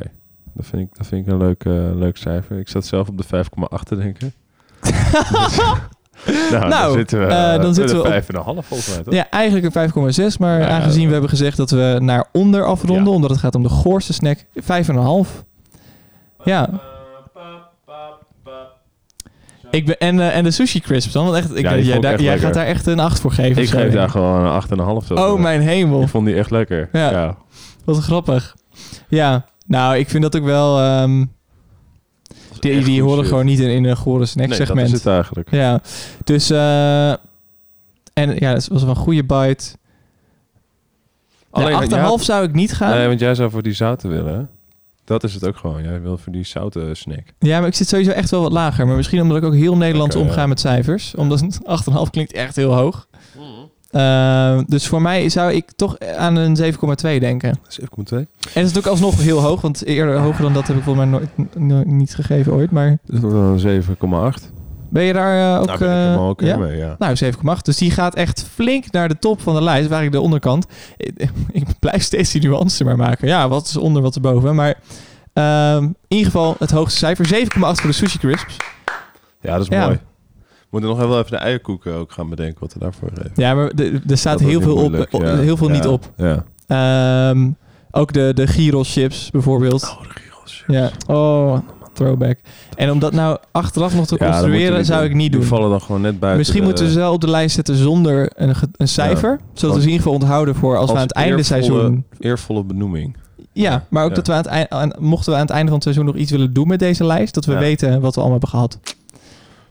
Dat 0.53 0.65
vind 0.65 0.81
ik, 0.81 0.97
dat 0.97 1.07
vind 1.07 1.25
ik 1.27 1.31
een 1.33 1.37
leuk, 1.39 1.63
eh, 1.65 1.73
leuk 1.95 2.17
cijfer. 2.17 2.59
Ik 2.59 2.69
zat 2.69 2.85
zelf 2.85 3.07
op 3.07 3.17
de 3.17 3.23
5,8 3.23 3.87
te 3.87 3.95
denken. 3.95 4.33
nou, 6.51 6.59
dan 6.59 6.69
Nou, 6.69 6.93
zitten 6.97 7.19
we, 7.19 7.25
eh, 7.25 7.51
dan 7.51 7.65
eh, 7.67 7.73
zitten 7.73 7.95
we 7.95 8.01
op- 8.03 8.07
5,5 8.07 8.67
volgens 8.67 8.93
mij, 8.95 9.03
toch? 9.03 9.13
Ja, 9.13 9.29
eigenlijk 9.29 9.65
een 9.65 9.71
5,6. 10.33 10.37
Maar 10.39 10.59
Ja, 10.59 10.67
aangezien 10.67 11.01
ja. 11.01 11.05
we 11.07 11.11
hebben 11.11 11.29
gezegd 11.29 11.57
dat 11.57 11.69
we 11.69 11.97
naar 12.01 12.25
onder 12.31 12.65
afronden, 12.65 13.05
Ja. 13.05 13.11
omdat 13.11 13.29
het 13.29 13.39
gaat 13.39 13.55
om 13.55 13.63
de 13.63 13.69
goorste 13.69 14.13
snack, 14.13 14.45
5,5. 14.55 15.43
Ja. 16.43 16.69
Ik 19.71 19.85
ben, 19.85 19.99
en, 19.99 20.19
en 20.31 20.43
de 20.43 20.51
sushi 20.51 20.79
crisps 20.79 21.13
dan? 21.13 21.23
Want 21.25 21.37
echt, 21.37 21.55
ik 21.55 21.63
Ja, 21.63 21.77
jij, 21.77 21.99
daar, 21.99 22.11
echt 22.13 22.21
jij 22.21 22.39
gaat 22.39 22.53
daar 22.53 22.65
echt 22.65 22.85
een 22.87 22.99
8 22.99 23.19
voor 23.19 23.31
geven. 23.31 23.61
Ik 23.61 23.69
geef 23.69 23.93
daar 23.93 24.09
gewoon 24.09 24.45
een 24.45 25.01
8,5. 25.01 25.05
zo. 25.07 25.13
Oh, 25.13 25.39
mijn 25.39 25.61
hemel. 25.61 26.01
Ik 26.01 26.07
vond 26.07 26.25
die 26.25 26.35
echt 26.35 26.51
lekker. 26.51 26.89
Ja. 26.91 27.11
Ja. 27.11 27.35
Wat 27.85 27.97
grappig. 27.97 28.55
Ja, 29.07 29.45
nou, 29.63 29.97
ik 29.97 30.09
vind 30.09 30.23
dat 30.23 30.35
ook 30.35 30.43
wel... 30.43 30.79
ehm, 30.79 31.25
die 32.59 32.83
die 32.83 33.01
horen 33.01 33.25
gewoon 33.25 33.45
niet 33.45 33.59
in, 33.59 33.69
in 33.69 33.85
een 33.85 33.97
gore 33.97 34.25
snack 34.25 34.47
Nee, 34.47 34.65
dat 34.65 34.77
is 34.77 34.91
het 34.91 35.05
eigenlijk. 35.05 35.51
Ja, 35.51 35.81
dus... 36.23 36.49
eh, 36.49 37.11
en 38.13 38.35
ja, 38.35 38.53
het 38.53 38.67
was 38.67 38.81
wel 38.81 38.89
een 38.89 38.95
goede 38.95 39.23
bite. 39.23 39.75
Alleen, 41.49 41.73
Alleen, 41.75 42.19
8,5 42.19 42.23
zou 42.23 42.43
ik 42.43 42.53
niet 42.53 42.73
gaan. 42.73 42.97
Nee, 42.97 43.07
want 43.07 43.19
jij 43.19 43.35
zou 43.35 43.49
voor 43.51 43.63
die 43.63 43.73
zouten 43.73 44.09
willen, 44.09 44.33
hè? 44.33 44.43
Dat 45.05 45.23
is 45.23 45.33
het 45.33 45.47
ook 45.47 45.57
gewoon. 45.57 45.83
Jij 45.83 46.01
wil 46.01 46.17
voor 46.17 46.31
die 46.31 46.45
zoute 46.45 46.89
snack. 46.93 47.23
Ja, 47.39 47.59
maar 47.59 47.67
ik 47.67 47.75
zit 47.75 47.87
sowieso 47.87 48.11
echt 48.11 48.29
wel 48.29 48.41
wat 48.41 48.51
lager. 48.51 48.87
Maar 48.87 48.95
misschien 48.95 49.21
omdat 49.21 49.37
ik 49.37 49.43
ook 49.43 49.53
heel 49.53 49.77
Nederlands 49.77 50.15
omga 50.15 50.41
ja. 50.41 50.47
met 50.47 50.59
cijfers. 50.59 51.15
Omdat 51.15 51.41
een 51.41 51.53
8,5 52.05 52.09
klinkt 52.11 52.33
echt 52.33 52.55
heel 52.55 52.73
hoog. 52.73 53.07
Eh, 53.93 54.59
dus 54.67 54.87
voor 54.87 55.01
mij 55.01 55.29
zou 55.29 55.51
ik 55.51 55.71
toch 55.75 55.99
aan 55.99 56.35
een 56.35 56.55
7,2 56.55 57.19
denken. 57.19 57.59
7,2. 57.67 57.85
En 58.17 58.25
dat 58.53 58.63
is 58.63 58.77
ook 58.77 58.85
alsnog 58.85 59.21
heel 59.21 59.39
hoog. 59.41 59.61
Want 59.61 59.85
eerder 59.85 60.17
hoger 60.19 60.41
dan 60.41 60.53
dat 60.53 60.67
heb 60.67 60.77
ik 60.77 60.83
volgens 60.83 61.05
mij 61.05 61.19
nooit, 61.19 61.55
nooit 61.57 61.87
niet 61.87 62.15
gegeven 62.15 62.53
ooit. 62.53 62.71
Maar 62.71 62.97
Dat 63.05 63.19
wordt 63.19 63.35
dan 63.35 63.69
een 63.69 63.83
7,8. 64.37 64.51
ben 64.89 65.03
je 65.03 65.13
daar 65.13 65.53
eh, 65.55 65.59
ook... 65.61 65.65
Ben 65.65 65.75
ik 65.75 65.81
eh, 65.81 65.87
helemaal 65.87 66.29
oké 66.29 66.45
ja? 66.45 66.57
mee, 66.57 66.77
ja. 66.77 66.95
Nou, 66.99 67.15
7,8. 67.23 67.61
Dus 67.61 67.77
die 67.77 67.91
gaat 67.91 68.15
echt 68.15 68.45
flink 68.53 68.91
naar 68.91 69.07
de 69.07 69.19
top 69.19 69.41
van 69.41 69.55
de 69.55 69.61
lijst. 69.61 69.89
Waar 69.89 70.03
ik 70.03 70.11
de 70.11 70.21
onderkant... 70.21 70.65
Ik, 70.97 71.13
ik 71.51 71.65
blijf 71.79 72.03
steeds 72.03 72.31
die 72.31 72.41
nuance 72.41 72.83
maar 72.83 72.97
maken. 72.97 73.27
Ja, 73.27 73.47
wat 73.49 73.67
is 73.67 73.77
onder, 73.77 74.01
wat 74.01 74.15
is 74.15 74.21
boven. 74.21 74.55
Maar 74.55 74.75
ehm, 75.33 75.83
in 75.83 75.95
ieder 76.07 76.25
geval 76.31 76.55
het 76.59 76.71
hoogste 76.71 76.97
cijfer. 76.97 77.25
7,8 77.25 77.49
voor 77.59 77.89
de 77.89 77.91
sushi 77.91 78.17
crisps. 78.17 78.57
Ja, 79.41 79.53
dat 79.57 79.61
is 79.61 79.67
Ja. 79.67 79.85
mooi. 79.85 79.99
We 80.73 80.79
moeten 80.79 80.97
nog 80.99 81.07
wel 81.09 81.19
even 81.19 81.31
de 81.31 81.37
eierkoeken 81.37 81.93
ook 81.93 82.11
gaan 82.11 82.29
bedenken 82.29 82.59
wat 82.59 82.73
we 82.73 82.79
daarvoor 82.79 83.09
geven. 83.13 83.31
Ja, 83.35 83.53
maar 83.53 83.75
de- 83.75 84.01
er 84.07 84.17
staat 84.17 84.39
heel 84.39 84.61
veel, 84.61 84.75
op, 84.75 84.81
moeilijk, 84.89 85.13
eh, 85.13 85.19
ja. 85.19 85.35
heel 85.35 85.57
veel 85.57 85.69
niet 85.69 85.87
op. 85.87 86.11
Ja. 86.17 86.43
Ehm, 86.67 87.49
ook 87.91 88.13
de, 88.13 88.31
de 88.35 88.47
gyros 88.47 88.93
chips 88.93 89.31
bijvoorbeeld. 89.31 89.83
Oh, 89.83 90.01
de 90.01 90.09
gyros. 90.09 90.63
ja. 90.67 90.89
Oh, 91.07 91.57
throwback. 91.93 92.39
En 92.75 92.91
om 92.91 92.99
dat 92.99 93.13
nou 93.13 93.37
achteraf 93.51 93.95
nog 93.95 94.05
te 94.07 94.15
Ja, 94.19 94.29
construeren, 94.29 94.85
zou 94.85 95.03
ik 95.05 95.13
niet 95.13 95.31
Die 95.31 95.39
doen. 95.39 95.49
vallen 95.49 95.69
dan 95.69 95.81
gewoon 95.81 96.01
net 96.01 96.19
buiten. 96.19 96.37
Misschien 96.39 96.59
de- 96.61 96.65
moeten 96.67 96.85
we 96.85 96.91
ze 96.91 96.97
wel 96.97 97.13
op 97.13 97.21
de 97.21 97.29
lijst 97.29 97.55
zetten 97.55 97.75
zonder 97.75 98.31
een, 98.35 98.53
een 98.77 98.87
cijfer. 98.87 99.39
zodat 99.53 99.75
we 99.75 99.81
ze 99.81 99.87
in 99.87 99.93
ieder 99.93 100.05
geval 100.07 100.13
onthouden 100.13 100.55
voor 100.55 100.77
als, 100.77 100.89
we 100.91 100.95
aan 100.97 101.01
het 101.03 101.13
einde 101.13 101.43
seizoen... 101.43 102.05
Eervolle 102.19 102.63
benoeming. 102.63 103.17
Ja, 103.51 103.85
maar 103.89 104.03
ook 104.03 104.09
Ja. 104.09 104.15
dat 104.15 104.27
we 104.27 104.33
aan 104.33 104.37
het 104.39 104.47
eind, 104.47 104.69
aan- 104.69 104.93
mochten 104.99 105.31
we 105.31 105.37
aan 105.37 105.43
het 105.45 105.51
einde 105.51 105.65
van 105.65 105.73
het 105.75 105.83
seizoen 105.83 106.05
nog 106.05 106.15
iets 106.15 106.31
willen 106.31 106.53
doen 106.53 106.67
met 106.67 106.79
deze 106.79 107.05
lijst, 107.05 107.33
dat 107.33 107.45
we 107.45 107.57
weten 107.57 108.01
wat 108.01 108.15
we 108.15 108.21
allemaal 108.21 108.39
hebben 108.39 108.49
gehad. 108.49 108.79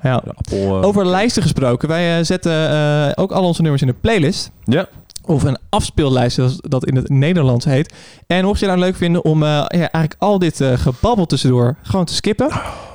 Ja. 0.03 0.23
Eh, 0.51 0.73
Over 0.85 1.07
lijsten 1.07 1.43
gesproken, 1.43 1.89
wij 1.89 2.19
eh, 2.19 2.25
zetten 2.25 2.71
eh, 2.71 3.11
ook 3.15 3.33
al 3.33 3.45
onze 3.45 3.61
nummers 3.63 3.83
in 3.83 3.89
de 3.89 3.95
playlist. 4.01 4.51
Ja. 4.65 4.87
Of 5.25 5.43
een 5.43 5.59
afspeellijst, 5.69 6.35
zoals 6.35 6.57
dat 6.61 6.87
in 6.87 6.97
het 6.97 7.09
Nederlands 7.09 7.65
heet. 7.65 7.95
En 8.27 8.45
mocht 8.45 8.61
je 8.61 8.67
nou 8.67 8.79
leuk 8.79 8.97
vinden 8.97 9.25
om 9.25 9.43
eh, 9.43 9.49
ja, 9.49 9.69
eigenlijk 9.69 10.15
al 10.19 10.39
dit 10.39 10.61
eh, 10.61 10.73
gebabbel 10.73 11.27
tussendoor 11.27 11.77
gewoon 11.83 12.05
te 12.05 12.15
skippen, 12.15 12.51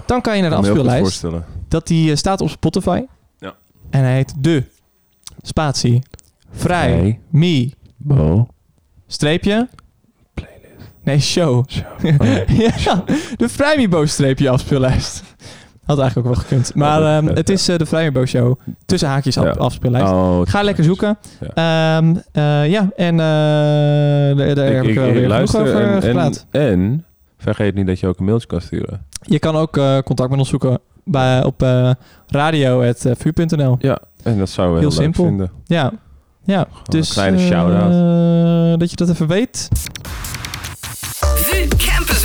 dan 0.06 0.22
kan 0.22 0.36
je 0.36 0.42
naar 0.42 0.50
de 0.50 0.56
afspeellijst. 0.56 1.00
voorstellen. 1.02 1.46
Dat 1.68 1.88
die 1.88 2.16
staat 2.16 2.42
op 2.42 2.50
Spotify. 2.50 3.02
Ja. 3.40 3.54
En 3.90 4.02
hij 4.02 4.14
heet 4.14 4.34
De 4.38 4.64
Spatie 5.42 6.02
Vrij 6.52 6.90
Vrij. 6.90 7.20
Me 7.30 7.72
Bo. 7.98 8.48
Streepje 9.08 9.68
Nee, 11.04 11.20
show. 11.20 11.66
ja, 12.86 13.04
de 13.38 13.50
Vrijmibo-streepje 13.50 14.50
afspeellijst. 14.50 15.24
Had 15.88 16.00
eigenlijk 16.00 16.28
ook 16.28 16.34
wel 16.36 16.44
gekund. 16.44 16.76
Maar 16.76 17.18
ehm, 17.18 17.28
het 17.36 17.50
is 17.50 17.68
eh, 17.70 17.78
de 17.78 17.86
Vrijmibo-show. 17.86 18.60
Tussen 18.86 19.10
haakjes 19.10 19.38
af, 19.38 19.44
Ja. 19.46 19.52
afspeellijst. 19.52 20.12
Oh, 20.12 20.42
Ga 20.44 20.62
lekker 20.62 20.84
zoeken. 20.84 21.18
Ja. 21.54 21.98
Ehm, 21.98 22.16
eh, 22.32 22.70
ja, 22.72 22.90
en 22.96 23.14
eh, 23.20 24.38
daar, 24.38 24.56
daar 24.56 24.66
heb 24.74 24.84
ik, 24.84 24.96
wel 24.96 25.04
weer 25.06 25.14
genoeg 25.14 25.28
luister 25.28 25.62
over 25.62 25.76
en, 25.82 25.90
en, 25.96 26.02
gepraat. 26.02 26.46
en 26.52 27.06
vergeet 27.38 27.76
niet 27.76 27.88
dat 27.88 28.00
je 28.00 28.08
ook 28.08 28.20
een 28.20 28.26
mailtje 28.26 28.48
kan 28.48 28.62
sturen. 28.62 29.06
Je 29.22 29.40
kan 29.40 29.56
ook 29.56 29.78
eh, 29.78 29.98
contact 30.00 30.30
met 30.30 30.40
ons 30.40 30.50
zoeken 30.50 30.80
bij, 31.04 31.44
op 31.44 31.64
eh 31.64 31.92
radio.vuur.nl. 32.28 33.76
Ja, 33.80 33.98
en 34.24 34.38
dat 34.38 34.50
zouden 34.50 34.76
we 34.76 34.82
Heel 34.82 34.90
heel, 34.90 35.00
leuk 35.00 35.14
simpel. 35.16 35.24
vinden. 35.26 35.52
Ja, 35.66 35.92
ja. 36.44 36.60
een 36.60 36.66
dus 36.84 37.14
kleine 37.14 37.38
eh, 37.38 37.44
shout-out. 37.46 38.80
dat 38.80 38.90
je 38.90 38.96
dat 38.96 39.10
even 39.10 39.28
weet. 39.28 39.68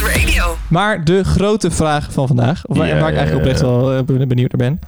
Radio. 0.07 0.57
Maar 0.69 1.05
de 1.05 1.25
grote 1.25 1.71
vraag 1.71 2.13
van 2.13 2.27
vandaag, 2.27 2.67
of 2.67 2.77
waar, 2.77 2.87
Ja, 2.87 3.01
waar 3.01 3.11
ik 3.11 3.17
eigenlijk 3.17 3.33
ja, 3.47 3.51
oprecht 3.51 3.61
ja. 3.61 3.67
wel 3.67 3.93
eh, 3.99 4.05
ben- 4.05 4.29
benieuwd 4.29 4.53
naar 4.53 4.71
ben. 4.71 4.79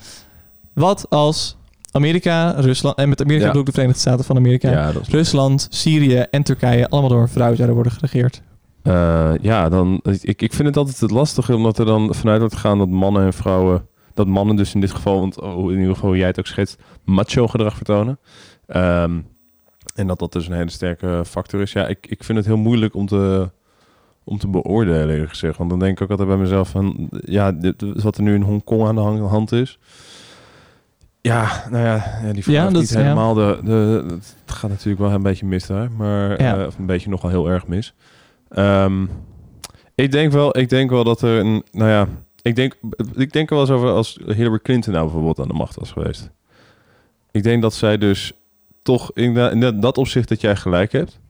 Wat 0.73 1.07
als 1.11 1.57
Amerika, 1.91 2.51
Rusland, 2.51 2.97
en 2.97 3.09
met 3.09 3.21
Amerika 3.21 3.43
Ja. 3.45 3.49
bedoel 3.49 3.61
ik 3.63 3.67
de 3.69 3.75
Verenigde 3.75 4.01
Staten 4.01 4.25
van 4.25 4.37
Amerika, 4.37 4.71
Ja, 4.71 4.89
is 5.01 5.09
Rusland, 5.09 5.67
Syrië 5.71 6.17
en 6.31 6.43
Turkije 6.43 6.89
allemaal 6.89 7.11
door 7.11 7.21
een 7.21 7.29
vrouw 7.29 7.55
zouden 7.55 7.75
worden 7.75 7.93
geregeerd? 7.93 8.43
Eh, 8.83 9.33
ja, 9.41 9.69
dan, 9.69 10.01
ik, 10.21 10.43
ik 10.43 10.53
vind 10.53 10.69
het 10.69 10.77
altijd 10.77 11.01
het 11.01 11.11
lastige, 11.11 11.55
omdat 11.57 11.79
er 11.79 11.87
dan 11.87 12.15
vanuit 12.15 12.39
wordt 12.41 12.55
gegaan 12.55 12.79
dat 12.79 12.89
mannen 12.89 13.25
en 13.25 13.33
vrouwen, 13.33 13.87
dat 14.15 14.27
mannen 14.27 14.57
dus 14.57 14.75
in 14.75 14.81
dit 14.81 14.91
geval, 14.93 15.21
want 15.21 15.41
oh, 15.41 15.73
in 15.73 15.79
ieder 15.79 15.95
geval 15.95 16.09
hoe 16.09 16.19
jij 16.19 16.27
het 16.27 16.39
ook 16.39 16.47
schetst, 16.47 16.77
macho 17.05 17.47
gedrag 17.47 17.77
vertonen. 17.77 18.19
Ehm, 18.67 19.19
en 19.95 20.07
dat 20.07 20.19
dat 20.19 20.33
dus 20.33 20.47
een 20.47 20.53
hele 20.55 20.71
sterke 20.71 21.23
factor 21.27 21.61
is. 21.61 21.73
Ja, 21.73 21.87
ik, 21.87 22.07
ik 22.09 22.25
vind 22.25 22.39
het 22.39 22.47
heel 22.47 22.57
moeilijk 22.57 22.95
om 22.95 23.07
te, 23.07 23.51
om 24.25 24.39
te 24.39 24.49
beoordelen, 24.49 25.11
eerlijk 25.11 25.31
gezegd. 25.31 25.59
Want 25.59 25.71
dan 25.71 25.79
denk 25.79 25.93
ik 25.93 26.03
ook 26.03 26.11
altijd 26.11 26.29
bij 26.29 26.37
mezelf 26.37 26.69
van, 26.69 27.09
ja, 27.11 27.53
dit, 27.53 28.03
wat 28.03 28.17
er 28.17 28.23
nu 28.23 28.35
in 28.35 28.43
Hongkong 28.43 28.87
aan 28.87 28.95
de 28.95 29.23
hand 29.23 29.53
is. 29.53 29.79
Ja, 31.21 31.65
nou 31.71 31.85
ja, 31.85 32.21
ja 32.23 32.33
die 32.33 32.51
Ja, 32.53 32.65
dat 32.65 32.73
niet 32.73 32.91
ja. 32.91 33.01
helemaal 33.01 33.35
de, 33.35 33.59
de... 33.65 34.05
Het 34.45 34.55
gaat 34.55 34.71
natuurlijk 34.71 34.99
wel 34.99 35.11
een 35.11 35.23
beetje 35.23 35.47
mis 35.47 35.67
daar, 35.67 35.91
maar... 35.91 36.43
Ja. 36.43 36.59
eh, 36.59 36.67
of 36.67 36.79
een 36.79 36.87
beetje 36.87 37.11
nogal 37.11 37.31
heel 37.31 37.51
erg 37.51 37.67
mis. 37.67 37.95
Ehm, 38.49 39.07
ik 39.95 40.13
denk 40.13 40.33
wel, 40.33 40.59
ik 40.59 40.69
denk 40.69 40.91
wel 40.91 41.05
dat 41.05 41.23
er 41.23 41.39
een, 41.39 41.65
nou 41.71 41.91
ja, 41.91 42.09
ik 42.43 42.57
denk, 42.57 42.75
ik 43.15 43.33
denk 43.33 43.51
er 43.51 43.57
wel 43.57 43.65
eens 43.65 43.75
over 43.75 43.89
als 43.89 44.19
Hillary 44.27 44.59
Clinton 44.63 44.93
nou 44.93 45.05
bijvoorbeeld 45.05 45.41
aan 45.41 45.49
de 45.49 45.55
macht 45.55 45.77
was 45.77 45.93
geweest. 45.93 46.31
Ik 47.31 47.43
denk 47.43 47.63
dat 47.63 47.75
zij 47.75 47.99
dus 47.99 48.33
toch 48.83 49.11
in, 49.13 49.37
in 49.37 49.81
dat 49.81 49.99
opzicht 49.99 50.29
dat 50.29 50.41
jij 50.41 50.57
gelijk 50.57 50.93
hebt, 50.93 51.21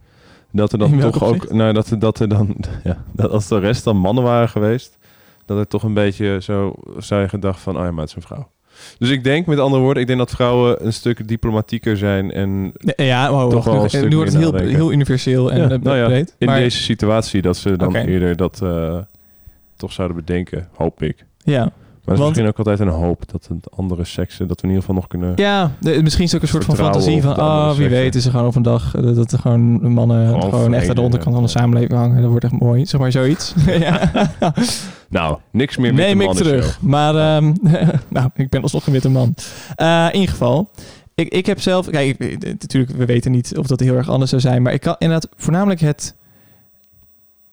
dat 0.57 0.73
er 0.73 0.79
dan 0.79 0.99
toch 0.99 1.23
ook, 1.23 1.53
nou 1.53 1.73
dat 1.73 1.91
er, 1.91 1.99
dat 1.99 2.21
er 2.21 2.29
dan, 2.29 2.57
ja, 2.85 3.05
dat 3.13 3.31
als 3.31 3.49
de 3.49 3.59
rest 3.59 3.85
dan 3.85 3.97
mannen 3.97 4.25
waren 4.25 4.49
geweest, 4.49 4.99
dat 5.47 5.59
er 5.59 5.67
toch 5.69 5.83
een 5.83 5.95
beetje 5.95 6.39
zo 6.43 6.75
zou 6.99 7.21
je 7.23 7.29
gedacht 7.29 7.61
van, 7.61 7.77
oh 7.77 7.85
ja, 7.85 7.91
maar 7.91 8.01
het 8.01 8.09
is 8.09 8.17
een 8.17 8.23
vrouw. 8.23 8.49
Dus 8.99 9.11
ik 9.11 9.25
denk, 9.25 9.47
met 9.47 9.59
andere 9.59 9.83
woorden, 9.83 10.03
ik 10.03 10.07
denk 10.09 10.19
dat 10.19 10.31
vrouwen 10.31 10.87
een 10.87 10.93
stuk 10.93 11.29
diplomatieker 11.29 11.97
zijn 11.97 12.31
en 12.33 12.73
Ja, 12.97 13.31
wow, 13.31 13.51
Toch 13.51 13.53
wacht, 13.53 13.65
wel 13.65 13.75
nu- 13.77 13.83
een 13.83 13.89
stuk 13.89 14.09
nu 14.09 14.17
wordt 14.17 14.33
het 14.33 14.41
heel, 14.43 14.53
heel 14.55 14.93
universeel 14.93 15.51
en 15.53 15.59
Ja, 15.59 15.71
eh, 15.71 15.79
nou 15.83 15.97
ja, 15.97 16.07
breed. 16.07 16.35
in 16.39 16.47
maar, 16.47 16.59
deze 16.59 16.83
situatie 16.83 17.43
dat 17.43 17.57
ze 17.57 17.77
dan 17.77 17.95
eerder 17.95 18.37
dat 18.37 18.61
eh, 18.63 18.99
toch 19.77 19.93
zouden 19.93 20.17
bedenken, 20.17 20.69
hoop 20.75 21.03
ik. 21.03 21.25
ja. 21.45 21.73
Maar 22.05 22.15
het 22.15 22.23
is 22.23 22.29
misschien 22.29 22.47
ook 22.49 22.59
altijd 22.59 22.81
een 22.81 22.89
hoop 22.89 23.23
dat 23.33 23.47
het 23.49 23.71
andere 23.77 24.05
seksen, 24.05 24.49
dat 24.49 24.57
we 24.61 24.63
in 24.63 24.69
ieder 24.75 24.81
geval 24.85 24.95
nog 25.01 25.07
kunnen... 25.09 25.33
Ja, 25.37 25.71
de- 25.81 26.03
misschien 26.03 26.25
is 26.25 26.33
het 26.33 26.41
ook 26.41 26.47
een 26.47 26.53
soort 26.53 26.65
van 26.65 26.77
fantasie 26.77 27.23
van, 27.23 27.37
oh, 27.41 27.73
wie 27.73 27.89
weet 27.89 28.15
is 28.15 28.25
er 28.25 28.31
gewoon 28.31 28.47
op 28.47 28.55
een 28.57 28.63
dag 28.63 28.95
eh, 28.97 29.15
dat 29.15 29.33
er 29.33 29.39
gewoon 29.39 29.93
mannen 29.93 30.27
Gewoon 30.29 30.43
gewoon, 30.43 30.75
echt 30.75 30.89
aan 30.89 30.95
de 30.95 31.01
onderkant 31.01 31.35
van 31.35 31.45
de 31.45 31.51
samenleving 31.51 31.93
hangen. 31.99 32.21
Dat 32.21 32.31
wordt 32.31 32.45
echt 32.45 32.61
mooi, 32.61 32.87
zeg 32.87 33.01
maar 33.01 33.13
zoiets. 33.13 33.55
ja. 33.67 34.11
Nou, 35.09 35.39
niks 35.51 35.77
meer 35.77 35.95
met 35.95 36.09
ik 36.11 36.15
mannen 36.17 36.37
terug. 36.37 36.79
Maar, 36.81 37.15
ehm, 37.37 37.53
nou, 38.17 38.31
ik 38.35 38.49
ben 38.49 38.63
alsnog 38.63 38.87
een 38.87 38.93
witte 38.93 39.11
man. 39.11 39.35
Eh, 39.75 40.07
in 40.09 40.15
ieder 40.15 40.31
geval, 40.31 40.71
ik, 41.15 41.29
ik 41.29 41.47
heb 41.47 41.61
zelf, 41.61 41.91
kijk, 41.91 42.19
ik- 42.19 42.61
natuurlijk, 42.61 42.93
we 42.97 43.05
weten 43.05 43.31
niet 43.31 43.57
of 43.59 43.67
dat 43.67 43.81
heel 43.81 43.95
erg 43.97 44.09
anders 44.09 44.31
zou 44.31 44.43
zijn, 44.43 44.63
maar 44.63 44.73
ik 44.73 44.81
kan 44.81 44.97
inderdaad 44.99 45.29
voornamelijk 45.37 45.81
het 45.81 46.15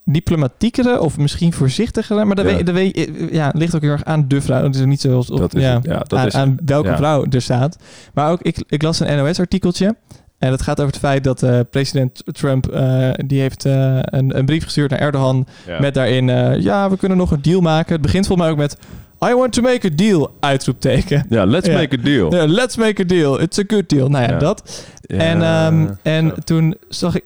diplomatiekere 0.06 1.00
of 1.02 1.18
misschien 1.18 1.54
voorzichtigere, 1.54 2.26
maar 2.26 2.36
dat, 2.36 2.46
Ja. 2.50 2.56
weet, 2.56 2.66
dat 2.66 2.76
weet, 2.76 2.96
eh, 2.96 3.32
ja, 3.32 3.52
ligt 3.56 3.76
ook 3.76 3.82
heel 3.82 3.92
erg 3.92 4.04
aan 4.06 4.28
de 4.28 4.42
vrouw. 4.42 4.64
Het 4.64 4.76
is 4.76 4.86
niet 4.86 5.02
zoals 5.02 5.30
op, 5.30 5.38
Dat 5.38 5.56
is 5.56 5.62
ja, 5.62 5.80
ja, 5.82 5.98
dat 5.98 6.14
aan, 6.14 6.28
is 6.28 6.34
aan 6.36 6.58
welke 6.66 6.88
ja. 6.90 6.98
vrouw 6.98 7.26
er 7.30 7.42
staat. 7.42 7.78
Maar 8.14 8.32
ook, 8.32 8.42
ik, 8.42 8.64
ik 8.68 8.82
las 8.82 9.00
een 9.00 9.18
NOS-artikeltje. 9.18 9.96
En 10.38 10.50
dat 10.50 10.62
gaat 10.62 10.80
over 10.80 10.92
het 10.92 11.02
feit 11.02 11.24
dat 11.24 11.44
eh, 11.44 11.60
president 11.72 12.24
Trump, 12.26 12.68
eh, 12.68 13.10
die 13.26 13.40
heeft 13.42 13.64
een, 13.64 14.38
een 14.38 14.46
brief 14.46 14.64
gestuurd 14.64 14.90
naar 14.90 15.00
Erdogan 15.00 15.48
met 15.80 15.94
daarin, 15.94 16.28
ja, 16.62 16.90
we 16.90 16.98
kunnen 16.98 17.18
nog 17.18 17.32
een 17.32 17.42
deal 17.42 17.62
maken. 17.62 17.94
Het 17.94 18.02
begint 18.02 18.28
volgens 18.28 18.48
mij 18.48 18.56
ook 18.58 18.62
met, 18.62 18.78
I 19.30 19.34
want 19.34 19.54
to 19.54 19.62
make 19.62 19.88
a 19.88 19.96
deal, 19.96 20.34
uitroepteken. 20.40 21.26
Ja, 21.30 21.46
let's 21.46 21.68
Ja. 21.68 21.74
make 21.74 21.98
a 22.00 22.04
deal. 22.04 22.36
Ja, 22.36 22.46
let's 22.48 22.76
make 22.78 23.02
a 23.02 23.06
deal. 23.06 23.42
It's 23.42 23.60
a 23.60 23.64
good 23.68 23.90
deal. 23.90 24.10
Nou 24.10 24.24
ja, 24.24 24.32
Ja. 24.32 24.38
dat. 24.38 24.86
En 25.08 25.42
ehm, 25.42 25.88
en 26.02 26.34
toen 26.44 26.76
zag 26.90 27.16
ik 27.16 27.24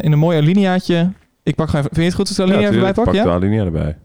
in 0.00 0.12
een 0.12 0.18
mooi 0.18 0.38
alineaatje. 0.38 1.10
Ik 1.44 1.54
pak 1.54 1.68
gewoon 1.68 1.84
even. 1.84 1.96
Vind 1.96 1.96
je 1.96 2.02
het 2.02 2.14
goed 2.14 2.28
als 2.28 2.30
ik 2.30 2.36
de 2.36 2.42
alinea 2.42 2.60
even 2.60 2.72
tuurlijk, 2.74 2.94
bijpak? 2.94 3.14
pak 3.14 3.22
Ja? 3.24 3.30
de 3.30 3.44
alinea 3.44 3.64
erbij. 3.64 3.96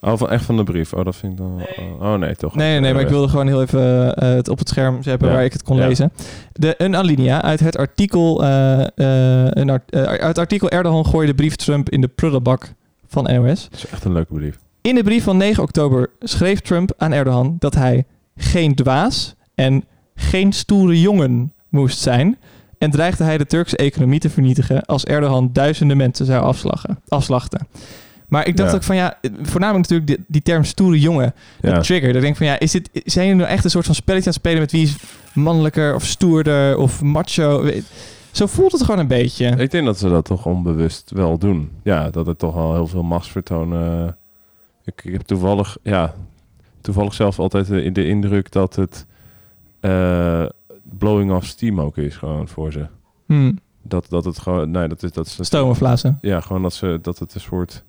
Oh, 0.00 0.16
van, 0.16 0.30
echt 0.30 0.44
van 0.44 0.56
de 0.56 0.62
brief. 0.64 0.92
Oh, 0.92 1.04
dat 1.04 1.16
vind 1.16 1.32
ik 1.32 1.38
dan... 1.38 1.60
Oh, 2.00 2.14
nee, 2.14 2.36
toch. 2.36 2.54
Nee, 2.54 2.70
nee, 2.70 2.80
nee, 2.80 2.92
maar 2.92 3.02
ik 3.02 3.08
wilde 3.08 3.28
gewoon 3.28 3.46
heel 3.46 3.62
even 3.62 4.14
eh, 4.16 4.28
het 4.28 4.48
op 4.48 4.58
het 4.58 4.68
scherm 4.68 5.02
zetten 5.02 5.28
Ja. 5.28 5.34
waar 5.34 5.44
ik 5.44 5.52
het 5.52 5.62
kon 5.62 5.76
Ja. 5.76 5.86
lezen. 5.86 6.12
De, 6.52 6.74
een 6.78 6.96
alinea 6.96 7.42
uit 7.42 7.60
het 7.60 7.76
artikel, 7.76 8.42
eh, 8.44 8.80
eh, 8.80 9.46
een 9.50 9.70
art- 9.70 9.94
uit 9.94 10.20
het 10.20 10.38
artikel 10.38 10.68
Erdogan 10.70 11.06
gooide 11.06 11.30
de 11.30 11.36
brief 11.36 11.56
Trump 11.56 11.90
in 11.90 12.00
de 12.00 12.08
prullenbak 12.08 12.72
van 13.06 13.24
NOS. 13.24 13.68
Dat 13.70 13.78
is 13.78 13.86
echt 13.86 14.04
een 14.04 14.12
leuke 14.12 14.34
brief. 14.34 14.58
In 14.80 14.94
de 14.94 15.02
brief 15.02 15.24
van 15.24 15.36
9 15.36 15.62
oktober 15.62 16.10
schreef 16.20 16.60
Trump 16.60 16.92
aan 16.96 17.12
Erdogan 17.12 17.56
dat 17.58 17.74
hij 17.74 18.04
geen 18.36 18.74
dwaas 18.74 19.34
en 19.54 19.84
geen 20.14 20.52
stoere 20.52 21.00
jongen 21.00 21.52
moest 21.68 21.98
zijn. 21.98 22.38
En 22.78 22.90
dreigde 22.90 23.24
hij 23.24 23.38
de 23.38 23.46
Turkse 23.46 23.76
economie 23.76 24.20
te 24.20 24.30
vernietigen 24.30 24.84
als 24.84 25.04
Erdogan 25.04 25.50
duizenden 25.52 25.96
mensen 25.96 26.26
zou 26.26 26.42
afslagen, 26.44 26.98
afslachten. 27.08 27.66
Maar 28.28 28.46
ik 28.46 28.56
dacht 28.56 28.70
Ja. 28.70 28.76
ook 28.76 28.82
van 28.82 28.96
ja, 28.96 29.18
voornamelijk 29.42 29.88
natuurlijk 29.90 30.06
die, 30.06 30.24
die 30.28 30.42
term 30.42 30.64
stoere 30.64 31.00
jongen, 31.00 31.34
Ja. 31.60 31.74
dat 31.74 31.84
trigger. 31.84 32.06
Dat 32.08 32.16
ik 32.16 32.22
denk 32.22 32.36
van 32.36 32.46
ja, 32.46 32.58
is 32.58 32.70
dit, 32.70 32.90
zijn 32.92 33.26
jullie 33.26 33.40
nou 33.42 33.52
echt 33.54 33.64
een 33.64 33.70
soort 33.70 33.86
van 33.86 33.94
spelletje 33.94 34.26
aan 34.26 34.32
het 34.32 34.40
spelen 34.42 34.60
met 34.60 34.72
wie 34.72 34.82
is 34.82 34.96
mannelijker 35.32 35.94
of 35.94 36.04
stoerder 36.04 36.76
of 36.78 37.02
macho? 37.02 37.70
Zo 38.30 38.46
voelt 38.46 38.72
het 38.72 38.82
gewoon 38.82 39.00
een 39.00 39.06
beetje. 39.06 39.46
Ik 39.56 39.70
denk 39.70 39.84
dat 39.86 39.98
ze 39.98 40.08
dat 40.08 40.24
toch 40.24 40.46
onbewust 40.46 41.10
wel 41.14 41.38
doen. 41.38 41.70
Ja, 41.82 42.10
dat 42.10 42.26
het 42.26 42.38
toch 42.38 42.54
al 42.56 42.74
heel 42.74 42.86
veel 42.86 43.02
machtsvertoon... 43.02 43.72
eh, 43.72 44.04
ik, 44.84 45.04
ik 45.04 45.12
heb 45.12 45.20
toevallig, 45.22 45.76
ja, 45.82 46.14
toevallig 46.80 47.14
zelf 47.14 47.38
altijd 47.38 47.66
de, 47.66 47.92
de 47.92 48.06
indruk 48.06 48.52
dat 48.52 48.76
het 48.76 49.06
eh, 49.80 50.44
blowing 50.98 51.32
off 51.32 51.46
steam 51.46 51.80
ook 51.80 51.96
is 51.96 52.16
gewoon 52.16 52.48
voor 52.48 52.72
ze. 52.72 52.86
Hmm. 53.26 53.58
Dat, 53.82 54.06
dat 54.08 54.24
het 54.24 54.38
gewoon, 54.38 54.70
nee, 54.70 54.88
dat 54.88 55.02
is, 55.02 55.12
dat 55.12 55.26
is 55.26 55.38
Stomen 55.46 55.76
blazen. 55.76 56.18
Ja, 56.20 56.40
gewoon 56.40 56.62
dat 56.62 56.72
ze, 56.74 56.98
dat 57.02 57.18
het 57.18 57.34
een 57.34 57.40
soort, 57.40 57.84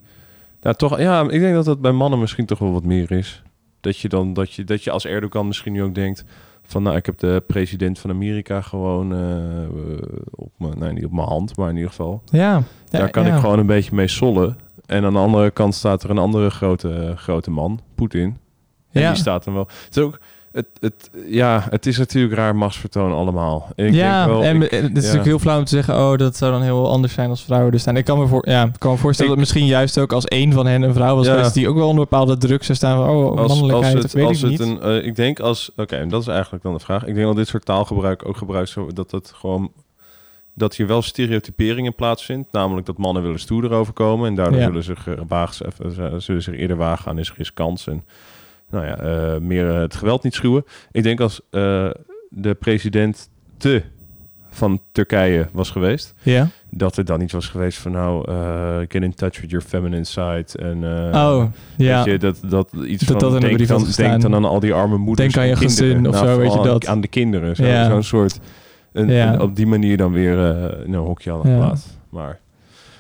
nou 0.61 0.75
toch, 0.75 0.99
ja, 0.99 1.21
ik 1.21 1.39
denk 1.39 1.53
dat 1.55 1.65
het 1.65 1.81
bij 1.81 1.91
mannen 1.91 2.19
misschien 2.19 2.45
toch 2.45 2.59
wel 2.59 2.71
wat 2.71 2.83
meer 2.83 3.11
is. 3.11 3.43
Dat 3.81 3.97
je 3.97 4.09
dan, 4.09 4.33
dat 4.33 4.53
je, 4.53 4.63
dat 4.63 4.83
je 4.83 4.91
als 4.91 5.05
Erdogan 5.05 5.47
misschien 5.47 5.73
nu 5.73 5.83
ook 5.83 5.95
denkt 5.95 6.23
van, 6.63 6.83
nou, 6.83 6.95
ik 6.95 7.05
heb 7.05 7.17
de 7.17 7.43
president 7.47 7.99
van 7.99 8.09
Amerika 8.09 8.61
gewoon 8.61 9.13
eh, 9.13 9.69
op 10.31 10.51
mijn, 10.57 10.79
nee, 10.79 10.91
niet 10.93 11.05
op 11.05 11.11
mijn 11.11 11.27
hand, 11.27 11.57
maar 11.57 11.69
in 11.69 11.75
ieder 11.75 11.89
geval. 11.89 12.21
Ja. 12.25 12.39
Ja, 12.89 12.99
Daar 12.99 13.09
kan 13.09 13.25
ja. 13.25 13.33
ik 13.35 13.39
gewoon 13.41 13.59
een 13.59 13.65
beetje 13.65 13.95
mee 13.95 14.07
sollen. 14.07 14.57
En 14.85 15.03
aan 15.05 15.13
de 15.13 15.19
andere 15.19 15.51
kant 15.51 15.75
staat 15.75 16.03
er 16.03 16.09
een 16.09 16.17
andere 16.17 16.49
grote, 16.49 16.89
eh, 16.93 17.17
grote 17.17 17.51
man, 17.51 17.79
Poetin. 17.95 18.37
En 18.91 19.01
Ja. 19.01 19.09
die 19.11 19.19
staat 19.19 19.43
dan 19.43 19.53
wel. 19.53 19.67
Het 19.85 19.97
is 19.97 20.03
ook, 20.03 20.19
het, 20.57 20.67
het, 20.79 21.09
ja, 21.27 21.67
het 21.69 21.85
is 21.85 21.97
natuurlijk 21.97 22.33
raar 22.35 22.55
machtsvertoon 22.55 23.11
allemaal. 23.11 23.67
Ik 23.75 23.93
ja, 23.93 24.25
denk 24.25 24.37
wel, 24.37 24.43
en 24.43 24.61
ik- 24.61 24.71
het 24.71 24.81
is 24.83 24.87
ja. 24.87 24.93
natuurlijk 24.93 25.25
heel 25.25 25.39
flauw 25.39 25.57
om 25.57 25.63
te 25.63 25.75
zeggen, 25.75 25.95
oh, 25.95 26.17
dat 26.17 26.35
zou 26.35 26.51
dan 26.51 26.61
heel 26.61 26.89
anders 26.91 27.13
zijn 27.13 27.29
als 27.29 27.43
vrouwen 27.43 27.73
er 27.73 27.79
staan. 27.79 27.97
Ik 27.97 28.05
kan 28.05 28.19
me, 28.19 28.27
voor, 28.27 28.49
ja, 28.49 28.63
ik 28.65 28.75
kan 28.77 28.91
me 28.91 28.97
voorstellen 28.97 29.31
Ik- 29.31 29.37
dat 29.37 29.45
misschien 29.47 29.67
juist 29.67 29.97
ook 29.99 30.11
als 30.13 30.25
één 30.25 30.51
van 30.53 30.65
hen 30.65 30.81
een 30.81 30.93
vrouw 30.93 31.15
was 31.15 31.25
Ja. 31.25 31.49
die 31.49 31.67
ook 31.69 31.75
wel 31.75 31.87
onder 31.87 32.03
bepaalde 32.03 32.37
druk 32.37 32.63
zou 32.63 32.77
staan 32.77 32.97
van, 32.97 33.09
oh, 33.15 33.37
als, 33.37 33.47
mannelijkheid, 33.47 33.83
als 33.83 33.93
dat 33.93 34.03
het, 34.03 34.13
weet 34.13 34.25
als 34.27 34.43
ik 34.43 34.49
het 34.59 34.67
niet. 34.67 34.81
een, 34.81 34.81
eh, 34.81 35.05
ik 35.05 35.15
denk 35.15 35.39
als, 35.39 35.71
oké, 35.75 35.95
en 35.95 36.09
dat 36.09 36.21
is 36.21 36.27
eigenlijk 36.27 36.63
dan 36.63 36.73
de 36.73 36.79
vraag. 36.79 37.05
Ik 37.05 37.13
denk 37.15 37.27
dat 37.27 37.35
dit 37.35 37.47
soort 37.47 37.65
taalgebruik 37.65 38.27
ook 38.27 38.37
gebruikt 38.37 38.69
zo 38.69 38.89
dat 38.93 39.11
het 39.11 39.31
gewoon 39.35 39.71
dat 40.53 40.75
hier 40.75 40.87
wel 40.87 41.01
stereotyperingen 41.01 41.95
plaatsvindt, 41.95 42.51
namelijk 42.51 42.85
dat 42.85 42.97
mannen 42.97 43.23
willen 43.23 43.39
stoerder 43.39 43.71
overkomen 43.71 44.27
en 44.27 44.35
daardoor 44.35 44.59
Ja. 44.59 44.65
zullen 44.65 44.83
ze 44.83 44.95
zich, 45.05 45.15
wagen, 45.27 45.65
zullen 46.21 46.41
zich 46.43 46.55
eerder 46.55 46.77
wagen 46.77 47.11
aan 47.11 47.19
is 47.19 47.29
er 47.29 47.39
is 47.39 47.53
kans 47.53 47.87
en 47.87 48.03
nou 48.71 48.85
ja, 48.85 48.97
eh, 48.97 49.39
meer 49.39 49.69
eh, 49.69 49.79
het 49.79 49.95
geweld 49.95 50.23
niet 50.23 50.33
schuwen. 50.33 50.65
Ik 50.91 51.03
denk 51.03 51.19
als 51.19 51.41
eh, 51.51 51.89
de 52.29 52.53
president 52.59 53.29
te 53.57 53.81
van 54.49 54.79
Turkije 54.91 55.47
was 55.51 55.69
geweest, 55.69 56.13
Ja. 56.21 56.47
dat 56.69 56.97
er 56.97 57.05
dan 57.05 57.21
iets 57.21 57.33
was 57.33 57.47
geweest 57.47 57.77
van 57.77 57.91
nou, 57.91 58.25
get 58.87 59.03
in 59.03 59.13
touch 59.13 59.41
with 59.41 59.49
your 59.49 59.65
feminine 59.65 60.03
side 60.03 60.45
en 60.55 60.77
oh, 61.15 61.43
ja. 61.77 62.03
Weet 62.03 62.05
je, 62.13 62.17
dat, 62.19 62.39
dat 62.49 62.71
iets 62.87 63.05
Dat 63.05 63.21
van, 63.21 63.31
dat 63.31 63.41
denk, 63.41 63.67
dan, 63.67 63.85
denk 63.95 64.21
dan 64.21 64.35
aan 64.35 64.45
al 64.45 64.59
die 64.59 64.73
arme 64.73 64.97
moeders 64.97 65.33
Denk 65.33 65.45
aan 65.45 65.53
en 65.53 65.59
je 65.59 65.65
kinderen. 65.67 65.87
gezin 65.87 66.07
of 66.07 66.15
zo, 66.15 66.19
vooral 66.21 66.37
weet 66.37 66.53
je 66.53 66.61
dat. 66.69 66.87
Aan 66.87 67.01
de 67.01 67.07
kinderen, 67.07 67.55
zo- 67.55 67.65
Ja. 67.65 67.89
zo'n 67.89 68.03
soort... 68.03 68.39
Een, 68.93 69.09
Ja. 69.09 69.37
op 69.37 69.55
die 69.55 69.67
manier 69.67 69.97
dan 69.97 70.11
weer 70.11 70.37
in 70.85 70.93
een 70.93 70.99
hokje 70.99 71.31
aan 71.31 71.37
Ja. 71.43 71.43
geplaatst. 71.43 71.97
Maar 72.09 72.39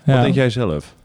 ja. 0.03 0.13
wat 0.13 0.21
denk 0.21 0.35
jij 0.35 0.49
zelf? 0.49 0.95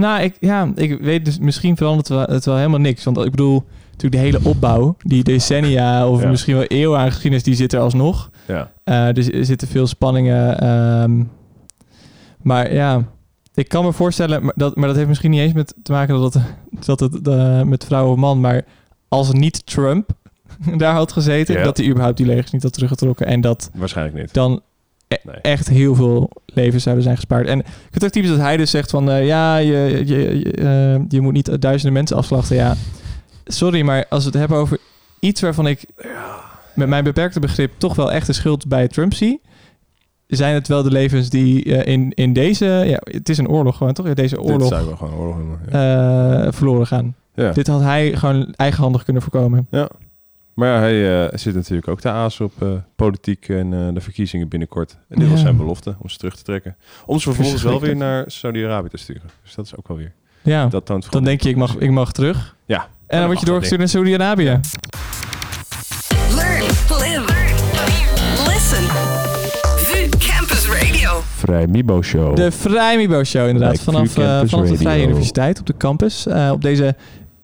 Nou, 0.00 0.22
ik, 0.22 0.36
ja, 0.40 0.72
ik 0.74 1.00
weet 1.00 1.24
dus, 1.24 1.38
misschien 1.38 1.76
verandert 1.76 2.08
het 2.08 2.16
wel, 2.16 2.26
het 2.36 2.44
wel 2.44 2.56
helemaal 2.56 2.80
niks. 2.80 3.04
Want 3.04 3.16
ik 3.18 3.30
bedoel, 3.30 3.64
natuurlijk 3.90 4.12
de 4.22 4.28
hele 4.28 4.40
opbouw, 4.42 4.96
die 5.02 5.22
decennia 5.24 6.08
of 6.08 6.22
Ja. 6.22 6.28
misschien 6.28 6.54
wel 6.54 6.64
eeuwen 6.64 6.98
aan 6.98 7.06
geschiedenis, 7.12 7.42
die 7.44 7.54
zit 7.54 7.72
er 7.72 7.80
alsnog. 7.80 8.30
Ja. 8.46 8.70
Eh, 8.84 9.12
dus 9.12 9.28
er 9.30 9.44
zitten 9.44 9.68
veel 9.68 9.86
spanningen. 9.86 10.58
ehm, 10.60 11.22
maar 12.42 12.72
ja, 12.72 13.04
ik 13.54 13.68
kan 13.68 13.84
me 13.84 13.92
voorstellen, 13.92 14.42
maar 14.44 14.52
dat, 14.56 14.76
maar 14.76 14.86
dat 14.86 14.96
heeft 14.96 15.08
misschien 15.08 15.30
niet 15.30 15.40
eens 15.40 15.52
met 15.52 15.74
te 15.82 15.92
maken 15.92 16.20
dat 16.20 16.34
het, 16.34 16.42
dat 16.86 17.00
het 17.00 17.28
eh, 17.28 17.62
met 17.62 17.84
vrouw 17.84 18.10
of 18.10 18.16
man, 18.16 18.40
maar 18.40 18.64
als 19.08 19.32
niet 19.32 19.66
Trump 19.66 20.10
daar 20.76 20.94
had 20.94 21.12
gezeten, 21.12 21.54
Ja. 21.58 21.64
dat 21.64 21.76
hij 21.76 21.86
überhaupt 21.86 22.16
die 22.16 22.26
legers 22.26 22.50
niet 22.50 22.62
had 22.62 22.72
teruggetrokken 22.72 23.26
en 23.26 23.40
dat 23.40 23.70
Waarschijnlijk 23.74 24.16
niet. 24.18 24.34
dan 24.34 24.60
Nee. 25.24 25.36
echt 25.42 25.68
heel 25.68 25.94
veel 25.94 26.30
levens 26.46 26.82
zouden 26.82 27.04
zijn 27.04 27.16
gespaard. 27.16 27.46
En 27.46 27.58
ik 27.58 27.64
vind 27.64 27.94
het 27.94 28.04
ook 28.04 28.10
typisch 28.10 28.30
dat 28.30 28.38
hij 28.38 28.56
dus 28.56 28.70
zegt 28.70 28.90
van... 28.90 29.10
eh, 29.10 29.26
ja, 29.26 29.56
je, 29.56 30.02
je, 30.06 30.38
je, 30.38 30.52
eh, 30.52 31.00
je 31.08 31.20
moet 31.20 31.32
niet 31.32 31.60
duizenden 31.60 31.92
mensen 31.92 32.16
afslachten. 32.16 32.56
Ja, 32.56 32.74
sorry, 33.44 33.82
maar 33.82 34.06
als 34.08 34.22
we 34.24 34.30
het 34.30 34.38
hebben 34.38 34.58
over 34.58 34.78
iets 35.20 35.40
waarvan 35.40 35.66
ik... 35.66 35.84
met 36.74 36.88
mijn 36.88 37.04
beperkte 37.04 37.40
begrip 37.40 37.72
toch 37.78 37.94
wel 37.94 38.12
echt 38.12 38.26
de 38.26 38.32
schuld 38.32 38.68
bij 38.68 38.88
Trump 38.88 39.14
zie... 39.14 39.40
zijn 40.26 40.54
het 40.54 40.68
wel 40.68 40.82
de 40.82 40.90
levens 40.90 41.30
die 41.30 41.64
eh, 41.76 41.92
in, 41.92 42.10
in 42.14 42.32
deze... 42.32 42.66
Ja, 42.66 42.98
het 43.00 43.28
is 43.28 43.38
een 43.38 43.48
oorlog 43.48 43.76
gewoon, 43.76 43.92
toch? 43.92 44.06
Ja, 44.06 44.14
deze 44.14 44.36
Dit 44.36 44.44
oorlog 44.44 44.68
zou 44.68 44.80
ik 44.80 44.86
wel 44.86 44.96
gewoon 44.96 45.14
oorlog. 45.14 45.36
Ja. 45.70 46.52
verloren 46.52 46.86
gaan. 46.86 47.14
ja. 47.34 47.52
Dit 47.52 47.66
had 47.66 47.80
hij 47.80 48.16
gewoon 48.16 48.54
eigenhandig 48.56 49.04
kunnen 49.04 49.22
voorkomen. 49.22 49.66
Maar 50.54 50.68
ja, 50.68 50.78
hij 50.78 51.24
eh, 51.28 51.38
zit 51.38 51.54
natuurlijk 51.54 51.88
ook 51.88 52.00
te 52.00 52.08
aas 52.10 52.40
op 52.40 52.52
eh, 52.62 52.68
politiek 52.96 53.48
en 53.48 53.72
eh, 53.74 53.94
de 53.94 54.00
verkiezingen 54.00 54.48
binnenkort. 54.48 54.98
En 55.08 55.16
dit 55.18 55.24
Ja. 55.26 55.30
was 55.32 55.40
zijn 55.40 55.56
belofte, 55.56 55.96
om 55.98 56.08
ze 56.08 56.16
terug 56.18 56.36
te 56.36 56.42
trekken. 56.42 56.76
Om 57.06 57.18
ze 57.18 57.24
vervolgens 57.32 57.62
wel 57.62 57.80
weer 57.80 57.96
naar 57.96 58.24
Saudi-Arabië 58.26 58.88
te 58.88 58.96
sturen. 58.96 59.30
Dus 59.42 59.54
dat 59.54 59.64
is 59.64 59.76
ook 59.76 59.88
wel 59.88 59.96
weer. 59.96 60.12
Ja, 60.42 60.66
Dat 60.66 60.86
toont 60.86 61.10
dan 61.12 61.24
denk 61.24 61.40
je, 61.40 61.48
ik 61.48 61.56
mag, 61.56 61.76
ik 61.76 61.90
mag 61.90 62.12
terug. 62.12 62.56
Ja. 62.66 62.88
En 63.06 63.18
dan 63.18 63.26
word 63.26 63.40
je 63.40 63.46
doorgestuurd 63.46 63.80
naar 63.80 63.88
Saudi-Arabië. 63.88 64.60
Learn, 66.34 66.62
live, 66.88 67.24
listen. 68.46 68.84
VU 69.76 70.08
Campus 70.18 70.68
Radio. 70.68 71.20
Vrij 71.36 71.66
Mibo 71.66 72.02
Show. 72.02 72.36
De 72.36 72.50
Vrij 72.50 72.96
Mibo 72.96 73.24
Show 73.24 73.46
inderdaad. 73.46 73.72
Like 73.72 73.84
vanaf 73.84 74.16
eh, 74.16 74.40
vanaf 74.48 74.68
de 74.68 74.76
Vrije 74.76 74.88
Radio. 74.90 75.04
Universiteit 75.08 75.60
op 75.60 75.66
de 75.66 75.76
campus. 75.76 76.26
Eh, 76.26 76.50
op 76.52 76.62
deze 76.62 76.94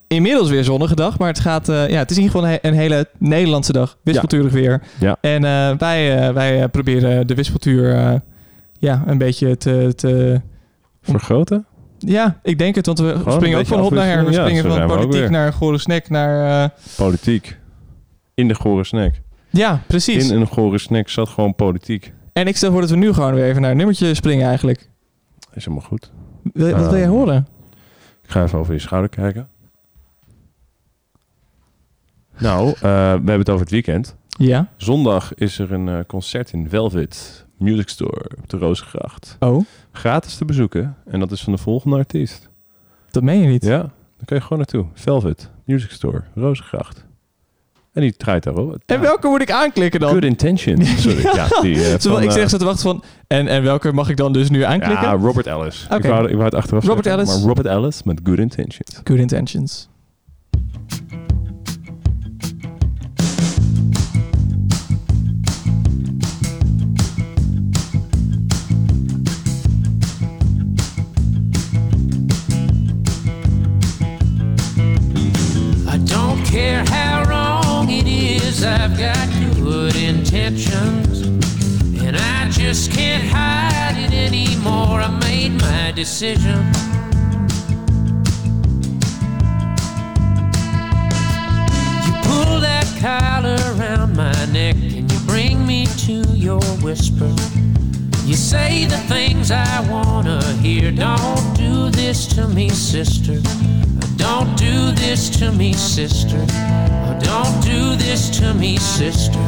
inmiddels 0.06 0.50
weer 0.50 0.64
zonnige 0.64 0.94
dag. 0.94 1.18
Maar 1.18 1.28
het, 1.28 1.40
gaat, 1.40 1.68
eh, 1.68 1.88
ja, 1.88 1.98
het 1.98 2.10
is 2.10 2.16
in 2.16 2.22
ieder 2.22 2.38
geval 2.38 2.52
een, 2.54 2.58
he- 2.62 2.68
een 2.68 2.74
hele 2.74 3.08
Nederlandse 3.18 3.72
dag. 3.72 3.98
Wispelturig 4.02 4.52
weer. 4.52 4.82
Ja. 5.00 5.16
En 5.20 5.44
eh, 5.44 5.70
wij, 5.78 6.18
eh, 6.28 6.34
wij 6.34 6.68
proberen 6.68 7.26
de 7.26 7.34
wispeltuur 7.34 8.20
ja, 8.78 9.02
een 9.06 9.18
beetje 9.18 9.56
te... 9.56 9.92
te 9.96 10.40
Vergroten? 11.02 11.66
ja, 11.98 12.40
ik 12.42 12.58
denk 12.58 12.74
het. 12.74 12.86
Want 12.86 12.98
we 12.98 13.22
springen 13.28 13.58
ook 13.58 13.66
van 13.66 13.80
hop 13.80 13.92
naar 13.92 14.06
her. 14.06 14.24
We. 14.24 14.30
Ja, 14.32 14.40
springen 14.44 14.64
van 14.72 14.86
politiek 14.86 15.30
naar 15.30 15.52
gore 15.52 15.78
snack 15.78 16.08
naar... 16.08 16.70
Politiek. 16.96 17.58
In 18.34 18.48
de 18.48 18.54
gore 18.54 18.84
snack. 18.84 19.12
ja, 19.50 19.80
precies. 19.86 20.30
In 20.30 20.40
een 20.40 20.46
gore 20.46 20.78
snack 20.78 21.08
zat 21.08 21.28
gewoon 21.28 21.54
politiek. 21.54 22.12
En 22.32 22.46
ik 22.46 22.56
stel 22.56 22.70
voor 22.72 22.80
dat 22.80 22.90
we 22.90 22.96
nu 22.96 23.12
gewoon 23.12 23.34
weer 23.34 23.44
even 23.44 23.62
naar 23.62 23.70
een 23.70 23.76
nummertje 23.76 24.14
springen 24.14 24.46
eigenlijk. 24.48 24.90
Is 25.54 25.64
helemaal 25.64 25.86
goed. 25.88 26.10
Wil, 26.52 26.70
wat 26.76 26.88
wil 26.88 26.96
jij 26.96 27.04
Ah. 27.06 27.10
horen? 27.10 27.46
Ik 28.22 28.30
ga 28.30 28.42
even 28.42 28.58
over 28.58 28.72
je 28.74 28.80
schouder 28.80 29.10
kijken. 29.10 29.48
Nou, 32.38 32.68
eh, 32.68 32.74
we 32.80 32.88
hebben 32.88 33.38
het 33.38 33.48
over 33.48 33.60
het 33.60 33.70
weekend. 33.70 34.16
Ja. 34.28 34.68
Zondag 34.76 35.34
is 35.34 35.58
er 35.58 35.72
een 35.72 35.88
eh, 35.88 35.98
concert 36.06 36.52
in 36.52 36.68
Velvet 36.68 37.46
Music 37.58 37.88
Store 37.88 38.30
op 38.38 38.48
de 38.48 38.56
Rozengracht. 38.56 39.36
Oh, 39.40 39.64
Gratis 39.92 40.36
te 40.36 40.44
bezoeken. 40.44 40.96
En 41.10 41.20
dat 41.20 41.30
is 41.30 41.42
van 41.42 41.52
de 41.52 41.58
volgende 41.58 41.96
artiest. 41.96 42.48
dat 43.10 43.22
meen 43.22 43.40
je 43.40 43.48
niet. 43.48 43.64
Ja, 43.64 43.78
daar 43.78 44.24
kan 44.24 44.36
je 44.36 44.42
gewoon 44.42 44.58
naartoe. 44.58 44.86
Velvet 44.94 45.50
Music 45.64 45.90
Store, 45.90 46.22
Rozengracht. 46.34 47.04
En 47.92 48.02
die 48.02 48.16
draait 48.16 48.42
daarop. 48.42 48.76
En 48.86 49.00
welke 49.00 49.28
moet 49.28 49.42
ik 49.42 49.50
aanklikken 49.50 50.00
dan? 50.00 50.10
Good 50.10 50.24
Intention. 50.24 50.84
Sorry. 50.96 51.22
ja, 51.22 51.48
die, 51.60 51.84
eh, 51.84 51.98
van, 51.98 52.22
ik 52.22 52.30
zeg 52.30 52.50
ze 52.50 52.56
te 52.56 52.64
wachten 52.64 52.82
van... 52.82 53.02
En, 53.26 53.46
en 53.48 53.62
welke 53.62 53.92
mag 53.92 54.08
ik 54.08 54.16
dan 54.16 54.32
dus 54.32 54.50
nu 54.50 54.62
aanklikken? 54.62 55.08
Ja, 55.08 55.12
Robert 55.12 55.46
Ellis. 55.46 55.82
Ik, 55.82 56.02
wou, 56.02 56.24
ik 56.28 56.32
wou 56.32 56.44
het 56.44 56.54
achteraf 56.54 56.84
Robert 56.84 57.04
zeggen, 57.04 57.22
Ellis. 57.22 57.38
Maar 57.38 57.48
Robert 57.48 57.66
Ellis 57.66 58.02
met 58.02 58.20
Good 58.24 58.38
Intentions. 58.38 59.00
Good 59.04 59.18
Intentions. 59.18 59.88
I've 78.88 78.96
got 78.96 79.28
good 79.56 79.96
intentions. 79.96 81.22
And 82.00 82.16
I 82.16 82.48
just 82.50 82.92
can't 82.92 83.24
hide 83.24 83.96
it 83.98 84.12
anymore. 84.12 85.00
I 85.00 85.08
made 85.22 85.60
my 85.60 85.90
decision. 85.90 86.64
You 92.06 92.12
pull 92.22 92.60
that 92.60 92.86
collar 93.00 93.58
around 93.74 94.16
my 94.16 94.44
neck 94.52 94.76
and 94.76 95.10
you 95.10 95.18
bring 95.26 95.66
me 95.66 95.86
to 96.06 96.22
your 96.36 96.62
whisper. 96.80 97.34
You 98.26 98.34
say 98.34 98.86
the 98.86 98.98
things 99.06 99.52
I 99.52 99.88
wanna 99.88 100.42
hear. 100.54 100.90
Don't 100.90 101.56
do 101.56 101.90
this 101.90 102.26
to 102.34 102.48
me, 102.48 102.68
sister. 102.70 103.40
Don't 104.16 104.56
do 104.56 104.90
this 104.90 105.30
to 105.38 105.52
me, 105.52 105.72
sister. 105.72 106.44
Don't 107.20 107.62
do 107.62 107.94
this 107.94 108.28
to 108.40 108.52
me, 108.52 108.78
sister. 108.78 109.38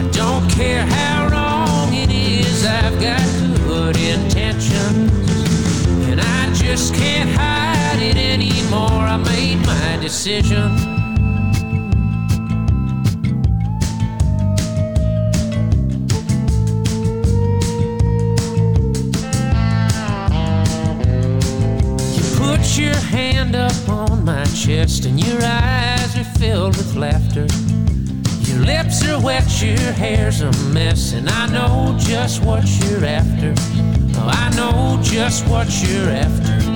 I 0.00 0.08
don't 0.12 0.48
care 0.50 0.86
how 0.86 1.28
wrong 1.28 1.92
it 1.92 2.10
is, 2.10 2.64
I've 2.64 2.98
got 3.02 3.20
good 3.66 3.98
intentions. 3.98 5.12
And 6.08 6.22
I 6.22 6.54
just 6.54 6.94
can't 6.94 7.28
hide 7.28 8.00
it 8.00 8.16
anymore. 8.16 9.04
I 9.14 9.18
made 9.18 9.58
my 9.66 9.98
decision. 10.00 10.95
Hand 23.46 23.56
up 23.56 23.88
on 23.88 24.24
my 24.24 24.44
chest 24.46 25.04
and 25.04 25.24
your 25.24 25.38
eyes 25.42 26.16
are 26.16 26.38
filled 26.38 26.76
with 26.76 26.96
laughter. 26.96 27.46
Your 28.50 28.64
lips 28.64 29.06
are 29.06 29.20
wet, 29.20 29.62
your 29.62 29.92
hair's 29.92 30.40
a 30.40 30.50
mess, 30.72 31.12
and 31.12 31.28
I 31.28 31.46
know 31.46 31.96
just 31.98 32.42
what 32.42 32.66
you're 32.80 33.04
after. 33.04 33.54
Oh, 34.18 34.28
I 34.28 34.50
know 34.56 35.00
just 35.02 35.46
what 35.48 35.68
you're 35.82 36.10
after. 36.10 36.75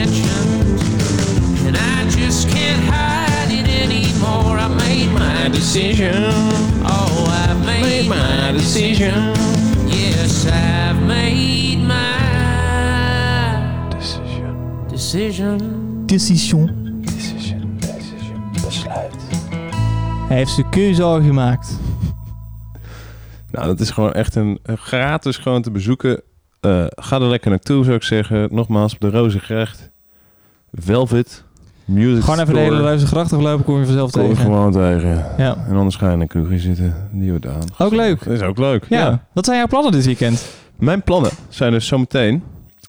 Intentions. 0.00 0.82
And 1.66 1.76
I 1.76 2.08
just 2.08 2.48
can't 2.48 2.82
hide 2.84 3.50
it 3.50 3.68
anymore. 3.68 4.58
I 4.58 4.68
made 4.68 5.12
my 5.12 5.48
decision. 5.48 6.24
Oh, 6.84 7.26
I've 7.48 7.64
made, 7.66 8.08
my 8.08 8.52
decision. 8.52 9.34
Yes, 9.88 10.46
I've 10.46 11.02
made 11.06 11.78
my 11.86 12.18
decision. 14.88 16.06
Decision. 16.06 16.78
Hij 20.28 20.36
heeft 20.36 20.50
zijn 20.50 20.68
keuze 20.70 21.02
al 21.02 21.22
gemaakt. 21.22 21.78
Nou, 23.50 23.66
dat 23.66 23.80
is 23.80 23.90
gewoon 23.90 24.12
echt 24.12 24.34
een, 24.34 24.58
een 24.62 24.78
gratis 24.78 25.36
gewoon 25.36 25.62
te 25.62 25.70
bezoeken. 25.70 26.22
Eh, 26.60 26.84
ga 26.88 27.16
er 27.20 27.26
lekker 27.28 27.50
naartoe, 27.50 27.84
zou 27.84 27.96
ik 27.96 28.02
zeggen. 28.02 28.48
Nogmaals, 28.50 28.94
op 28.94 29.00
de 29.00 29.10
Rozengracht. 29.10 29.90
Velvet. 30.72 31.44
Music 31.84 32.22
Gewoon 32.24 32.38
even 32.40 32.52
de 32.54 32.58
hele 32.60 32.70
Store. 32.72 32.86
Ruizen 32.86 33.08
grachtig 33.08 33.38
lopen, 33.38 33.64
kom 33.64 33.78
je 33.78 33.84
vanzelf 33.84 34.10
Kom 34.10 34.22
je 34.22 34.28
tegen. 34.28 34.44
gewoon 34.44 34.72
tegen. 34.72 35.24
Ja. 35.38 35.56
En 35.68 35.76
anders 35.76 35.96
ga 35.96 36.06
je 36.08 36.12
in 36.14 36.20
een 36.20 36.26
kroegje 36.26 36.58
zitten. 36.58 37.08
Die 37.12 37.30
wordt 37.30 37.46
aan. 37.46 37.62
Ook 37.78 37.92
leuk. 37.92 38.24
Dat 38.24 38.32
is 38.34 38.42
ook 38.42 38.58
leuk. 38.58 38.84
Ja. 38.88 39.24
Wat 39.32 39.44
zijn 39.44 39.56
jouw 39.58 39.66
plannen 39.66 39.92
dit 39.92 40.04
weekend? 40.04 40.46
Mijn 40.76 41.02
plannen 41.02 41.30
zijn 41.48 41.72
dus 41.72 41.86
zometeen 41.86 42.42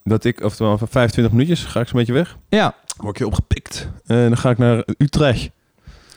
dat 0.04 0.24
ik, 0.24 0.44
oftewel 0.44 0.78
van 0.78 0.88
25 0.88 1.34
minuutjes, 1.34 1.64
ga 1.64 1.80
ik 1.80 1.88
zo'n 1.88 2.00
beetje 2.00 2.14
weg. 2.14 2.38
Ja. 2.50 2.74
Word 2.98 3.10
ik 3.12 3.18
hier 3.18 3.28
opgepikt. 3.28 3.90
En 4.06 4.28
dan 4.28 4.38
ga 4.38 4.50
ik 4.50 4.58
naar 4.58 4.84
Utrecht. 4.98 5.50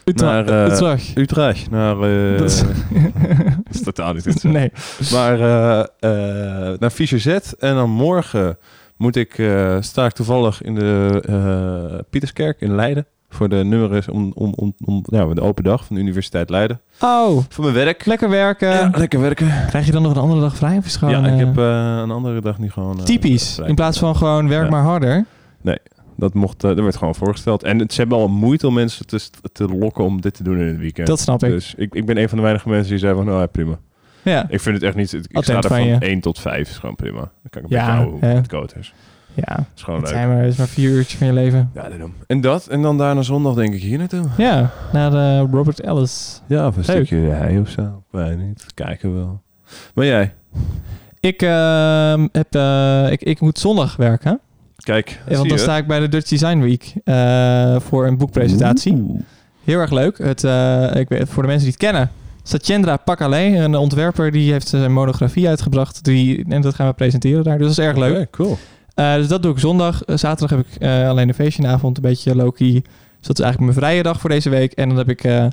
Utrecht. 0.04 0.46
Naar, 0.48 0.64
eh, 0.66 0.72
Utrecht. 0.72 1.18
Utrecht. 1.18 1.70
Naar, 1.70 2.00
eh, 2.00 2.38
Dat 2.38 2.50
is- 2.50 2.60
dat 2.60 2.68
is 3.72 3.82
totaal 3.82 4.12
niet 4.12 4.22
goed. 4.22 4.42
Nee. 4.42 4.72
Maar 5.12 5.34
eh, 5.40 6.78
naar 6.78 6.90
Fischer 6.90 7.20
Z. 7.20 7.26
En 7.58 7.74
dan 7.74 7.90
morgen 7.90 8.58
moet 8.96 9.16
ik, 9.16 9.42
sta 9.80 10.04
ik 10.04 10.12
toevallig 10.12 10.62
in 10.62 10.74
de 10.74 12.04
Pieterskerk 12.10 12.60
in 12.60 12.74
Leiden. 12.74 13.06
Voor 13.28 13.48
de 13.48 13.56
nummers 13.64 14.08
om, 14.08 14.32
om, 14.34 14.52
om, 14.56 14.74
om 14.84 15.02
de 15.08 15.40
open 15.40 15.64
dag 15.64 15.84
van 15.84 15.96
de 15.96 16.02
Universiteit 16.02 16.50
Leiden. 16.50 16.80
Oh, 17.00 17.38
Voor 17.48 17.64
mijn 17.64 17.76
werk. 17.76 18.06
lekker 18.06 18.28
werken. 18.30 18.68
Ja, 18.68 18.90
lekker 18.96 19.20
werken. 19.20 19.52
Krijg 19.68 19.86
je 19.86 19.92
dan 19.92 20.02
nog 20.02 20.12
een 20.14 20.20
andere 20.22 20.40
dag 20.40 20.56
vrij? 20.56 20.76
Of 20.76 20.84
is 20.84 20.96
gewoon, 20.96 21.22
ja, 21.22 21.28
ik 21.32 21.38
heb 21.38 21.56
een 21.56 22.10
andere 22.10 22.40
dag 22.40 22.58
niet 22.58 22.72
gewoon... 22.72 22.98
eh, 22.98 23.04
typisch. 23.04 23.54
vrij. 23.54 23.68
In 23.68 23.74
plaats 23.74 23.98
van 23.98 24.16
gewoon 24.16 24.48
werk 24.48 24.64
Ja. 24.64 24.70
maar 24.70 24.82
harder. 24.82 25.24
Dat 26.16 26.34
mocht, 26.34 26.64
eh, 26.64 26.70
er 26.76 26.82
werd 26.82 26.96
gewoon 26.96 27.14
voorgesteld. 27.14 27.62
En 27.62 27.78
het, 27.78 27.92
ze 27.92 28.00
hebben 28.00 28.18
al 28.18 28.28
moeite 28.28 28.66
om 28.66 28.74
mensen 28.74 29.06
te, 29.06 29.20
te 29.52 29.68
lokken 29.68 30.04
om 30.04 30.20
dit 30.20 30.34
te 30.34 30.42
doen 30.42 30.58
in 30.60 30.66
het 30.66 30.78
weekend. 30.78 31.06
Dat 31.06 31.20
snap 31.20 31.42
ik. 31.44 31.50
Dus 31.50 31.74
ik, 31.76 31.94
ik 31.94 32.06
ben 32.06 32.16
een 32.18 32.28
van 32.28 32.36
de 32.38 32.42
weinige 32.44 32.68
mensen 32.68 32.90
die 32.90 32.98
zeiden 32.98 33.22
van, 33.22 33.30
nou 33.30 33.42
ja, 33.44 33.48
prima. 33.48 33.78
Ja. 34.22 34.46
Ik 34.48 34.60
vind 34.60 34.74
het 34.74 34.84
echt 34.84 34.94
niet... 34.96 35.12
Ik 35.12 35.24
sta 35.24 35.38
Attent 35.38 35.64
er 35.64 35.70
van 35.70 35.78
van 35.78 35.86
je. 35.86 35.98
1 35.98 36.20
tot 36.20 36.38
5, 36.40 36.68
is 36.70 36.78
gewoon 36.78 36.96
prima. 36.96 37.18
Dan 37.18 37.30
kan 37.50 37.62
ik 37.62 37.70
een 37.70 37.76
Ja, 37.76 37.78
beetje 37.84 37.92
houden 37.92 38.10
hoe 38.20 38.24
hè. 38.28 38.34
het 38.36 38.46
koud 38.46 38.76
is. 38.76 38.94
Ja. 39.34 39.66
is 39.76 39.82
gewoon 39.82 40.00
Het 40.00 40.08
leuk. 40.08 40.18
zijn 40.18 40.28
maar, 40.28 40.42
het 40.42 40.52
is 40.52 40.58
maar 40.58 40.66
vier 40.66 40.90
uurtjes 40.90 41.18
van 41.18 41.26
je 41.26 41.32
leven. 41.32 41.70
Ja, 41.74 41.88
daarom. 41.88 42.14
En 42.26 42.40
dat. 42.40 42.66
En 42.66 42.82
dan 42.82 42.98
daarna 42.98 43.22
zondag 43.22 43.54
denk 43.54 43.74
ik 43.74 43.82
hier 43.82 43.98
naartoe. 43.98 44.24
Ja, 44.36 44.70
naar 44.92 45.10
de 45.10 45.38
Robert 45.38 45.80
Ellis. 45.80 46.42
Ja, 46.46 46.66
of 46.66 46.76
een 46.76 46.82
Leuk. 46.86 47.06
stukje 47.06 47.28
hij 47.28 47.58
of 47.58 47.68
zo. 47.68 48.02
Weet 48.10 48.38
niet. 48.38 48.66
Kijken 48.74 49.12
we 49.12 49.18
wel. 49.18 49.42
Maar 49.94 50.04
jij? 50.06 50.34
Ik, 51.20 51.42
ehm, 51.42 52.26
heb, 52.32 52.54
eh, 52.54 53.10
ik, 53.12 53.22
ik 53.22 53.40
moet 53.40 53.58
zondag 53.58 53.96
werken. 53.96 54.40
Kijk, 54.84 55.20
Ja, 55.28 55.36
want 55.36 55.48
dan 55.48 55.58
sta 55.58 55.76
ik 55.76 55.86
bij 55.86 56.00
de 56.00 56.08
Dutch 56.08 56.28
Design 56.28 56.58
Week 56.58 56.92
eh, 57.04 57.76
voor 57.80 58.06
een 58.06 58.16
boekpresentatie. 58.16 58.92
Oeh. 58.92 59.20
Heel 59.64 59.80
erg 59.80 59.90
leuk. 59.90 60.18
Het, 60.18 60.44
eh, 60.44 60.94
ik 60.94 61.08
weet, 61.08 61.28
voor 61.28 61.42
de 61.42 61.48
mensen 61.48 61.66
die 61.68 61.76
het 61.78 61.90
kennen. 61.90 62.10
Satyendra 62.42 62.96
Pakale, 62.96 63.36
een 63.36 63.76
ontwerper, 63.76 64.30
die 64.30 64.52
heeft 64.52 64.68
zijn 64.68 64.92
monografie 64.92 65.48
uitgebracht. 65.48 66.04
Die, 66.04 66.44
en 66.48 66.60
dat 66.62 66.74
gaan 66.74 66.86
we 66.86 66.92
presenteren 66.92 67.44
daar. 67.44 67.58
Dus 67.58 67.66
dat 67.66 67.78
is 67.78 67.84
erg 67.84 67.96
leuk. 67.96 68.30
Cool. 68.30 68.58
Eh, 68.94 69.14
dus 69.14 69.28
dat 69.28 69.42
doe 69.42 69.52
ik 69.52 69.58
zondag. 69.58 70.02
Zaterdag 70.06 70.58
heb 70.58 70.66
ik 70.66 70.82
alleen 70.88 71.28
een 71.28 71.34
feestjenavond, 71.34 71.96
een 71.96 72.02
beetje 72.02 72.36
low-key. 72.36 72.82
Dus 73.24 73.34
dat 73.36 73.44
is 73.46 73.50
eigenlijk 73.52 73.74
mijn 73.76 73.86
vrije 73.86 74.02
dag 74.02 74.20
voor 74.20 74.30
deze 74.30 74.50
week. 74.50 74.72
En 74.72 74.88
dan 74.88 74.98
heb 74.98 75.08
ik 75.08 75.24
eh, 75.24 75.46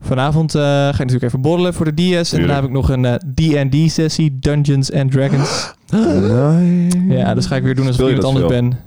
vanavond 0.00 0.54
eh, 0.54 0.62
ga 0.62 0.88
ik 0.88 0.98
natuurlijk 0.98 1.22
even 1.22 1.40
borrelen 1.40 1.74
voor 1.74 1.94
de 1.94 2.20
DS. 2.20 2.32
En 2.32 2.38
daarna 2.38 2.54
heb 2.54 2.64
ik 2.64 2.70
nog 2.70 2.88
een 2.88 3.04
eh, 3.04 3.14
D&D-sessie, 3.14 4.38
Dungeons 4.38 4.92
and 4.92 5.10
Dragons. 5.10 5.74
Ja, 7.08 7.34
dus 7.34 7.46
ga 7.46 7.56
ik 7.56 7.62
weer 7.62 7.74
doen 7.74 7.86
alsof 7.86 7.94
Speel 8.00 8.08
ik 8.08 8.16
iemand 8.16 8.36
anders 8.36 8.78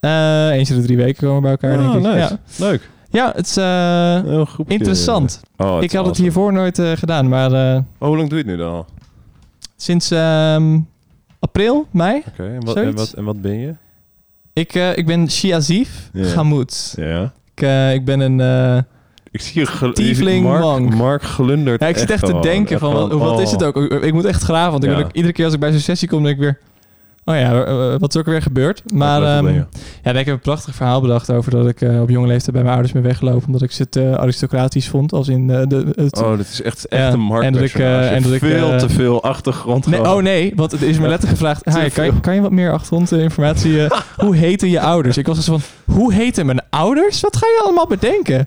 ben. 0.00 0.50
Eens 0.52 0.70
in 0.70 0.76
de 0.76 0.82
drie 0.82 0.96
weken 0.96 1.28
komen 1.28 1.34
we 1.36 1.40
bij 1.42 1.50
elkaar, 1.50 1.86
Ah, 1.86 1.92
denk 1.92 2.06
ik. 2.06 2.12
nice. 2.12 2.38
Ja. 2.56 2.66
Leuk. 2.66 2.90
ja, 3.10 3.32
het 3.36 3.46
is 3.46 3.56
interessant. 4.66 5.40
Oh, 5.56 5.82
ik 5.82 5.92
had 5.92 6.06
het 6.06 6.16
hiervoor 6.16 6.52
nooit 6.52 6.80
gedaan, 6.94 7.28
maar 7.28 7.50
Oh, 7.98 8.08
hoe 8.08 8.16
lang 8.16 8.28
doe 8.28 8.38
je 8.38 8.44
het 8.44 8.52
nu 8.52 8.56
dan 8.56 8.72
al? 8.72 8.78
Oké, 8.78 8.88
sinds 9.76 10.10
ehm, 10.10 10.78
april, 11.38 11.86
mei. 11.90 12.22
wat, 12.60 12.76
en, 12.76 12.94
wat, 12.94 13.12
en 13.12 13.24
wat 13.24 13.40
ben 13.40 13.58
je? 13.58 13.74
Ik, 14.54 14.74
eh, 14.74 14.96
ik 14.96 15.06
ben 15.06 15.30
Shiazif. 15.30 16.10
Ja. 16.96 17.32
Ik, 17.54 17.62
eh, 17.62 17.92
ik 17.94 18.04
ben 18.04 18.20
een... 18.20 18.40
eh, 18.40 18.82
Ik 19.30 19.40
zie 19.40 19.60
je 19.60 19.66
gel- 19.66 20.40
Mark, 20.40 20.62
monk. 20.62 20.94
Mark 20.94 21.22
glundert 21.22 21.80
ja, 21.80 21.86
ik 21.86 21.96
zit 21.96 22.10
echt 22.10 22.26
te 22.26 22.38
denken 22.40 22.78
van, 22.78 22.92
wat, 22.92 23.10
gewoon, 23.10 23.28
wat 23.28 23.40
is 23.40 23.46
oh. 23.46 23.52
het 23.52 23.62
ook? 23.64 23.76
Ik 24.02 24.12
moet 24.12 24.24
echt 24.24 24.42
graven, 24.42 24.70
want 24.72 24.84
ik 24.84 24.90
Ja. 24.90 25.06
iedere 25.12 25.32
keer 25.32 25.44
als 25.44 25.54
ik 25.54 25.60
bij 25.60 25.70
zo'n 25.70 25.80
sessie 25.80 26.08
kom, 26.08 26.22
denk 26.22 26.34
ik 26.34 26.40
weer... 26.40 26.58
Oh 27.26 27.34
ja, 27.34 27.64
eh, 27.64 27.94
wat 27.98 28.14
is 28.14 28.20
ook 28.20 28.26
weer 28.26 28.42
gebeurd? 28.42 28.82
Maar 28.92 29.22
ehm, 29.22 29.54
ja, 30.02 30.10
ik 30.12 30.26
heb 30.26 30.34
een 30.34 30.38
prachtig 30.40 30.74
verhaal 30.74 31.00
bedacht 31.00 31.30
over 31.32 31.50
dat 31.50 31.68
ik 31.68 31.80
eh, 31.80 32.00
op 32.00 32.08
jonge 32.10 32.26
leeftijd 32.26 32.52
bij 32.52 32.60
mijn 32.62 32.74
ouders 32.74 32.92
ben 32.92 33.02
weggelopen. 33.02 33.46
Omdat 33.46 33.62
ik 33.62 33.72
ze 33.72 33.88
te 33.88 34.18
aristocratisch 34.18 34.88
vond, 34.88 35.12
als 35.12 35.28
in 35.28 35.50
eh, 35.50 35.62
de... 35.66 35.92
Het, 35.96 36.22
Oh, 36.22 36.36
dit 36.36 36.48
is 36.48 36.62
echt, 36.62 36.88
echt 36.88 37.12
een 37.12 37.20
Mark 37.20 37.42
en 37.44 37.52
dat 37.52 37.62
ik, 37.62 37.68
eh, 37.68 37.76
personage. 37.76 38.08
en 38.14 38.22
dat 38.22 38.32
ik, 38.32 38.38
Veel 38.38 38.72
eh, 38.72 38.78
te 38.78 38.88
veel 38.88 39.22
achtergrond. 39.22 39.86
Nee, 39.86 40.00
oh 40.00 40.22
nee, 40.22 40.52
want 40.56 40.72
het 40.72 40.82
is 40.82 40.98
me 40.98 41.08
letterlijk 41.08 41.38
gevraagd. 41.38 41.64
Hi, 41.64 41.88
kan, 41.90 42.04
je, 42.04 42.20
kan 42.20 42.34
je 42.34 42.40
wat 42.40 42.50
meer 42.50 42.72
achtergrondinformatie? 42.72 43.84
eh, 43.86 44.00
hoe 44.24 44.36
heten 44.36 44.70
je 44.70 44.80
ouders? 44.80 45.16
Ik 45.16 45.26
was 45.26 45.36
dus 45.36 45.44
van, 45.44 45.60
hoe 45.84 46.12
heten 46.12 46.46
mijn 46.46 46.60
ouders? 46.70 47.20
Wat 47.20 47.36
ga 47.36 47.46
je 47.46 47.60
allemaal 47.64 47.86
bedenken? 47.86 48.46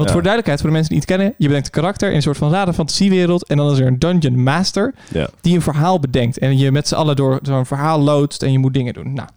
Want 0.00 0.10
voor 0.10 0.22
duidelijkheid, 0.22 0.60
voor 0.60 0.68
de 0.68 0.74
mensen 0.74 0.92
die 0.92 1.00
het 1.00 1.08
kennen, 1.10 1.34
je 1.38 1.46
bedenkt 1.46 1.66
een 1.66 1.72
karakter 1.72 2.08
in 2.10 2.16
een 2.16 2.22
soort 2.22 2.36
van 2.36 2.50
rare 2.50 2.72
fantasiewereld. 2.72 3.46
En 3.46 3.56
dan 3.56 3.72
is 3.72 3.78
er 3.78 3.86
een 3.86 3.98
dungeon 3.98 4.42
master 4.42 4.94
die 5.40 5.54
een 5.54 5.62
verhaal 5.62 6.00
bedenkt. 6.00 6.38
En 6.38 6.58
je 6.58 6.72
met 6.72 6.88
z'n 6.88 6.94
allen 6.94 7.16
door 7.16 7.38
zo'n 7.42 7.66
verhaal 7.66 8.00
loodst 8.00 8.42
en 8.42 8.52
je 8.52 8.58
moet 8.58 8.74
dingen 8.74 8.94
doen. 8.94 9.12
Nou, 9.14 9.28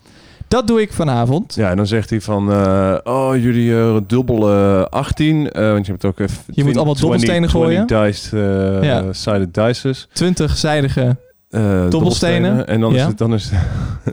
dat 0.47 0.67
doe 0.67 0.81
ik 0.81 0.93
vanavond. 0.93 1.55
Ja, 1.55 1.69
en 1.69 1.77
dan 1.77 1.87
zegt 1.87 2.09
hij 2.09 2.21
van, 2.21 2.51
eh, 2.51 2.95
oh, 3.03 3.35
jullie 3.35 3.75
eh 3.75 3.97
dubbele 4.07 4.87
18. 4.89 5.51
eh, 5.51 5.71
want 5.71 5.85
je 5.85 5.91
hebt 5.91 6.05
ook 6.05 6.19
even... 6.19 6.37
Je 6.47 6.63
moet 6.63 6.75
allemaal 6.75 6.95
dobbelstenen 6.95 7.49
gooien. 7.49 7.87
diced, 7.87 8.33
eh, 8.33 8.83
Ja. 8.83 9.13
sided 9.13 9.53
dices. 9.53 10.07
20-zijdige. 10.13 11.01
eh, 11.01 11.09
Dobbelstenen. 11.89 12.67
En 12.67 12.79
dan 12.79 12.95
is 12.95 13.01
het... 13.03 13.17
Dan 13.17 13.33
is 13.33 13.49
het 13.51 13.61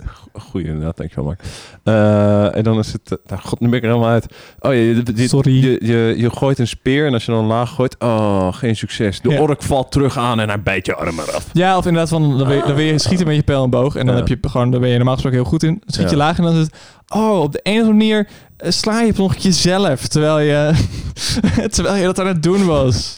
Goeie 0.50 0.66
inderdaad, 0.66 0.96
dankjewel 0.96 1.24
Mark. 1.24 1.40
Eh, 1.84 2.56
en 2.56 2.62
dan 2.62 2.78
is 2.78 2.92
het... 2.92 3.10
eh, 3.12 3.18
nou, 3.26 3.40
god, 3.42 3.60
nu 3.60 3.68
ben 3.68 3.76
ik 3.78 3.84
er 3.84 3.88
helemaal 3.90 4.10
uit. 4.12 4.26
Oh, 4.60 4.72
je, 4.72 5.02
je, 5.14 5.28
Sorry. 5.28 5.62
Je, 5.64 5.78
je, 5.86 6.14
je 6.16 6.30
gooit 6.30 6.58
een 6.58 6.66
speer 6.68 7.06
en 7.06 7.12
als 7.12 7.24
je 7.24 7.32
dan 7.32 7.44
laag 7.46 7.70
gooit... 7.74 7.96
Oh, 7.98 8.52
geen 8.52 8.76
succes. 8.76 9.20
De 9.20 9.30
Ja. 9.30 9.40
ork 9.40 9.62
valt 9.62 9.92
terug 9.92 10.18
aan 10.18 10.40
en 10.40 10.48
hij 10.48 10.62
bijt 10.62 10.86
je 10.86 10.94
arm 10.94 11.18
eraf. 11.18 11.46
Ja, 11.52 11.76
of 11.76 11.84
inderdaad 11.86 12.08
van, 12.08 12.38
dan 12.38 12.46
wil 12.46 12.56
je, 12.56 12.62
dan 12.66 12.74
wil 12.74 12.84
je 12.84 12.98
schieten 12.98 13.26
met 13.26 13.36
je 13.36 13.42
pijl 13.42 13.64
en 13.64 13.70
boog. 13.70 13.94
En 13.96 14.06
dan, 14.06 14.14
Ja. 14.16 14.20
heb 14.24 14.42
je 14.42 14.48
gewoon, 14.48 14.70
dan 14.70 14.80
ben 14.80 14.88
je 14.90 14.96
normaal 14.96 15.14
gesproken 15.14 15.40
heel 15.40 15.48
goed 15.50 15.62
in. 15.62 15.82
Schiet 15.86 16.10
je 16.10 16.16
Ja. 16.16 16.22
laag 16.22 16.38
en 16.38 16.44
dan 16.44 16.52
is 16.54 16.60
het... 16.60 16.74
Oh, 17.08 17.40
op 17.40 17.52
de 17.52 17.60
een 17.62 17.72
of 17.72 17.78
andere 17.78 17.96
manier 17.96 18.28
eh, 18.56 18.70
sla 18.70 19.00
je 19.00 19.12
nog 19.16 19.36
jezelf. 19.36 20.06
Terwijl 20.08 20.38
je, 20.38 20.72
terwijl 21.74 21.96
je 21.96 22.04
dat 22.04 22.18
aan 22.20 22.26
het 22.26 22.42
doen 22.42 22.66
was. 22.66 23.16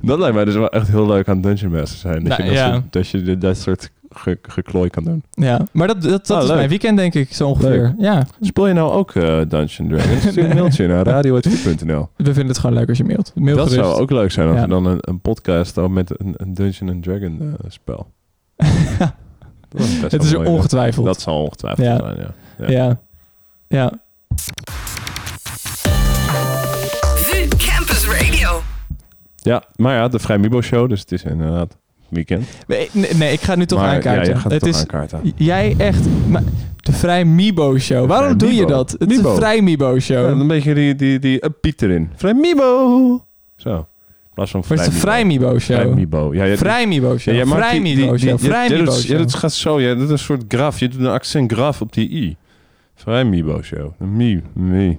Dat 0.00 0.18
lijkt 0.18 0.34
mij 0.34 0.44
dus 0.44 0.54
wel 0.54 0.68
echt 0.70 0.88
heel 0.88 1.06
leuk 1.06 1.28
aan 1.28 1.40
Dungeon 1.40 1.72
Master 1.72 1.98
zijn. 1.98 2.24
Dat, 2.24 2.38
Nou, 2.38 2.42
je, 2.42 2.48
dat, 2.48 2.58
ja. 2.58 2.72
soort, 2.72 2.92
dat 2.92 3.08
je 3.08 3.38
dat 3.38 3.56
soort 3.56 3.90
ge, 4.10 4.38
geklooi 4.42 4.90
kan 4.90 5.04
doen. 5.04 5.22
Ja, 5.30 5.60
maar 5.72 5.86
dat, 5.86 6.02
dat, 6.02 6.26
dat 6.26 6.30
Ah, 6.36 6.42
is 6.42 6.48
leuk. 6.48 6.56
mijn 6.56 6.68
weekend, 6.68 6.96
denk 6.96 7.14
ik, 7.14 7.32
zo 7.32 7.48
ongeveer. 7.48 7.70
Leuk. 7.70 7.92
Ja, 7.98 8.26
Speel 8.40 8.66
je 8.66 8.74
nou 8.74 8.92
ook 8.92 9.14
eh 9.14 9.40
Dungeon 9.48 9.88
Dragons? 9.88 10.22
Stuur 10.30 10.50
een 10.50 10.56
mailtje 10.56 10.86
naar 10.86 11.04
radio.nl. 11.06 12.08
we 12.16 12.24
vinden 12.24 12.46
het 12.46 12.58
gewoon 12.58 12.76
leuk 12.76 12.88
als 12.88 12.98
je 12.98 13.04
mailt. 13.04 13.32
Mail 13.34 13.56
Dat 13.56 13.68
gerust. 13.68 13.88
zou 13.88 14.00
ook 14.00 14.10
leuk 14.10 14.30
zijn 14.30 14.48
als 14.48 14.56
Ja. 14.56 14.62
we 14.62 14.68
dan 14.68 14.86
een, 14.86 14.98
een 15.00 15.20
podcast 15.20 15.74
dan 15.74 15.92
met 15.92 16.20
een, 16.20 16.34
een 16.36 16.54
Dungeon 16.54 16.90
and 16.90 17.02
Dragon 17.02 17.40
eh, 17.40 17.70
spel. 17.70 18.06
Dat 19.68 19.82
is 19.82 20.00
best 20.00 20.12
Het 20.12 20.22
is 20.22 20.34
ongetwijfeld. 20.34 21.06
Dat 21.06 21.20
zal 21.20 21.42
ongetwijfeld 21.42 21.86
Ja. 21.86 21.96
zijn, 21.98 22.16
ja. 22.16 22.70
ja. 22.70 22.98
ja. 23.68 23.92
Ja, 29.44 29.62
maar 29.76 29.94
ja, 29.94 30.08
de 30.08 30.18
Vrij 30.18 30.38
Mibo 30.38 30.60
Show, 30.60 30.88
dus 30.88 31.00
het 31.00 31.12
is 31.12 31.22
inderdaad 31.24 31.76
weekend. 32.08 32.46
Nee, 32.66 32.88
nee, 33.16 33.32
ik 33.32 33.40
ga 33.40 33.54
nu 33.54 33.66
toch 33.66 33.78
maar, 33.78 33.88
aankaarten. 33.94 34.24
Ja, 34.24 34.30
je 34.30 34.36
gaat 34.36 34.50
het 34.50 34.60
toch 34.60 34.68
is, 34.68 34.78
aankaarten. 34.80 35.32
Jij 35.36 35.74
echt... 35.78 36.06
Maar, 36.28 36.42
de 36.80 36.92
Vrij 36.92 37.24
Mibo 37.24 37.78
Show. 37.78 38.06
Waarom 38.08 38.26
Vrij 38.26 38.38
doe 38.38 38.48
je 38.54 38.60
Mibo. 38.60 38.72
dat? 38.72 38.90
Het 38.98 39.10
is 39.10 39.16
Mibo. 39.16 39.30
een 39.30 39.36
Vrij 39.36 39.62
Mibo 39.62 39.98
Show. 39.98 40.24
Ja, 40.24 40.30
een 40.40 40.46
beetje 40.46 40.74
die, 40.74 40.94
die, 40.94 41.18
die 41.18 41.44
upbeat 41.44 41.82
erin. 41.82 42.10
Vrij 42.16 42.34
Mibo! 42.34 43.24
Zo. 43.56 43.86
Plaats 44.34 44.50
van 44.50 44.62
Maar 44.68 44.78
het 44.78 44.86
is 44.86 44.94
een 44.94 45.00
Vrij 45.00 45.24
Mibo 45.24 45.58
Show. 45.58 45.76
Vrij 45.80 45.94
Mibo. 45.94 46.34
Ja, 46.34 46.44
je- 46.44 46.56
Vrij 46.56 46.86
Mibo 46.86 47.12
Ja, 47.12 47.18
Show. 47.18 47.44
maakt 47.44 47.50
Vrij 47.66 47.80
Mibo 47.80 48.16
Show. 48.16 48.28
je- 48.30 48.38
Vrij 48.38 48.68
ja, 48.68 48.76
Mibo 48.78 48.90
is- 48.92 49.02
Ja, 49.02 49.08
Show. 49.08 49.18
dat 49.18 49.34
gaat 49.34 49.52
zo. 49.52 49.80
Ja, 49.80 49.94
dat 49.94 50.02
is 50.04 50.10
een 50.10 50.18
soort 50.18 50.44
graf. 50.48 50.78
Je 50.80 50.88
doet 50.88 51.00
een 51.00 51.06
accent 51.06 51.52
graf 51.52 51.80
op 51.80 51.92
die 51.92 52.10
i. 52.10 52.36
Vrij 52.94 53.24
Mibo 53.24 53.62
Show. 53.62 53.90
Mi. 54.00 54.42
Mi. 54.52 54.98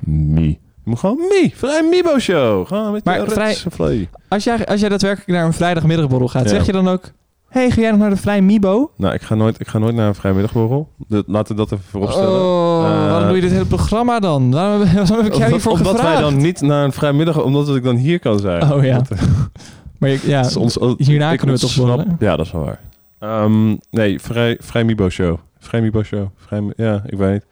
Mi. 0.00 0.58
Je 0.84 0.90
moet 0.90 0.98
gewoon 0.98 1.16
Mi. 1.16 1.52
Vrij 1.54 1.82
Mibo 1.90 2.18
Show. 2.18 2.66
Gewoon 2.66 2.92
met 2.92 3.04
Maar 3.04 3.20
je 3.20 3.30
vrij-. 3.70 4.08
Als 4.28 4.44
jij, 4.44 4.66
als 4.66 4.80
jij 4.80 4.88
daadwerkelijk 4.88 5.30
naar 5.30 5.44
een 5.46 5.52
vrijdagmiddagborrel 5.52 6.28
gaat, 6.28 6.42
Ja. 6.42 6.48
zeg 6.48 6.66
je 6.66 6.72
dan 6.72 6.88
ook... 6.88 7.10
hey, 7.48 7.70
ga 7.70 7.80
jij 7.80 7.90
nog 7.90 8.00
naar 8.00 8.10
de 8.10 8.16
Vrij 8.16 8.42
Mibo? 8.42 8.90
Nou, 8.96 9.14
ik 9.14 9.22
ga 9.22 9.34
nooit, 9.34 9.60
ik 9.60 9.68
ga 9.68 9.78
nooit 9.78 9.94
naar 9.94 10.08
een 10.08 10.14
vrijmiddagborrel. 10.14 10.88
Laten 11.08 11.56
we 11.56 11.60
dat 11.62 11.72
even 11.72 11.84
vooropstellen. 11.90 12.40
Oh, 12.40 12.84
Eh, 12.84 13.08
waarom 13.10 13.26
doe 13.26 13.36
je 13.36 13.42
dit 13.42 13.50
hele 13.50 13.64
programma 13.64 14.18
dan? 14.20 14.50
Waarom, 14.50 14.78
waarom 14.94 15.16
heb 15.16 15.26
ik 15.26 15.34
jou 15.34 15.50
hiervoor 15.50 15.72
omdat 15.72 15.86
gevraagd? 15.92 16.12
wij 16.20 16.30
dan 16.30 16.36
niet 16.36 16.60
naar 16.60 16.84
een 16.84 16.92
vrijmiddag, 16.92 17.42
omdat 17.42 17.76
ik 17.76 17.82
dan 17.84 17.96
hier 17.96 18.18
kan 18.18 18.38
zijn. 18.38 18.72
Oh 18.72 18.84
ja. 18.84 18.96
Dat- 19.08 19.18
Maar 19.98 20.10
ik- 20.10 20.22
ja, 20.22 20.48
ons- 20.58 20.78
hierna 20.96 21.36
kunnen 21.36 21.54
we 21.56 21.60
toch 21.60 21.76
borrelen? 21.76 22.16
Ja, 22.18 22.36
dat 22.36 22.46
is 22.46 22.52
wel 22.52 22.64
waar. 22.64 22.80
Ehm, 23.18 23.76
nee, 23.90 24.20
vrij, 24.20 24.56
vrij 24.60 24.84
Mibo 24.84 25.08
show. 25.08 25.38
Vrij 25.58 25.80
Mibo 25.80 26.02
show. 26.02 26.26
Vrij, 26.36 26.62
ja, 26.76 27.02
ik 27.06 27.18
weet 27.18 27.32
niet. 27.32 27.44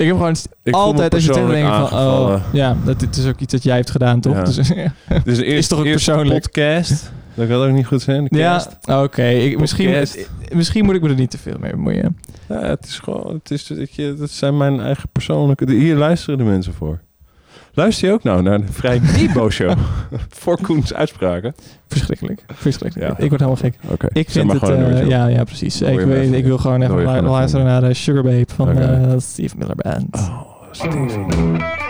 Ik 0.00 0.06
heb 0.06 0.16
gewoon 0.16 0.36
Ik 0.62 0.74
altijd 0.74 1.14
als 1.14 1.24
je 1.24 1.32
denkt 1.32 1.88
van... 1.88 1.98
Oh, 1.98 2.42
ja, 2.52 2.76
dat 2.84 3.00
dit 3.00 3.16
is 3.16 3.26
ook 3.26 3.40
iets 3.40 3.52
dat 3.52 3.62
jij 3.62 3.76
hebt 3.76 3.90
gedaan, 3.90 4.20
toch? 4.20 4.34
Ja. 4.34 4.42
Dus, 4.42 4.68
ja, 4.68 4.92
Dit 5.24 5.38
is 5.38 5.68
toch 5.68 5.78
ook 5.78 5.84
eerste 5.84 6.10
persoonlijk? 6.10 6.42
podcast. 6.42 7.12
Dat 7.34 7.48
kan 7.48 7.62
ook 7.62 7.72
niet 7.72 7.86
goed 7.86 8.02
zijn. 8.02 8.24
de 8.24 8.38
ja 8.38 8.66
oké. 8.86 9.54
Misschien, 9.58 10.06
misschien 10.54 10.84
moet 10.84 10.94
ik 10.94 11.02
me 11.02 11.08
er 11.08 11.14
niet 11.14 11.30
te 11.30 11.38
veel 11.38 11.56
mee 11.60 11.70
bemoeien. 11.70 12.18
Ja, 12.48 12.62
het 12.62 12.86
is 12.86 12.98
gewoon, 12.98 13.40
het 13.42 13.50
is, 13.50 13.72
dat 14.18 14.30
zijn 14.30 14.56
mijn 14.56 14.80
eigen 14.80 15.08
persoonlijke. 15.12 15.72
Hier 15.72 15.96
luisteren 15.96 16.38
de 16.38 16.44
mensen 16.44 16.74
voor. 16.74 17.00
Luister 17.72 18.08
je 18.08 18.14
ook 18.14 18.22
nou 18.22 18.42
naar 18.42 18.60
de 18.60 18.72
Vrij 18.72 19.00
Nebo 19.16 19.50
Show? 19.50 19.78
voor 20.42 20.58
Koens 20.60 20.94
uitspraken. 20.94 21.54
Verschrikkelijk. 21.88 22.44
Verschrikkelijk. 22.54 23.08
Ja. 23.10 23.24
Ik 23.24 23.28
word 23.28 23.40
helemaal 23.40 23.56
gek. 23.62 23.74
Oké. 23.88 24.06
Ik 24.12 24.30
vind 24.30 24.52
het... 24.52 24.62
eh, 24.62 25.00
op. 25.02 25.08
ja, 25.08 25.26
ja, 25.26 25.44
precies. 25.44 25.80
Ik, 25.82 26.00
weet, 26.00 26.32
ik 26.32 26.44
wil 26.44 26.58
gewoon 26.58 26.82
even 26.82 27.22
luisteren 27.24 27.66
naar 27.66 27.80
de 27.80 27.94
Sugar 27.94 28.22
Babe 28.22 28.44
van 28.54 28.68
Oké. 28.68 28.80
eh, 28.80 29.14
Steve 29.18 29.56
Miller 29.58 29.76
Band. 29.76 30.16
Oh. 30.16 31.89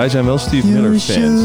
Wij 0.00 0.08
zijn 0.08 0.24
wel 0.24 0.38
Steve 0.38 0.66
Miller 0.66 0.98
fans. 0.98 1.42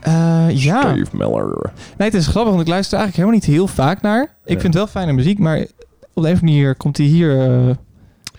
Eh, 0.00 0.46
ja. 0.50 0.80
Steve 0.80 1.16
Miller. 1.16 1.72
Nee, 1.96 2.08
het 2.08 2.14
is 2.14 2.26
grappig, 2.26 2.52
want 2.52 2.62
ik 2.62 2.68
luister 2.68 2.98
er 2.98 3.04
eigenlijk 3.04 3.16
helemaal 3.16 3.34
niet 3.34 3.44
heel 3.44 3.66
vaak 3.66 4.00
naar. 4.00 4.22
Ik 4.22 4.60
vind 4.60 4.62
het 4.62 4.74
wel 4.74 4.86
fijne 4.86 5.12
muziek, 5.12 5.38
maar 5.38 5.58
op 5.58 5.66
de 5.66 5.68
een 6.14 6.14
of 6.14 6.24
andere 6.24 6.44
manier 6.44 6.74
komt 6.74 6.96
hij 6.96 7.06
hier 7.06 7.40
eh, 7.40 7.74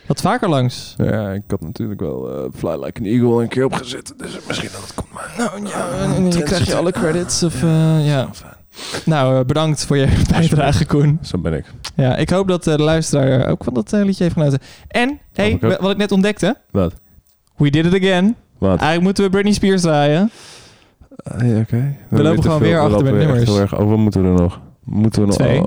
wat 0.08 0.22
vaker 0.22 0.50
langs. 0.50 0.94
Ja, 0.98 1.32
ik 1.32 1.42
had 1.48 1.62
natuurlijk 1.62 2.00
wel 2.00 2.32
eh, 2.32 2.50
Fly 2.56 2.84
Like 2.84 3.00
an 3.00 3.06
Eagle 3.06 3.42
een 3.42 3.48
keer 3.48 3.66
opgezet. 3.66 4.14
Dus 4.18 4.40
misschien 4.48 4.70
dat 4.72 4.82
het 4.82 4.94
komt 4.94 5.12
maar. 5.14 5.34
Nou 5.38 5.68
ja, 5.68 5.90
en 6.16 6.30
dan 6.30 6.44
krijg 6.44 6.66
je 6.66 6.76
alle 6.76 6.92
credits. 6.92 7.44
Of, 7.44 7.62
ja. 8.02 8.30
Nou, 9.06 9.46
bedankt 9.46 9.86
voor 9.86 9.98
je 9.98 10.08
bijdrage, 10.32 10.86
Koen. 10.86 11.20
Zo 11.22 11.38
ben 11.38 11.54
ik. 11.54 11.66
Ja, 11.96 12.16
ik 12.16 12.30
hoop 12.30 12.48
dat 12.48 12.64
de 12.64 12.78
luisteraar 12.78 13.48
ook 13.50 13.64
van 13.64 13.74
dat 13.74 13.92
liedje 13.92 14.24
heeft 14.24 14.36
genoten. 14.36 14.60
En, 14.88 15.20
hey, 15.34 15.58
wat 15.60 15.92
ik 15.92 15.98
net 15.98 16.12
ontdekte. 16.12 16.58
Wat? 16.72 16.94
We 17.62 17.70
did 17.70 17.86
it 17.86 17.94
again. 18.04 18.36
Wat? 18.58 18.70
Eigenlijk 18.70 19.02
moeten 19.02 19.24
we 19.24 19.30
Britney 19.30 19.54
Spears 19.54 19.82
draaien. 19.82 20.30
Ah, 21.24 21.48
ja, 21.48 21.60
Oké. 21.60 21.96
lopen 22.10 22.24
weten 22.30 22.44
gewoon 22.44 22.60
weer 22.60 22.74
we 22.76 22.80
achter 22.80 22.92
lopen 22.92 23.12
met 23.14 23.14
echt 23.22 23.26
nummers. 23.26 23.50
Heel 23.50 23.60
erg. 23.60 23.78
Oh, 23.80 23.90
wat 23.90 23.98
moeten 23.98 24.22
we 24.22 24.28
er 24.28 24.34
nog? 24.42 24.60
Moeten 24.84 25.22
we 25.22 25.28
nog? 25.28 25.36
Twee. 25.36 25.58
Oh 25.60 25.66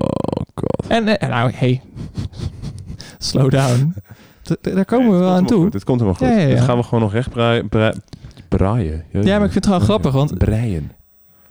god. 0.55 0.87
En, 0.87 1.17
eh, 1.19 1.29
nou, 1.29 1.51
hey. 1.55 1.81
Slow 3.17 3.51
down. 3.51 3.93
D- 4.41 4.57
d- 4.61 4.73
daar 4.75 4.85
komen 4.85 5.11
we 5.11 5.17
wel 5.17 5.29
aan 5.29 5.45
toe. 5.45 5.69
Dit 5.69 5.83
komt 5.83 5.99
helemaal 5.99 6.19
goed. 6.19 6.27
Ja, 6.37 6.41
ja, 6.41 6.47
ja. 6.47 6.55
Dit 6.55 6.63
gaan 6.63 6.77
we 6.77 6.83
gewoon 6.83 6.99
nog 6.99 7.13
recht 7.13 7.29
braaien. 7.29 7.69
Braaien. 7.69 8.01
braaien. 8.49 9.03
Ja, 9.11 9.21
maar 9.37 9.45
ik 9.45 9.51
vind 9.51 9.53
het 9.53 9.65
gewoon 9.65 9.81
grappig, 9.81 10.11
want 10.11 10.37
Breien. 10.37 10.91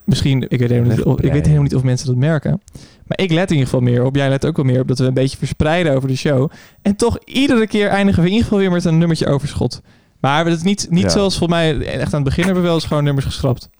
misschien, 0.05 0.43
ik 0.49 0.59
weet, 0.59 0.71
helemaal 0.71 0.97
niet, 0.97 1.05
of, 1.05 1.21
ik 1.21 1.33
weet 1.33 1.43
helemaal 1.43 1.63
niet 1.63 1.75
of 1.75 1.83
mensen 1.83 2.07
dat 2.07 2.17
merken. 2.17 2.61
Maar 3.07 3.19
ik 3.19 3.31
let 3.31 3.51
in 3.51 3.57
ieder 3.57 3.65
geval 3.71 3.81
meer 3.81 4.05
op. 4.05 4.17
Jij 4.17 4.29
let 4.29 4.47
ook 4.47 4.57
wel 4.57 4.65
meer 4.65 4.81
op 4.81 4.89
dat 4.89 4.99
we 4.99 5.05
een 5.05 5.15
beetje 5.15 5.37
verspreiden 5.39 5.95
over 5.95 6.09
de 6.09 6.17
show. 6.17 6.51
En 6.83 6.97
toch 6.97 7.19
iedere 7.25 7.67
keer 7.67 7.89
eindigen 7.89 8.21
we 8.23 8.27
in 8.29 8.33
ieder 8.35 8.49
geval 8.49 8.63
weer 8.63 8.71
met 8.71 8.85
een 8.85 8.99
nummertje 8.99 9.27
overschot. 9.27 9.81
Maar 10.25 10.45
het 10.45 10.57
is 10.57 10.63
niet, 10.63 10.87
niet 10.91 11.03
Ja. 11.03 11.09
zoals 11.09 11.39
volgens 11.39 11.59
mij 11.59 11.87
echt 11.87 12.15
aan 12.15 12.21
het 12.21 12.25
begin 12.25 12.45
hebben 12.45 12.63
we 12.63 12.69
wel 12.69 12.77
eens 12.77 12.87
gewoon 12.87 13.05
nummers 13.05 13.27
geschrapt. 13.27 13.71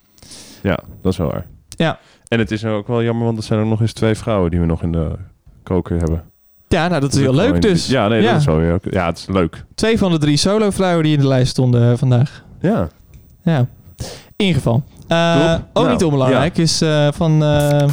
Ja, 0.63 0.79
dat 1.03 1.13
is 1.13 1.19
wel 1.19 1.31
waar. 1.31 1.47
Ja. 1.69 1.99
En 2.29 2.39
het 2.39 2.51
is 2.51 2.63
nou 2.63 2.77
ook 2.77 2.87
wel 2.87 3.03
jammer, 3.03 3.25
want 3.25 3.39
er 3.39 3.45
zijn 3.45 3.61
ook 3.61 3.67
nog 3.69 3.81
eens 3.81 3.93
twee 3.93 4.15
vrouwen 4.15 4.51
die 4.51 4.61
we 4.61 4.67
nog 4.67 4.83
in 4.83 4.93
de 4.93 5.11
koker 5.63 5.99
hebben. 5.99 6.23
Ja, 6.69 6.89
nou 6.89 7.01
dat 7.01 7.13
is 7.13 7.19
ook 7.19 7.25
heel 7.25 7.35
leuk 7.35 7.63
dus. 7.63 7.87
Ja, 7.87 8.09
nee, 8.09 8.23
Ja. 8.23 8.31
dat 8.31 8.41
is 8.41 8.47
wel 8.47 8.57
weer 8.57 8.73
ook. 8.73 8.85
Ja, 8.91 9.07
het 9.07 9.19
is 9.19 9.27
leuk. 9.27 9.65
Twee 9.75 9.99
van 9.99 10.11
de 10.11 10.19
drie 10.19 10.37
solo-vrouwen 10.37 11.05
die 11.05 11.13
in 11.15 11.21
de 11.21 11.27
lijst 11.29 11.51
stonden 11.51 11.91
eh, 11.93 11.99
vandaag. 11.99 12.45
Ja. 12.61 12.89
Ja, 13.43 13.59
in 14.37 14.47
ieder 14.47 14.55
geval. 14.55 14.83
Eh, 15.09 15.55
ook 15.73 15.85
Nou, 15.85 15.91
niet 15.91 16.05
onbelangrijk 16.05 16.59
is 16.59 16.81
eh, 16.81 17.09
van 17.13 17.43
eh, 17.45 17.89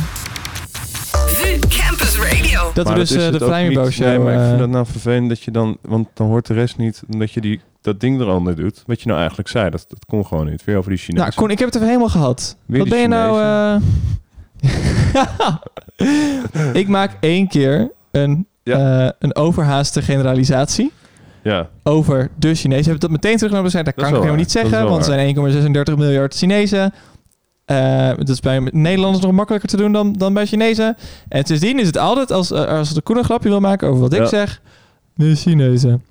Campus 1.69 2.17
Radio. 2.19 2.71
dat 2.73 2.85
Maar 2.85 2.93
we 2.93 2.99
dus 2.99 3.09
de 3.09 3.39
Flamingo 3.39 3.89
Show... 3.89 4.07
Nee, 4.07 4.19
maar 4.19 4.33
ik 4.33 4.47
vind 4.47 4.59
dat 4.59 4.69
nou 4.69 4.85
vervelend 4.85 5.29
dat 5.29 5.41
je 5.41 5.51
dan... 5.51 5.77
Want 5.81 6.07
dan 6.13 6.27
hoort 6.27 6.47
de 6.47 6.53
rest 6.53 6.77
niet 6.77 7.03
dat 7.07 7.31
je 7.31 7.41
die, 7.41 7.61
dat 7.81 7.99
ding 7.99 8.19
eronder 8.19 8.55
doet. 8.55 8.83
Wat 8.85 8.99
je 9.01 9.07
nou 9.07 9.19
eigenlijk 9.19 9.49
zei. 9.49 9.69
Dat, 9.69 9.85
dat 9.87 10.05
kon 10.05 10.25
gewoon 10.25 10.49
niet. 10.49 10.63
Weer 10.63 10.77
over 10.77 10.89
die 10.89 10.99
Chinezen. 10.99 11.23
nou, 11.27 11.33
Koen, 11.39 11.49
ik 11.49 11.57
heb 11.59 11.67
het 11.67 11.75
even 11.75 11.87
helemaal 11.87 12.09
gehad. 12.09 12.55
Weer 12.65 12.79
Wat 12.79 12.89
ben 12.89 12.99
je 12.99 13.07
nou... 13.07 13.41
eh, 13.41 13.81
ik 16.81 16.87
maak 16.87 17.17
één 17.19 17.47
keer 17.47 17.91
een, 18.11 18.47
Ja. 18.63 19.05
eh, 19.05 19.09
een 19.19 19.35
overhaaste 19.35 20.01
generalisatie 20.01 20.91
Ja, 21.43 21.69
over 21.83 22.29
de 22.35 22.55
Chinezen. 22.55 22.85
Heb 22.85 22.95
ik 22.95 23.01
dat 23.01 23.09
meteen 23.09 23.37
teruggenomen? 23.37 23.71
Dat 23.71 23.85
Dat 23.85 23.93
kan 23.93 24.05
ik 24.07 24.13
helemaal 24.13 24.35
niet 24.35 24.53
waar. 24.53 24.65
Zeggen, 24.65 24.87
want 24.89 25.07
er 25.07 25.13
zijn 25.13 25.35
1,36 25.93 25.97
miljard 25.97 26.35
Chinezen. 26.35 26.93
Eh, 27.65 28.07
dat 28.17 28.29
is 28.29 28.39
bij 28.39 28.59
Nederlanders 28.71 29.23
nog 29.25 29.33
makkelijker 29.33 29.69
te 29.69 29.77
doen 29.77 29.91
dan, 29.91 30.13
dan 30.13 30.33
bij 30.33 30.45
Chinezen. 30.45 30.95
En 31.27 31.45
sindsdien 31.45 31.79
is 31.79 31.87
het 31.87 31.97
altijd, 31.97 32.31
als, 32.31 32.51
als 32.51 32.93
de 32.93 33.01
Koen 33.01 33.17
een 33.17 33.23
grapje 33.23 33.49
wil 33.49 33.59
maken 33.59 33.87
over 33.87 34.01
wat 34.01 34.13
ik 34.13 34.19
Ja. 34.19 34.25
zeg, 34.27 34.61
de 35.15 35.35
Chinezen. 35.35 36.03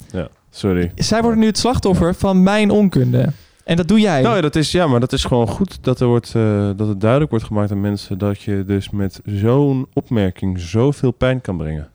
Sorry. 0.50 0.92
Zij 0.94 1.22
worden 1.22 1.40
nu 1.40 1.46
het 1.46 1.58
slachtoffer 1.58 2.14
van 2.14 2.42
mijn 2.42 2.70
onkunde. 2.70 3.28
En 3.64 3.76
dat 3.76 3.88
doe 3.88 4.00
jij. 4.00 4.22
Nou 4.22 4.34
ja, 4.34 4.40
dat 4.40 4.56
is, 4.56 4.72
ja, 4.72 4.86
maar 4.86 5.00
dat 5.00 5.12
is 5.12 5.24
gewoon 5.24 5.48
goed 5.48 5.78
dat, 5.84 6.00
er 6.00 6.06
wordt, 6.06 6.34
eh, 6.34 6.70
dat 6.76 6.88
het 6.88 7.00
duidelijk 7.00 7.30
wordt 7.30 7.44
gemaakt 7.46 7.70
aan 7.70 7.80
mensen 7.80 8.18
dat 8.18 8.40
je 8.42 8.64
dus 8.66 8.90
met 8.90 9.20
zo'n 9.24 9.86
opmerking 9.92 10.60
zoveel 10.60 11.10
pijn 11.10 11.40
kan 11.40 11.56
brengen. 11.56 11.88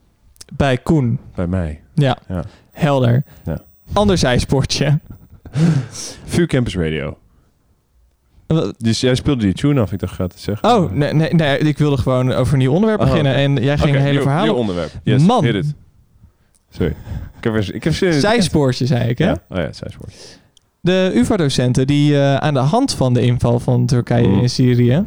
Bij 0.56 0.76
Koen. 0.78 1.18
Bij 1.34 1.46
mij. 1.46 1.80
Ja, 1.94 2.18
Ja. 2.28 2.44
helder. 2.72 3.24
Ja. 3.44 3.58
Ander 3.92 4.18
zijsportje. 4.18 4.98
VU 6.24 6.46
Campus 6.46 6.76
Radio. 6.76 7.16
Dus 8.78 9.00
jij 9.00 9.14
speelde 9.14 9.44
die 9.44 9.54
tune 9.54 9.80
af, 9.80 9.92
ik 9.92 9.98
dacht, 9.98 10.14
gaat 10.14 10.32
het 10.32 10.40
zeggen. 10.40 10.68
Oh, 10.76 10.92
nee, 10.92 11.12
nee, 11.12 11.34
nee, 11.34 11.58
ik 11.58 11.78
wilde 11.78 11.96
gewoon 11.96 12.32
over 12.32 12.52
een 12.52 12.58
nieuw 12.58 12.72
onderwerp 12.72 13.00
Oh, 13.00 13.06
beginnen. 13.06 13.34
En 13.34 13.56
jij 13.56 13.78
ging 13.78 13.94
een 13.94 14.00
hele 14.00 14.12
nieuw, 14.12 14.22
verhaal 14.22 14.44
nieuw 14.44 14.54
onderwerp. 14.54 14.90
Yes, 15.02 15.22
Man. 15.22 15.44
Sorry. 16.76 16.94
Ik 17.38 17.44
heb, 17.44 17.54
ik 17.56 17.84
heb 17.84 17.94
Zijspoortje, 17.94 18.86
zei 18.86 19.08
ik, 19.08 19.18
hè? 19.18 19.26
Ja. 19.26 19.36
Oh 19.48 19.56
ja. 19.58 19.70
De 20.80 21.10
UvA-docenten 21.14 21.86
die 21.86 22.14
eh, 22.14 22.34
aan 22.34 22.54
de 22.54 22.60
hand 22.60 22.94
van 22.94 23.14
de 23.14 23.20
inval 23.20 23.60
van 23.60 23.86
Turkije 23.86 24.28
Mm. 24.28 24.40
in 24.40 24.50
Syrië 24.50 25.04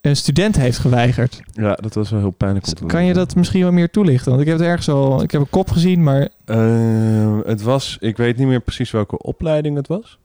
een 0.00 0.16
student 0.16 0.56
heeft 0.56 0.78
geweigerd. 0.78 1.40
Ja, 1.52 1.74
dat 1.74 1.94
was 1.94 2.10
wel 2.10 2.20
heel 2.20 2.30
pijnlijk. 2.30 2.66
om 2.66 2.74
te 2.74 2.84
Kan 2.86 3.04
je 3.04 3.12
dat 3.12 3.34
misschien 3.36 3.62
wat 3.62 3.72
meer 3.72 3.90
toelichten? 3.90 4.30
Want 4.30 4.42
ik 4.42 4.48
heb 4.48 4.58
het 4.58 4.66
ergens 4.66 4.88
al, 4.88 5.22
ik 5.22 5.30
heb 5.30 5.40
een 5.40 5.50
kop 5.50 5.70
gezien, 5.70 6.02
maar 6.02 6.28
Eh, 6.44 7.38
het 7.44 7.62
was, 7.62 7.96
ik 8.00 8.16
weet 8.16 8.36
niet 8.36 8.46
meer 8.46 8.60
precies 8.60 8.90
welke 8.90 9.18
opleiding 9.18 9.76
het 9.76 9.86
was. 9.86 10.18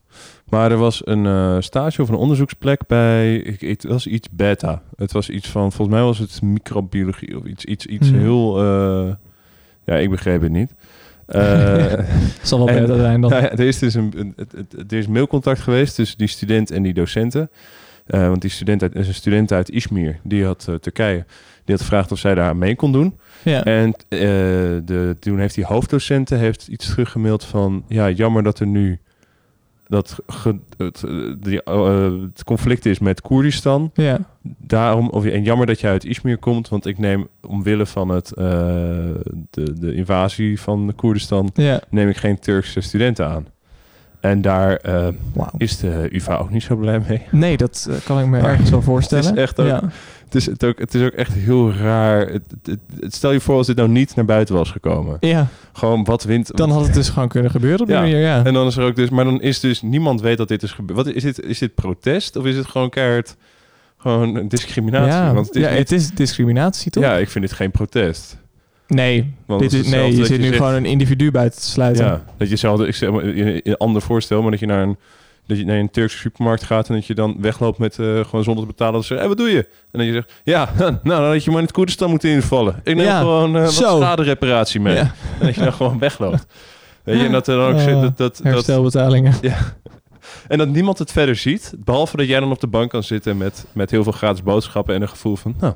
Maar 0.49 0.72
er 0.72 0.78
was 0.78 1.02
een 1.07 1.26
eh, 1.26 1.56
stage 1.60 2.02
of 2.02 2.10
een 2.10 2.16
onderzoeksplek 2.16 2.88
bij, 2.88 3.36
ik, 3.36 3.62
het 3.62 3.84
was 3.84 4.07
iets 4.07 4.28
beta. 4.32 4.82
Het 4.95 5.12
was 5.12 5.30
iets 5.30 5.49
van, 5.49 5.72
volgens 5.72 5.98
mij 5.98 6.06
was 6.06 6.18
het 6.18 6.41
microbiologie 6.41 7.38
of 7.38 7.44
iets, 7.44 7.66
iets, 7.66 7.86
iets 7.86 8.10
Hmm. 8.10 8.20
heel, 8.20 8.64
eh, 8.64 9.14
ja, 9.86 9.95
ik 9.95 10.10
begreep 10.10 10.41
het 10.41 10.52
niet. 10.52 10.74
Het 11.26 12.07
zal 12.48 12.66
wel 12.66 12.80
beter 12.80 12.98
zijn 12.98 13.22
dan. 13.22 13.30
nou 13.30 13.44
ja, 13.44 13.52
er 13.52 13.60
is 13.60 13.80
dus 13.80 13.94
een, 13.94 14.36
er 14.88 14.98
is 14.98 15.07
mailcontact 15.07 15.60
geweest 15.60 15.95
tussen 15.95 16.18
die 16.18 16.28
student 16.28 16.72
en 16.72 16.84
die 16.84 16.94
docenten. 16.94 17.49
Eh, 18.06 18.28
want 18.28 18.41
die 18.41 18.52
student 18.52 18.82
uit, 18.82 18.95
is 18.95 19.07
een 19.07 19.14
student 19.14 19.52
uit 19.52 19.70
Izmir, 19.70 20.20
die 20.24 20.45
had 20.45 20.66
eh, 20.70 20.76
Turkije. 20.76 21.26
Die 21.64 21.76
had 21.76 21.84
gevraagd 21.84 22.12
of 22.12 22.20
zij 22.20 22.36
daar 22.36 22.56
mee 22.56 22.76
kon 22.76 22.91
doen. 22.91 23.18
Ja. 23.44 23.64
En 23.64 23.94
de, 24.10 25.16
toen 25.20 25.40
heeft 25.40 25.56
die 25.56 25.66
hoofddocenten 25.66 26.40
heeft 26.40 26.68
iets 26.68 26.90
teruggemaild 26.90 27.44
van... 27.44 27.84
Ja, 27.88 28.10
jammer 28.10 28.44
dat 28.44 28.60
er 28.60 28.68
nu 28.68 28.99
dat 29.88 30.20
ge- 30.28 30.60
het, 30.78 31.03
eh, 31.03 31.12
die, 31.40 31.64
eh, 31.64 32.12
het 32.34 32.44
conflict 32.44 32.86
is 32.86 32.99
met 32.99 33.22
Koerdistan. 33.22 33.91
ja. 33.94 34.18
Daarom, 34.57 35.10
of, 35.10 35.26
en 35.26 35.44
jammer 35.44 35.68
dat 35.68 35.80
je 35.80 35.88
uit 35.88 36.03
Izmir 36.03 36.38
komt, 36.38 36.70
want 36.70 36.86
ik 36.86 36.98
neem 36.98 37.28
omwille 37.48 37.86
van 37.86 38.10
het, 38.10 38.34
eh, 38.34 38.45
de, 39.49 39.74
de 39.80 39.94
invasie 39.95 40.62
van 40.62 40.94
Koerdistan... 40.95 41.49
ja. 41.53 41.80
neem 41.90 42.10
ik 42.10 42.18
geen 42.18 42.40
Turkse 42.40 42.82
studenten 42.82 43.28
aan. 43.28 43.45
En 44.20 44.41
daar 44.41 44.82
is 45.57 45.78
de 45.78 46.07
UvA 46.12 46.38
ook 46.38 46.49
niet 46.49 46.64
zo 46.64 46.76
blij 46.76 47.02
mee. 47.07 47.22
Nee, 47.32 47.57
dat 47.57 47.90
kan 48.06 48.20
ik 48.20 48.26
me 48.26 48.38
ergens 48.40 48.70
wel 48.70 48.82
voorstellen. 48.82 49.26
het 49.26 49.36
is 49.36 49.41
echt 49.41 49.60
ook- 49.60 49.68
Ja. 49.68 49.82
Het 50.36 50.44
is, 50.48 50.52
het, 50.52 50.64
ook, 50.64 50.80
het 50.80 50.94
is 50.94 51.02
ook 51.06 51.12
echt 51.14 51.34
heel 51.34 51.72
raar. 51.74 52.20
Het, 52.28 52.41
het, 52.64 52.80
het- 52.99 53.16
stel 53.16 53.32
je 53.32 53.40
voor 53.40 53.56
als 53.56 53.68
dit 53.68 53.76
nou 53.76 53.90
niet 53.90 54.16
naar 54.16 54.26
buiten 54.26 54.56
was 54.56 54.72
gekomen. 54.72 55.18
ja, 55.20 55.48
Gewoon 55.74 56.03
wat 56.03 56.24
wint. 56.24 56.57
dan 56.57 56.70
had 56.72 56.84
het 56.86 56.94
dus 56.94 57.10
gewoon 57.10 57.28
kunnen 57.28 57.52
gebeuren 57.52 57.80
op 57.80 57.86
die 57.88 57.95
Ja. 57.95 58.02
manier, 58.02 58.20
ja. 58.20 58.44
En 58.45 58.53
dan 58.53 58.68
is 58.68 58.78
er 58.78 58.84
ook 58.84 58.95
dus, 58.95 59.10
maar 59.10 59.26
dan 59.26 59.41
is 59.41 59.60
dus 59.60 59.82
niemand 59.82 60.22
weet 60.22 60.38
dat 60.38 60.48
dit 60.48 60.64
is 60.64 60.72
gebeurd. 60.72 60.98
Wat 61.06 61.07
is 61.16 61.24
dit? 61.24 61.41
Is 61.41 61.60
dit 61.60 61.76
protest 61.76 62.36
of 62.36 62.45
is 62.45 62.56
het 62.56 62.66
gewoon 62.68 62.90
keihard 62.90 63.36
gewoon 63.98 64.36
een 64.36 64.48
discriminatie? 64.48 65.12
ja, 65.14 65.34
Want 65.34 65.45
het 65.48 65.56
is 65.56 65.62
ja 65.62 65.70
niet- 65.70 65.78
het 65.80 65.91
is 65.91 66.12
discriminatie, 66.12 66.91
toch? 66.91 67.03
ja, 67.03 67.18
ik 67.18 67.30
vind 67.30 67.45
dit 67.48 67.53
geen 67.53 67.72
protest. 67.72 68.38
Nee, 68.88 69.34
Want 69.45 69.62
dit 69.62 69.74
is, 69.74 69.88
nee 69.90 70.10
je 70.16 70.16
zit 70.16 70.28
je 70.28 70.38
nu 70.38 70.44
zegt- 70.44 70.56
gewoon 70.57 70.74
een 70.74 70.86
individu 70.86 71.32
buiten 71.32 71.60
te 71.60 71.66
sluiten. 71.68 72.06
Ja, 72.06 72.24
dat 72.38 72.49
je 72.49 72.56
zelf, 72.56 72.82
ik 72.82 72.95
zeg 72.95 73.10
een 73.10 73.78
ander 73.78 74.02
voorstel, 74.02 74.41
maar 74.41 74.52
dat 74.52 74.60
je 74.60 74.66
naar 74.66 74.82
een 74.84 74.98
dat 75.47 75.57
je 75.57 75.65
naar 75.65 75.77
een 75.77 75.89
Turkse 75.91 76.17
supermarkt 76.17 76.63
gaat 76.63 76.88
en 76.89 76.93
dat 76.95 77.05
je 77.05 77.15
dan 77.15 77.35
wegloopt 77.39 77.77
met 77.77 77.99
eh, 77.99 78.05
gewoon 78.05 78.43
zonder 78.43 78.63
te 78.63 78.69
betalen. 78.69 78.93
Dat 78.93 79.01
ze 79.01 79.07
zeggen, 79.07 79.27
hey, 79.27 79.35
wat 79.35 79.45
doe 79.45 79.55
je? 79.55 79.67
En 79.91 79.99
dat 79.99 80.05
je 80.07 80.13
zegt, 80.13 80.34
ja, 80.43 80.69
nou 80.77 80.99
dan 81.03 81.23
had 81.31 81.43
je 81.43 81.49
maar 81.49 81.59
in 81.59 81.65
het 81.65 81.73
Koerdistan 81.76 82.09
moeten 82.09 82.30
invallen. 82.30 82.76
Ik 82.84 82.95
neem 82.95 83.05
Ja, 83.05 83.19
gewoon 83.19 83.55
eh, 83.55 83.61
wat 83.63 83.73
zo. 83.73 83.97
schadereparatie 83.97 84.80
mee. 84.80 84.95
Ja. 84.95 85.01
En 85.39 85.45
dat 85.45 85.55
je 85.55 85.61
dan 85.61 85.73
gewoon 85.73 85.99
wegloopt. 85.99 86.45
Weet 87.03 87.19
je, 87.19 87.26
en 87.26 87.31
dat 87.31 87.47
er 87.47 87.57
dan 87.57 87.73
ook 87.73 87.80
zit, 87.89 87.93
dat, 88.01 88.01
dat, 88.01 88.17
dat, 88.17 88.39
Herstelbetalingen. 88.43 89.34
en 90.47 90.57
dat 90.57 90.67
niemand 90.67 90.99
het 90.99 91.11
verder 91.11 91.35
ziet, 91.35 91.73
behalve 91.77 92.17
dat 92.17 92.27
jij 92.27 92.39
dan 92.39 92.51
op 92.51 92.59
de 92.59 92.67
bank 92.67 92.89
kan 92.89 93.03
zitten 93.03 93.38
met, 93.38 93.65
met 93.72 93.91
heel 93.91 94.03
veel 94.03 94.11
gratis 94.11 94.43
boodschappen 94.43 94.95
en 94.95 95.01
een 95.01 95.09
gevoel 95.09 95.35
van, 95.35 95.55
nou, 95.59 95.73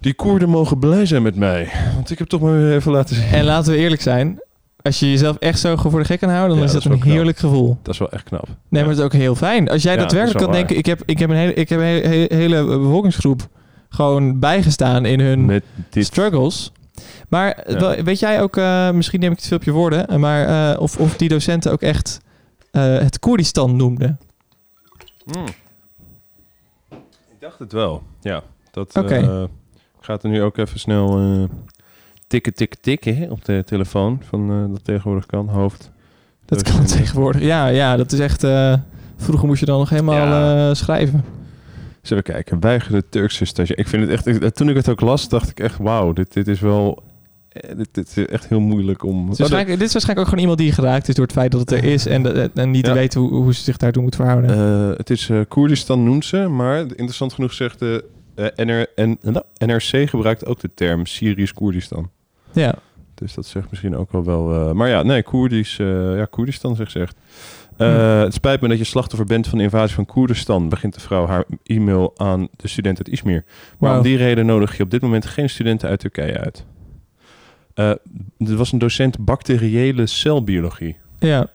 die 0.00 0.14
Koerden 0.14 0.48
mogen 0.48 0.78
blij 0.78 1.06
zijn 1.06 1.22
met 1.22 1.36
mij. 1.36 1.70
Want 1.94 2.10
ik 2.10 2.18
heb 2.18 2.28
toch 2.28 2.40
maar 2.40 2.52
weer 2.52 2.74
even 2.74 2.92
laten 2.92 3.16
zien. 3.16 3.24
En 3.28 3.44
laten 3.44 3.72
we 3.72 3.78
eerlijk 3.78 4.02
zijn, 4.02 4.42
als 4.82 4.98
je 4.98 5.10
jezelf 5.10 5.36
echt 5.36 5.58
zo 5.58 5.76
voor 5.76 5.98
de 5.98 6.04
gek 6.04 6.20
kan 6.20 6.28
houden, 6.28 6.48
dan 6.50 6.58
Ja, 6.58 6.64
is 6.64 6.72
dat 6.72 6.82
dat, 6.82 6.92
is 6.92 6.98
een 6.98 7.02
knap. 7.04 7.14
heerlijk 7.16 7.38
gevoel. 7.38 7.78
Dat 7.82 7.92
is 7.94 8.00
wel 8.00 8.10
echt 8.10 8.24
knap. 8.24 8.46
Nee, 8.46 8.54
Ja. 8.68 8.80
maar 8.80 8.88
het 8.88 8.98
is 8.98 9.04
ook 9.04 9.12
heel 9.12 9.34
fijn. 9.34 9.68
Als 9.68 9.82
jij 9.82 9.92
Ja, 9.94 9.98
dat 9.98 10.08
daadwerkelijk 10.10 10.44
kan 10.44 10.54
denken, 10.54 10.76
ik 10.76 10.86
heb, 10.86 11.02
ik 11.06 11.18
heb 11.18 11.30
een 11.30 11.36
hele, 11.36 11.54
ik 11.54 11.68
heb 11.68 11.78
een 11.80 11.86
hele, 12.38 12.64
bevolkingsgroep 12.64 13.48
gewoon 13.88 14.38
bijgestaan 14.38 15.04
in 15.04 15.20
hun 15.20 15.62
struggles. 15.92 16.72
Maar 17.28 17.64
weet 18.04 18.18
jij 18.18 18.42
ook, 18.42 18.56
eh, 18.56 18.90
misschien 18.90 19.20
neem 19.20 19.30
ik 19.32 19.36
het 19.36 19.46
veel 19.46 19.56
op 19.56 19.64
je 19.64 19.70
woorden, 19.72 20.20
maar 20.20 20.72
eh, 20.72 20.80
of, 20.80 20.98
of 20.98 21.16
die 21.16 21.28
docenten 21.28 21.72
ook 21.72 21.82
echt 21.82 22.20
eh, 22.70 22.82
het 22.98 23.18
Koerdistan 23.18 23.76
noemden? 23.76 24.18
Mm. 25.24 25.44
Ik 27.30 27.40
dacht 27.40 27.58
het 27.58 27.72
wel. 27.72 28.02
Ja, 28.20 28.42
dat 28.70 28.94
eh, 28.94 29.42
gaat 30.00 30.22
er 30.22 30.30
nu 30.30 30.42
ook 30.42 30.56
even 30.56 30.78
snel 30.80 31.18
eh, 31.18 31.42
tikken, 32.28 32.54
tikken, 32.54 32.80
tikken 32.80 33.16
hè, 33.16 33.26
op 33.30 33.44
de 33.44 33.62
telefoon 33.66 34.20
van 34.28 34.50
eh, 34.50 34.72
dat 34.72 34.84
tegenwoordig 34.84 35.26
kan, 35.26 35.48
hoofd. 35.48 35.90
Dat 36.44 36.58
Dus, 36.64 36.72
kan 36.72 36.80
eh, 36.82 36.86
tegenwoordig. 36.86 37.42
Ja, 37.42 37.66
ja, 37.66 37.96
dat 37.96 38.12
is 38.12 38.18
echt. 38.18 38.44
eh, 38.44 38.74
vroeger 39.16 39.46
moest 39.48 39.60
je 39.60 39.66
dan 39.66 39.78
nog 39.78 39.90
helemaal 39.90 40.14
Ja. 40.14 40.74
schrijven. 40.74 41.24
Eens 42.00 42.10
even 42.10 42.22
kijken. 42.22 42.60
Weigerde 42.60 43.04
Turkse 43.08 43.44
stagiair. 43.44 43.78
Ik 43.78 43.88
vind 43.88 44.02
het 44.02 44.10
echt... 44.12 44.26
ik- 44.26 44.54
Toen 44.54 44.68
ik 44.68 44.76
het 44.76 44.88
ook 44.88 45.00
las, 45.00 45.28
dacht 45.28 45.50
ik 45.50 45.60
echt... 45.60 45.78
Wauw, 45.78 46.12
dit, 46.12 46.32
dit 46.32 46.48
is 46.48 46.60
wel... 46.60 47.02
Dit, 47.76 47.88
dit 47.92 48.16
is 48.16 48.26
echt 48.26 48.48
heel 48.48 48.60
moeilijk 48.60 49.02
om... 49.04 49.26
Waarschijnlijk- 49.26 49.68
dit 49.78 49.86
is 49.86 49.92
waarschijnlijk 49.92 50.18
ook 50.18 50.24
gewoon 50.24 50.40
iemand 50.40 50.58
die 50.58 50.72
geraakt 50.72 51.08
is 51.08 51.14
door 51.14 51.24
het 51.24 51.34
feit 51.34 51.50
dat 51.52 51.60
het 51.60 51.70
er 51.72 51.84
is 51.84 52.06
en, 52.06 52.54
en 52.54 52.70
niet 52.70 52.86
Ja. 52.86 52.92
weet 52.92 53.14
hoe, 53.14 53.30
hoe 53.34 53.54
ze 53.54 53.62
zich 53.62 53.76
daartoe 53.76 54.02
moet 54.02 54.16
verhouden. 54.16 54.50
Het 54.96 55.10
is 55.10 55.30
Koerdistan 55.48 56.04
noemt 56.04 56.24
ze, 56.24 56.36
maar 56.48 56.78
interessant 56.80 57.32
genoeg 57.32 57.52
zegt 57.52 57.78
de 57.78 58.04
NR, 58.56 58.86
en, 58.94 59.18
NRC 59.66 60.08
gebruikt 60.10 60.46
ook 60.46 60.60
de 60.60 60.70
term 60.74 61.06
Syrisch-Koerdistan. 61.06 62.10
Ja. 62.52 62.74
Dus 63.14 63.34
dat 63.34 63.46
zegt 63.46 63.70
misschien 63.70 63.96
ook 63.96 64.12
wel 64.12 64.24
wel... 64.24 64.52
eh, 64.68 64.72
maar 64.72 64.88
ja, 64.88 65.02
nee, 65.02 65.22
Koerdisch, 65.22 65.78
eh, 65.78 66.16
ja, 66.16 66.24
Koerdistan 66.30 66.76
zegt 66.76 66.90
ze 66.90 67.00
echt. 67.00 67.16
Eh, 67.76 67.88
Hm. 67.94 67.98
Het 68.24 68.34
spijt 68.34 68.60
me 68.60 68.68
dat 68.68 68.78
je 68.78 68.84
slachtoffer 68.84 69.26
bent 69.26 69.46
van 69.48 69.58
de 69.58 69.64
invasie 69.64 69.94
van 69.94 70.06
Koerdistan, 70.06 70.68
begint 70.68 70.94
de 70.94 71.00
vrouw 71.00 71.26
haar 71.26 71.44
e-mail 71.62 72.12
aan 72.16 72.48
de 72.56 72.68
student 72.68 72.98
uit 72.98 73.08
Izmir. 73.08 73.44
Maar 73.78 73.96
om 73.96 74.02
die 74.02 74.16
reden 74.16 74.46
nodig 74.46 74.76
je 74.76 74.82
op 74.82 74.90
dit 74.90 75.02
moment 75.02 75.26
geen 75.26 75.50
studenten 75.50 75.88
uit 75.88 76.00
Turkije 76.00 76.38
uit. 76.38 76.64
Er 77.74 78.56
was 78.56 78.72
een 78.72 78.78
docent 78.78 79.18
bacteriële 79.18 80.06
celbiologie. 80.06 80.96
ja. 81.18 81.50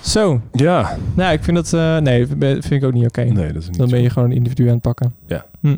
Zo. 0.00 0.40
Ja. 0.52 0.96
Nou, 1.14 1.32
ik 1.32 1.44
vind 1.44 1.56
dat... 1.56 1.72
eh, 1.72 1.98
nee, 1.98 2.26
vind 2.36 2.70
ik 2.70 2.84
ook 2.84 2.92
niet 2.92 3.06
oké. 3.06 3.22
Nee, 3.22 3.52
dat 3.52 3.62
is 3.62 3.68
niet 3.68 3.78
Dan 3.78 3.88
ben 3.90 4.02
je 4.02 4.10
gewoon 4.10 4.30
een 4.30 4.36
individu 4.36 4.66
aan 4.66 4.72
het 4.72 4.82
pakken. 4.82 5.14
Ja. 5.26 5.46
Hm. 5.60 5.76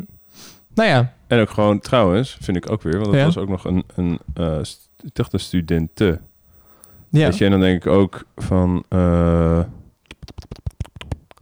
Nou 0.74 0.88
ja. 0.88 1.12
En 1.26 1.40
ook 1.40 1.50
gewoon, 1.50 1.80
trouwens, 1.80 2.36
vind 2.40 2.56
ik 2.56 2.70
ook 2.70 2.82
weer, 2.82 2.92
want 2.92 3.04
dat 3.06 3.14
Ja. 3.14 3.24
was 3.24 3.38
ook 3.38 3.48
nog 3.48 3.64
een, 3.64 3.84
een 3.94 4.18
eh, 4.34 4.58
st- 4.62 4.88
ik 5.02 5.14
dacht 5.14 5.32
een 5.32 5.40
studente. 5.40 6.20
Ja. 7.08 7.24
Weet 7.28 7.38
je, 7.38 7.44
en 7.44 7.50
dan 7.50 7.60
denk 7.60 7.84
ik 7.84 7.90
ook 7.92 8.24
van, 8.36 8.84
eh, 8.88 9.60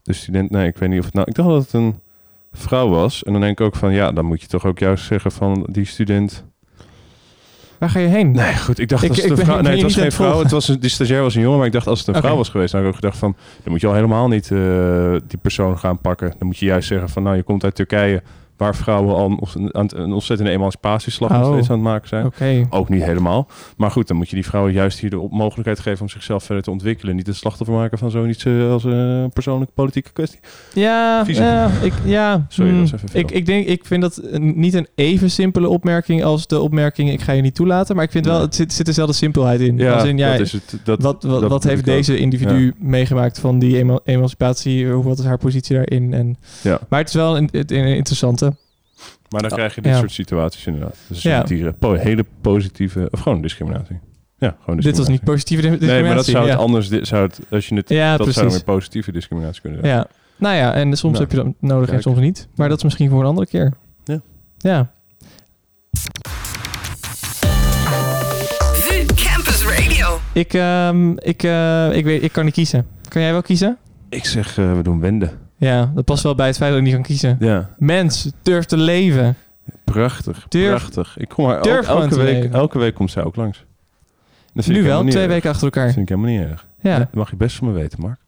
de 0.03 0.13
student, 0.13 0.51
nee, 0.51 0.67
ik 0.67 0.77
weet 0.77 0.89
niet 0.89 0.99
of 0.99 1.05
het 1.05 1.15
nou, 1.15 1.27
ik 1.29 1.35
dacht 1.35 1.49
dat 1.49 1.63
het 1.63 1.73
een 1.73 2.01
vrouw 2.53 2.89
was. 2.89 3.23
En 3.23 3.33
dan 3.33 3.41
denk 3.41 3.61
ik 3.61 3.67
ook 3.67 3.77
van, 3.77 3.93
ja, 3.93 4.13
dan 4.13 4.25
moet 4.25 4.41
je 4.41 4.47
toch 4.47 4.65
ook 4.67 4.79
juist 4.79 5.05
zeggen 5.05 5.33
van 5.33 5.67
die 5.71 5.85
student. 5.85 6.45
Waar 7.79 7.91
ga 7.91 7.99
je 7.99 8.07
heen? 8.09 8.31
Nee, 8.31 8.57
goed, 8.57 8.79
ik 8.79 8.89
dacht 8.89 9.03
Ik- 9.03 9.09
als 9.09 9.19
het 9.23 9.27
ik 9.31 9.39
een 9.39 9.45
vrouw, 9.45 9.55
ben 9.55 9.65
nee, 9.65 9.73
het 9.73 9.83
was 9.83 9.95
geen 9.95 10.13
vrouw, 10.13 10.39
het 10.39 10.51
was 10.51 10.69
een, 10.69 10.81
die 10.81 10.91
stagiair 10.91 11.23
was 11.23 11.35
een 11.35 11.41
jongen, 11.43 11.59
maar 11.59 11.67
ik 11.67 11.73
dacht 11.73 11.87
als 11.87 11.99
het 11.99 12.09
een 12.09 12.15
vrouw 12.23 12.37
was 12.37 12.49
geweest, 12.49 12.73
dan 12.73 12.81
had 12.81 12.89
ik 12.91 12.95
ook 12.97 13.01
gedacht 13.05 13.19
van, 13.21 13.37
dan 13.63 13.73
moet 13.73 13.81
je 13.81 13.87
al 13.87 13.95
helemaal 13.95 14.29
niet 14.29 14.51
eh, 14.51 15.17
die 15.27 15.39
persoon 15.43 15.79
gaan 15.79 15.99
pakken. 15.99 16.35
Dan 16.39 16.47
moet 16.47 16.59
je 16.59 16.67
juist 16.67 16.89
zeggen 16.89 17.09
van, 17.09 17.23
nou, 17.23 17.37
je 17.37 17.43
komt 17.43 17.65
uit 17.65 17.75
Turkije, 17.75 18.23
waar 18.61 18.77
vrouwen 18.77 19.15
al 19.15 19.39
een, 19.55 19.71
een 20.01 20.13
ontzettende 20.13 20.53
emancipatieslag 20.53 21.31
nog 21.31 21.47
Oh. 21.47 21.53
steeds 21.53 21.69
aan 21.71 21.75
het 21.75 21.85
maken 21.85 22.09
zijn. 22.09 22.67
Ook 22.71 22.89
niet 22.89 23.03
helemaal. 23.03 23.49
Maar 23.77 23.91
goed, 23.91 24.09
dan 24.09 24.17
moet 24.17 24.29
je 24.29 24.35
die 24.35 24.45
vrouwen 24.47 24.73
juist 24.73 24.99
hier 24.99 25.11
de 25.11 25.27
mogelijkheid 25.31 25.81
geven 25.81 26.01
om 26.01 26.09
zichzelf 26.09 26.45
verder 26.45 26.65
te 26.65 26.71
ontwikkelen. 26.71 27.17
Niet 27.17 27.27
het 27.27 27.37
slachtoffer 27.37 27.77
maken 27.77 27.99
van 27.99 28.11
zoiets 28.11 28.45
eh, 28.45 28.71
als 28.71 28.85
een 28.85 29.31
persoonlijke 29.33 29.73
politieke 29.75 30.13
kwestie. 30.13 30.41
Ja, 30.75 31.25
ja, 31.27 31.71
ik, 31.83 31.93
ja. 32.05 32.47
Sorry, 32.49 32.73
dat 32.77 32.83
is 32.85 32.93
even 32.93 33.09
veel. 33.09 33.21
ik, 33.21 33.31
ik 33.31 33.47
denk, 33.47 33.67
ik 33.67 33.85
vind 33.87 34.03
dat 34.03 34.21
een- 34.23 34.53
niet 34.61 34.75
een 34.75 34.87
even 34.95 35.31
simpele 35.31 35.69
opmerking 35.69 36.25
als 36.25 36.47
de 36.47 36.61
opmerking 36.61 37.11
ik 37.11 37.21
ga 37.21 37.33
je 37.33 37.43
niet 37.43 37.55
toelaten. 37.55 37.95
Maar 37.97 38.05
ik 38.05 38.11
vind 38.11 38.27
wel, 38.27 38.41
het 38.41 38.55
zit, 38.55 38.73
zit 38.73 38.87
dezelfde 38.87 39.15
simpelheid 39.15 39.61
in. 39.61 39.77
Ja, 39.79 40.05
in, 40.05 40.19
ja 40.19 40.31
dat 40.33 40.41
is 40.41 40.53
het. 40.53 40.77
Dat, 40.85 41.03
wat 41.03 41.23
wat, 41.23 41.41
dat 41.41 41.51
wat 41.51 41.61
bedoel 41.61 41.61
heeft 41.77 41.89
ook. 41.89 41.95
deze 41.95 42.19
individu 42.19 42.75
meegemaakt 42.79 43.39
van 43.39 43.59
die 43.59 43.77
ema- 43.79 44.01
emancipatie? 44.05 44.89
Hoe 44.91 45.05
wat 45.05 45.19
is 45.19 45.25
haar 45.25 45.39
positie 45.39 45.75
daarin? 45.77 46.15
En, 46.15 46.37
Ja. 46.63 46.79
Maar 46.89 46.99
het 46.99 47.09
is 47.09 47.15
wel 47.15 47.37
een, 47.37 47.49
een, 47.53 47.65
een 47.77 47.97
interessante. 47.97 48.50
Maar 49.31 49.41
dan 49.43 49.51
krijg 49.51 49.75
je 49.75 49.81
dit 49.81 49.93
Ja. 49.93 49.99
soort 49.99 50.13
situaties 50.13 50.67
inderdaad. 50.67 50.97
Dus 51.09 51.23
Ja. 51.23 51.43
die 51.43 51.73
po- 51.73 51.93
hele 51.95 52.25
positieve, 52.41 53.09
of 53.11 53.21
gewoon 53.21 53.41
discriminatie. 53.43 53.99
Ja, 54.39 54.57
gewoon 54.65 54.81
Dit 54.81 54.97
was 54.99 55.09
niet 55.09 55.25
positieve 55.25 55.63
di- 55.63 55.69
discriminatie. 55.69 56.03
Nee, 56.03 56.09
maar 56.15 56.17
dat 56.25 56.27
zou 56.35 56.45
het 56.49 56.53
ja. 56.55 56.59
anders, 56.65 56.89
zou 57.09 57.23
het, 57.27 57.41
als 57.51 57.69
je 57.69 57.75
het, 57.75 57.89
Ja, 57.89 58.17
dat 58.17 58.33
zou 58.33 58.49
weer 58.51 58.65
positieve 58.65 59.13
discriminatie 59.13 59.61
kunnen 59.61 59.81
zijn. 59.81 59.93
Ja. 59.97 60.07
Nou 60.37 60.57
ja, 60.57 60.75
en 60.75 60.97
soms 60.97 61.19
Nou, 61.19 61.25
heb 61.29 61.31
je 61.31 61.37
dat 61.45 61.55
nodig 61.71 61.91
en 61.91 62.03
soms 62.03 62.19
niet. 62.19 62.49
Maar 62.55 62.69
dat 62.69 62.79
is 62.79 62.85
misschien 62.85 63.11
voor 63.11 63.21
een 63.21 63.27
andere 63.27 63.47
keer. 63.47 63.73
Ja. 64.05 64.21
Ja. 64.59 64.91
Campus 69.15 69.65
Radio. 69.65 70.19
Ik, 70.33 70.55
ehm, 70.55 71.11
ik, 71.19 71.43
eh, 71.43 71.97
ik, 71.97 72.05
weet, 72.05 72.23
ik 72.23 72.33
kan 72.33 72.45
niet 72.45 72.55
kiezen. 72.55 72.87
Kan 73.09 73.23
jij 73.23 73.33
wel 73.33 73.43
kiezen? 73.43 73.79
Ik 74.09 74.25
zeg, 74.25 74.59
eh, 74.59 74.77
we 74.77 74.83
doen 74.83 75.01
wende. 75.01 75.31
Ja, 75.61 75.91
dat 75.95 76.05
past 76.05 76.23
wel 76.23 76.35
bij 76.35 76.47
het 76.47 76.57
feit 76.57 76.71
dat 76.71 76.79
ik 76.79 76.85
niet 76.85 76.95
kan 76.95 77.03
kiezen. 77.03 77.37
Ja, 77.41 77.71
Mens, 77.79 78.31
durf 78.43 78.65
te 78.65 78.77
leven. 78.77 79.37
prachtig. 79.85 80.47
Durf- 80.49 80.69
prachtig. 80.77 81.19
Ik 81.19 81.29
kom 81.29 81.47
maar 81.47 81.63
durf 81.63 81.89
elke, 81.89 82.17
week, 82.23 82.53
elke 82.53 82.79
week 82.79 82.95
komt 82.95 83.11
zij 83.11 83.25
ook 83.25 83.37
langs. 83.37 83.65
Nu 84.53 84.83
wel, 84.83 85.01
twee 85.05 85.23
erg. 85.23 85.33
weken 85.33 85.51
achter 85.51 85.65
elkaar. 85.65 85.85
Dat 85.85 85.95
vind 85.95 86.11
ik 86.11 86.17
helemaal 86.17 86.39
niet 86.41 86.51
erg. 86.51 86.67
Ja, 86.81 86.99
Dat 86.99 87.15
mag 87.15 87.31
je 87.31 87.37
best 87.37 87.57
van 87.57 87.67
me 87.67 87.73
weten, 87.73 88.01
Mark. 88.01 88.19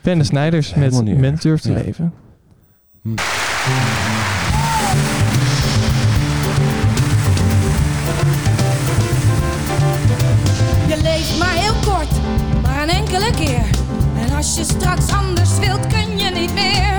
Ben 0.00 0.18
de 0.18 0.24
Snijders 0.24 0.74
met 0.74 1.18
Mens 1.18 1.40
durf 1.40 1.60
te 1.60 1.70
Ja. 1.72 1.76
leven. 1.84 2.12
Je 10.88 10.96
leeft 11.02 11.38
maar 11.38 11.52
heel 11.54 11.74
kort, 11.92 12.08
maar 12.62 12.82
een 12.82 12.88
enkele 12.88 13.30
keer. 13.30 13.64
En 14.28 14.36
als 14.36 14.56
je 14.56 14.64
straks 14.64 15.12
anders 15.12 15.58
wilt, 15.58 15.86
niet 16.46 16.54
meer. 16.54 16.96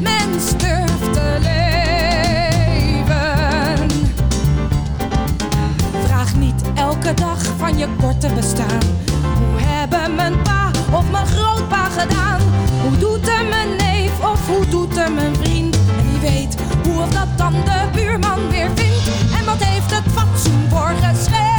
Mens 0.00 0.56
durft 0.56 1.12
te 1.12 1.36
leven. 1.40 2.66
Vraag 6.06 6.34
niet 6.34 6.62
elke 6.74 7.14
dag 7.14 7.38
van 7.56 7.78
je 7.78 7.88
korte 8.00 8.28
bestaan. 8.34 8.80
Hoe 9.38 9.60
hebben 9.60 10.14
mijn 10.14 10.42
pa 10.42 10.70
of 10.90 11.10
mijn 11.10 11.26
grootpa 11.26 11.84
gedaan? 11.84 12.40
Hoe 12.82 12.98
doet 12.98 13.28
er 13.28 13.44
mijn 13.44 13.76
neef 13.76 14.20
of 14.20 14.46
hoe 14.46 14.66
doet 14.68 14.96
er 14.96 15.12
mijn 15.12 15.36
vriend? 15.36 15.76
En 15.76 16.10
wie 16.10 16.30
weet 16.30 16.56
hoe 16.84 17.02
of 17.02 17.08
dat 17.08 17.28
dan 17.36 17.52
de 17.52 17.88
buurman 17.92 18.48
weer 18.50 18.70
vindt? 18.74 19.08
En 19.38 19.44
wat 19.44 19.64
heeft 19.64 19.90
het 19.90 20.12
fatsoen 20.12 20.68
voor 20.70 20.92
geschreven? 21.00 21.57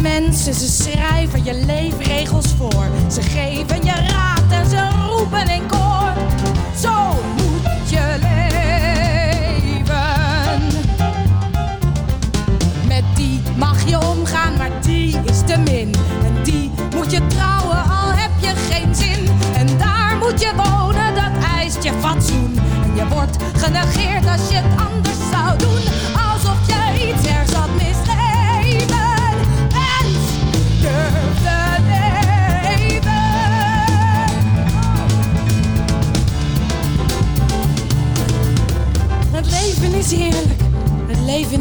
Mensen, 0.00 0.54
ze 0.54 0.68
schrijven 0.68 1.44
je 1.44 1.64
leefregels 1.66 2.54
voor. 2.56 2.86
Ze 3.12 3.22
geven 3.22 3.84
je 3.84 3.92
raad 3.92 4.42
en 4.50 4.70
ze 4.70 4.88
roepen 5.08 5.48
in 5.48 5.66
koor. 5.66 6.12
Zo 6.80 6.92
moet 7.36 7.90
je 7.90 8.16
leven. 8.20 9.86
Met 12.86 13.04
die 13.14 13.40
mag 13.56 13.88
je 13.88 13.98
omgaan, 14.06 14.56
maar 14.56 14.70
die 14.80 15.18
is 15.24 15.38
te 15.46 15.58
min. 15.58 15.94
En 16.24 16.42
die 16.42 16.70
moet 16.94 17.12
je 17.12 17.26
trouwen, 17.26 17.82
al 17.90 18.12
heb 18.12 18.30
je 18.40 18.52
geen 18.70 18.94
zin. 18.94 19.28
En 19.54 19.78
daar 19.78 20.16
moet 20.20 20.40
je 20.40 20.52
wonen, 20.56 21.14
dat 21.14 21.44
eist 21.58 21.82
je 21.82 21.92
fatsoen. 22.00 22.58
En 22.82 22.94
je 22.94 23.08
wordt 23.08 23.36
genegeerd 23.56 24.26
als 24.26 24.48
je 24.48 24.54
het 24.54 24.80
anders 24.92 25.17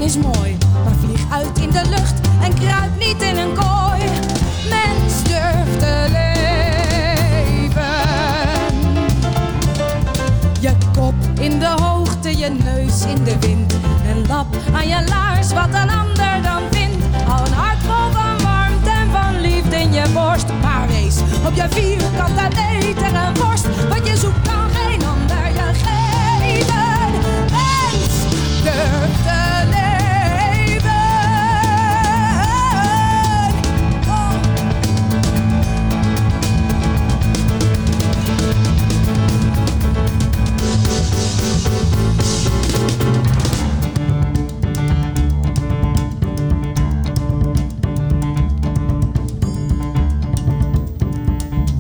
is 0.07 0.17
mooi. 0.17 0.57
Maar 0.83 0.93
vlieg 0.99 1.31
uit 1.31 1.57
in 1.59 1.69
de 1.69 1.81
lucht 1.89 2.13
en 2.41 2.53
kruip 2.53 2.91
niet 2.99 3.21
in 3.21 3.37
een 3.37 3.53
kooi. 3.53 4.01
Mens 4.69 5.23
durft 5.23 5.79
te 5.79 6.05
leven. 6.17 6.47
Je 10.59 10.71
kop 10.93 11.13
in 11.39 11.59
de 11.59 11.73
hoogte, 11.81 12.37
je 12.37 12.49
neus 12.49 13.05
in 13.05 13.23
de 13.23 13.39
wind. 13.39 13.73
En 14.07 14.27
lap 14.27 14.47
aan 14.73 14.87
je 14.87 15.03
laars 15.09 15.53
wat 15.53 15.69
een 15.71 15.89
ander 15.89 16.41
dan 16.43 16.61
vindt. 16.71 17.05
Al 17.27 17.45
een 17.45 17.53
hart 17.53 17.79
vol 17.79 18.11
van 18.11 18.43
warmte 18.43 18.89
en 18.89 19.09
van 19.11 19.41
liefde 19.41 19.75
in 19.75 19.93
je 19.93 20.03
borst. 20.13 20.47
Maar 20.61 20.87
wees 20.87 21.17
op 21.45 21.55
je 21.55 21.67
vierkante 21.69 22.47
meter 22.55 23.13
en 23.13 23.33
worst. 23.35 23.65
Wat 23.89 24.07
je 24.07 24.17
zoekt 24.17 24.56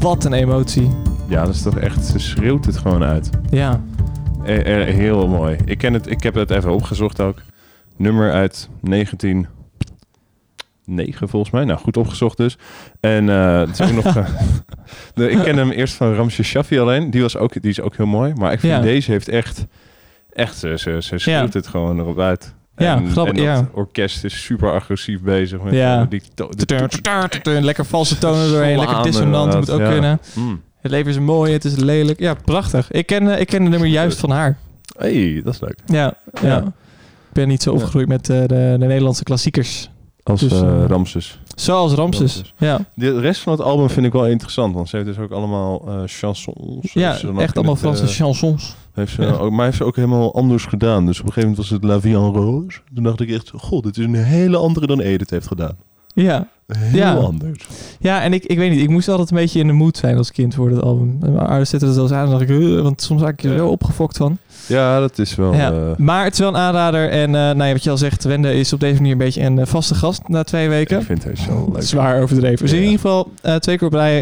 Wat 0.07 0.25
een 0.25 0.33
emotie. 0.33 0.89
Ja, 1.27 1.45
dat 1.45 1.53
is 1.53 1.61
toch 1.61 1.77
echt, 1.77 2.05
ze 2.05 2.19
schreeuwt 2.19 2.65
het 2.65 2.77
gewoon 2.77 3.03
uit. 3.03 3.29
Ja. 3.49 3.81
Eh, 4.43 4.87
eh, 4.87 4.95
heel 4.95 5.27
mooi. 5.27 5.57
Ik, 5.65 5.77
ken 5.77 5.93
het, 5.93 6.09
ik 6.09 6.23
heb 6.23 6.33
het 6.33 6.51
even 6.51 6.73
opgezocht 6.73 7.21
ook. 7.21 7.41
Nummer 7.95 8.31
uit 8.31 8.69
1909 8.81 11.29
volgens 11.29 11.51
mij. 11.51 11.65
Nou, 11.65 11.79
goed 11.79 11.97
opgezocht 11.97 12.37
dus. 12.37 12.57
En 12.99 13.27
het 13.27 13.79
is 13.79 13.81
ook 13.81 14.03
nog... 14.03 14.13
de, 15.13 15.29
ik 15.29 15.43
ken 15.43 15.57
hem 15.57 15.71
eerst 15.71 15.93
van 15.93 16.13
Ramses 16.13 16.47
Shaffi 16.47 16.79
alleen. 16.79 17.09
Die, 17.09 17.21
was 17.21 17.37
ook, 17.37 17.61
die 17.61 17.71
is 17.71 17.81
ook 17.81 17.95
heel 17.95 18.05
mooi. 18.05 18.33
Maar 18.33 18.51
ik 18.51 18.59
vind 18.59 18.73
Ja. 18.73 18.81
deze 18.81 19.11
heeft 19.11 19.27
echt... 19.27 19.65
Echt, 20.33 20.57
ze, 20.57 20.73
ze, 20.77 20.97
ze 21.01 21.17
schreeuwt 21.17 21.53
het 21.53 21.67
gewoon 21.67 21.99
erop 21.99 22.19
uit. 22.19 22.55
Ja, 22.77 22.95
en, 22.95 23.09
grappig, 23.09 23.33
en 23.33 23.45
dat 23.45 23.57
ja. 23.57 23.69
orkest 23.73 24.23
is 24.23 24.43
super 24.43 24.71
agressief 24.71 25.21
bezig 25.21 25.61
met 25.61 25.73
Ja. 25.73 26.01
eh, 26.01 26.09
die 26.09 26.21
Lekker 27.61 27.85
valse 27.85 28.17
tonen 28.17 28.49
doorheen, 28.51 28.77
lekker 28.77 29.03
dissonant 29.03 29.53
moet 29.55 29.69
ook 29.69 29.83
kunnen. 29.83 30.19
Mm. 30.33 30.61
Het 30.81 30.91
leven 30.91 31.11
is 31.11 31.19
mooi, 31.19 31.53
het 31.53 31.65
is 31.65 31.75
lelijk. 31.75 32.19
Ja, 32.19 32.33
prachtig. 32.33 32.91
Ik 32.91 33.05
ken, 33.05 33.33
eh, 33.33 33.39
ik 33.39 33.47
ken 33.47 33.63
de 33.63 33.69
nummer 33.69 33.87
juist 33.87 34.19
van 34.19 34.29
haar. 34.29 34.57
hey, 34.97 35.41
dat 35.43 35.53
is 35.53 35.59
leuk. 35.59 35.79
Ja, 35.85 36.13
ja. 36.41 36.57
Ik 37.27 37.43
ben 37.43 37.47
niet 37.47 37.61
zo 37.63 37.73
opgegroeid 37.73 38.07
met 38.07 38.29
eh, 38.29 38.39
de, 38.39 38.75
de 38.79 38.85
Nederlandse 38.85 39.23
klassiekers. 39.23 39.89
Als 40.23 40.39
Dus, 40.41 40.51
Ramses. 40.87 41.39
Zoals 41.55 41.93
Ramses. 41.93 42.35
Ramses. 42.35 42.53
Ja, 42.57 42.79
De 42.93 43.19
rest 43.19 43.41
van 43.41 43.53
het 43.53 43.61
album 43.61 43.89
vind 43.89 44.05
ik 44.05 44.11
wel 44.11 44.27
interessant, 44.27 44.73
want 44.75 44.89
ze 44.89 44.95
heeft 44.95 45.07
dus 45.07 45.17
ook 45.17 45.31
allemaal 45.31 45.89
chansons. 46.05 46.93
ja 46.93 47.17
echt 47.37 47.55
allemaal 47.55 47.73
het, 47.73 47.83
Franse 47.83 48.07
chansons. 48.07 48.75
Heeft 48.97 49.13
ze 49.13 49.21
Ja. 49.21 49.31
ook, 49.31 49.51
maar 49.51 49.65
heeft 49.65 49.77
ze 49.77 49.83
ook 49.83 49.95
helemaal 49.95 50.33
anders 50.33 50.65
gedaan. 50.65 51.05
Dus 51.05 51.19
op 51.19 51.25
een 51.25 51.33
gegeven 51.33 51.49
moment 51.49 51.69
was 51.69 51.79
het 51.79 51.83
La 51.89 51.99
Vie 51.99 52.15
en 52.15 52.31
Rose. 52.33 52.79
Toen 52.95 53.03
dacht 53.03 53.19
ik 53.21 53.29
echt, 53.29 53.51
god, 53.55 53.83
dit 53.83 53.97
is 53.97 54.05
een 54.05 54.13
hele 54.15 54.57
andere 54.57 54.87
dan 54.87 54.99
Edith 54.99 55.29
heeft 55.29 55.47
gedaan. 55.47 55.75
Ja. 56.13 56.47
Heel 56.67 56.97
Ja. 56.99 57.13
anders. 57.13 57.67
ja, 57.99 58.21
en 58.21 58.33
ik, 58.33 58.45
ik 58.45 58.57
weet 58.57 58.71
niet, 58.71 58.79
ik 58.81 58.89
moest 58.89 59.07
altijd 59.09 59.31
een 59.31 59.37
beetje 59.37 59.59
in 59.59 59.67
de 59.67 59.73
mood 59.73 59.97
zijn 59.97 60.17
als 60.17 60.31
kind 60.31 60.55
voor 60.55 60.69
dat 60.69 60.81
album. 60.81 61.17
En 61.21 61.33
Mijn 61.33 61.47
ouders 61.47 61.69
zetten 61.69 61.93
wel 61.93 62.03
eens 62.03 62.11
aan 62.11 62.25
en 62.25 62.29
dacht 62.31 62.49
ik, 62.49 62.81
want 62.83 63.01
soms 63.01 63.21
raak 63.21 63.41
ik 63.43 63.51
er 63.51 63.57
zo 63.57 63.67
opgefokt 63.67 64.17
van. 64.17 64.37
Ja, 64.67 64.99
dat 64.99 65.19
is 65.19 65.35
wel... 65.35 65.53
Ja. 65.53 65.71
eh, 65.71 65.77
Maar 65.97 66.23
het 66.23 66.33
is 66.33 66.39
wel 66.39 66.47
een 66.49 66.55
aanrader. 66.55 67.09
En 67.09 67.25
eh 67.35 67.41
nou 67.41 67.63
ja, 67.63 67.71
wat 67.71 67.83
je 67.83 67.89
al 67.89 67.97
zegt, 67.97 68.23
Wende 68.23 68.53
is 68.53 68.73
op 68.73 68.79
deze 68.79 68.95
manier 68.95 69.11
een 69.11 69.17
beetje 69.17 69.41
een 69.43 69.59
eh, 69.59 69.65
vaste 69.65 69.95
gast 69.95 70.27
na 70.27 70.43
twee 70.43 70.69
weken. 70.69 70.99
ik 70.99 71.05
vind 71.05 71.23
het 71.23 71.39
zo 71.39 71.69
leuk. 71.73 71.81
Zwaar 71.83 72.21
overdreven. 72.21 72.57
Dus 72.65 72.71
in 72.73 72.79
ieder 72.81 72.95
geval 72.95 73.31
twee 73.59 73.77
keer 73.77 73.87
op 73.87 73.93
rij 73.93 74.21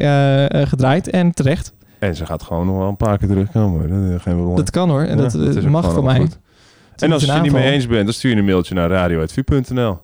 gedraaid 0.68 1.10
en 1.10 1.31
terecht. 1.34 1.73
En 2.00 2.16
ze 2.16 2.26
gaat 2.26 2.44
gewoon 2.44 2.66
nog 2.66 2.78
wel 2.78 2.88
een 2.88 2.96
paar 2.98 3.18
keer 3.18 3.28
terugkomen. 3.28 4.12
Dat, 4.12 4.22
geen 4.22 4.34
probleem. 4.36 4.56
Dat 4.56 4.70
kan 4.70 4.90
hoor. 4.90 5.02
En 5.02 5.16
Ja, 5.18 5.22
dat, 5.24 5.32
dat 5.32 5.56
eh, 5.56 5.64
mag 5.64 5.82
gewoon 5.82 5.82
van 5.84 5.94
wel 5.94 6.04
mij. 6.04 6.28
En 6.96 7.12
als 7.12 7.24
je 7.26 7.32
het 7.32 7.42
niet 7.42 7.52
mee 7.52 7.72
eens 7.72 7.88
bent, 7.88 8.06
dan 8.06 8.14
stuur 8.14 8.32
je 8.32 8.38
een 8.38 8.46
mailtje 8.46 8.74
naar 8.76 8.90
radio.vu.nl. 8.90 9.98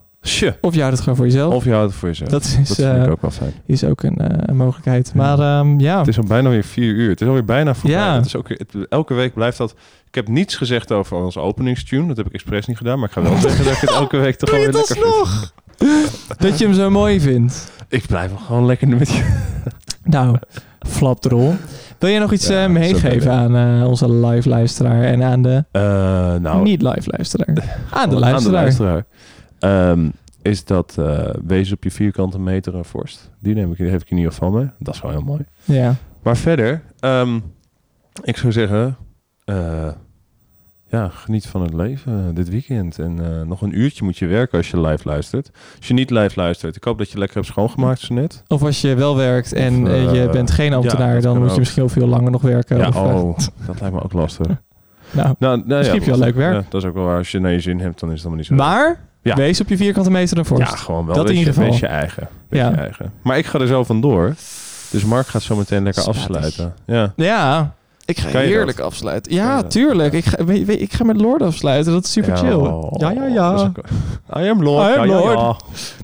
Of 0.60 0.74
je 0.74 0.80
houdt 0.80 0.94
het 0.94 1.00
gewoon 1.00 1.16
voor 1.16 1.24
jezelf. 1.26 1.54
Of 1.54 1.64
je 1.64 1.72
houdt 1.72 1.90
het 1.90 1.98
voor 1.98 2.08
jezelf. 2.08 2.30
dat 2.30 2.44
is, 2.44 2.54
dat 2.56 2.66
vind 2.76 2.88
eh, 2.88 3.02
ik 3.02 3.10
ook 3.10 3.20
wel 3.20 3.30
fijn. 3.30 3.52
is 3.66 3.84
ook 3.84 4.02
een, 4.02 4.16
eh, 4.16 4.54
mogelijkheid. 4.54 5.12
Ja. 5.14 5.20
Maar 5.36 5.58
ehm, 5.58 5.78
ja. 5.80 5.98
Het 5.98 6.08
is 6.08 6.18
al 6.18 6.24
bijna 6.24 6.48
weer 6.48 6.64
vier 6.64 6.94
uur. 6.94 7.08
Het 7.10 7.20
is 7.20 7.26
alweer 7.26 7.44
bijna 7.44 7.74
voorbij. 7.74 7.98
Ja. 7.98 8.14
Het 8.14 8.26
is 8.26 8.36
ook, 8.36 8.48
het- 8.48 8.74
elke 8.88 9.14
week 9.14 9.34
blijft 9.34 9.58
dat... 9.58 9.74
Ik 10.08 10.14
heb 10.14 10.28
niets 10.28 10.56
gezegd 10.56 10.92
over 10.92 11.16
onze 11.16 11.40
openingstune. 11.40 12.06
Dat 12.06 12.16
heb 12.16 12.26
ik 12.26 12.32
expres 12.32 12.66
niet 12.66 12.76
gedaan. 12.76 12.98
Maar 12.98 13.08
ik 13.08 13.14
ga 13.14 13.22
wel 13.22 13.36
zeggen 13.48 13.64
dat 13.64 13.72
ik 13.74 13.80
het 13.80 13.90
elke 13.90 14.16
week 14.16 14.36
toch 14.36 14.50
alweer 14.50 14.66
het 14.66 14.74
lekker 14.88 15.04
alsnog? 15.06 15.52
dat 16.38 16.58
je 16.58 16.64
hem 16.64 16.74
zo 16.74 16.90
mooi 16.90 17.20
vindt. 17.20 17.72
Ik 17.88 18.06
blijf 18.06 18.30
wel 18.30 18.38
gewoon 18.38 18.66
lekker 18.66 18.88
met 18.88 19.10
je. 19.12 19.22
Nou, 20.04 20.38
flapdrol. 20.86 21.54
Wil 21.98 22.10
jij 22.10 22.18
nog 22.18 22.32
iets 22.32 22.48
Ja, 22.48 22.62
eh, 22.64 22.70
meegeven 22.70 23.32
aan 23.32 23.56
eh, 23.56 23.88
onze 23.88 24.12
live 24.12 24.48
luisteraar 24.48 25.02
en 25.02 25.22
aan 25.22 25.42
de 25.42 25.64
Eh, 25.70 25.82
nou, 26.34 26.62
niet 26.62 26.82
live 26.82 27.10
luisteraar? 27.10 27.46
Aan 27.90 28.08
de 28.08 28.14
aan 28.14 28.20
luisteraar. 28.20 28.62
luisteraar. 28.62 29.04
Ehm, 29.58 30.08
is 30.42 30.64
dat 30.64 30.98
wees 31.46 31.72
op 31.72 31.84
je 31.84 31.90
vierkante 31.90 32.38
meter 32.38 32.74
een 32.74 32.84
vorst. 32.84 33.30
Die 33.40 33.54
neem 33.54 33.70
ik, 33.72 33.76
die 33.78 33.88
heb 33.88 34.00
ik 34.02 34.10
in 34.10 34.16
ieder 34.16 34.32
geval 34.32 34.50
mee. 34.50 34.70
Dat 34.78 34.94
is 34.94 35.00
wel 35.02 35.10
heel 35.10 35.20
mooi. 35.20 35.44
Ja. 35.64 35.94
Maar 36.22 36.36
verder, 36.36 36.82
ehm, 37.00 37.38
ik 38.22 38.36
zou 38.36 38.52
zeggen, 38.52 38.96
eh, 39.44 39.88
ja, 40.92 41.08
geniet 41.08 41.46
van 41.46 41.62
het 41.62 41.74
leven 41.74 42.12
eh, 42.28 42.34
dit 42.34 42.48
weekend. 42.48 42.98
En 42.98 43.18
eh, 43.24 43.46
nog 43.46 43.62
een 43.62 43.78
uurtje 43.78 44.04
moet 44.04 44.18
je 44.18 44.26
werken 44.26 44.58
als 44.58 44.70
je 44.70 44.80
live 44.80 45.08
luistert. 45.08 45.50
Als 45.78 45.88
je 45.88 45.94
niet 45.94 46.10
live 46.10 46.40
luistert, 46.40 46.76
ik 46.76 46.84
hoop 46.84 46.98
dat 46.98 47.10
je 47.10 47.18
lekker 47.18 47.36
hebt 47.36 47.48
schoongemaakt 47.48 48.00
zo 48.00 48.14
net. 48.14 48.42
Of 48.48 48.62
als 48.62 48.80
je 48.80 48.94
wel 48.94 49.16
werkt 49.16 49.52
en 49.52 49.82
Of, 49.82 49.88
eh, 49.88 50.14
je 50.14 50.28
bent 50.28 50.50
geen 50.50 50.72
ambtenaar, 50.72 51.14
ja, 51.14 51.20
dan 51.20 51.38
moet 51.38 51.52
je 51.52 51.58
misschien 51.58 51.88
veel 51.88 52.06
langer 52.06 52.30
nog 52.30 52.42
werken. 52.42 52.76
Ja, 52.78 52.88
of, 52.88 52.96
oh, 52.96 53.38
dat 53.66 53.80
lijkt 53.80 53.94
me 53.94 54.02
ook 54.02 54.12
lastig. 54.12 54.46
nou, 55.10 55.34
Nou, 55.38 55.62
nou, 55.64 55.84
je 55.84 56.00
wel 56.00 56.18
leuk 56.18 56.34
werk. 56.34 56.54
Ja, 56.54 56.64
dat 56.68 56.82
is 56.82 56.88
ook 56.88 56.94
wel 56.94 57.04
waar. 57.04 57.18
Als 57.18 57.30
je 57.30 57.38
naar 57.38 57.52
je 57.52 57.60
zin 57.60 57.80
hebt, 57.80 58.00
dan 58.00 58.08
is 58.08 58.14
het 58.14 58.26
allemaal 58.26 58.38
niet 58.38 58.46
zo. 58.46 58.54
maar 58.54 59.00
Ja. 59.22 59.34
wees 59.34 59.60
op 59.60 59.68
je 59.68 59.76
vierkante 59.76 60.10
meter 60.10 60.44
vorst. 60.44 60.70
Ja, 60.70 60.76
gewoon 60.76 61.06
wel. 61.06 61.14
Dat 61.14 61.24
wees 61.24 61.32
in 61.32 61.38
ieder 61.38 61.54
geval. 61.54 61.70
Wees 61.70 61.80
je 61.80 61.86
eigen. 61.86 62.28
Wees 62.48 62.60
Ja. 62.60 62.68
je 62.70 62.76
eigen. 62.76 63.12
Maar 63.22 63.38
ik 63.38 63.46
ga 63.46 63.58
er 63.58 63.66
zo 63.66 63.84
vandoor. 63.84 64.34
Dus 64.90 65.04
Mark 65.04 65.26
gaat 65.26 65.42
zo 65.42 65.56
meteen 65.56 65.82
lekker 65.82 66.02
afsluiten. 66.02 66.74
Ja. 66.86 67.12
Ja, 67.16 67.74
ik 68.04 68.18
ga 68.20 68.28
je 68.28 68.46
heerlijk 68.46 68.76
dat? 68.76 68.86
afsluiten. 68.86 69.32
Ja, 69.34 69.62
tuurlijk. 69.62 70.12
Ik 70.12 70.24
ga, 70.24 70.44
weet, 70.44 70.66
weet- 70.66 70.80
ik 70.80 70.92
ga 70.92 71.04
met 71.04 71.20
Lord 71.20 71.42
afsluiten. 71.42 71.92
Dat 71.92 72.04
is 72.04 72.12
super 72.12 72.36
chill. 72.36 72.52
oh, 72.52 72.92
Ja, 72.98 73.10
ja, 73.10 73.26
ja. 73.26 73.72
I 74.38 74.48
am 74.48 74.62
Lord. 74.62 74.88
I 74.94 74.98
am 74.98 75.06
ja, 75.08 75.14
Lord. 75.18 75.38
ja. 75.38 75.56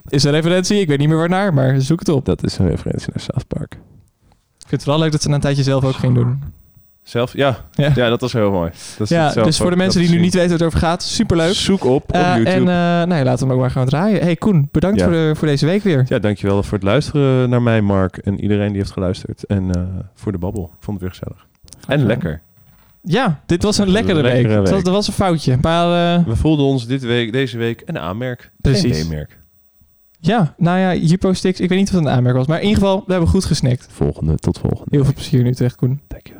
Is 0.09 0.23
een 0.23 0.31
referentie? 0.31 0.79
Ik 0.79 0.87
weet 0.87 0.97
niet 0.99 1.07
meer 1.07 1.17
waarnaar, 1.17 1.53
maar 1.53 1.81
zoek 1.81 1.99
het 1.99 2.09
op. 2.09 2.25
Dat 2.25 2.43
is 2.43 2.57
een 2.57 2.69
referentie 2.69 3.07
naar 3.13 3.23
South 3.23 3.47
Park. 3.47 3.73
Ik 4.59 4.67
vind 4.67 4.81
het 4.81 4.85
wel 4.85 4.99
leuk 4.99 5.11
dat 5.11 5.21
ze 5.21 5.27
na 5.29 5.35
een 5.35 5.41
tijdje 5.41 5.63
zelf 5.63 5.83
ook 5.85 5.95
ging 5.95 6.15
doen. 6.15 6.43
Zelf? 7.03 7.33
Ja. 7.33 7.57
Ja. 7.71 7.91
Ja, 7.95 8.09
dat 8.09 8.21
was 8.21 8.33
heel 8.33 8.51
mooi. 8.51 8.71
Dat 8.97 9.09
is 9.11 9.17
Ja, 9.17 9.31
dus 9.33 9.57
voor 9.57 9.69
de 9.69 9.75
mensen 9.75 10.01
die 10.01 10.09
nu 10.09 10.19
niet 10.19 10.33
weten 10.33 10.49
waar 10.49 10.57
het 10.57 10.67
over 10.67 10.79
gaat, 10.79 11.03
superleuk. 11.03 11.53
Zoek 11.53 11.83
op 11.83 12.03
op 12.03 12.11
Eh, 12.11 12.21
YouTube. 12.35 12.49
en 12.49 12.59
eh 12.59 12.65
nou 13.07 13.13
ja, 13.13 13.23
laten 13.23 13.39
we 13.39 13.45
hem 13.45 13.51
ook 13.53 13.59
maar 13.59 13.71
gaan 13.71 13.85
draaien. 13.85 14.21
Hey 14.21 14.35
Koen, 14.35 14.69
bedankt 14.71 14.97
Ja. 14.99 15.03
voor, 15.03 15.13
de, 15.13 15.31
voor 15.35 15.47
deze 15.47 15.65
week 15.65 15.83
weer. 15.83 16.05
Ja, 16.07 16.19
dankjewel 16.19 16.63
voor 16.63 16.73
het 16.77 16.83
luisteren 16.87 17.49
naar 17.49 17.61
mij, 17.61 17.81
Mark. 17.81 18.17
En 18.17 18.41
iedereen 18.41 18.67
die 18.67 18.77
heeft 18.77 18.91
geluisterd. 18.91 19.43
En 19.45 19.71
eh, 19.75 19.81
voor 20.15 20.31
de 20.31 20.37
babbel. 20.37 20.63
Ik 20.63 20.83
vond 20.83 21.01
het 21.01 21.09
weer 21.09 21.19
gezellig. 21.19 21.47
En 21.89 22.05
lekker. 22.05 22.41
Ja, 23.01 23.41
dit 23.45 23.63
was 23.63 23.77
een 23.77 23.89
lekkere, 23.89 24.21
Lekkere 24.21 24.47
week. 24.61 24.67
week. 24.71 24.83
Dat, 24.83 24.93
was 24.93 25.07
een 25.07 25.13
foutje. 25.13 25.57
Maar 25.61 26.17
eh, 26.17 26.25
We 26.25 26.35
voelden 26.35 26.65
ons 26.65 26.87
dit 26.87 27.01
week, 27.03 27.31
deze 27.31 27.57
week 27.57 27.81
een 27.85 27.99
aanmerk. 27.99 28.51
Precies. 28.61 28.97
Geen 28.97 29.07
B-merk. 29.07 29.39
ja, 30.19 30.53
nou 30.57 30.79
ja, 30.79 30.91
Hypostix, 30.91 31.59
ik 31.59 31.69
weet 31.69 31.77
niet 31.79 31.91
wat 31.91 32.01
een 32.01 32.09
aanmerk 32.09 32.35
was. 32.35 32.47
Maar 32.47 32.57
in 32.61 32.67
ieder 32.67 32.79
geval, 32.81 33.03
we 33.05 33.11
hebben 33.11 33.29
goed 33.29 33.45
gesnikt. 33.45 33.87
Volgende, 33.91 34.35
tot 34.35 34.57
volgende. 34.59 34.85
Heel 34.89 35.03
veel 35.03 35.13
plezier 35.13 35.43
nu 35.43 35.53
terecht, 35.53 35.75
Koen. 35.75 36.01
Dankjewel. 36.07 36.38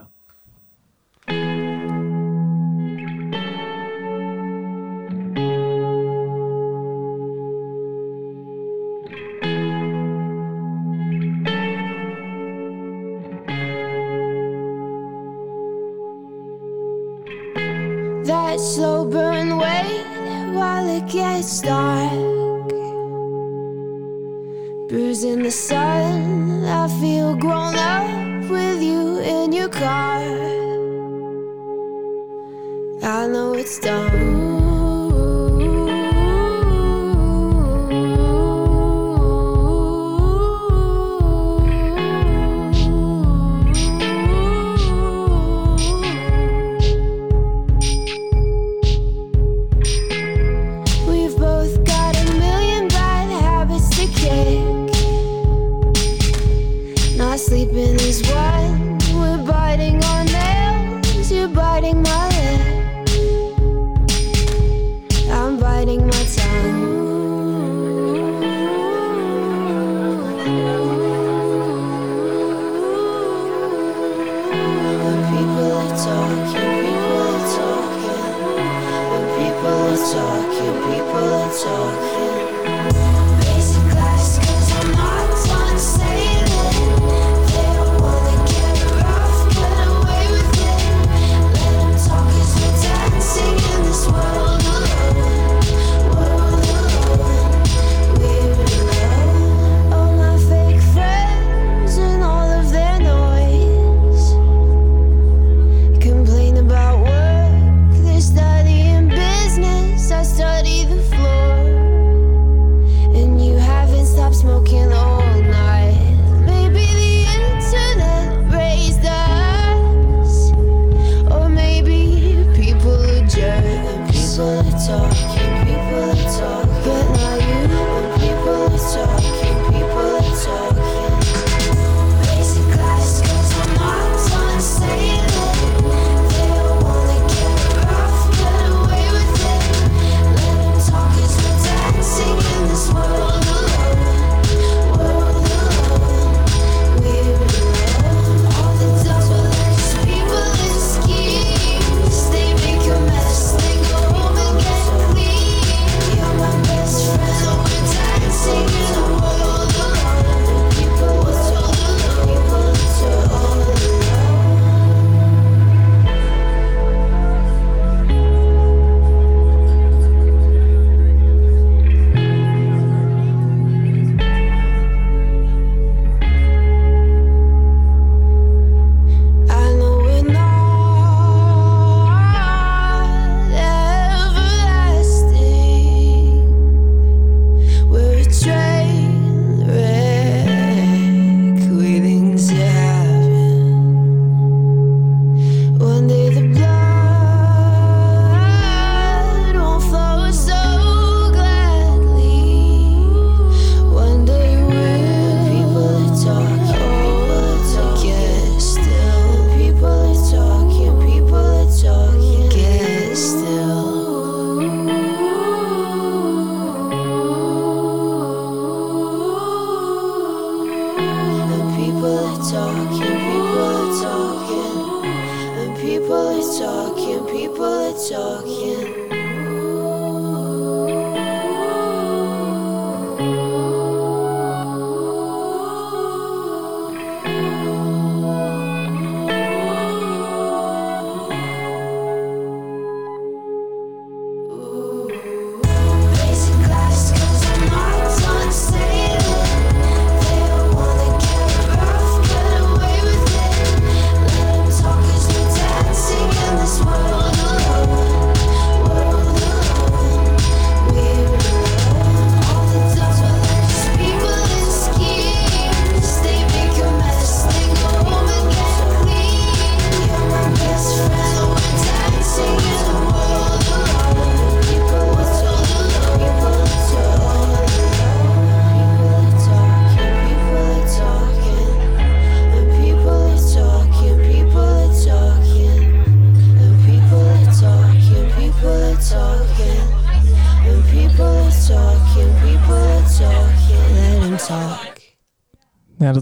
Slow 18.59 19.05
burn 19.05 19.57
wait 19.57 20.03
while 20.51 20.85
it 20.89 21.07
gets 21.07 21.61
dark. 21.61 22.67
Bruising 24.89 25.43
the 25.43 25.51
sun, 25.51 26.65
I 26.65 26.89
feel 26.99 27.37
grown 27.37 27.75
up 27.75 28.49
with 28.51 28.81
you 28.81 29.19
in 29.19 29.53
your 29.53 29.69
car. 29.69 30.19
I 33.01 33.27
know 33.27 33.53
it's 33.53 33.79
done. 33.79 34.58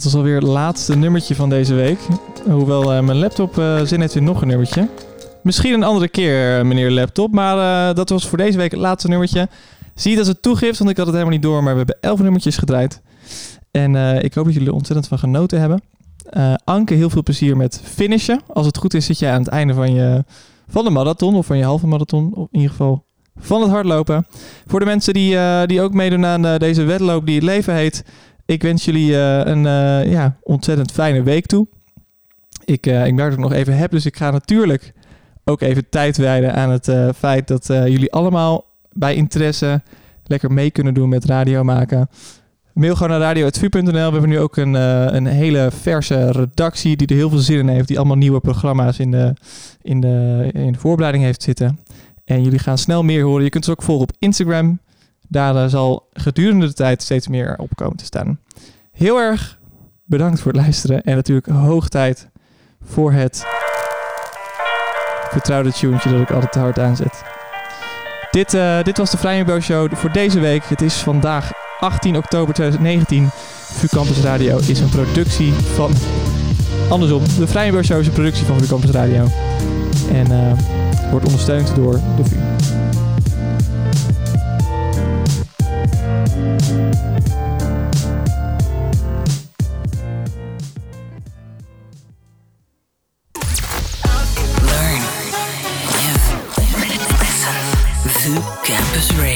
Was 0.07 0.15
alweer 0.15 0.35
het 0.35 0.43
laatste 0.43 0.97
nummertje 0.97 1.35
van 1.35 1.49
deze 1.49 1.73
week. 1.73 1.99
Hoewel 2.49 2.93
eh, 2.93 3.01
mijn 3.01 3.17
laptop 3.17 3.57
eh, 3.57 3.81
zin 3.81 3.99
heeft 3.99 4.15
in 4.15 4.23
nog 4.23 4.41
een 4.41 4.47
nummertje. 4.47 4.89
Misschien 5.43 5.73
een 5.73 5.83
andere 5.83 6.07
keer, 6.07 6.57
eh, 6.57 6.65
meneer 6.65 6.91
laptop. 6.91 7.31
Maar 7.31 7.95
dat 7.95 8.09
was 8.09 8.27
voor 8.27 8.37
deze 8.37 8.57
week 8.57 8.71
het 8.71 8.79
laatste 8.79 9.07
nummertje. 9.07 9.47
Zie 9.95 10.11
je 10.11 10.17
dat 10.17 10.27
het 10.27 10.41
toegift, 10.41 10.77
want 10.77 10.89
ik 10.89 10.97
had 10.97 11.05
het 11.05 11.15
helemaal 11.15 11.37
niet 11.37 11.45
door. 11.45 11.63
Maar 11.63 11.71
we 11.71 11.77
hebben 11.77 11.97
elf 12.01 12.19
nummertjes 12.19 12.57
gedraaid. 12.57 13.01
En 13.71 13.95
ik 14.23 14.33
hoop 14.33 14.45
dat 14.45 14.53
jullie 14.53 14.67
er 14.67 14.73
ontzettend 14.73 15.07
van 15.07 15.19
genoten 15.19 15.59
hebben. 15.59 15.81
Anke, 16.63 16.93
heel 16.93 17.09
veel 17.09 17.23
plezier 17.23 17.57
met 17.57 17.81
finishen. 17.83 18.41
Als 18.47 18.65
het 18.65 18.77
goed 18.77 18.93
is, 18.93 19.05
zit 19.05 19.19
jij 19.19 19.31
aan 19.31 19.39
het 19.39 19.49
einde 19.49 19.73
van, 19.73 19.93
je, 19.93 20.23
van 20.67 20.83
de 20.83 20.89
marathon. 20.89 21.35
Of 21.35 21.45
van 21.45 21.57
je 21.57 21.63
halve 21.63 21.87
marathon. 21.87 22.33
Of 22.33 22.47
in 22.51 22.59
ieder 22.59 22.69
geval 22.69 23.05
van 23.39 23.61
het 23.61 23.71
hardlopen. 23.71 24.25
Voor 24.65 24.79
de 24.79 24.85
mensen 24.85 25.13
die, 25.13 25.37
die 25.65 25.81
ook 25.81 25.93
meedoen 25.93 26.25
aan 26.25 26.57
deze 26.57 26.83
wedloop 26.83 27.25
die 27.25 27.35
het 27.35 27.43
leven 27.43 27.75
heet. 27.75 28.03
Ik 28.47 28.61
wens 28.61 28.85
jullie 28.85 29.17
eh, 29.17 29.41
een 29.45 29.65
eh, 29.65 30.11
ja, 30.11 30.37
ontzettend 30.43 30.91
fijne 30.91 31.23
week 31.23 31.45
toe. 31.45 31.67
Ik, 32.65 32.85
eh 32.85 33.05
ik 33.05 33.13
merk 33.13 33.29
dat 33.29 33.37
ik 33.37 33.43
nog 33.43 33.53
even 33.53 33.77
heb, 33.77 33.91
dus 33.91 34.05
ik 34.05 34.17
ga 34.17 34.31
natuurlijk 34.31 34.93
ook 35.43 35.61
even 35.61 35.89
tijd 35.89 36.17
wijden 36.17 36.55
aan 36.55 36.69
het 36.69 36.91
feit 37.17 37.47
dat 37.47 37.65
jullie 37.67 38.11
allemaal 38.11 38.65
bij 38.91 39.15
interesse 39.15 39.81
lekker 40.23 40.51
mee 40.51 40.71
kunnen 40.71 40.93
doen 40.93 41.09
met 41.09 41.25
radio 41.25 41.63
maken. 41.63 42.09
Mail 42.73 42.95
gewoon 42.95 43.09
naar 43.09 43.19
radio.vu.nl. 43.19 43.91
We 43.91 43.99
hebben 43.99 44.29
nu 44.29 44.39
ook 44.39 44.57
een, 44.57 44.73
een 44.73 45.25
hele 45.25 45.69
verse 45.71 46.31
redactie 46.31 46.95
die 46.95 47.07
er 47.07 47.15
heel 47.15 47.29
veel 47.29 47.39
zin 47.39 47.59
in 47.59 47.67
heeft. 47.67 47.87
Die 47.87 47.97
allemaal 47.97 48.17
nieuwe 48.17 48.39
programma's 48.39 48.99
in 48.99 49.11
de, 49.11 49.33
in 49.81 49.99
de, 50.01 50.49
in 50.53 50.71
de 50.71 50.79
voorbereiding 50.79 51.23
heeft 51.23 51.43
zitten. 51.43 51.79
En 52.25 52.43
jullie 52.43 52.59
gaan 52.59 52.77
snel 52.77 53.03
meer 53.03 53.23
horen. 53.23 53.43
Je 53.43 53.49
kunt 53.49 53.65
ze 53.65 53.71
ook 53.71 53.83
volgen 53.83 54.07
op 54.07 54.15
Instagram. 54.19 54.79
Daar 55.27 55.55
eh, 55.55 55.65
zal 55.69 56.09
gedurende 56.13 56.65
de 56.65 56.73
tijd 56.73 57.01
steeds 57.01 57.27
meer 57.27 57.57
op 57.57 57.75
komen 57.75 57.97
te 57.97 58.05
staan. 58.05 58.39
Heel 58.91 59.17
erg 59.17 59.59
bedankt 60.03 60.39
voor 60.39 60.51
het 60.51 60.61
luisteren. 60.61 61.03
En 61.03 61.15
natuurlijk 61.15 61.47
hoog 61.47 61.89
tijd 61.89 62.29
voor 62.83 63.11
het 63.11 63.45
vertrouwde 65.29 65.71
tuentje 65.71 66.11
dat 66.11 66.21
ik 66.21 66.31
altijd 66.31 66.51
te 66.51 66.59
hard 66.59 66.79
aanzet. 66.79 67.23
Dit, 68.31 68.53
eh, 68.53 68.83
dit 68.83 68.97
was 68.97 69.11
de 69.11 69.17
Vrijmibo 69.17 69.59
Show 69.59 69.95
voor 69.95 70.11
deze 70.11 70.39
week. 70.39 70.63
Het 70.63 70.81
is 70.81 70.93
vandaag 70.93 71.51
18 71.79 72.17
oktober 72.17 72.53
2019. 72.53 73.29
VU 73.61 73.87
Campus 73.87 74.21
Radio 74.21 74.57
is 74.57 74.79
een 74.79 74.89
productie 74.89 75.53
van... 75.53 75.91
Andersom, 76.89 77.23
de 77.39 77.47
Vrijmibo 77.47 77.83
Show 77.83 77.99
is 77.99 78.07
een 78.07 78.13
productie 78.13 78.45
van 78.45 78.59
VU 78.59 78.67
Campus 78.67 78.89
Radio. 78.89 79.27
En 80.11 80.31
eh, 80.31 80.59
wordt 81.11 81.25
ondersteund 81.25 81.75
door 81.75 81.93
de 81.93 82.23
VU. 82.23 82.37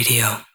Radio. 0.02 0.42